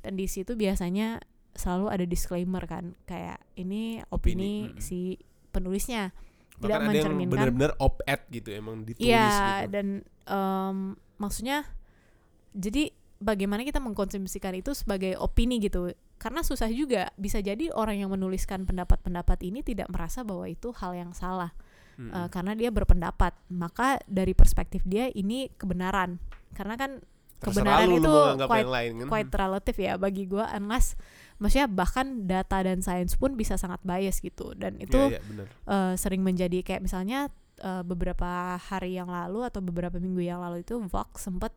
dan 0.01 0.14
di 0.14 0.31
situ 0.31 0.55
biasanya 0.55 1.18
selalu 1.55 1.87
ada 1.91 2.05
disclaimer 2.07 2.62
kan 2.64 2.95
kayak 3.11 3.43
ini 3.59 4.01
opini, 4.14 4.70
Opini, 4.70 4.78
mm. 4.78 4.81
si 4.81 5.18
penulisnya 5.51 6.14
tidak 6.62 6.62
bahkan 6.62 6.70
ada 6.70 6.78
yang 6.78 6.87
mencerminkan 6.89 7.35
benar-benar 7.35 7.72
op-ed 7.82 8.20
gitu 8.31 8.48
emang 8.55 8.86
ditulis 8.86 9.11
Iya, 9.11 9.27
gitu 9.66 9.70
dan 9.74 9.86
em, 10.31 10.77
maksudnya 11.19 11.66
jadi 12.55 12.94
bagaimana 13.20 13.62
kita 13.62 13.78
mengkonsumsikan 13.78 14.56
itu 14.56 14.72
sebagai 14.72 15.14
opini 15.20 15.60
gitu. 15.60 15.92
Karena 16.16 16.40
susah 16.40 16.68
juga 16.72 17.12
bisa 17.16 17.40
jadi 17.40 17.72
orang 17.72 18.01
yang 18.01 18.10
menuliskan 18.12 18.64
pendapat-pendapat 18.64 19.38
ini 19.44 19.60
tidak 19.60 19.88
merasa 19.92 20.24
bahwa 20.24 20.48
itu 20.48 20.72
hal 20.76 20.92
yang 20.97 21.12
salah 21.12 21.52
Mm-mm. 22.01 22.12
eh, 22.12 22.28
karena 22.32 22.52
dia 22.56 22.72
berpendapat. 22.72 23.36
Maka 23.52 24.01
dari 24.09 24.32
perspektif 24.32 24.82
dia 24.88 25.12
ini 25.12 25.52
kebenaran. 25.55 26.16
Karena 26.56 26.74
kan 26.80 27.01
kebenaran 27.40 27.88
itu 27.97 28.12
quite 28.44 28.68
lain 28.68 28.92
kan 29.01 29.09
quite 29.09 29.32
relatif 29.32 29.76
ya 29.80 29.97
bagi 29.97 30.28
gua 30.28 30.52
unless 30.52 30.92
maksudnya 31.40 31.72
bahkan 31.72 32.28
data 32.28 32.60
dan 32.60 32.84
sains 32.84 33.16
pun 33.16 33.32
bisa 33.32 33.56
sangat 33.56 33.80
bias 33.80 34.20
gitu 34.20 34.52
dan 34.52 34.76
itu 34.76 35.09
iya, 35.09 35.24
benar. 35.24 35.47
eh, 35.48 35.94
sering 35.97 36.20
menjadi 36.20 36.60
kayak 36.60 36.84
misalnya 36.84 37.32
eh, 37.64 37.80
beberapa 37.80 38.60
hari 38.60 39.01
yang 39.01 39.09
lalu 39.09 39.48
atau 39.48 39.64
beberapa 39.64 39.97
minggu 39.97 40.20
yang 40.20 40.44
lalu 40.44 40.60
itu 40.60 40.76
Vox 40.84 41.24
sempat 41.24 41.56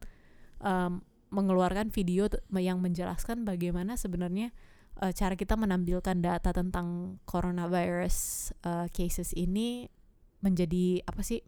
em, 0.64 1.03
mengeluarkan 1.34 1.90
video 1.90 2.30
yang 2.54 2.78
menjelaskan 2.78 3.42
bagaimana 3.42 3.98
sebenarnya 3.98 4.54
eh, 5.02 5.14
cara 5.18 5.34
kita 5.34 5.58
menampilkan 5.58 6.22
data 6.22 6.54
tentang 6.54 7.18
coronavirus 7.26 8.50
eh, 8.62 8.88
cases 8.94 9.34
ini 9.34 9.90
menjadi 10.46 11.02
apa 11.10 11.26
sih 11.26 11.42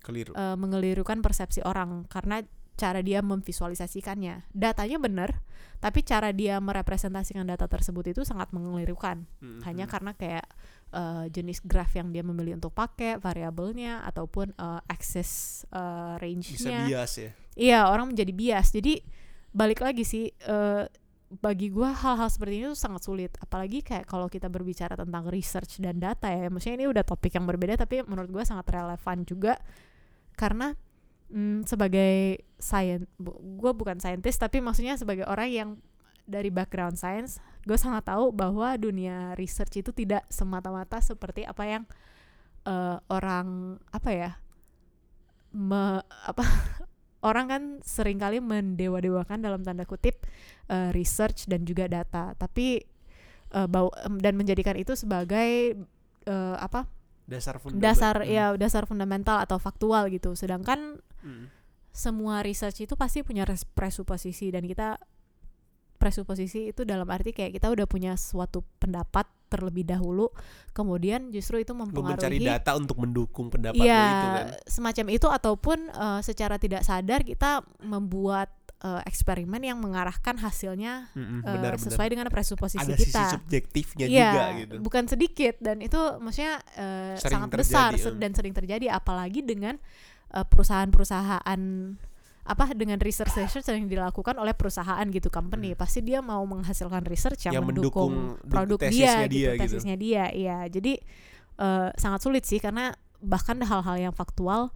keliru. 0.00 0.32
eh, 0.32 0.56
mengelirukan 0.56 1.20
persepsi 1.20 1.60
orang 1.60 2.08
karena 2.08 2.40
cara 2.80 3.04
dia 3.04 3.20
memvisualisasikannya. 3.20 4.48
Datanya 4.56 4.96
benar 4.96 5.44
tapi 5.84 6.00
cara 6.00 6.32
dia 6.32 6.56
merepresentasikan 6.60 7.44
data 7.44 7.68
tersebut 7.68 8.16
itu 8.16 8.24
sangat 8.24 8.52
mengelirukan. 8.56 9.28
Mm-mm. 9.44 9.60
hanya 9.68 9.84
karena 9.84 10.16
kayak 10.16 10.48
eh, 10.90 11.26
jenis 11.30 11.62
graf 11.64 11.94
yang 11.94 12.10
dia 12.10 12.20
memilih 12.20 12.58
untuk 12.58 12.74
pakai 12.74 13.16
variabelnya 13.16 14.04
ataupun 14.04 14.52
eh, 14.54 14.80
access 14.90 15.62
bisa 15.64 16.18
range-nya. 16.18 16.78
Bias 16.86 17.12
ya? 17.16 17.30
Iya 17.56 17.80
orang 17.90 18.14
menjadi 18.14 18.32
bias. 18.34 18.74
Jadi 18.74 19.00
balik 19.50 19.82
lagi 19.82 20.06
sih 20.06 20.30
eh, 20.30 20.84
bagi 21.30 21.70
gua 21.70 21.94
hal-hal 21.94 22.26
seperti 22.26 22.54
ini 22.58 22.66
tuh 22.74 22.78
sangat 22.78 23.02
sulit. 23.06 23.32
Apalagi 23.38 23.86
kayak 23.86 24.06
kalau 24.06 24.26
kita 24.26 24.50
berbicara 24.50 24.98
tentang 24.98 25.30
research 25.30 25.78
dan 25.78 26.02
data 26.02 26.26
ya. 26.26 26.50
Maksudnya 26.50 26.76
ini 26.82 26.86
udah 26.90 27.06
topik 27.06 27.34
yang 27.34 27.46
berbeda 27.46 27.78
tapi 27.78 28.02
menurut 28.02 28.30
gua 28.30 28.44
sangat 28.46 28.66
relevan 28.70 29.22
juga. 29.22 29.54
Karena 30.34 30.74
mm, 31.30 31.66
sebagai 31.66 32.42
science 32.60 33.06
gue 33.20 33.72
bukan 33.72 33.96
scientist 34.02 34.36
tapi 34.42 34.60
maksudnya 34.60 34.98
sebagai 35.00 35.24
orang 35.24 35.48
yang 35.48 35.70
dari 36.28 36.52
background 36.52 37.00
science 37.00 37.40
gue 37.60 37.76
sangat 37.76 38.08
tahu 38.08 38.32
bahwa 38.32 38.72
dunia 38.74 39.36
research 39.36 39.80
itu 39.80 39.92
tidak 39.92 40.24
semata-mata 40.28 40.98
seperti 40.98 41.44
apa 41.44 41.62
yang 41.64 41.82
eh, 42.64 42.96
orang 43.06 43.76
apa 43.90 44.10
ya 44.10 44.30
me, 45.52 46.00
apa 46.24 46.44
orang 47.28 47.46
kan 47.48 47.62
sering 47.84 48.16
kali 48.16 48.40
mendewa-dewakan 48.40 49.44
dalam 49.44 49.60
tanda 49.60 49.84
kutip 49.84 50.24
uh, 50.72 50.88
research 50.96 51.44
dan 51.44 51.68
juga 51.68 51.84
data 51.84 52.32
tapi 52.32 52.80
uh, 53.52 53.68
bau 53.68 53.92
em, 54.00 54.16
dan 54.16 54.40
menjadikan 54.40 54.72
itu 54.72 54.96
sebagai 54.96 55.76
uh, 56.24 56.56
apa 56.56 56.88
dasar 57.28 57.60
fundament 57.60 57.84
dasar 57.84 58.16
Hmm. 58.24 58.30
ya 58.32 58.44
dasar 58.56 58.88
fundamental 58.88 59.36
atau 59.36 59.60
faktual 59.60 60.08
gitu 60.08 60.32
sedangkan 60.32 60.96
Hmm. 61.20 61.52
semua 61.92 62.40
research 62.40 62.88
itu 62.88 62.96
pasti 62.96 63.20
punya 63.20 63.44
res- 63.44 63.68
presuposisi 63.68 64.48
dan 64.48 64.64
kita 64.64 64.96
presuposisi 66.00 66.72
itu 66.72 66.82
dalam 66.82 67.04
arti 67.06 67.30
kayak 67.30 67.52
kita 67.52 67.68
udah 67.68 67.84
punya 67.84 68.16
suatu 68.16 68.64
pendapat 68.80 69.28
terlebih 69.46 69.84
dahulu 69.84 70.30
kemudian 70.70 71.28
justru 71.28 71.58
itu 71.58 71.74
lu 71.74 71.82
mencari 71.82 72.38
mempengaruhi 72.38 72.38
data 72.40 72.70
untuk 72.74 72.96
mendukung 72.96 73.50
pendapat 73.50 73.76
Iya, 73.76 74.00
itu 74.00 74.26
kan 74.32 74.46
semacam 74.64 75.06
itu 75.10 75.26
ataupun 75.28 75.78
eh, 75.90 76.20
secara 76.22 76.56
tidak 76.56 76.80
sadar 76.80 77.20
kita 77.20 77.60
membuat 77.82 78.48
eh, 78.80 79.02
eksperimen 79.04 79.58
yang 79.60 79.76
mengarahkan 79.76 80.38
hasilnya 80.38 81.10
Mm-mm, 81.12 81.42
eh, 81.42 81.52
benar-benar. 81.52 81.82
sesuai 81.82 82.08
dengan 82.08 82.30
presuposisi 82.30 82.78
ada 82.80 82.94
sisi 82.94 83.10
kita. 83.10 83.24
subjektifnya 83.36 84.06
Iya, 84.06 84.30
juga 84.30 84.44
gitu 84.56 84.74
bukan 84.80 85.04
sedikit 85.04 85.54
dan 85.58 85.82
itu 85.82 85.98
maksudnya 86.16 86.54
Sering 87.18 87.34
sangat 87.44 87.48
besar 87.52 87.90
terjadi, 87.92 88.06
eh. 88.06 88.20
dan 88.22 88.30
sering 88.32 88.54
terjadi 88.54 88.86
apalagi 88.94 89.42
dengan 89.42 89.76
perusahaan-perusahaan 90.30 91.60
apa 92.40 92.72
dengan 92.72 92.96
research 92.98 93.36
research 93.36 93.68
yang 93.68 93.86
dilakukan 93.86 94.34
oleh 94.40 94.56
perusahaan 94.56 95.04
gitu 95.12 95.28
company 95.28 95.76
pasti 95.76 96.00
dia 96.00 96.24
mau 96.24 96.40
menghasilkan 96.48 97.04
research 97.04 97.46
yang, 97.46 97.52
Hmm. 97.52 97.58
Yang 97.60 97.66
mendukung, 97.68 98.12
mendukung 98.12 98.48
produk 98.48 98.78
tesisnya 98.80 99.06
dia, 99.06 99.28
dia 99.28 99.28
gitu 99.28 99.52
gitu. 99.52 99.62
tesisnya 99.68 99.96
dia 100.00 100.24
iya 100.32 100.58
jadi 100.66 100.92
eh, 101.60 101.88
sangat 102.00 102.20
sulit 102.24 102.44
sih 102.48 102.58
karena 102.58 102.96
bahkan 103.20 103.60
hal-hal 103.60 104.10
yang 104.10 104.14
faktual 104.16 104.72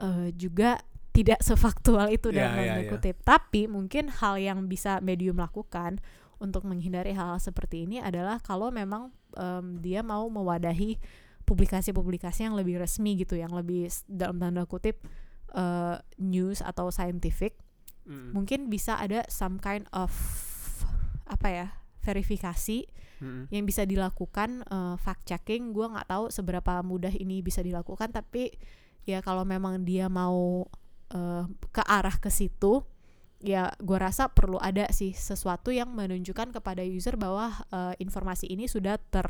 eh, 0.00 0.32
juga 0.32 0.80
tidak 1.12 1.44
sefaktual 1.48 2.08
itu 2.08 2.32
Iya, 2.32 2.48
dalam 2.48 2.52
tanda 2.56 2.80
iya. 2.80 2.90
kutip 2.90 3.16
tapi 3.22 3.68
mungkin 3.68 4.08
hal 4.08 4.40
yang 4.40 4.64
bisa 4.64 4.98
medium 5.04 5.36
lakukan 5.36 6.00
untuk 6.40 6.64
menghindari 6.66 7.12
hal-hal 7.14 7.38
seperti 7.38 7.86
ini 7.86 8.02
adalah 8.02 8.40
kalau 8.42 8.72
memang 8.74 9.14
em, 9.38 9.78
dia 9.78 10.02
mau 10.02 10.26
mewadahi 10.26 10.98
publikasi-publikasi 11.46 12.48
yang 12.48 12.56
lebih 12.58 12.80
resmi 12.80 13.14
gitu 13.20 13.38
yang 13.38 13.52
lebih 13.52 13.86
dalam 14.08 14.40
tanda 14.42 14.64
kutip 14.66 14.98
eh, 15.54 15.96
news 16.18 16.64
atau 16.64 16.88
scientific 16.88 17.56
Mm, 18.02 18.34
mungkin 18.34 18.60
bisa 18.66 18.98
ada 18.98 19.22
some 19.30 19.62
kind 19.62 19.86
of 19.94 20.10
apa 21.30 21.48
ya 21.48 21.66
verifikasi 22.02 22.90
mm, 23.22 23.54
yang 23.54 23.62
bisa 23.62 23.86
dilakukan 23.86 24.66
eh, 24.66 24.96
fact 24.98 25.30
checking. 25.30 25.70
Gue 25.70 25.86
nggak 25.86 26.10
tahu 26.10 26.24
seberapa 26.34 26.82
mudah 26.82 27.14
ini 27.14 27.40
bisa 27.46 27.62
dilakukan 27.62 28.10
tapi 28.10 28.50
ya 29.06 29.22
kalau 29.22 29.46
memang 29.46 29.86
dia 29.86 30.10
mau 30.10 30.66
eh, 31.14 31.44
ke 31.70 31.82
arah 31.86 32.18
ke 32.18 32.30
situ 32.30 32.82
ya 33.42 33.74
gue 33.82 33.98
rasa 33.98 34.30
perlu 34.30 34.54
ada 34.62 34.86
sih 34.94 35.10
sesuatu 35.14 35.74
yang 35.74 35.90
menunjukkan 35.90 36.54
kepada 36.54 36.82
user 36.82 37.14
bahwa 37.14 37.54
eh, 37.70 37.94
informasi 38.02 38.50
ini 38.50 38.66
sudah 38.66 38.98
ter 38.98 39.26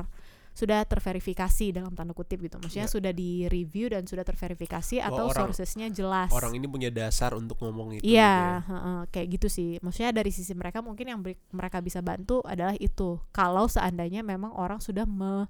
sudah 0.52 0.84
terverifikasi 0.84 1.72
dalam 1.72 1.92
tanda 1.92 2.12
kutip 2.12 2.36
gitu 2.38 2.56
maksudnya 2.56 2.84
Ya. 2.84 2.92
sudah 2.92 3.08
di 3.10 3.44
review 3.46 3.88
dan 3.88 4.04
sudah 4.04 4.20
terverifikasi 4.20 5.00
atau 5.00 5.26
orang- 5.26 5.48
sourcesnya 5.48 5.88
jelas 5.88 6.28
orang 6.28 6.52
ini 6.52 6.66
punya 6.66 6.88
dasar 6.88 7.32
untuk 7.32 7.56
ngomong 7.58 7.96
itu 7.96 8.04
Iya, 8.04 8.04
gitu 8.04 8.20
ya. 8.20 8.56
heeh, 8.68 9.00
kayak 9.08 9.28
gitu 9.30 9.48
sih. 9.48 9.70
Maksudnya 9.78 10.12
dari 10.12 10.28
sisi 10.28 10.52
mereka 10.52 10.78
mungkin 10.78 11.06
yang 11.06 11.20
mereka 11.50 11.80
bisa 11.80 11.98
bantu 11.98 12.40
adalah 12.42 12.76
itu. 12.76 13.16
Kalau 13.30 13.64
seandainya 13.66 14.20
memang 14.20 14.52
orang 14.52 14.76
sudah 14.78 15.02
me- 15.02 15.48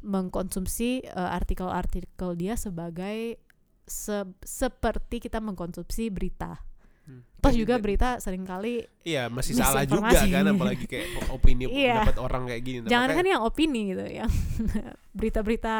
mengkonsumsi 0.00 1.02
eh, 1.02 1.30
artikel-artikel 1.34 2.06
dia 2.34 2.54
sebagai 2.54 3.42
se- 3.84 4.34
seperti 4.40 5.18
kita 5.18 5.38
mengkonsumsi 5.38 6.08
berita. 6.08 6.62
Hmm. 7.08 7.24
Toh 7.38 7.48
Dan- 7.48 7.56
juga 7.56 7.74
dan- 7.74 7.82
berita 7.82 8.08
sering 8.20 8.44
kali 8.44 8.84
Iya 9.00 9.32
masih 9.32 9.56
salah 9.56 9.80
juga 9.82 10.12
kan 10.12 10.44
apalagi 10.44 10.84
kayak 10.84 11.08
opini 11.34 11.64
Iya. 11.64 12.04
pendapat 12.04 12.16
orang 12.20 12.42
kayak 12.44 12.62
gini. 12.62 12.78
Nah, 12.84 12.90
jangan 12.90 13.08
kan 13.10 13.24
yang 13.24 13.40
opini 13.40 13.80
gitu, 13.88 14.04
yang 14.04 14.28
berita-berita 15.16 15.76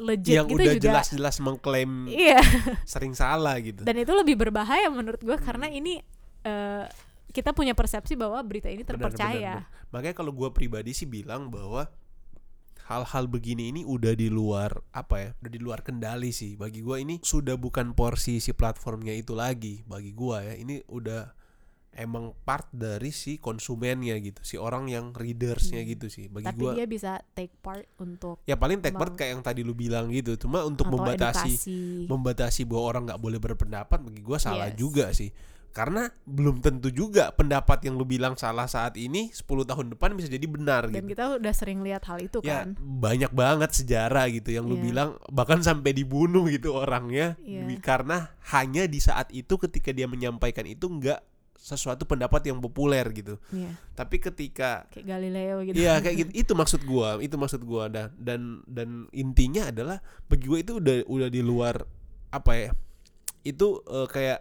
legit 0.00 0.36
yang 0.36 0.46
gitu 0.46 0.60
udah 0.60 0.74
jelas-jelas 0.76 1.36
mengklaim 1.40 2.04
Iya. 2.06 2.38
sering 2.84 3.12
salah 3.12 3.56
gitu. 3.58 3.82
Dan 3.82 3.96
itu 3.96 4.12
lebih 4.12 4.36
berbahaya 4.36 4.86
menurut 4.88 5.18
gue 5.18 5.36
karena 5.36 5.66
Hmm. 5.66 5.78
ini 5.78 5.94
eh, 6.40 6.84
kita 7.28 7.52
punya 7.52 7.72
persepsi 7.72 8.12
bahwa 8.12 8.38
berita 8.40 8.66
ini 8.66 8.80
Benar, 8.80 8.88
terpercaya. 9.10 9.54
benar, 9.58 9.64
benar. 9.64 9.90
Makanya 9.90 10.14
kalau 10.14 10.32
gue 10.32 10.48
pribadi 10.50 10.92
sih 10.92 11.04
bilang 11.04 11.48
bahwa 11.48 11.88
hal-hal 12.88 13.28
begini 13.28 13.68
ini 13.68 13.84
udah 13.84 14.12
di 14.12 14.28
luar 14.28 14.72
apa 14.90 15.16
ya 15.18 15.30
udah 15.38 15.52
di 15.52 15.60
luar 15.60 15.84
kendali 15.84 16.32
sih 16.32 16.56
bagi 16.56 16.80
gue 16.80 16.96
ini 16.98 17.20
sudah 17.20 17.54
bukan 17.54 17.92
porsi 17.92 18.40
si 18.40 18.50
platformnya 18.50 19.12
itu 19.12 19.36
lagi 19.36 19.84
bagi 19.84 20.10
gue 20.10 20.36
ya 20.40 20.54
ini 20.56 20.80
udah 20.88 21.36
emang 21.90 22.30
part 22.46 22.64
dari 22.70 23.10
si 23.10 23.36
konsumennya 23.36 24.14
gitu 24.22 24.40
si 24.40 24.54
orang 24.54 24.86
yang 24.86 25.10
readersnya 25.12 25.82
Hmm. 25.82 25.90
gitu 25.90 26.06
sih 26.06 26.30
bagi 26.30 26.46
Tapi 26.46 26.60
gue 26.62 26.72
dia 26.74 26.86
bisa 26.86 27.18
take 27.34 27.52
part 27.58 27.84
untuk 27.98 28.38
ya 28.44 28.54
paling 28.54 28.78
take 28.78 28.94
part 28.94 29.12
kayak 29.12 29.34
yang 29.34 29.42
tadi 29.42 29.60
lu 29.60 29.74
bilang 29.74 30.08
gitu 30.08 30.38
cuma 30.38 30.62
untuk 30.62 30.86
membatasi 30.86 31.50
edukasi. 31.50 31.78
membatasi 32.06 32.60
bahwa 32.64 32.82
orang 32.86 33.02
nggak 33.04 33.20
boleh 33.20 33.36
berpendapat 33.36 33.98
bagi 34.00 34.22
gue 34.22 34.38
salah 34.38 34.70
Yes. 34.70 34.78
juga 34.78 35.06
sih 35.12 35.28
karena 35.78 36.02
belum 36.24 36.58
tentu 36.58 36.90
juga 36.90 37.30
pendapat 37.30 37.86
yang 37.86 37.94
lu 37.94 38.02
bilang 38.02 38.34
salah 38.34 38.66
saat 38.66 38.98
ini 38.98 39.30
10 39.30 39.46
tahun 39.62 39.94
depan 39.94 40.10
bisa 40.12 40.26
jadi 40.26 40.42
benar 40.44 40.90
Dan 40.90 41.06
gitu 41.06 41.14
kita 41.14 41.38
udah 41.38 41.54
sering 41.54 41.80
lihat 41.80 42.02
hal 42.04 42.18
itu 42.18 42.42
ya 42.42 42.66
kan. 42.66 42.74
banyak 42.74 43.30
banget 43.30 43.70
sejarah 43.72 44.26
gitu 44.28 44.50
yang 44.50 44.66
lu 44.66 44.74
Iya. 44.74 44.82
bilang 44.84 45.08
bahkan 45.28 45.60
sampai 45.60 45.94
dibunuh 45.94 46.44
gitu 46.46 46.74
orangnya. 46.74 47.38
Di- 47.38 47.78
karena 47.78 48.34
hanya 48.48 48.84
di 48.84 48.98
saat 48.98 49.30
itu 49.30 49.54
ketika 49.56 49.88
dia 49.88 50.04
menyampaikan 50.04 50.66
itu 50.66 50.84
nggak 50.84 51.22
sesuatu 51.54 52.02
pendapat 52.04 52.42
yang 52.44 52.58
populer 52.58 53.02
gitu 53.10 53.38
Iya, 53.48 53.74
tapi 53.92 54.18
ketika 54.18 54.86
kayak 54.88 55.06
Galileo 55.06 55.62
gitu. 55.62 55.74
Iya 55.76 55.98
kayak 55.98 56.16
gitu 56.16 56.30
itu 56.42 56.52
maksud 56.54 56.80
gua 56.82 57.18
itu 57.18 57.34
maksud 57.34 57.62
gua 57.62 57.86
dan 57.86 58.10
dan 58.16 58.40
dan 58.64 58.88
intinya 59.10 59.68
adalah 59.68 59.98
bagi 60.26 60.46
gua 60.46 60.58
itu 60.58 60.78
udah 60.78 61.02
udah 61.04 61.28
di 61.28 61.38
luar 61.38 61.82
apa 62.30 62.52
ya 62.52 62.70
itu 63.42 63.66
eh, 63.84 64.06
kayak 64.06 64.40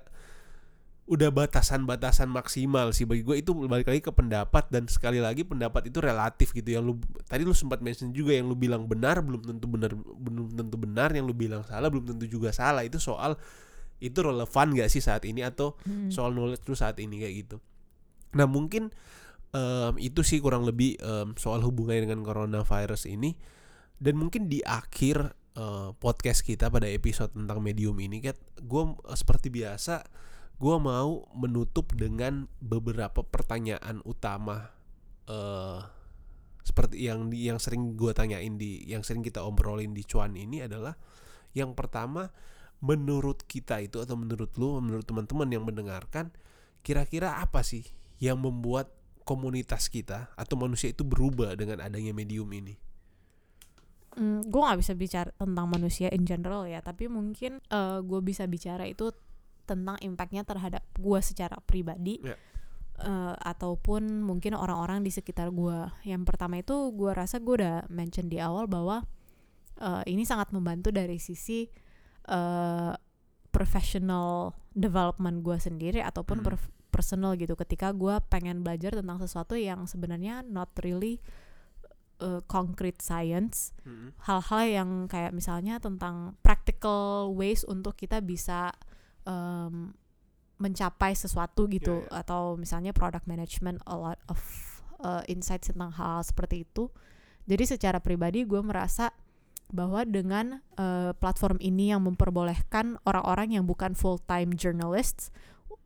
udah 1.07 1.31
batasan-batasan 1.31 2.27
maksimal 2.27 2.91
sih 2.91 3.07
bagi 3.07 3.23
gue 3.23 3.39
itu 3.39 3.55
balik 3.55 3.87
lagi 3.87 4.03
ke 4.03 4.11
pendapat 4.11 4.67
dan 4.67 4.91
sekali 4.91 5.23
lagi 5.23 5.47
pendapat 5.47 5.87
itu 5.87 6.03
relatif 6.03 6.51
gitu. 6.51 6.75
Yang 6.75 6.83
lu 6.83 6.93
tadi 7.23 7.47
lu 7.47 7.55
sempat 7.55 7.79
mention 7.79 8.11
juga 8.11 8.35
yang 8.35 8.51
lu 8.51 8.59
bilang 8.59 8.83
benar 8.91 9.23
belum 9.23 9.39
tentu 9.39 9.71
benar 9.71 9.95
belum 9.95 10.51
tentu 10.51 10.75
benar. 10.75 11.15
Yang 11.15 11.31
lu 11.31 11.35
bilang 11.35 11.63
salah 11.63 11.87
belum 11.87 12.11
tentu 12.11 12.27
juga 12.27 12.51
salah. 12.51 12.83
Itu 12.83 12.99
soal 12.99 13.39
itu 14.03 14.19
relevan 14.19 14.75
gak 14.75 14.91
sih 14.91 14.99
saat 14.99 15.23
ini? 15.23 15.47
Atau 15.47 15.79
Hmm. 15.87 16.11
soal 16.11 16.35
knowledge 16.35 16.67
lu 16.67 16.75
saat 16.75 16.99
ini 16.99 17.23
kayak 17.23 17.35
gitu. 17.47 17.57
Nah 18.35 18.43
mungkin 18.43 18.91
em, 19.55 19.93
itu 20.03 20.27
sih 20.27 20.43
kurang 20.43 20.67
lebih 20.67 20.99
em, 20.99 21.31
soal 21.39 21.63
hubungannya 21.63 22.03
dengan 22.03 22.19
coronavirus 22.27 23.07
ini. 23.07 23.31
Dan 23.95 24.19
mungkin 24.19 24.51
di 24.51 24.59
akhir 24.59 25.31
eh, 25.55 25.89
podcast 25.97 26.43
kita 26.43 26.67
pada 26.67 26.85
episode 26.91 27.31
tentang 27.31 27.63
medium 27.63 27.95
ini 27.97 28.19
kan 28.19 28.35
gue 28.59 28.83
seperti 29.15 29.49
biasa 29.49 30.03
gue 30.57 30.77
mau 30.81 31.29
menutup 31.37 31.93
dengan 31.93 32.49
beberapa 32.57 33.21
pertanyaan 33.21 34.01
utama 34.05 34.73
eh 35.29 35.81
seperti 36.67 37.07
yang 37.07 37.31
yang 37.31 37.63
sering 37.63 37.95
gue 37.95 38.11
tanyain 38.11 38.59
di 38.59 38.83
yang 38.89 38.99
sering 38.99 39.23
kita 39.23 39.39
obrolin 39.39 39.95
di 39.95 40.03
cuan 40.03 40.35
ini 40.35 40.67
adalah 40.67 40.99
yang 41.55 41.71
pertama 41.71 42.27
menurut 42.83 43.47
kita 43.47 43.79
itu 43.79 44.03
atau 44.03 44.19
menurut 44.19 44.51
lu 44.59 44.83
menurut 44.83 45.07
teman-teman 45.07 45.47
yang 45.47 45.63
mendengarkan 45.63 46.29
kira-kira 46.83 47.39
apa 47.39 47.63
sih 47.63 47.87
yang 48.19 48.41
membuat 48.41 48.93
komunitas 49.27 49.91
kita 49.91 50.31
atau 50.39 50.55
manusia 50.55 50.91
itu 50.95 51.03
berubah 51.03 51.51
dengan 51.59 51.83
adanya 51.83 52.15
medium 52.15 52.47
ini? 52.55 52.79
Hmm, 54.17 54.41
gue 54.47 54.61
nggak 54.61 54.79
bisa 54.81 54.93
bicara 54.97 55.29
tentang 55.35 55.67
manusia 55.69 56.09
in 56.09 56.25
general 56.25 56.65
ya, 56.65 56.81
tapi 56.81 57.05
mungkin 57.05 57.61
eh 57.69 57.99
gue 58.01 58.19
bisa 58.23 58.49
bicara 58.49 58.87
itu 58.89 59.13
tentang 59.67 59.99
impactnya 59.99 60.47
terhadap 60.47 60.87
gue 60.95 61.19
secara 61.19 61.59
pribadi. 61.61 62.23
Ya. 62.23 62.39
eh, 62.97 63.35
ataupun 63.37 64.25
mungkin 64.25 64.57
orang-orang 64.57 65.05
di 65.05 65.13
sekitar 65.13 65.53
gue. 65.53 65.85
Yang 66.01 66.23
pertama 66.25 66.57
itu 66.57 66.73
gue 66.97 67.13
rasa 67.13 67.37
gue 67.37 67.61
udah 67.61 67.85
mention 67.93 68.25
di 68.25 68.41
awal 68.41 68.65
bahwa 68.65 69.05
eh, 69.77 70.03
ini 70.09 70.25
sangat 70.25 70.49
membantu 70.49 70.89
dari 70.89 71.21
sisi 71.21 71.69
eh, 72.25 72.93
professional 73.51 74.53
development 74.73 75.41
gue 75.41 75.57
sendiri 75.57 75.99
ataupun 76.01 76.41
Hmm. 76.41 76.45
per- 76.49 76.69
personal 76.89 77.37
gitu. 77.37 77.53
Ketika 77.53 77.93
gue 77.93 78.17
pengen 78.29 78.65
belajar 78.65 78.93
tentang 78.93 79.21
sesuatu 79.21 79.53
yang 79.53 79.85
sebenarnya 79.85 80.41
not 80.41 80.73
really 80.81 81.21
eh, 82.17 82.41
concrete 82.49 82.97
science, 82.97 83.77
hal-hal 84.25 84.61
yang 84.65 84.89
kayak 85.05 85.37
misalnya 85.37 85.77
tentang 85.77 86.33
practical 86.41 87.29
ways 87.29 87.61
untuk 87.61 87.93
kita 87.93 88.25
bisa 88.25 88.73
em, 89.27 89.91
mencapai 90.57 91.13
sesuatu 91.13 91.67
gitu. 91.67 92.07
Ya, 92.07 92.23
atau 92.23 92.55
misalnya 92.55 92.95
product 92.95 93.27
management 93.27 93.83
a 93.85 93.93
lot 93.93 94.19
of 94.31 94.39
uh, 95.03 95.21
insights 95.29 95.69
tentang 95.69 95.93
hal 95.93 96.23
seperti 96.25 96.65
itu. 96.65 96.89
Jadi 97.47 97.63
secara 97.77 97.99
pribadi 98.01 98.43
gue 98.43 98.59
merasa 98.59 99.13
bahwa 99.67 100.07
dengan 100.07 100.63
uh, 100.79 101.11
platform 101.19 101.59
ini 101.59 101.91
yang 101.91 102.03
memperbolehkan 102.07 102.99
orang-orang 103.03 103.59
yang 103.59 103.67
bukan 103.67 103.93
full 103.95 104.15
time 104.23 104.55
journalists 104.55 105.27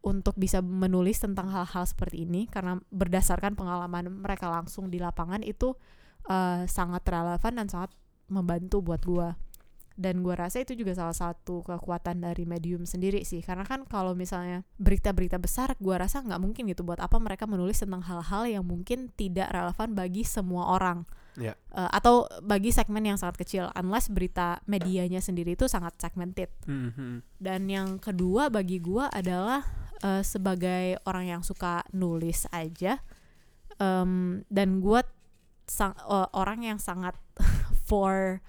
untuk 0.01 0.37
bisa 0.37 0.61
menulis 0.61 1.21
tentang 1.21 1.49
hal-hal 1.49 1.85
seperti 1.85 2.25
ini 2.25 2.49
karena 2.49 2.81
berdasarkan 2.89 3.53
pengalaman 3.53 4.09
mereka 4.09 4.49
langsung 4.49 4.89
di 4.89 4.97
lapangan 4.97 5.45
itu 5.45 5.77
uh, 6.29 6.65
sangat 6.65 7.05
relevan 7.05 7.53
dan 7.57 7.67
sangat 7.69 7.93
membantu 8.29 8.81
buat 8.81 9.01
gua 9.05 9.37
dan 10.01 10.25
gue 10.25 10.33
rasa 10.33 10.65
itu 10.65 10.73
juga 10.73 10.97
salah 10.97 11.13
satu 11.13 11.61
kekuatan 11.61 12.25
dari 12.25 12.49
medium 12.49 12.89
sendiri 12.89 13.21
sih 13.21 13.45
karena 13.45 13.61
kan 13.61 13.85
kalau 13.85 14.17
misalnya 14.17 14.65
berita-berita 14.81 15.37
besar 15.37 15.77
gue 15.77 15.93
rasa 15.93 16.25
nggak 16.25 16.41
mungkin 16.41 16.65
gitu 16.73 16.81
buat 16.81 16.97
apa 16.97 17.21
mereka 17.21 17.45
menulis 17.45 17.77
tentang 17.77 18.01
hal-hal 18.01 18.49
yang 18.49 18.65
mungkin 18.65 19.13
tidak 19.13 19.53
relevan 19.53 19.93
bagi 19.93 20.25
semua 20.25 20.73
orang 20.73 21.05
yeah. 21.37 21.53
uh, 21.77 21.93
atau 21.93 22.25
bagi 22.41 22.73
segmen 22.73 23.05
yang 23.05 23.21
sangat 23.21 23.45
kecil 23.45 23.69
unless 23.77 24.09
berita 24.09 24.57
medianya 24.65 25.21
sendiri 25.21 25.53
itu 25.53 25.69
sangat 25.69 25.93
segmented 26.01 26.49
Mhm. 26.65 27.21
dan 27.37 27.69
yang 27.69 28.01
kedua 28.01 28.49
bagi 28.49 28.81
gue 28.81 29.05
adalah 29.13 29.61
uh, 30.01 30.25
sebagai 30.25 30.97
orang 31.05 31.37
yang 31.37 31.41
suka 31.45 31.85
nulis 31.93 32.49
aja 32.49 32.99
um, 33.77 34.41
dan 34.49 34.81
gue 34.81 35.01
sang, 35.69 35.95
uh, 36.03 36.27
orang 36.33 36.65
yang 36.65 36.79
sangat 36.81 37.15
for 37.87 38.41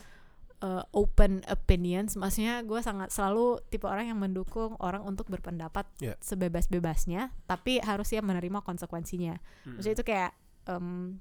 uh, 0.63 0.83
open 0.95 1.43
opinions 1.47 2.15
maksudnya 2.15 2.63
gue 2.63 2.81
sangat 2.81 3.11
selalu 3.11 3.59
tipe 3.69 3.85
orang 3.85 4.09
yang 4.09 4.19
mendukung 4.19 4.79
orang 4.79 5.03
untuk 5.03 5.27
berpendapat 5.29 5.85
Yeah. 5.99 6.17
sebebas-bebasnya 6.23 7.35
tapi 7.45 7.79
harus 7.79 8.09
siap 8.09 8.23
menerima 8.23 8.63
konsekuensinya 8.63 9.37
Mhm. 9.67 9.75
maksudnya 9.77 9.97
itu 9.99 10.07
kayak 10.07 10.31
um, 10.67 11.19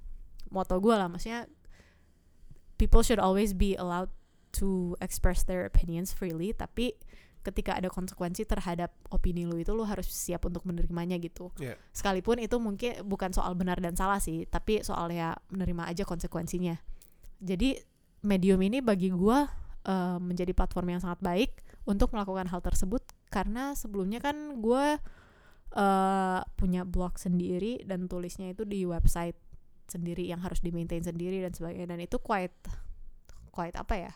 moto 0.49 0.77
gue 0.77 0.93
lah 0.93 1.09
maksudnya 1.09 1.49
people 2.77 3.01
should 3.01 3.19
always 3.19 3.53
be 3.53 3.73
allowed 3.75 4.09
to 4.51 4.95
express 4.99 5.43
their 5.43 5.63
opinions 5.63 6.11
freely 6.11 6.51
tapi 6.51 6.97
ketika 7.41 7.73
ada 7.73 7.89
konsekuensi 7.89 8.45
terhadap 8.45 8.93
opini 9.09 9.49
lu 9.49 9.57
itu 9.57 9.73
lu 9.73 9.81
harus 9.81 10.05
siap 10.05 10.45
untuk 10.45 10.61
menerimanya 10.67 11.17
gitu 11.17 11.49
Yeah. 11.57 11.77
sekalipun 11.89 12.37
itu 12.37 12.57
mungkin 12.61 13.01
bukan 13.05 13.33
soal 13.33 13.57
benar 13.57 13.81
dan 13.81 13.97
salah 13.97 14.21
sih 14.21 14.45
tapi 14.45 14.85
soal 14.85 15.09
ya 15.09 15.33
menerima 15.49 15.89
aja 15.89 16.03
konsekuensinya 16.05 16.77
jadi 17.41 17.81
medium 18.21 18.61
ini 18.61 18.79
bagi 18.81 19.09
gua 19.09 19.45
eh, 19.85 20.17
menjadi 20.21 20.53
platform 20.53 20.97
yang 20.97 21.01
sangat 21.01 21.19
baik 21.21 21.51
untuk 21.89 22.13
melakukan 22.13 22.45
hal 22.49 22.61
tersebut 22.61 23.01
karena 23.33 23.73
sebelumnya 23.73 24.21
kan 24.21 24.61
gue 24.61 24.99
eh 25.71 26.39
punya 26.59 26.83
blog 26.83 27.15
sendiri 27.15 27.79
dan 27.87 28.11
tulisnya 28.11 28.51
itu 28.51 28.67
di 28.67 28.83
website 28.83 29.39
sendiri 29.87 30.27
yang 30.27 30.43
harus 30.43 30.59
di 30.59 30.67
maintain 30.75 30.99
sendiri 30.99 31.39
dan 31.39 31.55
sebagainya 31.55 31.95
dan 31.95 31.99
itu 32.03 32.19
quite 32.19 32.53
quite 33.55 33.79
apa 33.79 33.95
ya 33.95 34.13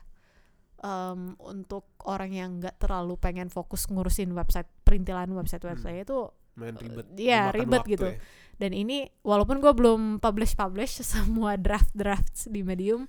Em, 0.85 1.39
untuk 1.39 1.87
orang 2.03 2.35
yang 2.35 2.49
nggak 2.59 2.77
terlalu 2.83 3.15
pengen 3.15 3.47
fokus 3.47 3.87
ngurusin 3.87 4.35
website 4.35 4.67
perintilan 4.83 5.31
website 5.31 5.63
website 5.63 6.03
itu 6.03 6.27
main 6.59 6.75
ribet 6.75 7.07
Iya, 7.15 7.49
memakan 7.49 7.55
ribet 7.57 7.81
gitu. 7.87 8.07
ya. 8.11 8.19
dan 8.59 8.71
ini 8.75 9.07
walaupun 9.23 9.63
gue 9.63 9.71
belum 9.71 10.19
publish 10.19 10.53
publish 10.53 10.99
semua 11.15 11.55
draft 11.55 11.95
drafts 11.95 12.51
di 12.51 12.59
medium 12.61 13.07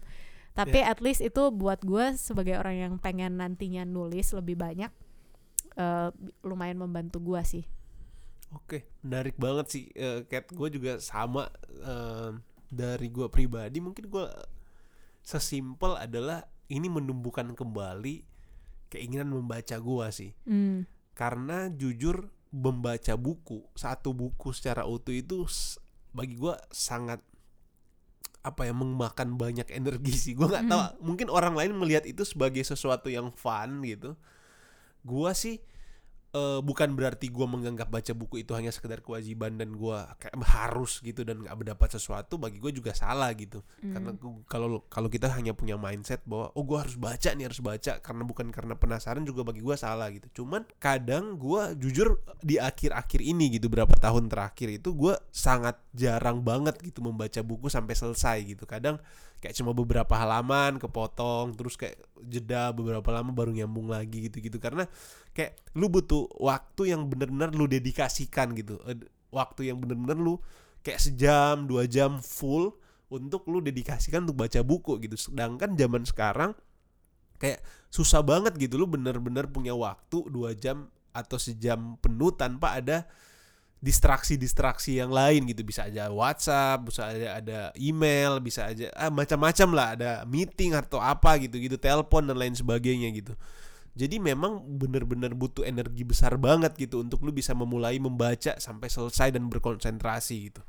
tapi 0.57 0.81
at 0.81 1.05
least 1.05 1.21
itu 1.21 1.53
buat 1.53 1.85
gue 1.85 2.17
sebagai 2.17 2.57
orang 2.57 2.77
yang 2.81 2.95
pengen 2.97 3.37
nantinya 3.37 3.85
nulis 3.85 4.33
lebih 4.33 4.57
banyak 4.57 4.89
eh, 5.77 6.09
lumayan 6.41 6.81
membantu 6.81 7.21
gue 7.21 7.43
sih 7.45 7.65
Oke, 8.55 8.87
menarik 9.03 9.35
banget 9.35 9.67
sih, 9.69 9.85
eh, 9.99 10.23
Kat. 10.31 10.47
Gue 10.55 10.71
juga 10.71 11.03
sama 11.03 11.51
eh, 11.83 12.31
dari 12.71 13.09
gue 13.11 13.27
pribadi. 13.27 13.83
Mungkin 13.83 14.07
gue 14.07 14.27
sesimpel 15.27 15.99
adalah 15.99 16.47
ini 16.71 16.87
menumbuhkan 16.87 17.51
kembali 17.59 18.23
keinginan 18.87 19.35
membaca 19.35 19.75
gue 19.83 20.07
sih. 20.15 20.31
Hmm. 20.47 20.87
Karena 21.19 21.67
jujur 21.75 22.31
membaca 22.55 23.19
buku 23.19 23.67
satu 23.75 24.15
buku 24.15 24.55
secara 24.55 24.87
utuh 24.87 25.13
itu 25.13 25.45
bagi 26.15 26.39
gue 26.39 26.55
sangat 26.71 27.19
apa 28.47 28.71
ya 28.71 28.73
memakan 28.73 29.35
banyak 29.35 29.67
energi 29.75 30.15
sih. 30.15 30.33
Gue 30.39 30.47
nggak 30.47 30.71
tahu. 30.71 30.81
Mungkin 31.03 31.27
orang 31.35 31.59
lain 31.59 31.75
melihat 31.75 32.07
itu 32.07 32.23
sebagai 32.23 32.63
sesuatu 32.63 33.11
yang 33.11 33.35
fun 33.35 33.83
gitu. 33.83 34.15
Gua 35.07 35.35
sih 35.35 35.63
eh, 36.37 36.61
bukan 36.61 36.93
berarti 36.93 37.33
gua 37.33 37.49
menganggap 37.49 37.89
baca 37.89 38.13
buku 38.13 38.45
itu 38.45 38.53
hanya 38.53 38.69
sekedar 38.69 39.01
kewajiban 39.01 39.57
dan 39.57 39.73
gua 39.73 40.13
kayak 40.21 40.37
harus 40.45 41.01
gitu 41.01 41.25
dan 41.25 41.41
nggak 41.41 41.57
mendapat 41.57 41.89
sesuatu 41.97 42.37
bagi 42.37 42.61
gue 42.61 42.77
juga 42.77 42.93
salah 42.93 43.33
gitu. 43.33 43.65
Karena 43.81 44.13
gua- 44.13 44.45
kalau 44.45 44.85
kalau 44.87 45.09
kita 45.09 45.33
hanya 45.33 45.57
punya 45.57 45.81
mindset 45.81 46.21
bahwa 46.29 46.53
oh 46.53 46.63
gua 46.63 46.85
harus 46.85 47.01
baca 47.01 47.33
nih 47.33 47.49
harus 47.49 47.65
baca 47.65 47.93
karena 48.05 48.23
bukan 48.23 48.53
karena 48.53 48.77
penasaran 48.77 49.25
juga 49.25 49.41
bagi 49.49 49.65
gua 49.65 49.81
salah 49.81 50.13
gitu. 50.13 50.45
Cuman 50.45 50.69
kadang 50.77 51.41
gua 51.41 51.73
jujur 51.73 52.21
di 52.45 52.61
akhir-akhir 52.61 53.25
ini 53.25 53.57
gitu 53.57 53.73
berapa 53.73 53.97
tahun 53.97 54.29
terakhir 54.29 54.77
itu 54.77 54.93
gua 54.93 55.17
sangat 55.33 55.81
jarang 55.97 56.45
banget 56.45 56.77
gitu 56.85 57.01
membaca 57.01 57.41
buku 57.41 57.73
sampai 57.73 57.97
selesai 57.97 58.37
gitu. 58.45 58.69
Kadang 58.69 59.01
kayak 59.37 59.55
cuma 59.57 59.77
beberapa 59.77 60.17
halaman 60.17 60.81
kepotong 60.81 61.53
terus 61.55 61.77
kayak 61.77 62.01
jeda 62.25 62.73
beberapa 62.73 63.13
lama 63.13 63.31
baru 63.31 63.53
nyambung 63.53 63.93
lagi 63.93 64.27
gitu-gitu. 64.29 64.57
Karena 64.57 64.89
kayak 65.37 65.57
lu 65.77 65.93
butuh 65.93 66.27
waktu 66.41 66.97
yang 66.97 67.07
bener-bener 67.07 67.53
lu 67.53 67.69
dedikasikan 67.69 68.57
gitu. 68.57 68.81
Waktu 69.31 69.71
yang 69.73 69.79
bener-bener 69.83 70.17
lu 70.17 70.35
kayak 70.81 71.03
sejam 71.03 71.69
dua 71.69 71.85
jam 71.85 72.23
full 72.23 72.75
untuk 73.07 73.47
lu 73.47 73.63
dedikasikan 73.63 74.27
untuk 74.27 74.41
baca 74.47 74.61
buku 74.65 74.99
gitu. 75.05 75.15
Sedangkan 75.15 75.77
zaman 75.77 76.03
sekarang 76.09 76.51
kayak 77.37 77.61
susah 77.93 78.25
banget 78.25 78.57
gitu. 78.57 78.81
Lu 78.81 78.89
bener-bener 78.89 79.47
punya 79.47 79.77
waktu 79.77 80.27
dua 80.33 80.57
jam 80.57 80.89
atau 81.17 81.41
sejam 81.41 81.97
penuh 82.01 82.33
tanpa 82.37 82.77
ada 82.77 83.09
distraksi-distraksi 83.87 84.99
yang 84.99 85.15
lain 85.15 85.47
gitu. 85.47 85.63
Bisa 85.63 85.87
aja 85.87 86.11
WhatsApp 86.11 86.83
bisa 86.91 87.07
aja 87.07 87.39
ada 87.39 87.59
email 87.79 88.43
bisa 88.43 88.67
aja 88.67 88.91
ah, 88.99 89.15
macam-macam 89.15 89.69
lah. 89.71 89.89
Ada 89.95 90.11
meeting 90.27 90.75
atau 90.75 90.99
apa 90.99 91.39
gitu 91.39 91.63
gitu 91.63 91.79
telepon 91.79 92.27
dan 92.27 92.35
lain 92.35 92.59
sebagainya 92.59 93.15
gitu. 93.15 93.39
Jadi 93.97 94.21
memang 94.21 94.61
bener-bener 94.77 95.33
butuh 95.33 95.65
energi 95.65 96.05
besar 96.05 96.37
banget 96.37 96.77
gitu 96.77 97.01
untuk 97.01 97.25
lu 97.25 97.33
bisa 97.33 97.57
memulai 97.57 97.97
membaca 97.97 98.59
sampai 98.61 98.93
selesai 98.93 99.33
dan 99.33 99.49
berkonsentrasi 99.49 100.53
gitu. 100.53 100.61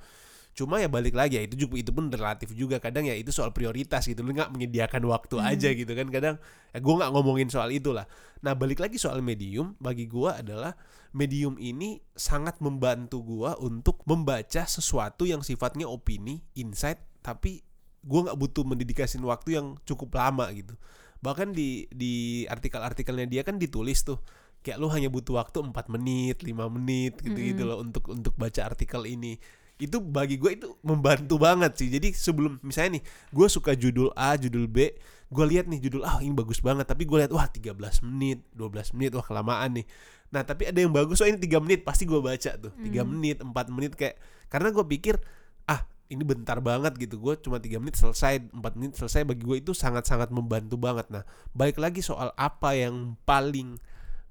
Cuma 0.58 0.82
ya 0.82 0.90
balik 0.90 1.14
lagi 1.14 1.38
ya 1.38 1.46
itu 1.46 1.68
juga 1.68 1.78
itu 1.78 1.92
pun 1.94 2.08
relatif 2.10 2.56
juga. 2.56 2.80
Kadang 2.80 3.06
ya 3.06 3.14
itu 3.14 3.30
soal 3.30 3.52
prioritas 3.52 4.08
gitu. 4.08 4.24
Lu 4.24 4.32
nggak 4.32 4.50
menyediakan 4.56 5.04
waktu 5.06 5.36
aja 5.38 5.70
gitu 5.76 5.92
kan. 5.92 6.08
Kadang 6.10 6.36
ya 6.72 6.80
gue 6.80 6.94
nggak 6.98 7.12
ngomongin 7.14 7.52
soal 7.52 7.70
itulah. 7.70 8.08
Nah 8.42 8.56
balik 8.56 8.80
lagi 8.82 8.96
soal 8.96 9.20
medium 9.20 9.76
bagi 9.78 10.08
gue 10.08 10.32
adalah 10.32 10.74
medium 11.18 11.58
ini 11.58 11.98
sangat 12.14 12.62
membantu 12.62 13.26
gua 13.26 13.58
untuk 13.58 14.06
membaca 14.06 14.70
sesuatu 14.70 15.26
yang 15.26 15.42
sifatnya 15.42 15.90
opini, 15.90 16.46
insight, 16.54 17.02
tapi 17.26 17.66
gua 18.06 18.30
nggak 18.30 18.38
butuh 18.38 18.64
mendedikasin 18.64 19.26
waktu 19.26 19.58
yang 19.58 19.82
cukup 19.90 20.14
lama 20.14 20.46
gitu. 20.54 20.78
Bahkan 21.26 21.58
di 21.58 21.90
di 21.90 22.46
artikel-artikelnya 22.46 23.26
dia 23.26 23.42
kan 23.42 23.58
ditulis 23.58 24.06
tuh 24.06 24.22
kayak 24.62 24.78
lu 24.78 24.92
hanya 24.92 25.08
butuh 25.08 25.40
waktu 25.40 25.64
4 25.64 25.74
menit, 25.96 26.44
5 26.44 26.54
menit 26.68 27.18
gitu-gitu 27.24 27.64
loh 27.66 27.82
untuk 27.82 28.12
untuk 28.12 28.38
baca 28.38 28.68
artikel 28.68 29.06
ini. 29.08 29.40
Itu 29.78 30.02
bagi 30.02 30.42
gue 30.42 30.58
itu 30.58 30.74
membantu 30.82 31.38
banget 31.38 31.78
sih. 31.78 31.88
Jadi 31.88 32.10
sebelum 32.12 32.58
misalnya 32.66 32.98
nih, 32.98 33.04
gue 33.30 33.48
suka 33.48 33.78
judul 33.78 34.10
A, 34.18 34.34
judul 34.34 34.66
B, 34.66 34.98
gue 35.30 35.46
lihat 35.46 35.70
nih 35.70 35.78
judul 35.78 36.02
ah 36.02 36.18
ini 36.20 36.34
bagus 36.34 36.60
banget, 36.66 36.90
tapi 36.90 37.06
gue 37.06 37.18
lihat 37.22 37.30
wah 37.30 37.46
13 37.46 37.78
menit, 38.10 38.42
12 38.58 38.98
menit, 38.98 39.12
wah 39.14 39.26
kelamaan 39.26 39.78
nih. 39.78 39.86
Nah 40.34 40.44
tapi 40.44 40.68
ada 40.68 40.80
yang 40.80 40.92
bagus, 40.92 41.20
oh 41.24 41.28
ini 41.28 41.40
3 41.40 41.64
menit. 41.64 41.82
Pasti 41.88 42.04
gue 42.04 42.20
baca 42.20 42.52
tuh. 42.58 42.72
3 42.72 43.04
menit, 43.08 43.40
4 43.40 43.52
menit 43.74 43.94
kayak 43.96 44.20
Karena 44.48 44.72
gue 44.72 44.86
pikir 44.88 45.20
ah 45.68 45.84
ini 46.08 46.24
bentar 46.24 46.60
banget 46.64 46.96
gitu. 47.00 47.20
Gue 47.20 47.36
cuma 47.40 47.60
3 47.60 47.80
menit 47.80 48.00
selesai, 48.00 48.52
4 48.52 48.80
menit 48.80 48.96
selesai. 48.96 49.28
Bagi 49.28 49.44
gue 49.44 49.58
itu 49.60 49.72
sangat-sangat 49.76 50.32
membantu 50.32 50.76
banget. 50.80 51.08
Nah 51.12 51.24
balik 51.52 51.80
lagi 51.80 52.00
soal 52.00 52.32
apa 52.36 52.76
yang 52.76 53.16
paling 53.28 53.80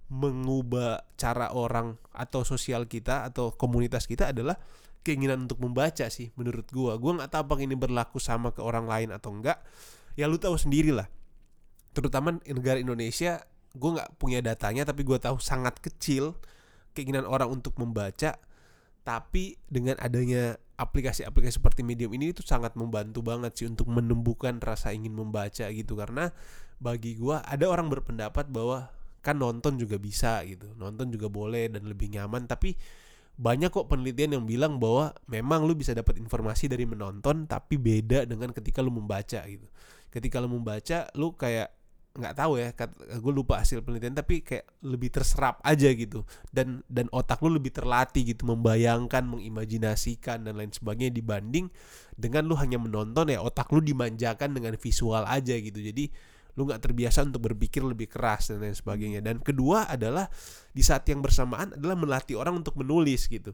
mengubah 0.06 1.02
cara 1.18 1.50
orang 1.50 1.98
atau 2.14 2.46
sosial 2.46 2.86
kita 2.86 3.26
atau 3.26 3.50
komunitas 3.50 4.06
kita 4.06 4.30
adalah 4.30 4.54
keinginan 5.02 5.50
untuk 5.50 5.58
membaca 5.58 6.06
sih 6.06 6.30
menurut 6.38 6.66
gua. 6.70 6.94
Gua 6.94 7.18
nggak 7.18 7.30
tahu 7.34 7.42
apakah 7.42 7.62
ini 7.66 7.74
berlaku 7.74 8.22
sama 8.22 8.54
ke 8.54 8.62
orang 8.62 8.86
lain 8.86 9.10
atau 9.10 9.34
enggak 9.34 9.58
ya 10.16 10.24
lu 10.24 10.40
tahu 10.40 10.56
sendiri 10.56 10.90
lah 10.90 11.06
terutama 11.92 12.40
negara 12.48 12.80
Indonesia 12.80 13.44
gue 13.76 13.90
nggak 14.00 14.16
punya 14.16 14.40
datanya 14.40 14.88
tapi 14.88 15.04
gue 15.04 15.20
tahu 15.20 15.36
sangat 15.38 15.78
kecil 15.78 16.34
keinginan 16.96 17.28
orang 17.28 17.52
untuk 17.52 17.76
membaca. 17.76 18.40
Tapi 19.06 19.54
dengan 19.70 19.94
adanya 20.02 20.58
aplikasi-aplikasi 20.80 21.62
seperti 21.62 21.86
medium 21.86 22.10
ini 22.10 22.34
itu 22.34 22.42
sangat 22.42 22.74
membantu 22.74 23.22
banget 23.22 23.54
sih 23.54 23.66
untuk 23.70 23.86
menumbuhkan 23.86 24.58
rasa 24.58 24.90
ingin 24.90 25.14
membaca 25.14 25.68
gitu. 25.70 25.94
Karena 25.94 26.32
bagi 26.82 27.14
gue 27.14 27.36
ada 27.36 27.64
orang 27.70 27.86
berpendapat 27.86 28.50
bahwa 28.50 28.90
kan 29.22 29.38
nonton 29.38 29.78
juga 29.78 30.00
bisa 30.00 30.42
gitu. 30.42 30.74
Nonton 30.74 31.14
juga 31.14 31.30
boleh 31.30 31.70
dan 31.70 31.86
lebih 31.86 32.10
nyaman. 32.18 32.50
Tapi 32.50 32.74
banyak 33.36 33.68
kok 33.68 33.92
penelitian 33.92 34.40
yang 34.40 34.44
bilang 34.48 34.80
bahwa 34.80 35.12
memang 35.28 35.68
lu 35.68 35.76
bisa 35.76 35.92
dapat 35.92 36.16
informasi 36.16 36.72
dari 36.72 36.88
menonton 36.88 37.44
tapi 37.44 37.76
beda 37.76 38.24
dengan 38.24 38.48
ketika 38.50 38.80
lu 38.80 38.88
membaca 38.90 39.44
gitu. 39.44 39.68
Ketika 40.08 40.40
lu 40.40 40.48
membaca 40.48 41.06
lu 41.12 41.36
kayak 41.36 41.75
nggak 42.16 42.36
tahu 42.36 42.58
ya 42.60 42.72
gue 43.20 43.32
lupa 43.32 43.60
hasil 43.60 43.84
penelitian 43.84 44.16
tapi 44.16 44.40
kayak 44.40 44.66
lebih 44.82 45.12
terserap 45.12 45.60
aja 45.62 45.88
gitu. 45.92 46.24
Dan 46.48 46.80
dan 46.88 47.06
otak 47.12 47.40
lu 47.44 47.56
lebih 47.56 47.70
terlatih 47.72 48.24
gitu 48.24 48.48
membayangkan 48.48 49.22
mengimajinasikan 49.28 50.44
dan 50.44 50.56
lain 50.56 50.72
sebagainya 50.72 51.12
dibanding 51.12 51.68
dengan 52.16 52.48
lu 52.48 52.56
hanya 52.56 52.80
menonton 52.80 53.28
ya 53.28 53.44
otak 53.44 53.68
lu 53.70 53.84
dimanjakan 53.84 54.56
dengan 54.56 54.74
visual 54.80 55.22
aja 55.28 55.54
gitu. 55.54 55.78
Jadi 55.78 56.08
lu 56.56 56.64
nggak 56.64 56.80
terbiasa 56.80 57.28
untuk 57.28 57.52
berpikir 57.52 57.84
lebih 57.84 58.08
keras 58.08 58.48
dan 58.48 58.64
lain 58.64 58.74
sebagainya. 58.74 59.20
Dan 59.20 59.44
kedua 59.44 59.86
adalah 59.86 60.26
di 60.72 60.80
saat 60.80 61.04
yang 61.06 61.20
bersamaan 61.20 61.76
adalah 61.76 61.94
melatih 61.94 62.40
orang 62.40 62.58
untuk 62.64 62.80
menulis 62.80 63.28
gitu. 63.28 63.52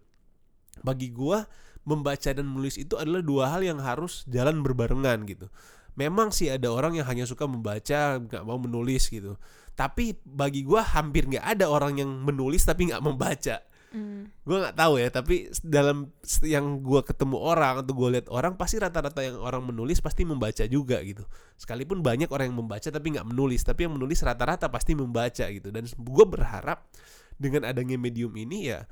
Bagi 0.80 1.12
gua 1.12 1.44
membaca 1.82 2.30
dan 2.30 2.46
menulis 2.46 2.78
itu 2.78 2.94
adalah 2.94 3.20
dua 3.20 3.50
hal 3.50 3.66
yang 3.66 3.82
harus 3.82 4.22
jalan 4.30 4.62
berbarengan 4.62 5.26
gitu 5.26 5.50
memang 5.98 6.32
sih 6.32 6.48
ada 6.48 6.72
orang 6.72 6.96
yang 6.96 7.06
hanya 7.08 7.28
suka 7.28 7.44
membaca 7.44 8.20
nggak 8.20 8.42
mau 8.44 8.56
menulis 8.56 9.08
gitu. 9.08 9.36
Tapi 9.72 10.16
bagi 10.24 10.64
gua 10.64 10.84
hampir 10.84 11.28
nggak 11.28 11.58
ada 11.58 11.68
orang 11.68 12.00
yang 12.00 12.10
menulis 12.22 12.64
tapi 12.64 12.92
nggak 12.92 13.04
membaca. 13.04 13.60
Mm. 13.92 14.24
gue 14.48 14.56
nggak 14.56 14.72
tahu 14.72 14.96
ya 14.96 15.12
tapi 15.12 15.52
dalam 15.60 16.08
yang 16.48 16.80
gue 16.80 17.04
ketemu 17.04 17.36
orang 17.36 17.84
atau 17.84 17.92
gue 17.92 18.08
lihat 18.16 18.32
orang 18.32 18.56
pasti 18.56 18.80
rata-rata 18.80 19.20
yang 19.20 19.36
orang 19.36 19.68
menulis 19.68 20.00
pasti 20.00 20.24
membaca 20.24 20.64
juga 20.64 20.96
gitu. 21.04 21.28
Sekalipun 21.60 22.00
banyak 22.00 22.32
orang 22.32 22.48
yang 22.48 22.64
membaca 22.64 22.88
tapi 22.88 23.12
nggak 23.12 23.28
menulis 23.28 23.60
tapi 23.60 23.84
yang 23.84 23.92
menulis 24.00 24.24
rata-rata 24.24 24.72
pasti 24.72 24.96
membaca 24.96 25.44
gitu. 25.44 25.68
Dan 25.68 25.84
gue 25.84 26.24
berharap 26.24 26.88
dengan 27.36 27.68
adanya 27.68 28.00
medium 28.00 28.32
ini 28.32 28.72
ya 28.72 28.88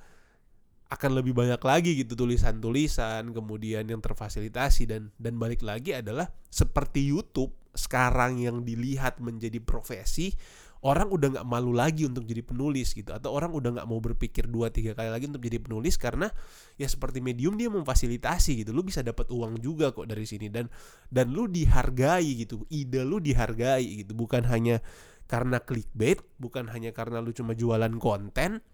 akan 0.90 1.22
lebih 1.22 1.32
banyak 1.38 1.62
lagi 1.62 1.94
gitu 2.02 2.18
tulisan-tulisan 2.18 3.30
kemudian 3.30 3.86
yang 3.86 4.02
terfasilitasi 4.02 4.90
dan 4.90 5.14
dan 5.22 5.38
balik 5.38 5.62
lagi 5.62 5.94
adalah 5.94 6.26
seperti 6.50 7.06
YouTube 7.06 7.54
sekarang 7.78 8.42
yang 8.42 8.66
dilihat 8.66 9.22
menjadi 9.22 9.62
profesi 9.62 10.34
orang 10.80 11.12
udah 11.12 11.38
nggak 11.38 11.46
malu 11.46 11.76
lagi 11.76 12.08
untuk 12.08 12.24
jadi 12.24 12.40
penulis 12.40 12.96
gitu 12.96 13.12
atau 13.12 13.36
orang 13.36 13.52
udah 13.52 13.78
nggak 13.78 13.88
mau 13.88 14.00
berpikir 14.00 14.48
dua 14.48 14.72
tiga 14.72 14.96
kali 14.96 15.12
lagi 15.12 15.28
untuk 15.28 15.44
jadi 15.44 15.60
penulis 15.60 16.00
karena 16.00 16.32
ya 16.80 16.88
seperti 16.88 17.20
medium 17.20 17.54
dia 17.60 17.68
memfasilitasi 17.68 18.64
gitu 18.64 18.72
lu 18.72 18.80
bisa 18.80 19.04
dapat 19.04 19.28
uang 19.28 19.60
juga 19.60 19.92
kok 19.92 20.08
dari 20.08 20.24
sini 20.24 20.48
dan 20.48 20.72
dan 21.12 21.30
lu 21.30 21.46
dihargai 21.46 22.42
gitu 22.42 22.64
ide 22.72 23.04
lu 23.04 23.20
dihargai 23.20 24.02
gitu 24.02 24.16
bukan 24.16 24.48
hanya 24.48 24.80
karena 25.28 25.60
clickbait 25.60 26.18
bukan 26.40 26.66
hanya 26.72 26.90
karena 26.96 27.20
lu 27.20 27.30
cuma 27.36 27.52
jualan 27.52 27.92
konten 28.00 28.64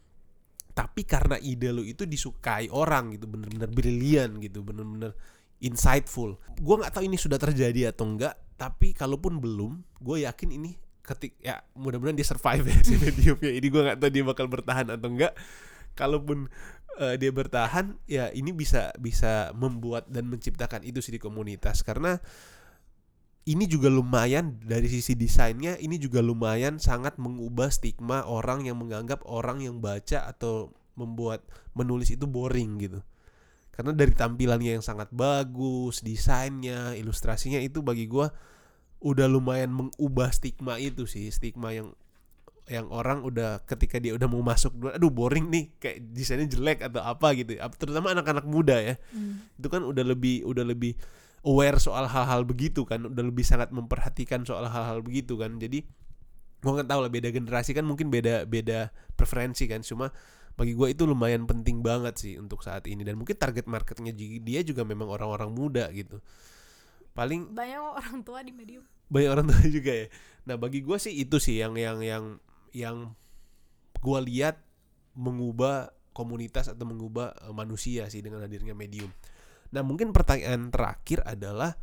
tapi 0.76 1.08
karena 1.08 1.40
ide 1.40 1.72
lu 1.72 1.80
itu 1.80 2.04
disukai 2.04 2.68
orang 2.68 3.16
gitu 3.16 3.24
bener-bener 3.24 3.72
brilian 3.72 4.36
gitu 4.44 4.60
bener-bener 4.60 5.16
insightful. 5.64 6.36
Gue 6.60 6.76
nggak 6.76 6.92
tahu 6.92 7.08
ini 7.08 7.16
sudah 7.16 7.40
terjadi 7.40 7.96
atau 7.96 8.04
enggak 8.04 8.36
tapi 8.60 8.92
kalaupun 8.92 9.40
belum 9.40 9.80
gue 10.04 10.28
yakin 10.28 10.52
ini 10.52 10.76
ketik 11.00 11.40
ya 11.40 11.64
mudah-mudahan 11.72 12.18
dia 12.18 12.28
survive 12.28 12.68
ya 12.68 12.76
si 12.86 13.00
mediumnya 13.00 13.52
ini 13.56 13.66
gue 13.72 13.82
nggak 13.88 13.98
tahu 14.04 14.10
dia 14.12 14.24
bakal 14.26 14.46
bertahan 14.52 14.90
atau 14.92 15.08
enggak 15.08 15.32
kalaupun 15.96 16.52
uh, 17.00 17.14
dia 17.16 17.32
bertahan 17.32 17.96
ya 18.04 18.28
ini 18.32 18.52
bisa 18.52 18.92
bisa 19.00 19.52
membuat 19.56 20.08
dan 20.12 20.28
menciptakan 20.28 20.84
itu 20.84 21.00
sih 21.00 21.16
di 21.16 21.20
komunitas. 21.20 21.80
Karena 21.80 22.20
ini 23.46 23.70
juga 23.70 23.86
lumayan 23.86 24.58
dari 24.58 24.90
sisi 24.90 25.14
desainnya 25.14 25.78
ini 25.78 26.02
juga 26.02 26.18
lumayan 26.18 26.82
sangat 26.82 27.14
mengubah 27.22 27.70
stigma 27.70 28.26
orang 28.26 28.66
yang 28.66 28.82
menganggap 28.82 29.22
orang 29.22 29.62
yang 29.62 29.78
baca 29.78 30.26
atau 30.26 30.74
membuat 30.98 31.46
menulis 31.78 32.10
itu 32.10 32.26
boring 32.26 32.82
gitu. 32.82 33.00
Karena 33.70 33.94
dari 33.94 34.10
tampilannya 34.10 34.80
yang 34.80 34.84
sangat 34.84 35.14
bagus 35.14 36.02
desainnya 36.02 36.98
ilustrasinya 36.98 37.62
itu 37.62 37.86
bagi 37.86 38.10
gue 38.10 38.26
udah 39.04 39.26
lumayan 39.30 39.70
mengubah 39.70 40.34
stigma 40.34 40.82
itu 40.82 41.06
sih 41.06 41.30
stigma 41.30 41.70
yang 41.70 41.94
yang 42.66 42.90
orang 42.90 43.22
udah 43.22 43.62
ketika 43.62 44.02
dia 44.02 44.18
udah 44.18 44.26
mau 44.26 44.42
masuk 44.42 44.74
aduh 44.90 45.12
boring 45.12 45.46
nih 45.46 45.70
kayak 45.78 46.02
desainnya 46.10 46.50
jelek 46.50 46.82
atau 46.82 46.98
apa 46.98 47.30
gitu. 47.38 47.54
Terutama 47.78 48.10
anak-anak 48.10 48.42
muda 48.42 48.74
ya. 48.82 48.98
Hmm. 49.14 49.38
itu 49.54 49.70
kan 49.70 49.86
udah 49.86 50.02
lebih 50.02 50.42
udah 50.42 50.66
lebih 50.66 50.98
aware 51.46 51.78
soal 51.78 52.10
hal-hal 52.10 52.42
begitu 52.42 52.82
kan 52.82 53.06
udah 53.06 53.22
lebih 53.22 53.46
sangat 53.46 53.70
memperhatikan 53.70 54.42
soal 54.42 54.66
hal-hal 54.66 54.98
begitu 55.00 55.38
kan. 55.38 55.54
Jadi 55.62 55.86
gue 56.56 56.72
nggak 56.74 56.90
tahu 56.90 57.00
lah 57.06 57.10
beda 57.12 57.30
generasi 57.30 57.70
kan 57.70 57.86
mungkin 57.86 58.10
beda 58.10 58.44
beda 58.50 58.90
preferensi 59.14 59.70
kan. 59.70 59.86
Cuma 59.86 60.10
bagi 60.58 60.74
gue 60.74 60.90
itu 60.90 61.06
lumayan 61.06 61.46
penting 61.46 61.86
banget 61.86 62.18
sih 62.18 62.34
untuk 62.36 62.66
saat 62.66 62.90
ini. 62.90 63.06
Dan 63.06 63.22
mungkin 63.22 63.38
target 63.38 63.70
marketnya 63.70 64.10
dia 64.18 64.60
juga 64.66 64.82
memang 64.82 65.06
orang-orang 65.06 65.54
muda 65.54 65.86
gitu. 65.94 66.18
Paling 67.14 67.54
banyak 67.54 67.80
orang 67.80 68.18
tua 68.26 68.42
di 68.42 68.50
medium. 68.50 68.82
Banyak 69.06 69.30
orang 69.30 69.46
tua 69.46 69.62
juga 69.78 69.94
ya. 69.94 70.06
Nah 70.50 70.58
bagi 70.58 70.82
gue 70.82 70.98
sih 70.98 71.14
itu 71.14 71.38
sih 71.38 71.62
yang 71.62 71.78
yang 71.78 72.02
yang 72.02 72.24
yang 72.74 72.96
gue 74.02 74.20
lihat 74.26 74.58
mengubah 75.14 75.94
komunitas 76.10 76.74
atau 76.74 76.84
mengubah 76.84 77.32
eh, 77.46 77.54
manusia 77.54 78.10
sih 78.10 78.20
dengan 78.20 78.42
hadirnya 78.42 78.74
medium 78.74 79.08
Nah 79.72 79.82
mungkin 79.82 80.10
pertanyaan 80.10 80.68
terakhir 80.70 81.22
adalah 81.26 81.74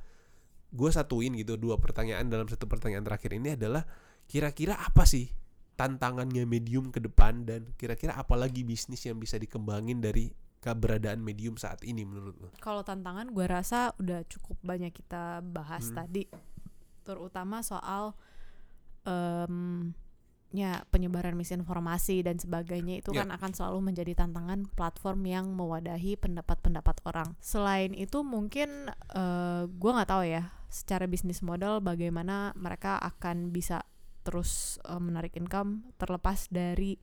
gue 0.73 0.89
satuin 0.89 1.37
gitu 1.37 1.55
dua 1.55 1.77
pertanyaan 1.77 2.25
dalam 2.27 2.49
satu 2.49 2.65
pertanyaan 2.65 3.05
terakhir 3.05 3.37
ini 3.37 3.53
adalah 3.53 3.85
kira-kira 4.25 4.73
apa 4.73 5.05
sih 5.05 5.29
tantangannya 5.73 6.45
medium 6.45 6.89
ke 6.89 7.01
depan 7.01 7.45
dan 7.45 7.69
kira-kira 7.77 8.17
apalagi 8.17 8.61
bisnis 8.65 9.05
yang 9.05 9.17
bisa 9.17 9.37
dikembangin 9.37 10.01
dari 10.01 10.33
keberadaan 10.63 11.19
medium 11.19 11.59
saat 11.59 11.83
ini 11.83 12.07
menurut 12.07 12.35
lo? 12.39 12.49
Kalau 12.63 12.87
tantangan 12.87 13.35
gue 13.35 13.45
rasa 13.45 13.91
udah 13.99 14.23
cukup 14.31 14.55
banyak 14.63 14.95
kita 14.95 15.43
bahas 15.43 15.91
hmm. 15.91 15.95
tadi, 15.97 16.23
terutama 17.03 17.59
soal 17.59 18.15
um, 19.03 19.91
ya 20.53 20.85
penyebaran 20.93 21.33
misinformasi 21.33 22.21
dan 22.21 22.37
sebagainya 22.37 23.01
itu 23.01 23.09
yeah. 23.09 23.25
kan 23.25 23.33
akan 23.33 23.51
selalu 23.57 23.89
menjadi 23.89 24.13
tantangan 24.21 24.69
platform 24.77 25.25
yang 25.25 25.45
mewadahi 25.49 26.13
pendapat-pendapat 26.13 27.01
orang. 27.09 27.33
Selain 27.41 27.89
itu 27.97 28.21
mungkin 28.21 28.93
uh, 29.17 29.65
gue 29.65 29.91
nggak 29.91 30.09
tahu 30.13 30.23
ya 30.29 30.53
secara 30.69 31.09
bisnis 31.09 31.41
model 31.41 31.81
bagaimana 31.81 32.53
mereka 32.53 33.01
akan 33.01 33.49
bisa 33.49 33.81
terus 34.21 34.77
uh, 34.85 35.01
menarik 35.01 35.33
income 35.33 35.89
terlepas 35.97 36.45
dari 36.53 37.01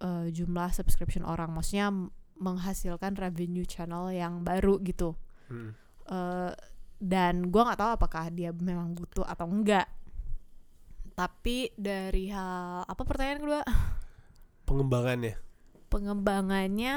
uh, 0.00 0.24
jumlah 0.32 0.72
subscription 0.72 1.28
orang. 1.28 1.52
Maksudnya 1.52 1.92
menghasilkan 2.40 3.20
revenue 3.20 3.68
channel 3.68 4.08
yang 4.08 4.40
baru 4.40 4.80
gitu. 4.80 5.12
Hmm. 5.52 5.76
Uh, 6.08 6.56
dan 6.96 7.52
gue 7.52 7.60
nggak 7.60 7.76
tahu 7.76 7.90
apakah 8.00 8.32
dia 8.32 8.48
memang 8.56 8.96
butuh 8.96 9.28
atau 9.28 9.44
enggak 9.44 9.84
tapi 11.16 11.72
dari 11.80 12.28
hal 12.28 12.84
apa 12.84 13.02
pertanyaan 13.02 13.40
kedua? 13.40 13.62
Pengembangannya? 14.68 15.34
Pengembangannya 15.88 16.94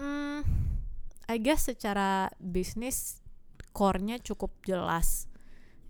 hmm, 0.00 0.40
I 1.28 1.36
guess 1.36 1.68
secara 1.68 2.32
bisnis 2.40 3.20
core-nya 3.76 4.16
cukup 4.24 4.56
jelas. 4.64 5.28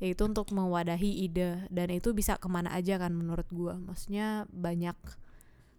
Yaitu 0.02 0.26
untuk 0.26 0.50
mewadahi 0.50 1.26
ide. 1.26 1.70
Dan 1.70 1.94
itu 1.94 2.10
bisa 2.10 2.34
ke 2.34 2.50
mana 2.50 2.74
aja 2.74 2.98
kan 2.98 3.14
menurut 3.14 3.46
gue 3.50 3.74
maksudnya 3.78 4.50
banyak 4.50 4.98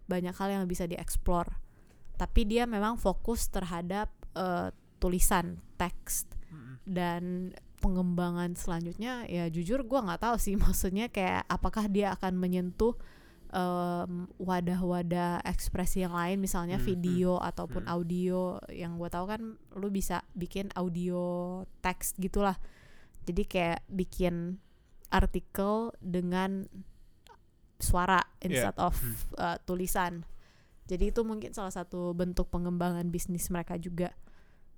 banyak 0.07 0.35
hal 0.39 0.49
yang 0.55 0.63
bisa 0.71 0.87
dieksplor. 0.87 1.51
Tapi 2.15 2.47
dia 2.47 2.63
memang 2.63 2.95
fokus 2.95 3.51
terhadap 3.51 4.07
uh, 4.39 4.71
tulisan 5.03 5.59
teks 5.75 6.39
dan 6.89 7.53
pengembangan 7.79 8.53
selanjutnya 8.53 9.25
ya 9.25 9.47
jujur 9.47 9.87
gue 9.87 9.99
nggak 9.99 10.21
tahu 10.21 10.35
sih. 10.37 10.55
Maksudnya 10.63 11.07
kayak 11.09 11.47
apakah 11.47 11.87
dia 11.87 12.13
akan 12.15 12.37
menyentuh 12.37 12.95
wadah-wadah 14.37 15.41
ekspresi 15.41 16.05
yang 16.05 16.13
lain 16.13 16.37
misalnya 16.37 16.77
hmm, 16.77 16.85
video 16.85 17.33
hmm, 17.41 17.49
ataupun 17.49 17.83
hmm. 17.89 17.93
audio. 17.97 18.61
Yang 18.69 18.91
gue 19.01 19.09
tahu 19.09 19.25
kan 19.25 19.41
lu 19.73 19.87
bisa 19.89 20.21
bikin 20.37 20.69
audio 20.77 21.21
teks 21.81 22.13
gitulah. 22.21 22.61
Jadi 23.25 23.43
kayak 23.49 23.81
bikin 23.89 24.61
artikel 25.09 25.89
dengan 25.97 26.69
suara 27.81 28.21
instead 28.43 28.75
yeah. 28.77 28.85
of 28.85 28.93
uh, 29.41 29.57
tulisan. 29.65 30.27
Jadi 30.85 31.13
itu 31.13 31.21
mungkin 31.25 31.53
salah 31.53 31.73
satu 31.73 32.13
bentuk 32.13 32.49
pengembangan 32.53 33.09
bisnis 33.09 33.49
mereka 33.49 33.77
juga 33.77 34.13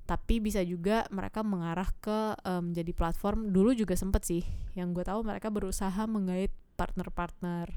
tapi 0.06 0.42
bisa 0.42 0.66
juga 0.66 1.06
mereka 1.14 1.46
mengarah 1.46 1.88
ke 2.02 2.36
um, 2.44 2.74
jadi 2.74 2.92
platform. 2.92 3.54
Dulu 3.54 3.72
juga 3.78 3.94
sempet 3.96 4.26
sih 4.28 4.44
yang 4.74 4.92
gue 4.92 5.06
tahu 5.06 5.24
mereka 5.24 5.48
berusaha 5.54 6.04
mengait 6.10 6.52
partner-partner 6.76 7.70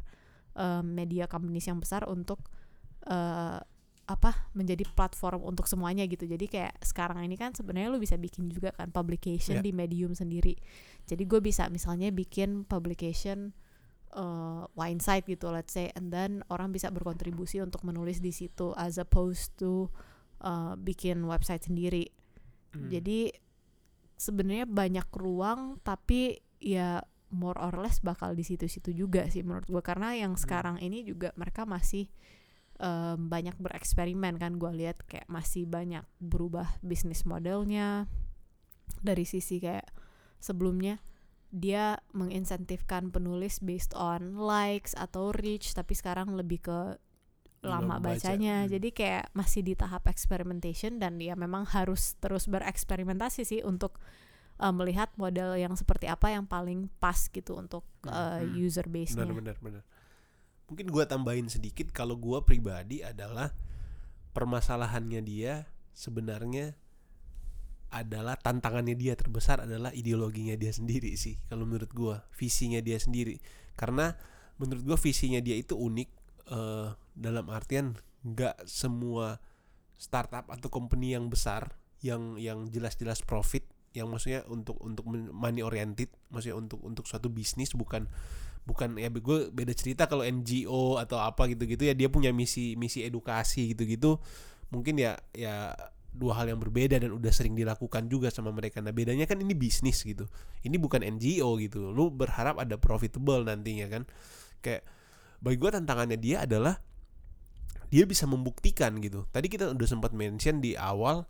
um, 0.56 0.84
media 0.84 1.28
companies 1.28 1.68
yang 1.68 1.78
besar 1.78 2.09
untuk 2.09 2.40
uh, 3.06 3.60
apa 4.05 4.52
menjadi 4.52 4.84
platform 4.92 5.48
untuk 5.48 5.64
semuanya 5.64 6.05
gitu. 6.05 6.28
Jadi 6.28 6.44
kayak 6.44 6.76
sekarang 6.84 7.24
ini 7.24 7.40
kan 7.40 7.56
sebenarnya 7.56 7.88
lu 7.88 7.96
bisa 7.96 8.20
bikin 8.20 8.52
juga 8.52 8.68
kan 8.76 8.92
publication 8.92 9.60
yeah. 9.60 9.64
di 9.64 9.72
medium 9.72 10.12
sendiri. 10.12 10.56
Jadi 11.09 11.24
gue 11.24 11.40
bisa 11.40 11.72
misalnya 11.72 12.12
bikin 12.12 12.68
publication 12.68 13.56
uh, 14.12 14.68
wine 14.76 15.01
site 15.01 15.24
gitu 15.24 15.48
let's 15.48 15.72
say. 15.72 15.88
And 15.96 16.12
then 16.12 16.44
orang 16.52 16.76
bisa 16.76 16.92
berkontribusi 16.92 17.64
untuk 17.64 17.80
menulis 17.88 18.20
di 18.20 18.32
situ 18.32 18.76
as 18.76 19.01
opposed 19.01 19.56
to 19.56 19.88
uh, 20.44 20.76
bikin 20.76 21.24
website 21.24 21.64
sendiri. 21.64 22.12
Hmm. 22.76 22.92
Jadi 22.92 23.32
sebenarnya 24.14 24.68
banyak 24.68 25.08
ruang 25.16 25.82
tapi 25.82 26.38
ya 26.62 27.02
more 27.34 27.58
or 27.58 27.74
less 27.82 27.98
bakal 27.98 28.30
di 28.30 28.46
situ-situ 28.46 28.94
juga 28.94 29.26
sih 29.26 29.42
menurut 29.42 29.66
gue 29.66 29.82
karena 29.82 30.14
yang 30.14 30.38
sekarang 30.38 30.78
ini 30.78 31.02
juga 31.02 31.34
mereka 31.34 31.66
masih 31.66 32.06
em, 32.78 33.18
banyak 33.26 33.58
bereksperimen 33.58 34.38
kan. 34.38 34.54
Gue 34.60 34.70
lihat 34.70 35.02
kayak 35.08 35.26
masih 35.26 35.66
banyak 35.66 36.06
berubah 36.22 36.78
bisnis 36.84 37.26
modelnya. 37.26 38.06
Dari 39.02 39.26
sisi 39.26 39.58
kayak 39.58 39.88
sebelumnya 40.38 41.02
dia 41.54 42.02
menginsentifkan 42.10 43.14
penulis 43.14 43.62
based 43.62 43.94
on 43.94 44.34
likes 44.34 44.90
atau 44.98 45.30
reach 45.30 45.70
tapi 45.70 45.94
sekarang 45.94 46.34
lebih 46.34 46.66
ke 46.66 46.78
lama 47.64 47.96
Belum 47.98 48.04
baca. 48.04 48.20
bacanya 48.20 48.56
Hmm. 48.64 48.70
jadi 48.70 48.88
kayak 48.92 49.24
masih 49.32 49.64
di 49.64 49.74
tahap 49.74 50.04
experimentation 50.06 51.00
dan 51.00 51.16
ya 51.18 51.32
memang 51.34 51.64
harus 51.66 52.14
terus 52.20 52.44
bereksperimentasi 52.46 53.42
sih 53.42 53.60
untuk 53.64 53.96
uh, 54.60 54.70
melihat 54.70 55.08
model 55.16 55.56
yang 55.56 55.74
seperti 55.74 56.06
apa 56.06 56.30
yang 56.30 56.44
paling 56.44 56.92
pas 57.00 57.16
gitu 57.26 57.56
untuk 57.56 57.82
uh, 58.06 58.38
Hmm. 58.38 58.54
user 58.54 58.86
base-nya. 58.86 59.24
benar 59.24 59.34
benar 59.34 59.56
benar 59.58 59.82
mungkin 60.64 60.86
gua 60.88 61.04
tambahin 61.04 61.48
sedikit 61.48 61.90
kalau 61.90 62.16
gua 62.16 62.40
pribadi 62.40 63.00
adalah 63.00 63.52
permasalahannya 64.32 65.20
dia 65.20 65.68
sebenarnya 65.92 66.74
adalah 67.94 68.34
tantangannya 68.34 68.98
dia 68.98 69.14
terbesar 69.14 69.62
adalah 69.62 69.94
ideologinya 69.94 70.58
dia 70.58 70.74
sendiri 70.74 71.14
sih 71.14 71.38
kalau 71.46 71.62
menurut 71.62 71.92
gua 71.94 72.26
visinya 72.34 72.82
dia 72.82 72.98
sendiri 72.98 73.38
karena 73.78 74.18
menurut 74.58 74.82
gua 74.82 74.98
visinya 74.98 75.38
dia 75.38 75.54
itu 75.54 75.78
unik 75.78 76.23
eh, 76.50 76.88
dalam 77.14 77.46
artian 77.48 77.94
nggak 78.24 78.64
semua 78.64 79.38
startup 80.00 80.48
atau 80.50 80.68
company 80.72 81.14
yang 81.14 81.28
besar 81.28 81.76
yang 82.04 82.36
yang 82.36 82.68
jelas-jelas 82.68 83.24
profit 83.24 83.64
yang 83.94 84.10
maksudnya 84.10 84.42
untuk 84.50 84.76
untuk 84.82 85.06
money 85.08 85.62
oriented 85.62 86.10
maksudnya 86.28 86.58
untuk 86.58 86.82
untuk 86.82 87.06
suatu 87.06 87.30
bisnis 87.30 87.72
bukan 87.78 88.10
bukan 88.64 88.96
ya 88.96 89.12
gue 89.12 89.52
beda 89.52 89.72
cerita 89.76 90.08
kalau 90.08 90.24
NGO 90.24 90.98
atau 90.98 91.20
apa 91.20 91.46
gitu-gitu 91.52 91.84
ya 91.84 91.94
dia 91.94 92.08
punya 92.08 92.32
misi 92.34 92.74
misi 92.80 93.04
edukasi 93.04 93.76
gitu-gitu 93.76 94.18
mungkin 94.72 94.98
ya 94.98 95.14
ya 95.36 95.76
dua 96.14 96.38
hal 96.38 96.46
yang 96.46 96.62
berbeda 96.62 97.02
dan 97.02 97.10
udah 97.10 97.32
sering 97.34 97.58
dilakukan 97.58 98.06
juga 98.06 98.30
sama 98.30 98.54
mereka. 98.54 98.78
Nah 98.78 98.94
bedanya 98.94 99.26
kan 99.26 99.42
ini 99.42 99.52
bisnis 99.52 100.06
gitu 100.06 100.30
ini 100.62 100.78
bukan 100.78 101.02
NGO 101.02 101.58
gitu 101.58 101.90
lu 101.90 102.08
berharap 102.14 102.62
ada 102.62 102.78
profitable 102.78 103.42
nantinya 103.42 103.90
kan 103.90 104.02
kayak 104.62 104.86
bagi 105.44 105.60
gue 105.60 105.70
tantangannya 105.76 106.16
dia 106.16 106.48
adalah 106.48 106.80
dia 107.92 108.08
bisa 108.08 108.24
membuktikan 108.24 108.96
gitu. 109.04 109.28
Tadi 109.28 109.46
kita 109.52 109.68
udah 109.76 109.88
sempat 109.88 110.16
mention 110.16 110.64
di 110.64 110.72
awal 110.74 111.28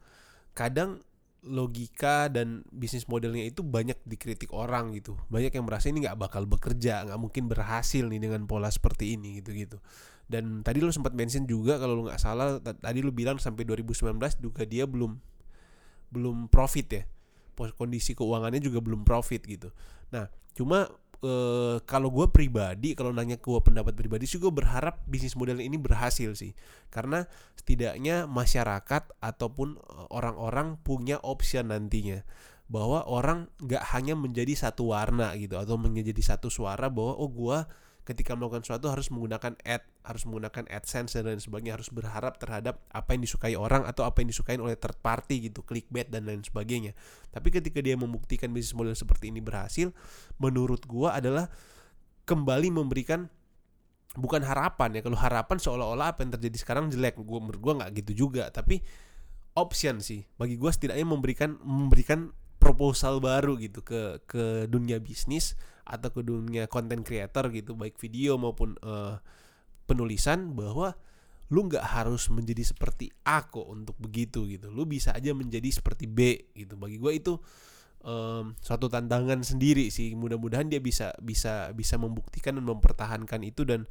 kadang 0.55 1.03
logika 1.45 2.33
dan 2.33 2.65
bisnis 2.73 3.05
modelnya 3.05 3.45
itu 3.45 3.61
banyak 3.61 3.99
dikritik 4.07 4.49
orang 4.55 4.97
gitu. 4.97 5.19
Banyak 5.29 5.53
yang 5.53 5.67
merasa 5.67 5.91
ini 5.91 6.07
nggak 6.07 6.17
bakal 6.17 6.47
bekerja 6.49 7.05
nggak 7.05 7.21
mungkin 7.21 7.51
berhasil 7.51 8.07
nih 8.07 8.23
dengan 8.23 8.47
pola 8.49 8.71
seperti 8.73 9.19
ini 9.19 9.43
gitu 9.43 9.53
gitu. 9.53 9.77
Dan 10.25 10.65
tadi 10.65 10.81
lu 10.81 10.89
sempat 10.89 11.13
mention 11.13 11.45
juga 11.45 11.77
kalau 11.77 12.01
lu 12.01 12.03
nggak 12.09 12.23
salah 12.23 12.63
tadi 12.63 13.05
lu 13.05 13.13
bilang 13.13 13.37
sampai 13.37 13.69
2019 13.69 14.17
juga 14.41 14.65
dia 14.65 14.89
belum 14.89 15.21
belum 16.15 16.49
profit 16.49 16.87
ya. 16.89 17.03
Kondisi 17.77 18.17
keuangannya 18.17 18.63
juga 18.63 18.81
belum 18.81 19.05
profit 19.05 19.45
gitu. 19.45 19.69
Nah 20.15 20.33
cuma 20.57 20.89
eh, 21.25 21.77
kalau 21.89 22.13
gue 22.13 22.29
pribadi 22.29 22.93
kalau 22.93 23.11
nanya 23.11 23.41
ke 23.41 23.49
gue 23.49 23.61
pendapat 23.65 23.97
pribadi 23.97 24.29
sih 24.29 24.37
gue 24.37 24.53
berharap 24.53 25.01
bisnis 25.09 25.35
model 25.35 25.59
ini 25.65 25.81
berhasil 25.81 26.37
sih. 26.37 26.53
Karena 26.93 27.25
setidaknya 27.57 28.29
masyarakat 28.29 29.17
ataupun 29.19 29.81
eh, 29.81 30.07
orang-orang 30.13 30.77
punya 30.85 31.17
option 31.25 31.73
nantinya. 31.73 32.21
Bahwa 32.69 33.05
orang 33.05 33.49
nggak 33.61 33.85
hanya 33.97 34.15
menjadi 34.17 34.57
satu 34.69 34.93
warna 34.93 35.37
gitu 35.37 35.57
atau 35.61 35.77
menjadi 35.77 36.21
satu 36.21 36.49
suara 36.49 36.89
bahwa 36.89 37.13
oh 37.17 37.29
gua 37.29 37.69
ketika 38.05 38.37
melakukan 38.37 38.61
sesuatu 38.61 38.93
harus 38.93 39.09
menggunakan 39.09 39.57
ad 39.65 39.81
harus 40.05 40.23
menggunakan 40.29 40.69
adsense 40.69 41.17
dan 41.17 41.33
lain 41.33 41.41
sebagainya 41.41 41.81
harus 41.81 41.89
berharap 41.89 42.37
terhadap 42.37 42.85
apa 42.93 43.17
yang 43.17 43.25
disukai 43.25 43.57
orang 43.57 43.89
atau 43.89 44.05
apa 44.05 44.21
yang 44.21 44.29
disukai 44.29 44.61
oleh 44.61 44.77
third 44.77 45.01
party 45.01 45.49
gitu 45.49 45.65
clickbait 45.65 46.13
dan 46.13 46.29
lain 46.29 46.45
sebagainya. 46.45 46.93
Tapi 47.33 47.49
ketika 47.49 47.81
dia 47.81 47.97
membuktikan 47.97 48.53
bisnis 48.53 48.77
model 48.77 48.93
seperti 48.93 49.33
ini 49.33 49.41
berhasil 49.41 49.89
menurut 50.37 50.85
gua 50.85 51.17
adalah 51.17 51.49
kembali 52.29 52.77
memberikan 52.77 53.25
bukan 54.15 54.45
harapan 54.45 54.95
ya 54.95 55.03
kalau 55.03 55.19
harapan 55.19 55.57
seolah-olah 55.57 56.13
apa 56.13 56.29
yang 56.29 56.37
terjadi 56.37 56.57
sekarang 56.61 56.93
jelek. 56.93 57.17
Gua 57.25 57.41
menurut 57.41 57.61
gua 57.65 57.73
nggak 57.81 58.05
gitu 58.05 58.29
juga 58.29 58.53
tapi 58.53 58.85
option 59.57 60.05
sih. 60.05 60.29
Bagi 60.37 60.61
gua 60.61 60.77
setidaknya 60.77 61.09
memberikan 61.09 61.57
memberikan 61.65 62.37
proposal 62.61 63.25
baru 63.25 63.57
gitu 63.57 63.81
ke 63.81 64.21
ke 64.29 64.69
dunia 64.69 65.01
bisnis 65.01 65.57
atau 65.85 66.09
ke 66.09 66.25
dunia 66.25 66.65
content 66.67 67.05
creator 67.05 67.53
gitu 67.53 67.77
baik 67.77 68.01
video 68.01 68.41
maupun 68.41 68.77
eh, 68.81 69.21
penulisan 69.85 70.57
bahwa 70.57 70.97
lu 71.53 71.69
nggak 71.69 71.85
harus 71.85 72.33
menjadi 72.33 72.65
seperti 72.65 73.13
A 73.29 73.45
kok 73.45 73.69
untuk 73.69 73.97
begitu 74.01 74.49
gitu. 74.49 74.73
Lu 74.73 74.89
bisa 74.89 75.13
aja 75.13 75.37
menjadi 75.37 75.69
seperti 75.69 76.09
B 76.09 76.51
gitu. 76.57 76.81
Bagi 76.81 76.97
gua 76.97 77.13
itu 77.13 77.37
em, 78.01 78.57
suatu 78.65 78.89
tantangan 78.89 79.45
sendiri 79.45 79.93
sih. 79.93 80.17
Mudah-mudahan 80.17 80.73
dia 80.73 80.81
bisa 80.81 81.13
bisa 81.21 81.69
bisa 81.77 82.01
membuktikan 82.01 82.57
dan 82.57 82.65
mempertahankan 82.65 83.45
itu 83.45 83.69
dan 83.69 83.85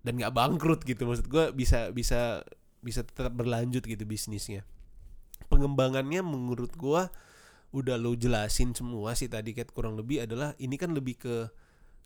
dan 0.00 0.16
nggak 0.16 0.32
bangkrut 0.32 0.80
gitu. 0.88 1.04
Maksud 1.04 1.28
gua 1.28 1.52
bisa 1.52 1.92
bisa 1.92 2.40
bisa 2.80 3.04
tetap 3.04 3.36
berlanjut 3.36 3.84
gitu 3.84 4.08
bisnisnya. 4.08 4.64
Pengembangannya 5.52 6.24
menurut 6.24 6.72
gua 6.80 7.12
udah 7.70 7.96
lo 7.96 8.18
jelasin 8.18 8.74
semua 8.74 9.14
sih 9.14 9.30
tadi 9.30 9.54
kayak 9.54 9.70
kurang 9.70 9.94
lebih 9.94 10.26
adalah 10.26 10.54
ini 10.58 10.74
kan 10.74 10.90
lebih 10.90 11.14
ke 11.18 11.34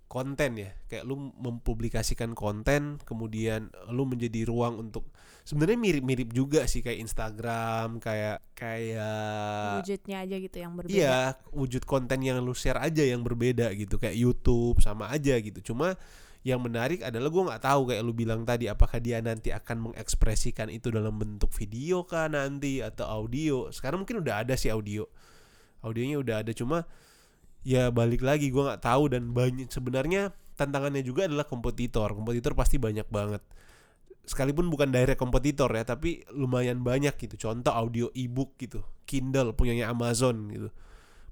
konten 0.04 0.60
ya 0.60 0.70
kayak 0.86 1.08
lu 1.08 1.16
mempublikasikan 1.16 2.36
konten 2.36 3.00
kemudian 3.02 3.72
lu 3.88 4.04
menjadi 4.04 4.46
ruang 4.46 4.78
untuk 4.78 5.08
sebenarnya 5.44 5.80
mirip-mirip 5.80 6.30
juga 6.32 6.64
sih 6.64 6.80
kayak 6.80 7.04
Instagram 7.04 8.00
kayak 8.00 8.44
kayak 8.56 9.84
Wujudnya 9.84 10.16
aja 10.24 10.36
gitu 10.40 10.56
yang 10.56 10.72
berbeda. 10.76 10.96
Iya, 10.96 11.20
wujud 11.52 11.82
konten 11.84 12.24
yang 12.24 12.40
lu 12.40 12.56
share 12.56 12.80
aja 12.80 13.04
yang 13.04 13.20
berbeda 13.20 13.72
gitu 13.76 14.00
kayak 14.00 14.16
YouTube 14.16 14.80
sama 14.80 15.12
aja 15.12 15.36
gitu. 15.36 15.72
Cuma 15.72 15.96
yang 16.44 16.60
menarik 16.60 17.00
adalah 17.04 17.28
gua 17.32 17.42
nggak 17.52 17.64
tahu 17.64 17.80
kayak 17.92 18.02
lu 18.04 18.12
bilang 18.12 18.44
tadi 18.44 18.68
apakah 18.68 19.00
dia 19.00 19.20
nanti 19.20 19.52
akan 19.52 19.90
mengekspresikan 19.90 20.68
itu 20.68 20.92
dalam 20.92 21.16
bentuk 21.16 21.52
video 21.56 22.04
kah 22.08 22.28
nanti 22.28 22.80
atau 22.80 23.04
audio. 23.04 23.68
Sekarang 23.68 24.04
mungkin 24.04 24.24
udah 24.24 24.44
ada 24.44 24.56
sih 24.56 24.72
audio. 24.72 25.04
Audionya 25.84 26.16
udah 26.18 26.40
ada 26.40 26.52
cuma 26.56 26.88
ya 27.64 27.92
balik 27.92 28.24
lagi 28.24 28.48
gua 28.48 28.74
nggak 28.74 28.82
tahu 28.84 29.12
dan 29.12 29.36
banyak 29.36 29.68
sebenarnya 29.68 30.32
tantangannya 30.56 31.04
juga 31.04 31.28
adalah 31.28 31.44
kompetitor. 31.44 32.16
Kompetitor 32.16 32.56
pasti 32.56 32.80
banyak 32.80 33.06
banget. 33.12 33.44
Sekalipun 34.24 34.72
bukan 34.72 34.88
direct 34.88 35.20
kompetitor 35.20 35.68
ya, 35.68 35.84
tapi 35.84 36.24
lumayan 36.32 36.80
banyak 36.80 37.12
gitu. 37.20 37.36
Contoh 37.36 37.76
audio 37.76 38.08
ebook 38.16 38.56
gitu, 38.56 38.80
Kindle 39.04 39.52
punyanya 39.52 39.92
Amazon 39.92 40.48
gitu 40.48 40.72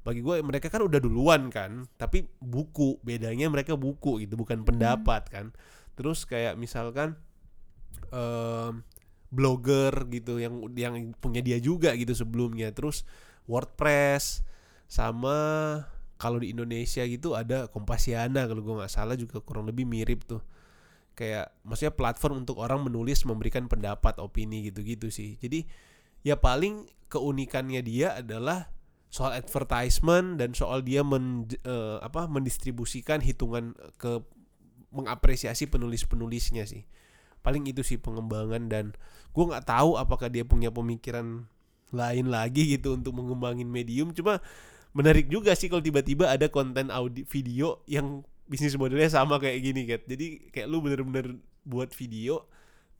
bagi 0.03 0.19
gue 0.19 0.43
mereka 0.43 0.67
kan 0.67 0.83
udah 0.83 0.99
duluan 0.99 1.47
kan 1.47 1.87
tapi 1.95 2.27
buku 2.43 2.99
bedanya 3.07 3.47
mereka 3.47 3.79
buku 3.79 4.27
gitu 4.27 4.35
bukan 4.35 4.67
pendapat 4.67 5.31
kan 5.31 5.55
terus 5.95 6.27
kayak 6.27 6.59
misalkan 6.59 7.15
em, 8.11 8.83
blogger 9.31 10.11
gitu 10.11 10.43
yang 10.43 10.59
yang 10.75 11.15
punya 11.23 11.39
dia 11.39 11.63
juga 11.63 11.95
gitu 11.95 12.19
sebelumnya 12.19 12.75
terus 12.75 13.07
WordPress 13.47 14.45
sama 14.87 15.37
kalau 16.21 16.39
di 16.39 16.55
Indonesia 16.55 17.03
gitu 17.03 17.35
ada 17.35 17.67
Kompasiana 17.67 18.47
kalau 18.47 18.63
gue 18.63 18.75
nggak 18.79 18.93
salah 18.93 19.19
juga 19.19 19.43
kurang 19.43 19.67
lebih 19.67 19.83
mirip 19.83 20.23
tuh. 20.23 20.43
Kayak 21.19 21.53
maksudnya 21.67 21.93
platform 21.93 22.47
untuk 22.47 22.63
orang 22.63 22.87
menulis 22.87 23.27
memberikan 23.27 23.67
pendapat 23.67 24.17
opini 24.23 24.71
gitu-gitu 24.71 25.11
sih. 25.11 25.37
Jadi 25.43 25.67
ya 26.23 26.39
paling 26.39 26.87
keunikannya 27.11 27.83
dia 27.85 28.17
adalah 28.17 28.71
soal 29.13 29.37
advertisement 29.37 30.41
dan 30.41 30.57
soal 30.57 30.81
dia 30.81 31.05
men, 31.05 31.45
eh, 31.53 31.99
apa 32.01 32.25
mendistribusikan 32.31 33.21
hitungan 33.21 33.77
ke 34.01 34.25
mengapresiasi 34.89 35.69
penulis-penulisnya 35.69 36.65
sih. 36.65 36.89
Paling 37.45 37.69
itu 37.69 37.85
sih 37.85 37.99
pengembangan 38.01 38.71
dan 38.73 38.97
gue 39.37 39.45
nggak 39.45 39.69
tahu 39.69 40.01
apakah 40.01 40.33
dia 40.33 40.47
punya 40.49 40.73
pemikiran 40.73 41.45
lain 41.93 42.33
lagi 42.33 42.75
gitu 42.75 42.97
untuk 42.97 43.15
mengembangin 43.15 43.69
medium. 43.69 44.11
Cuma 44.17 44.41
menarik 44.97 45.29
juga 45.29 45.53
sih 45.57 45.69
kalau 45.73 45.85
tiba-tiba 45.85 46.29
ada 46.29 46.49
konten 46.49 46.93
audio 46.93 47.25
video 47.29 47.81
yang 47.89 48.25
bisnis 48.49 48.77
modelnya 48.77 49.09
sama 49.09 49.41
kayak 49.41 49.65
gini 49.65 49.89
kan 49.89 50.01
jadi 50.05 50.27
kayak 50.53 50.69
lu 50.69 50.85
bener-bener 50.85 51.41
buat 51.65 51.89
video 51.97 52.45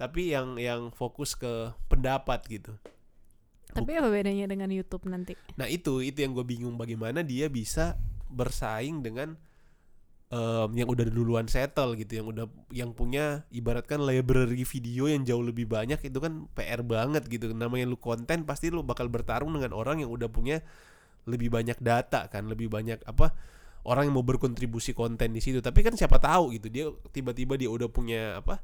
tapi 0.01 0.33
yang 0.33 0.57
yang 0.57 0.89
fokus 0.91 1.37
ke 1.37 1.71
pendapat 1.87 2.41
gitu. 2.49 2.73
Tapi 3.73 3.97
apa 3.97 4.09
bedanya 4.13 4.49
dengan 4.49 4.69
YouTube 4.69 5.09
nanti? 5.09 5.37
Nah 5.57 5.69
itu 5.69 6.05
itu 6.05 6.21
yang 6.21 6.37
gue 6.37 6.45
bingung 6.45 6.77
bagaimana 6.77 7.25
dia 7.25 7.49
bisa 7.49 7.97
bersaing 8.33 9.05
dengan 9.05 9.37
em, 10.33 10.71
yang 10.73 10.89
udah 10.89 11.05
duluan 11.13 11.47
settle 11.47 11.95
gitu, 12.01 12.25
yang 12.25 12.27
udah 12.33 12.47
yang 12.73 12.91
punya 12.97 13.45
ibaratkan 13.53 14.01
library 14.01 14.65
video 14.65 15.07
yang 15.07 15.23
jauh 15.29 15.45
lebih 15.45 15.69
banyak 15.69 16.01
itu 16.01 16.19
kan 16.19 16.49
PR 16.57 16.81
banget 16.81 17.29
gitu. 17.29 17.53
Namanya 17.53 17.85
lu 17.85 18.01
konten 18.01 18.49
pasti 18.49 18.73
lu 18.73 18.81
bakal 18.83 19.13
bertarung 19.13 19.53
dengan 19.53 19.77
orang 19.77 20.01
yang 20.01 20.11
udah 20.11 20.33
punya 20.33 20.65
lebih 21.29 21.53
banyak 21.53 21.79
data 21.79 22.27
kan, 22.33 22.49
lebih 22.51 22.67
banyak 22.73 22.99
apa 23.07 23.31
orang 23.83 24.11
yang 24.11 24.15
mau 24.15 24.27
berkontribusi 24.27 24.95
konten 24.95 25.35
di 25.35 25.43
situ 25.43 25.59
tapi 25.59 25.83
kan 25.83 25.95
siapa 25.99 26.23
tahu 26.23 26.55
gitu 26.55 26.71
dia 26.71 26.87
tiba-tiba 27.11 27.59
dia 27.59 27.71
udah 27.71 27.89
punya 27.91 28.39
apa 28.39 28.63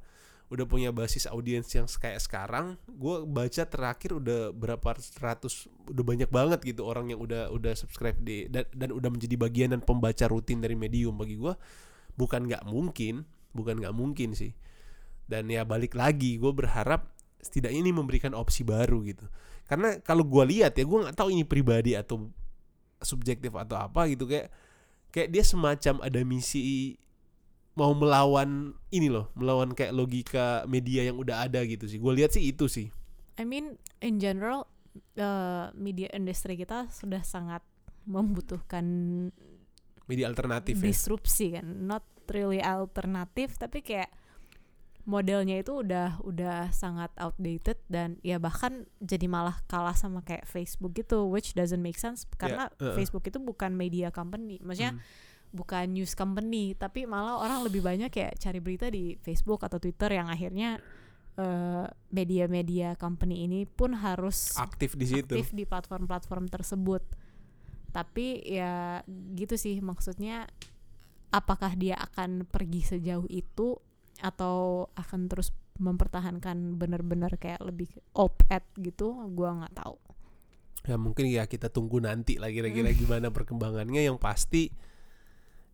udah 0.48 0.64
punya 0.64 0.88
basis 0.88 1.28
audiens 1.28 1.68
yang 1.76 1.84
kayak 1.84 2.24
sekarang 2.24 2.80
gue 2.88 3.16
baca 3.28 3.68
terakhir 3.68 4.16
udah 4.16 4.48
berapa 4.56 4.96
ratus 4.96 5.68
udah 5.92 6.04
banyak 6.04 6.30
banget 6.32 6.64
gitu 6.64 6.88
orang 6.88 7.12
yang 7.12 7.20
udah 7.20 7.52
udah 7.52 7.76
subscribe 7.76 8.16
di 8.16 8.48
dan, 8.48 8.64
dan 8.72 8.96
udah 8.96 9.12
menjadi 9.12 9.36
bagian 9.36 9.76
dan 9.76 9.84
pembaca 9.84 10.24
rutin 10.24 10.64
dari 10.64 10.72
medium. 10.72 11.20
Bagi 11.20 11.36
gue 11.36 11.52
bukan 12.16 12.48
nggak 12.48 12.64
mungkin 12.64 13.28
bukan 13.52 13.76
nggak 13.84 13.92
mungkin 13.92 14.32
sih. 14.32 14.56
Dan 15.28 15.52
ya 15.52 15.68
balik 15.68 15.92
lagi 15.92 16.40
gue 16.40 16.52
berharap 16.56 17.12
setidaknya 17.44 17.84
ini 17.84 17.92
memberikan 17.92 18.32
opsi 18.32 18.64
baru 18.64 19.04
gitu. 19.04 19.28
Karena 19.68 20.00
kalau 20.00 20.24
gue 20.24 20.44
lihat 20.48 20.80
ya 20.80 20.88
gue 20.88 20.98
nggak 21.04 21.16
tahu 21.16 21.28
ini 21.28 21.44
pribadi 21.44 21.92
atau 21.92 22.32
subjektif 23.04 23.52
atau 23.52 23.76
apa 23.76 24.08
gitu. 24.08 24.24
Kayak 24.24 24.48
kayak 25.12 25.28
dia 25.28 25.44
semacam 25.44 26.00
ada 26.00 26.20
misi 26.24 26.96
mau 27.78 27.94
melawan 27.94 28.74
ini 28.90 29.06
loh 29.06 29.30
melawan 29.38 29.70
kayak 29.70 29.94
logika 29.94 30.66
media 30.66 31.06
yang 31.06 31.16
udah 31.22 31.46
ada 31.46 31.62
gitu 31.62 31.86
sih. 31.86 32.02
Gue 32.02 32.18
lihat 32.18 32.34
sih 32.34 32.50
itu 32.50 32.66
sih. 32.66 32.90
I 33.38 33.46
mean 33.46 33.78
in 34.02 34.18
general 34.18 34.66
uh, 35.14 35.70
media 35.78 36.10
industri 36.10 36.58
kita 36.58 36.90
sudah 36.90 37.22
sangat 37.22 37.62
membutuhkan 38.02 38.82
media 40.10 40.26
alternatif 40.26 40.82
ya. 40.82 40.90
disrupsi 40.90 41.54
kan. 41.54 41.86
Not 41.86 42.02
really 42.26 42.58
alternatif 42.58 43.54
tapi 43.62 43.86
kayak 43.86 44.10
modelnya 45.08 45.62
itu 45.62 45.80
udah 45.80 46.20
udah 46.20 46.68
sangat 46.74 47.08
outdated 47.16 47.80
dan 47.88 48.20
ya 48.20 48.36
bahkan 48.36 48.84
jadi 49.00 49.24
malah 49.24 49.56
kalah 49.64 49.96
sama 49.96 50.20
kayak 50.20 50.44
Facebook 50.44 50.92
gitu 50.92 51.24
which 51.30 51.56
doesn't 51.56 51.80
make 51.80 51.96
sense 51.96 52.28
karena 52.36 52.68
uh-uh. 52.76 52.92
Facebook 52.92 53.24
itu 53.24 53.38
bukan 53.40 53.72
media 53.72 54.10
company. 54.10 54.58
Maksudnya 54.60 54.98
Hmm. 54.98 55.27
Bukan 55.48 55.88
news 55.90 56.12
company 56.12 56.76
tapi 56.76 57.08
malah 57.08 57.40
orang 57.40 57.64
lebih 57.64 57.80
banyak 57.80 58.12
kayak 58.12 58.36
cari 58.36 58.60
berita 58.60 58.92
di 58.92 59.16
Facebook 59.18 59.64
atau 59.64 59.80
Twitter 59.80 60.12
yang 60.12 60.28
akhirnya 60.28 60.76
eh, 61.34 61.86
media-media 62.10 62.98
company 62.98 63.46
ini 63.46 63.64
pun 63.64 63.96
harus 63.96 64.52
aktif 64.58 64.98
di 64.98 65.06
situ 65.08 65.32
aktif 65.32 65.54
di 65.54 65.64
platform-platform 65.64 66.50
tersebut. 66.50 67.00
Tapi 67.88 68.44
ya 68.44 69.00
gitu 69.32 69.56
sih 69.56 69.80
maksudnya 69.80 70.44
apakah 71.32 71.72
dia 71.76 71.96
akan 71.96 72.44
pergi 72.44 72.84
sejauh 72.84 73.24
itu 73.28 73.76
atau 74.20 74.88
akan 74.92 75.30
terus 75.30 75.54
mempertahankan 75.78 76.74
benar-benar 76.74 77.38
kayak 77.38 77.62
lebih 77.62 77.86
op-ed 78.12 78.66
gitu, 78.76 79.14
gua 79.32 79.62
nggak 79.64 79.76
tahu. 79.78 79.96
ya 80.86 80.96
mungkin 80.96 81.28
ya 81.28 81.44
kita 81.44 81.68
tunggu 81.68 82.00
nanti 82.00 82.40
lah 82.40 82.48
kira-kira 82.48 82.88
Hmm. 82.88 82.96
gimana 82.96 83.26
perkembangannya 83.28 84.08
yang 84.08 84.16
pasti 84.16 84.72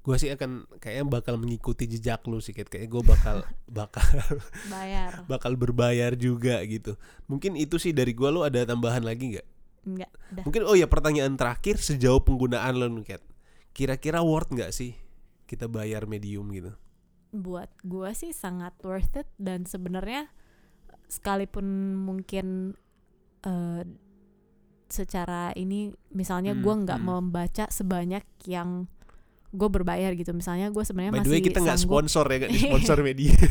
gue 0.05 0.17
sih 0.21 0.29
akan 0.29 0.69
kayaknya 0.85 1.09
bakal 1.09 1.41
mengikuti 1.41 1.89
jejak 1.89 2.21
lu 2.29 2.37
sih 2.37 2.53
kayaknya 2.53 2.93
gue 2.93 3.03
bakal 3.03 3.37
bakal 3.81 4.05
Bayar. 4.75 5.25
bakal 5.25 5.57
berbayar 5.57 6.13
juga 6.13 6.61
gitu 6.69 7.01
mungkin 7.25 7.57
itu 7.57 7.81
sih 7.81 7.97
dari 7.97 8.13
gue 8.13 8.29
lu 8.29 8.45
ada 8.45 8.69
tambahan 8.69 9.01
lagi 9.01 9.37
nggak 9.37 9.49
Enggak, 9.85 10.13
dah. 10.33 10.45
mungkin 10.49 10.63
oh 10.65 10.77
ya 10.77 10.89
pertanyaan 10.89 11.37
terakhir 11.37 11.77
sejauh 11.77 12.25
penggunaan 12.25 12.73
lo 12.81 12.89
nih, 12.89 13.21
kira-kira 13.77 14.25
worth 14.25 14.49
nggak 14.49 14.73
sih 14.73 14.97
kita 15.45 15.69
bayar 15.69 16.09
medium 16.09 16.49
gitu 16.57 16.73
buat 17.35 17.69
gua 17.83 18.15
sih 18.15 18.31
sangat 18.31 18.73
worth 18.87 19.19
it 19.19 19.29
dan 19.43 19.67
sebenarnya 19.67 20.31
sekalipun 21.11 21.99
mungkin 21.99 22.79
eh, 23.43 23.83
secara 24.87 25.51
ini 25.59 25.91
misalnya 26.15 26.55
Hmm, 26.55 26.63
gua 26.63 26.75
nggak 26.87 27.01
hmm. 27.03 27.11
membaca 27.11 27.65
sebanyak 27.69 28.25
yang 28.47 28.87
gue 29.55 29.69
berbayar 29.71 30.11
gitu. 30.19 30.35
Misalnya 30.35 30.69
gue 30.75 30.83
sebenarnya 30.83 31.23
masih 31.23 31.31
way 31.31 31.41
kita 31.41 31.63
nggak 31.63 31.81
sponsor 31.81 32.27
ya 32.27 32.37
nggak 32.43 32.53
di 32.53 32.61
sponsor 32.61 32.99
media. 33.09 33.35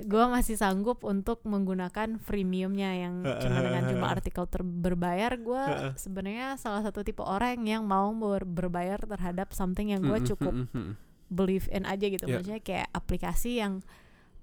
Gue 0.00 0.24
masih 0.26 0.58
sanggup 0.58 1.06
untuk 1.06 1.44
menggunakan 1.46 2.18
freemiumnya 2.18 2.98
yang 2.98 3.22
cuma 3.22 3.62
dengan 3.62 3.84
cuma 3.94 4.06
artikel 4.10 4.42
ter- 4.50 4.66
berbayar 4.66 5.38
gue 5.38 5.62
sebenarnya 5.94 6.58
salah 6.58 6.82
satu 6.82 7.06
tipe 7.06 7.22
orang 7.22 7.62
yang 7.62 7.86
mau 7.86 8.10
ber- 8.10 8.42
berbayar 8.42 8.98
terhadap 8.98 9.54
something 9.54 9.94
yang 9.94 10.02
gue 10.02 10.18
cukup 10.34 10.66
believe 11.30 11.70
in 11.70 11.86
aja 11.86 12.10
gitu. 12.10 12.26
Yeah. 12.26 12.42
maksudnya 12.42 12.60
kayak 12.64 12.88
aplikasi 12.90 13.62
yang 13.62 13.86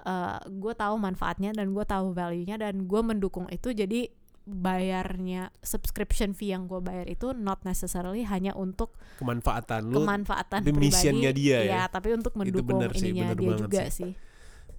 uh, 0.08 0.40
gue 0.48 0.72
tahu 0.72 0.95
manfaatnya 0.95 1.52
dan 1.52 1.76
gue 1.76 1.84
tahu 1.84 2.16
value-nya 2.16 2.56
dan 2.56 2.88
gue 2.88 3.02
mendukung 3.04 3.52
itu. 3.52 3.76
Jadi 3.76 4.08
bayarnya 4.48 5.52
subscription 5.60 6.32
fee 6.32 6.56
yang 6.56 6.72
gue 6.72 6.80
bayar 6.80 7.03
itu 7.11 7.36
not 7.36 7.60
necessarily 7.68 8.24
hanya 8.24 8.56
untuk 8.56 8.95
kemanfaatan 9.19 9.91
lu 9.91 9.99
kemanfaatan 9.99 10.64
pribadi. 10.64 11.36
dia 11.36 11.60
ya. 11.68 11.84
tapi 11.91 12.15
untuk 12.15 12.32
mendukung 12.40 12.80
bener 12.80 12.95
sih, 12.95 13.11
ininya 13.11 13.36
bener 13.36 13.38
dia 13.38 13.49
banget 13.52 13.61
juga 13.68 13.84
sih. 13.91 13.91
sih, 13.91 14.11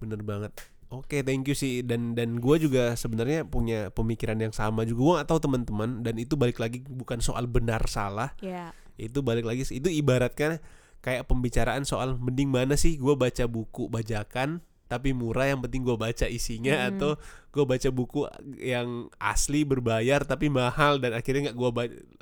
bener 0.01 0.21
banget. 0.25 0.53
Oke, 0.89 1.21
thank 1.21 1.45
you 1.45 1.53
sih. 1.53 1.85
Dan 1.85 2.17
dan 2.17 2.41
gue 2.41 2.55
juga 2.57 2.97
sebenarnya 2.97 3.45
punya 3.45 3.93
pemikiran 3.93 4.41
yang 4.41 4.49
sama 4.49 4.89
juga. 4.89 4.99
Gue 5.05 5.13
gak 5.21 5.29
tahu 5.29 5.39
teman-teman. 5.45 6.01
Dan 6.01 6.17
itu 6.17 6.33
balik 6.33 6.57
lagi 6.57 6.81
bukan 6.81 7.21
soal 7.21 7.45
benar 7.45 7.85
salah, 7.85 8.33
ya 8.41 8.73
itu 8.99 9.23
balik 9.23 9.47
lagi 9.47 9.63
itu 9.63 9.87
ibaratkan 9.87 10.59
kayak 10.99 11.25
pembicaraan 11.31 11.87
soal 11.87 12.19
mending 12.19 12.51
mana 12.51 12.75
sih 12.75 12.99
gue 12.99 13.15
baca 13.15 13.47
buku 13.47 13.87
bajakan 13.87 14.59
tapi 14.89 15.13
murah 15.13 15.45
yang 15.45 15.61
penting 15.61 15.85
gue 15.85 15.93
baca 15.93 16.25
isinya 16.25 16.73
Hmm. 16.73 16.89
atau 16.91 17.11
gue 17.49 17.61
baca 17.63 17.89
buku 17.89 18.25
yang 18.57 19.07
asli 19.15 19.61
berbayar 19.61 20.25
tapi 20.25 20.49
mahal 20.49 20.97
dan 20.97 21.13
akhirnya 21.13 21.53
nggak 21.53 21.57
gue 21.57 21.69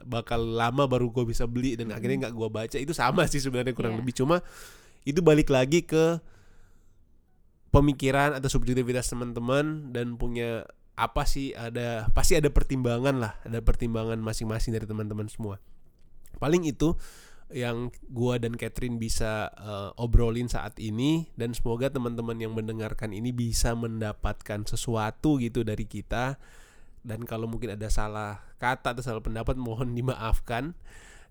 bakal 0.03 0.43
lama 0.43 0.83
baru 0.83 1.07
gue 1.09 1.23
bisa 1.25 1.47
beli 1.47 1.73
dan 1.73 1.89
Hmm. 1.89 1.95
akhirnya 1.95 2.27
nggak 2.27 2.35
gue 2.35 2.49
baca 2.51 2.77
itu 2.77 2.91
sama 2.91 3.23
sih 3.25 3.39
sebenarnya 3.39 3.71
kurang 3.71 3.95
Iya. 3.95 3.99
lebih 4.03 4.13
cuma 4.13 4.43
itu 5.01 5.23
balik 5.23 5.47
lagi 5.47 5.81
ke 5.81 6.19
pemikiran 7.69 8.35
atau 8.35 8.47
subjektivitas 8.49 9.07
teman-teman 9.07 9.91
dan 9.91 10.15
punya 10.15 10.67
apa 10.97 11.23
sih 11.23 11.53
ada 11.53 12.09
pasti 12.11 12.33
ada 12.33 12.49
pertimbangan 12.49 13.15
lah 13.15 13.33
ada 13.43 13.61
pertimbangan 13.61 14.17
masing-masing 14.17 14.73
dari 14.73 14.83
teman-teman 14.83 15.29
semua 15.29 15.61
paling 16.37 16.65
itu 16.65 16.97
yang 17.47 17.95
gua 18.11 18.35
dan 18.35 18.59
Catherine 18.59 18.99
bisa 18.99 19.51
eh, 19.55 19.89
obrolin 19.95 20.51
saat 20.51 20.75
ini 20.83 21.31
dan 21.39 21.55
semoga 21.55 21.87
teman-teman 21.87 22.35
yang 22.35 22.51
mendengarkan 22.51 23.15
ini 23.15 23.31
bisa 23.31 23.71
mendapatkan 23.75 24.67
sesuatu 24.67 25.39
gitu 25.39 25.63
dari 25.63 25.87
kita. 25.87 26.35
Dan 27.07 27.23
kalau 27.23 27.47
mungkin 27.47 27.79
ada 27.79 27.87
salah 27.87 28.43
kata 28.59 28.91
atau 28.91 29.03
salah 29.03 29.23
pendapat 29.23 29.55
mohon 29.55 29.95
dimaafkan. 29.95 30.75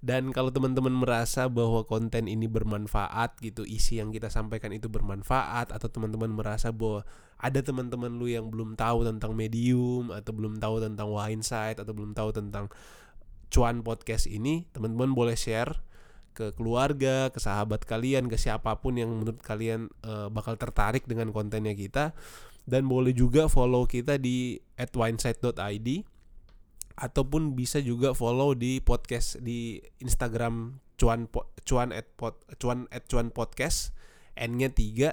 Dan 0.04 0.30
kalau 0.30 0.52
teman-teman 0.52 0.92
merasa 0.92 1.48
bahwa 1.48 1.82
konten 1.88 2.28
ini 2.28 2.46
bermanfaat 2.46 3.40
gitu 3.40 3.64
isi 3.64 3.96
yang 3.96 4.12
kita 4.12 4.28
sampaikan 4.28 4.70
itu 4.70 4.92
bermanfaat 4.92 5.72
atau 5.72 5.88
teman-teman 5.88 6.30
merasa 6.30 6.68
bahwa 6.68 7.02
ada 7.40 7.60
teman-teman 7.64 8.12
lu 8.12 8.28
yang 8.28 8.52
belum 8.52 8.76
tahu 8.76 9.08
tentang 9.08 9.32
medium 9.32 10.12
atau 10.12 10.32
belum 10.36 10.60
tahu 10.60 10.84
tentang 10.84 11.08
Winesight 11.08 11.80
atau 11.80 11.92
belum 11.96 12.12
tahu 12.12 12.30
tentang 12.32 12.68
cuan 13.48 13.80
podcast 13.80 14.28
ini 14.28 14.68
teman-teman 14.76 15.16
boleh 15.16 15.34
share 15.34 15.85
ke 16.36 16.52
keluarga, 16.52 17.32
ke 17.32 17.40
sahabat 17.40 17.88
kalian, 17.88 18.28
ke 18.28 18.36
siapa 18.36 18.76
pun 18.76 19.00
yang 19.00 19.08
menurut 19.08 19.40
kalian 19.40 19.88
eh, 20.04 20.28
bakal 20.28 20.60
tertarik 20.60 21.08
dengan 21.08 21.32
kontennya 21.32 21.72
kita. 21.72 22.12
Dan 22.68 22.84
boleh 22.90 23.16
juga 23.16 23.48
follow 23.48 23.88
kita 23.88 24.20
di 24.20 24.60
@winesight.id 24.76 25.88
ataupun 26.96 27.56
bisa 27.56 27.78
juga 27.80 28.12
follow 28.12 28.52
di 28.52 28.82
podcast 28.84 29.40
di 29.40 29.80
Instagram 30.00 30.80
cuan 30.96 31.28
cuan 31.68 31.92
at 31.92 32.08
pod, 32.16 32.40
cuan 32.56 32.88
at 32.88 33.04
cuan 33.04 33.28
podcast 33.28 33.92
n-nya 34.32 34.72
3 34.72 35.12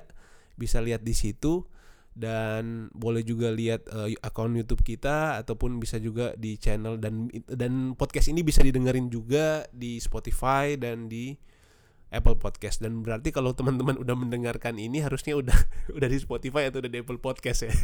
bisa 0.56 0.80
lihat 0.80 1.04
di 1.04 1.12
situ 1.12 1.68
dan 2.14 2.94
boleh 2.94 3.26
juga 3.26 3.50
lihat 3.50 3.90
eh, 3.90 4.14
akun 4.22 4.54
YouTube 4.54 4.86
kita 4.86 5.42
ataupun 5.42 5.82
bisa 5.82 5.98
juga 5.98 6.38
di 6.38 6.62
channel 6.62 7.02
dan 7.02 7.30
dan 7.50 7.98
podcast 7.98 8.30
ini 8.30 8.46
bisa 8.46 8.62
didengerin 8.62 9.10
juga 9.10 9.66
di 9.74 9.98
Spotify 9.98 10.78
dan 10.78 11.10
di 11.10 11.34
Apple 12.14 12.38
Podcast 12.38 12.78
dan 12.86 13.02
berarti 13.02 13.34
kalau 13.34 13.58
teman-teman 13.58 13.98
udah 13.98 14.14
mendengarkan 14.14 14.78
ini 14.78 15.02
harusnya 15.02 15.34
udah 15.34 15.58
udah 15.98 16.08
di 16.08 16.18
Spotify 16.22 16.70
atau 16.70 16.86
udah 16.86 16.92
di 16.94 17.02
Apple 17.02 17.18
Podcast 17.18 17.66
ya. 17.66 17.74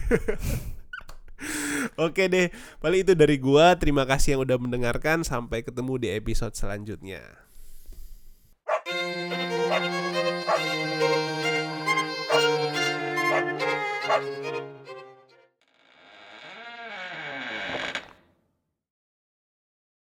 Oke 1.98 2.28
deh, 2.30 2.52
paling 2.84 3.08
itu 3.08 3.16
dari 3.16 3.40
gua. 3.42 3.74
Terima 3.80 4.04
kasih 4.06 4.38
yang 4.38 4.42
udah 4.46 4.60
mendengarkan. 4.60 5.24
Sampai 5.24 5.64
ketemu 5.64 5.96
di 5.98 6.08
episode 6.12 6.54
selanjutnya. 6.54 7.49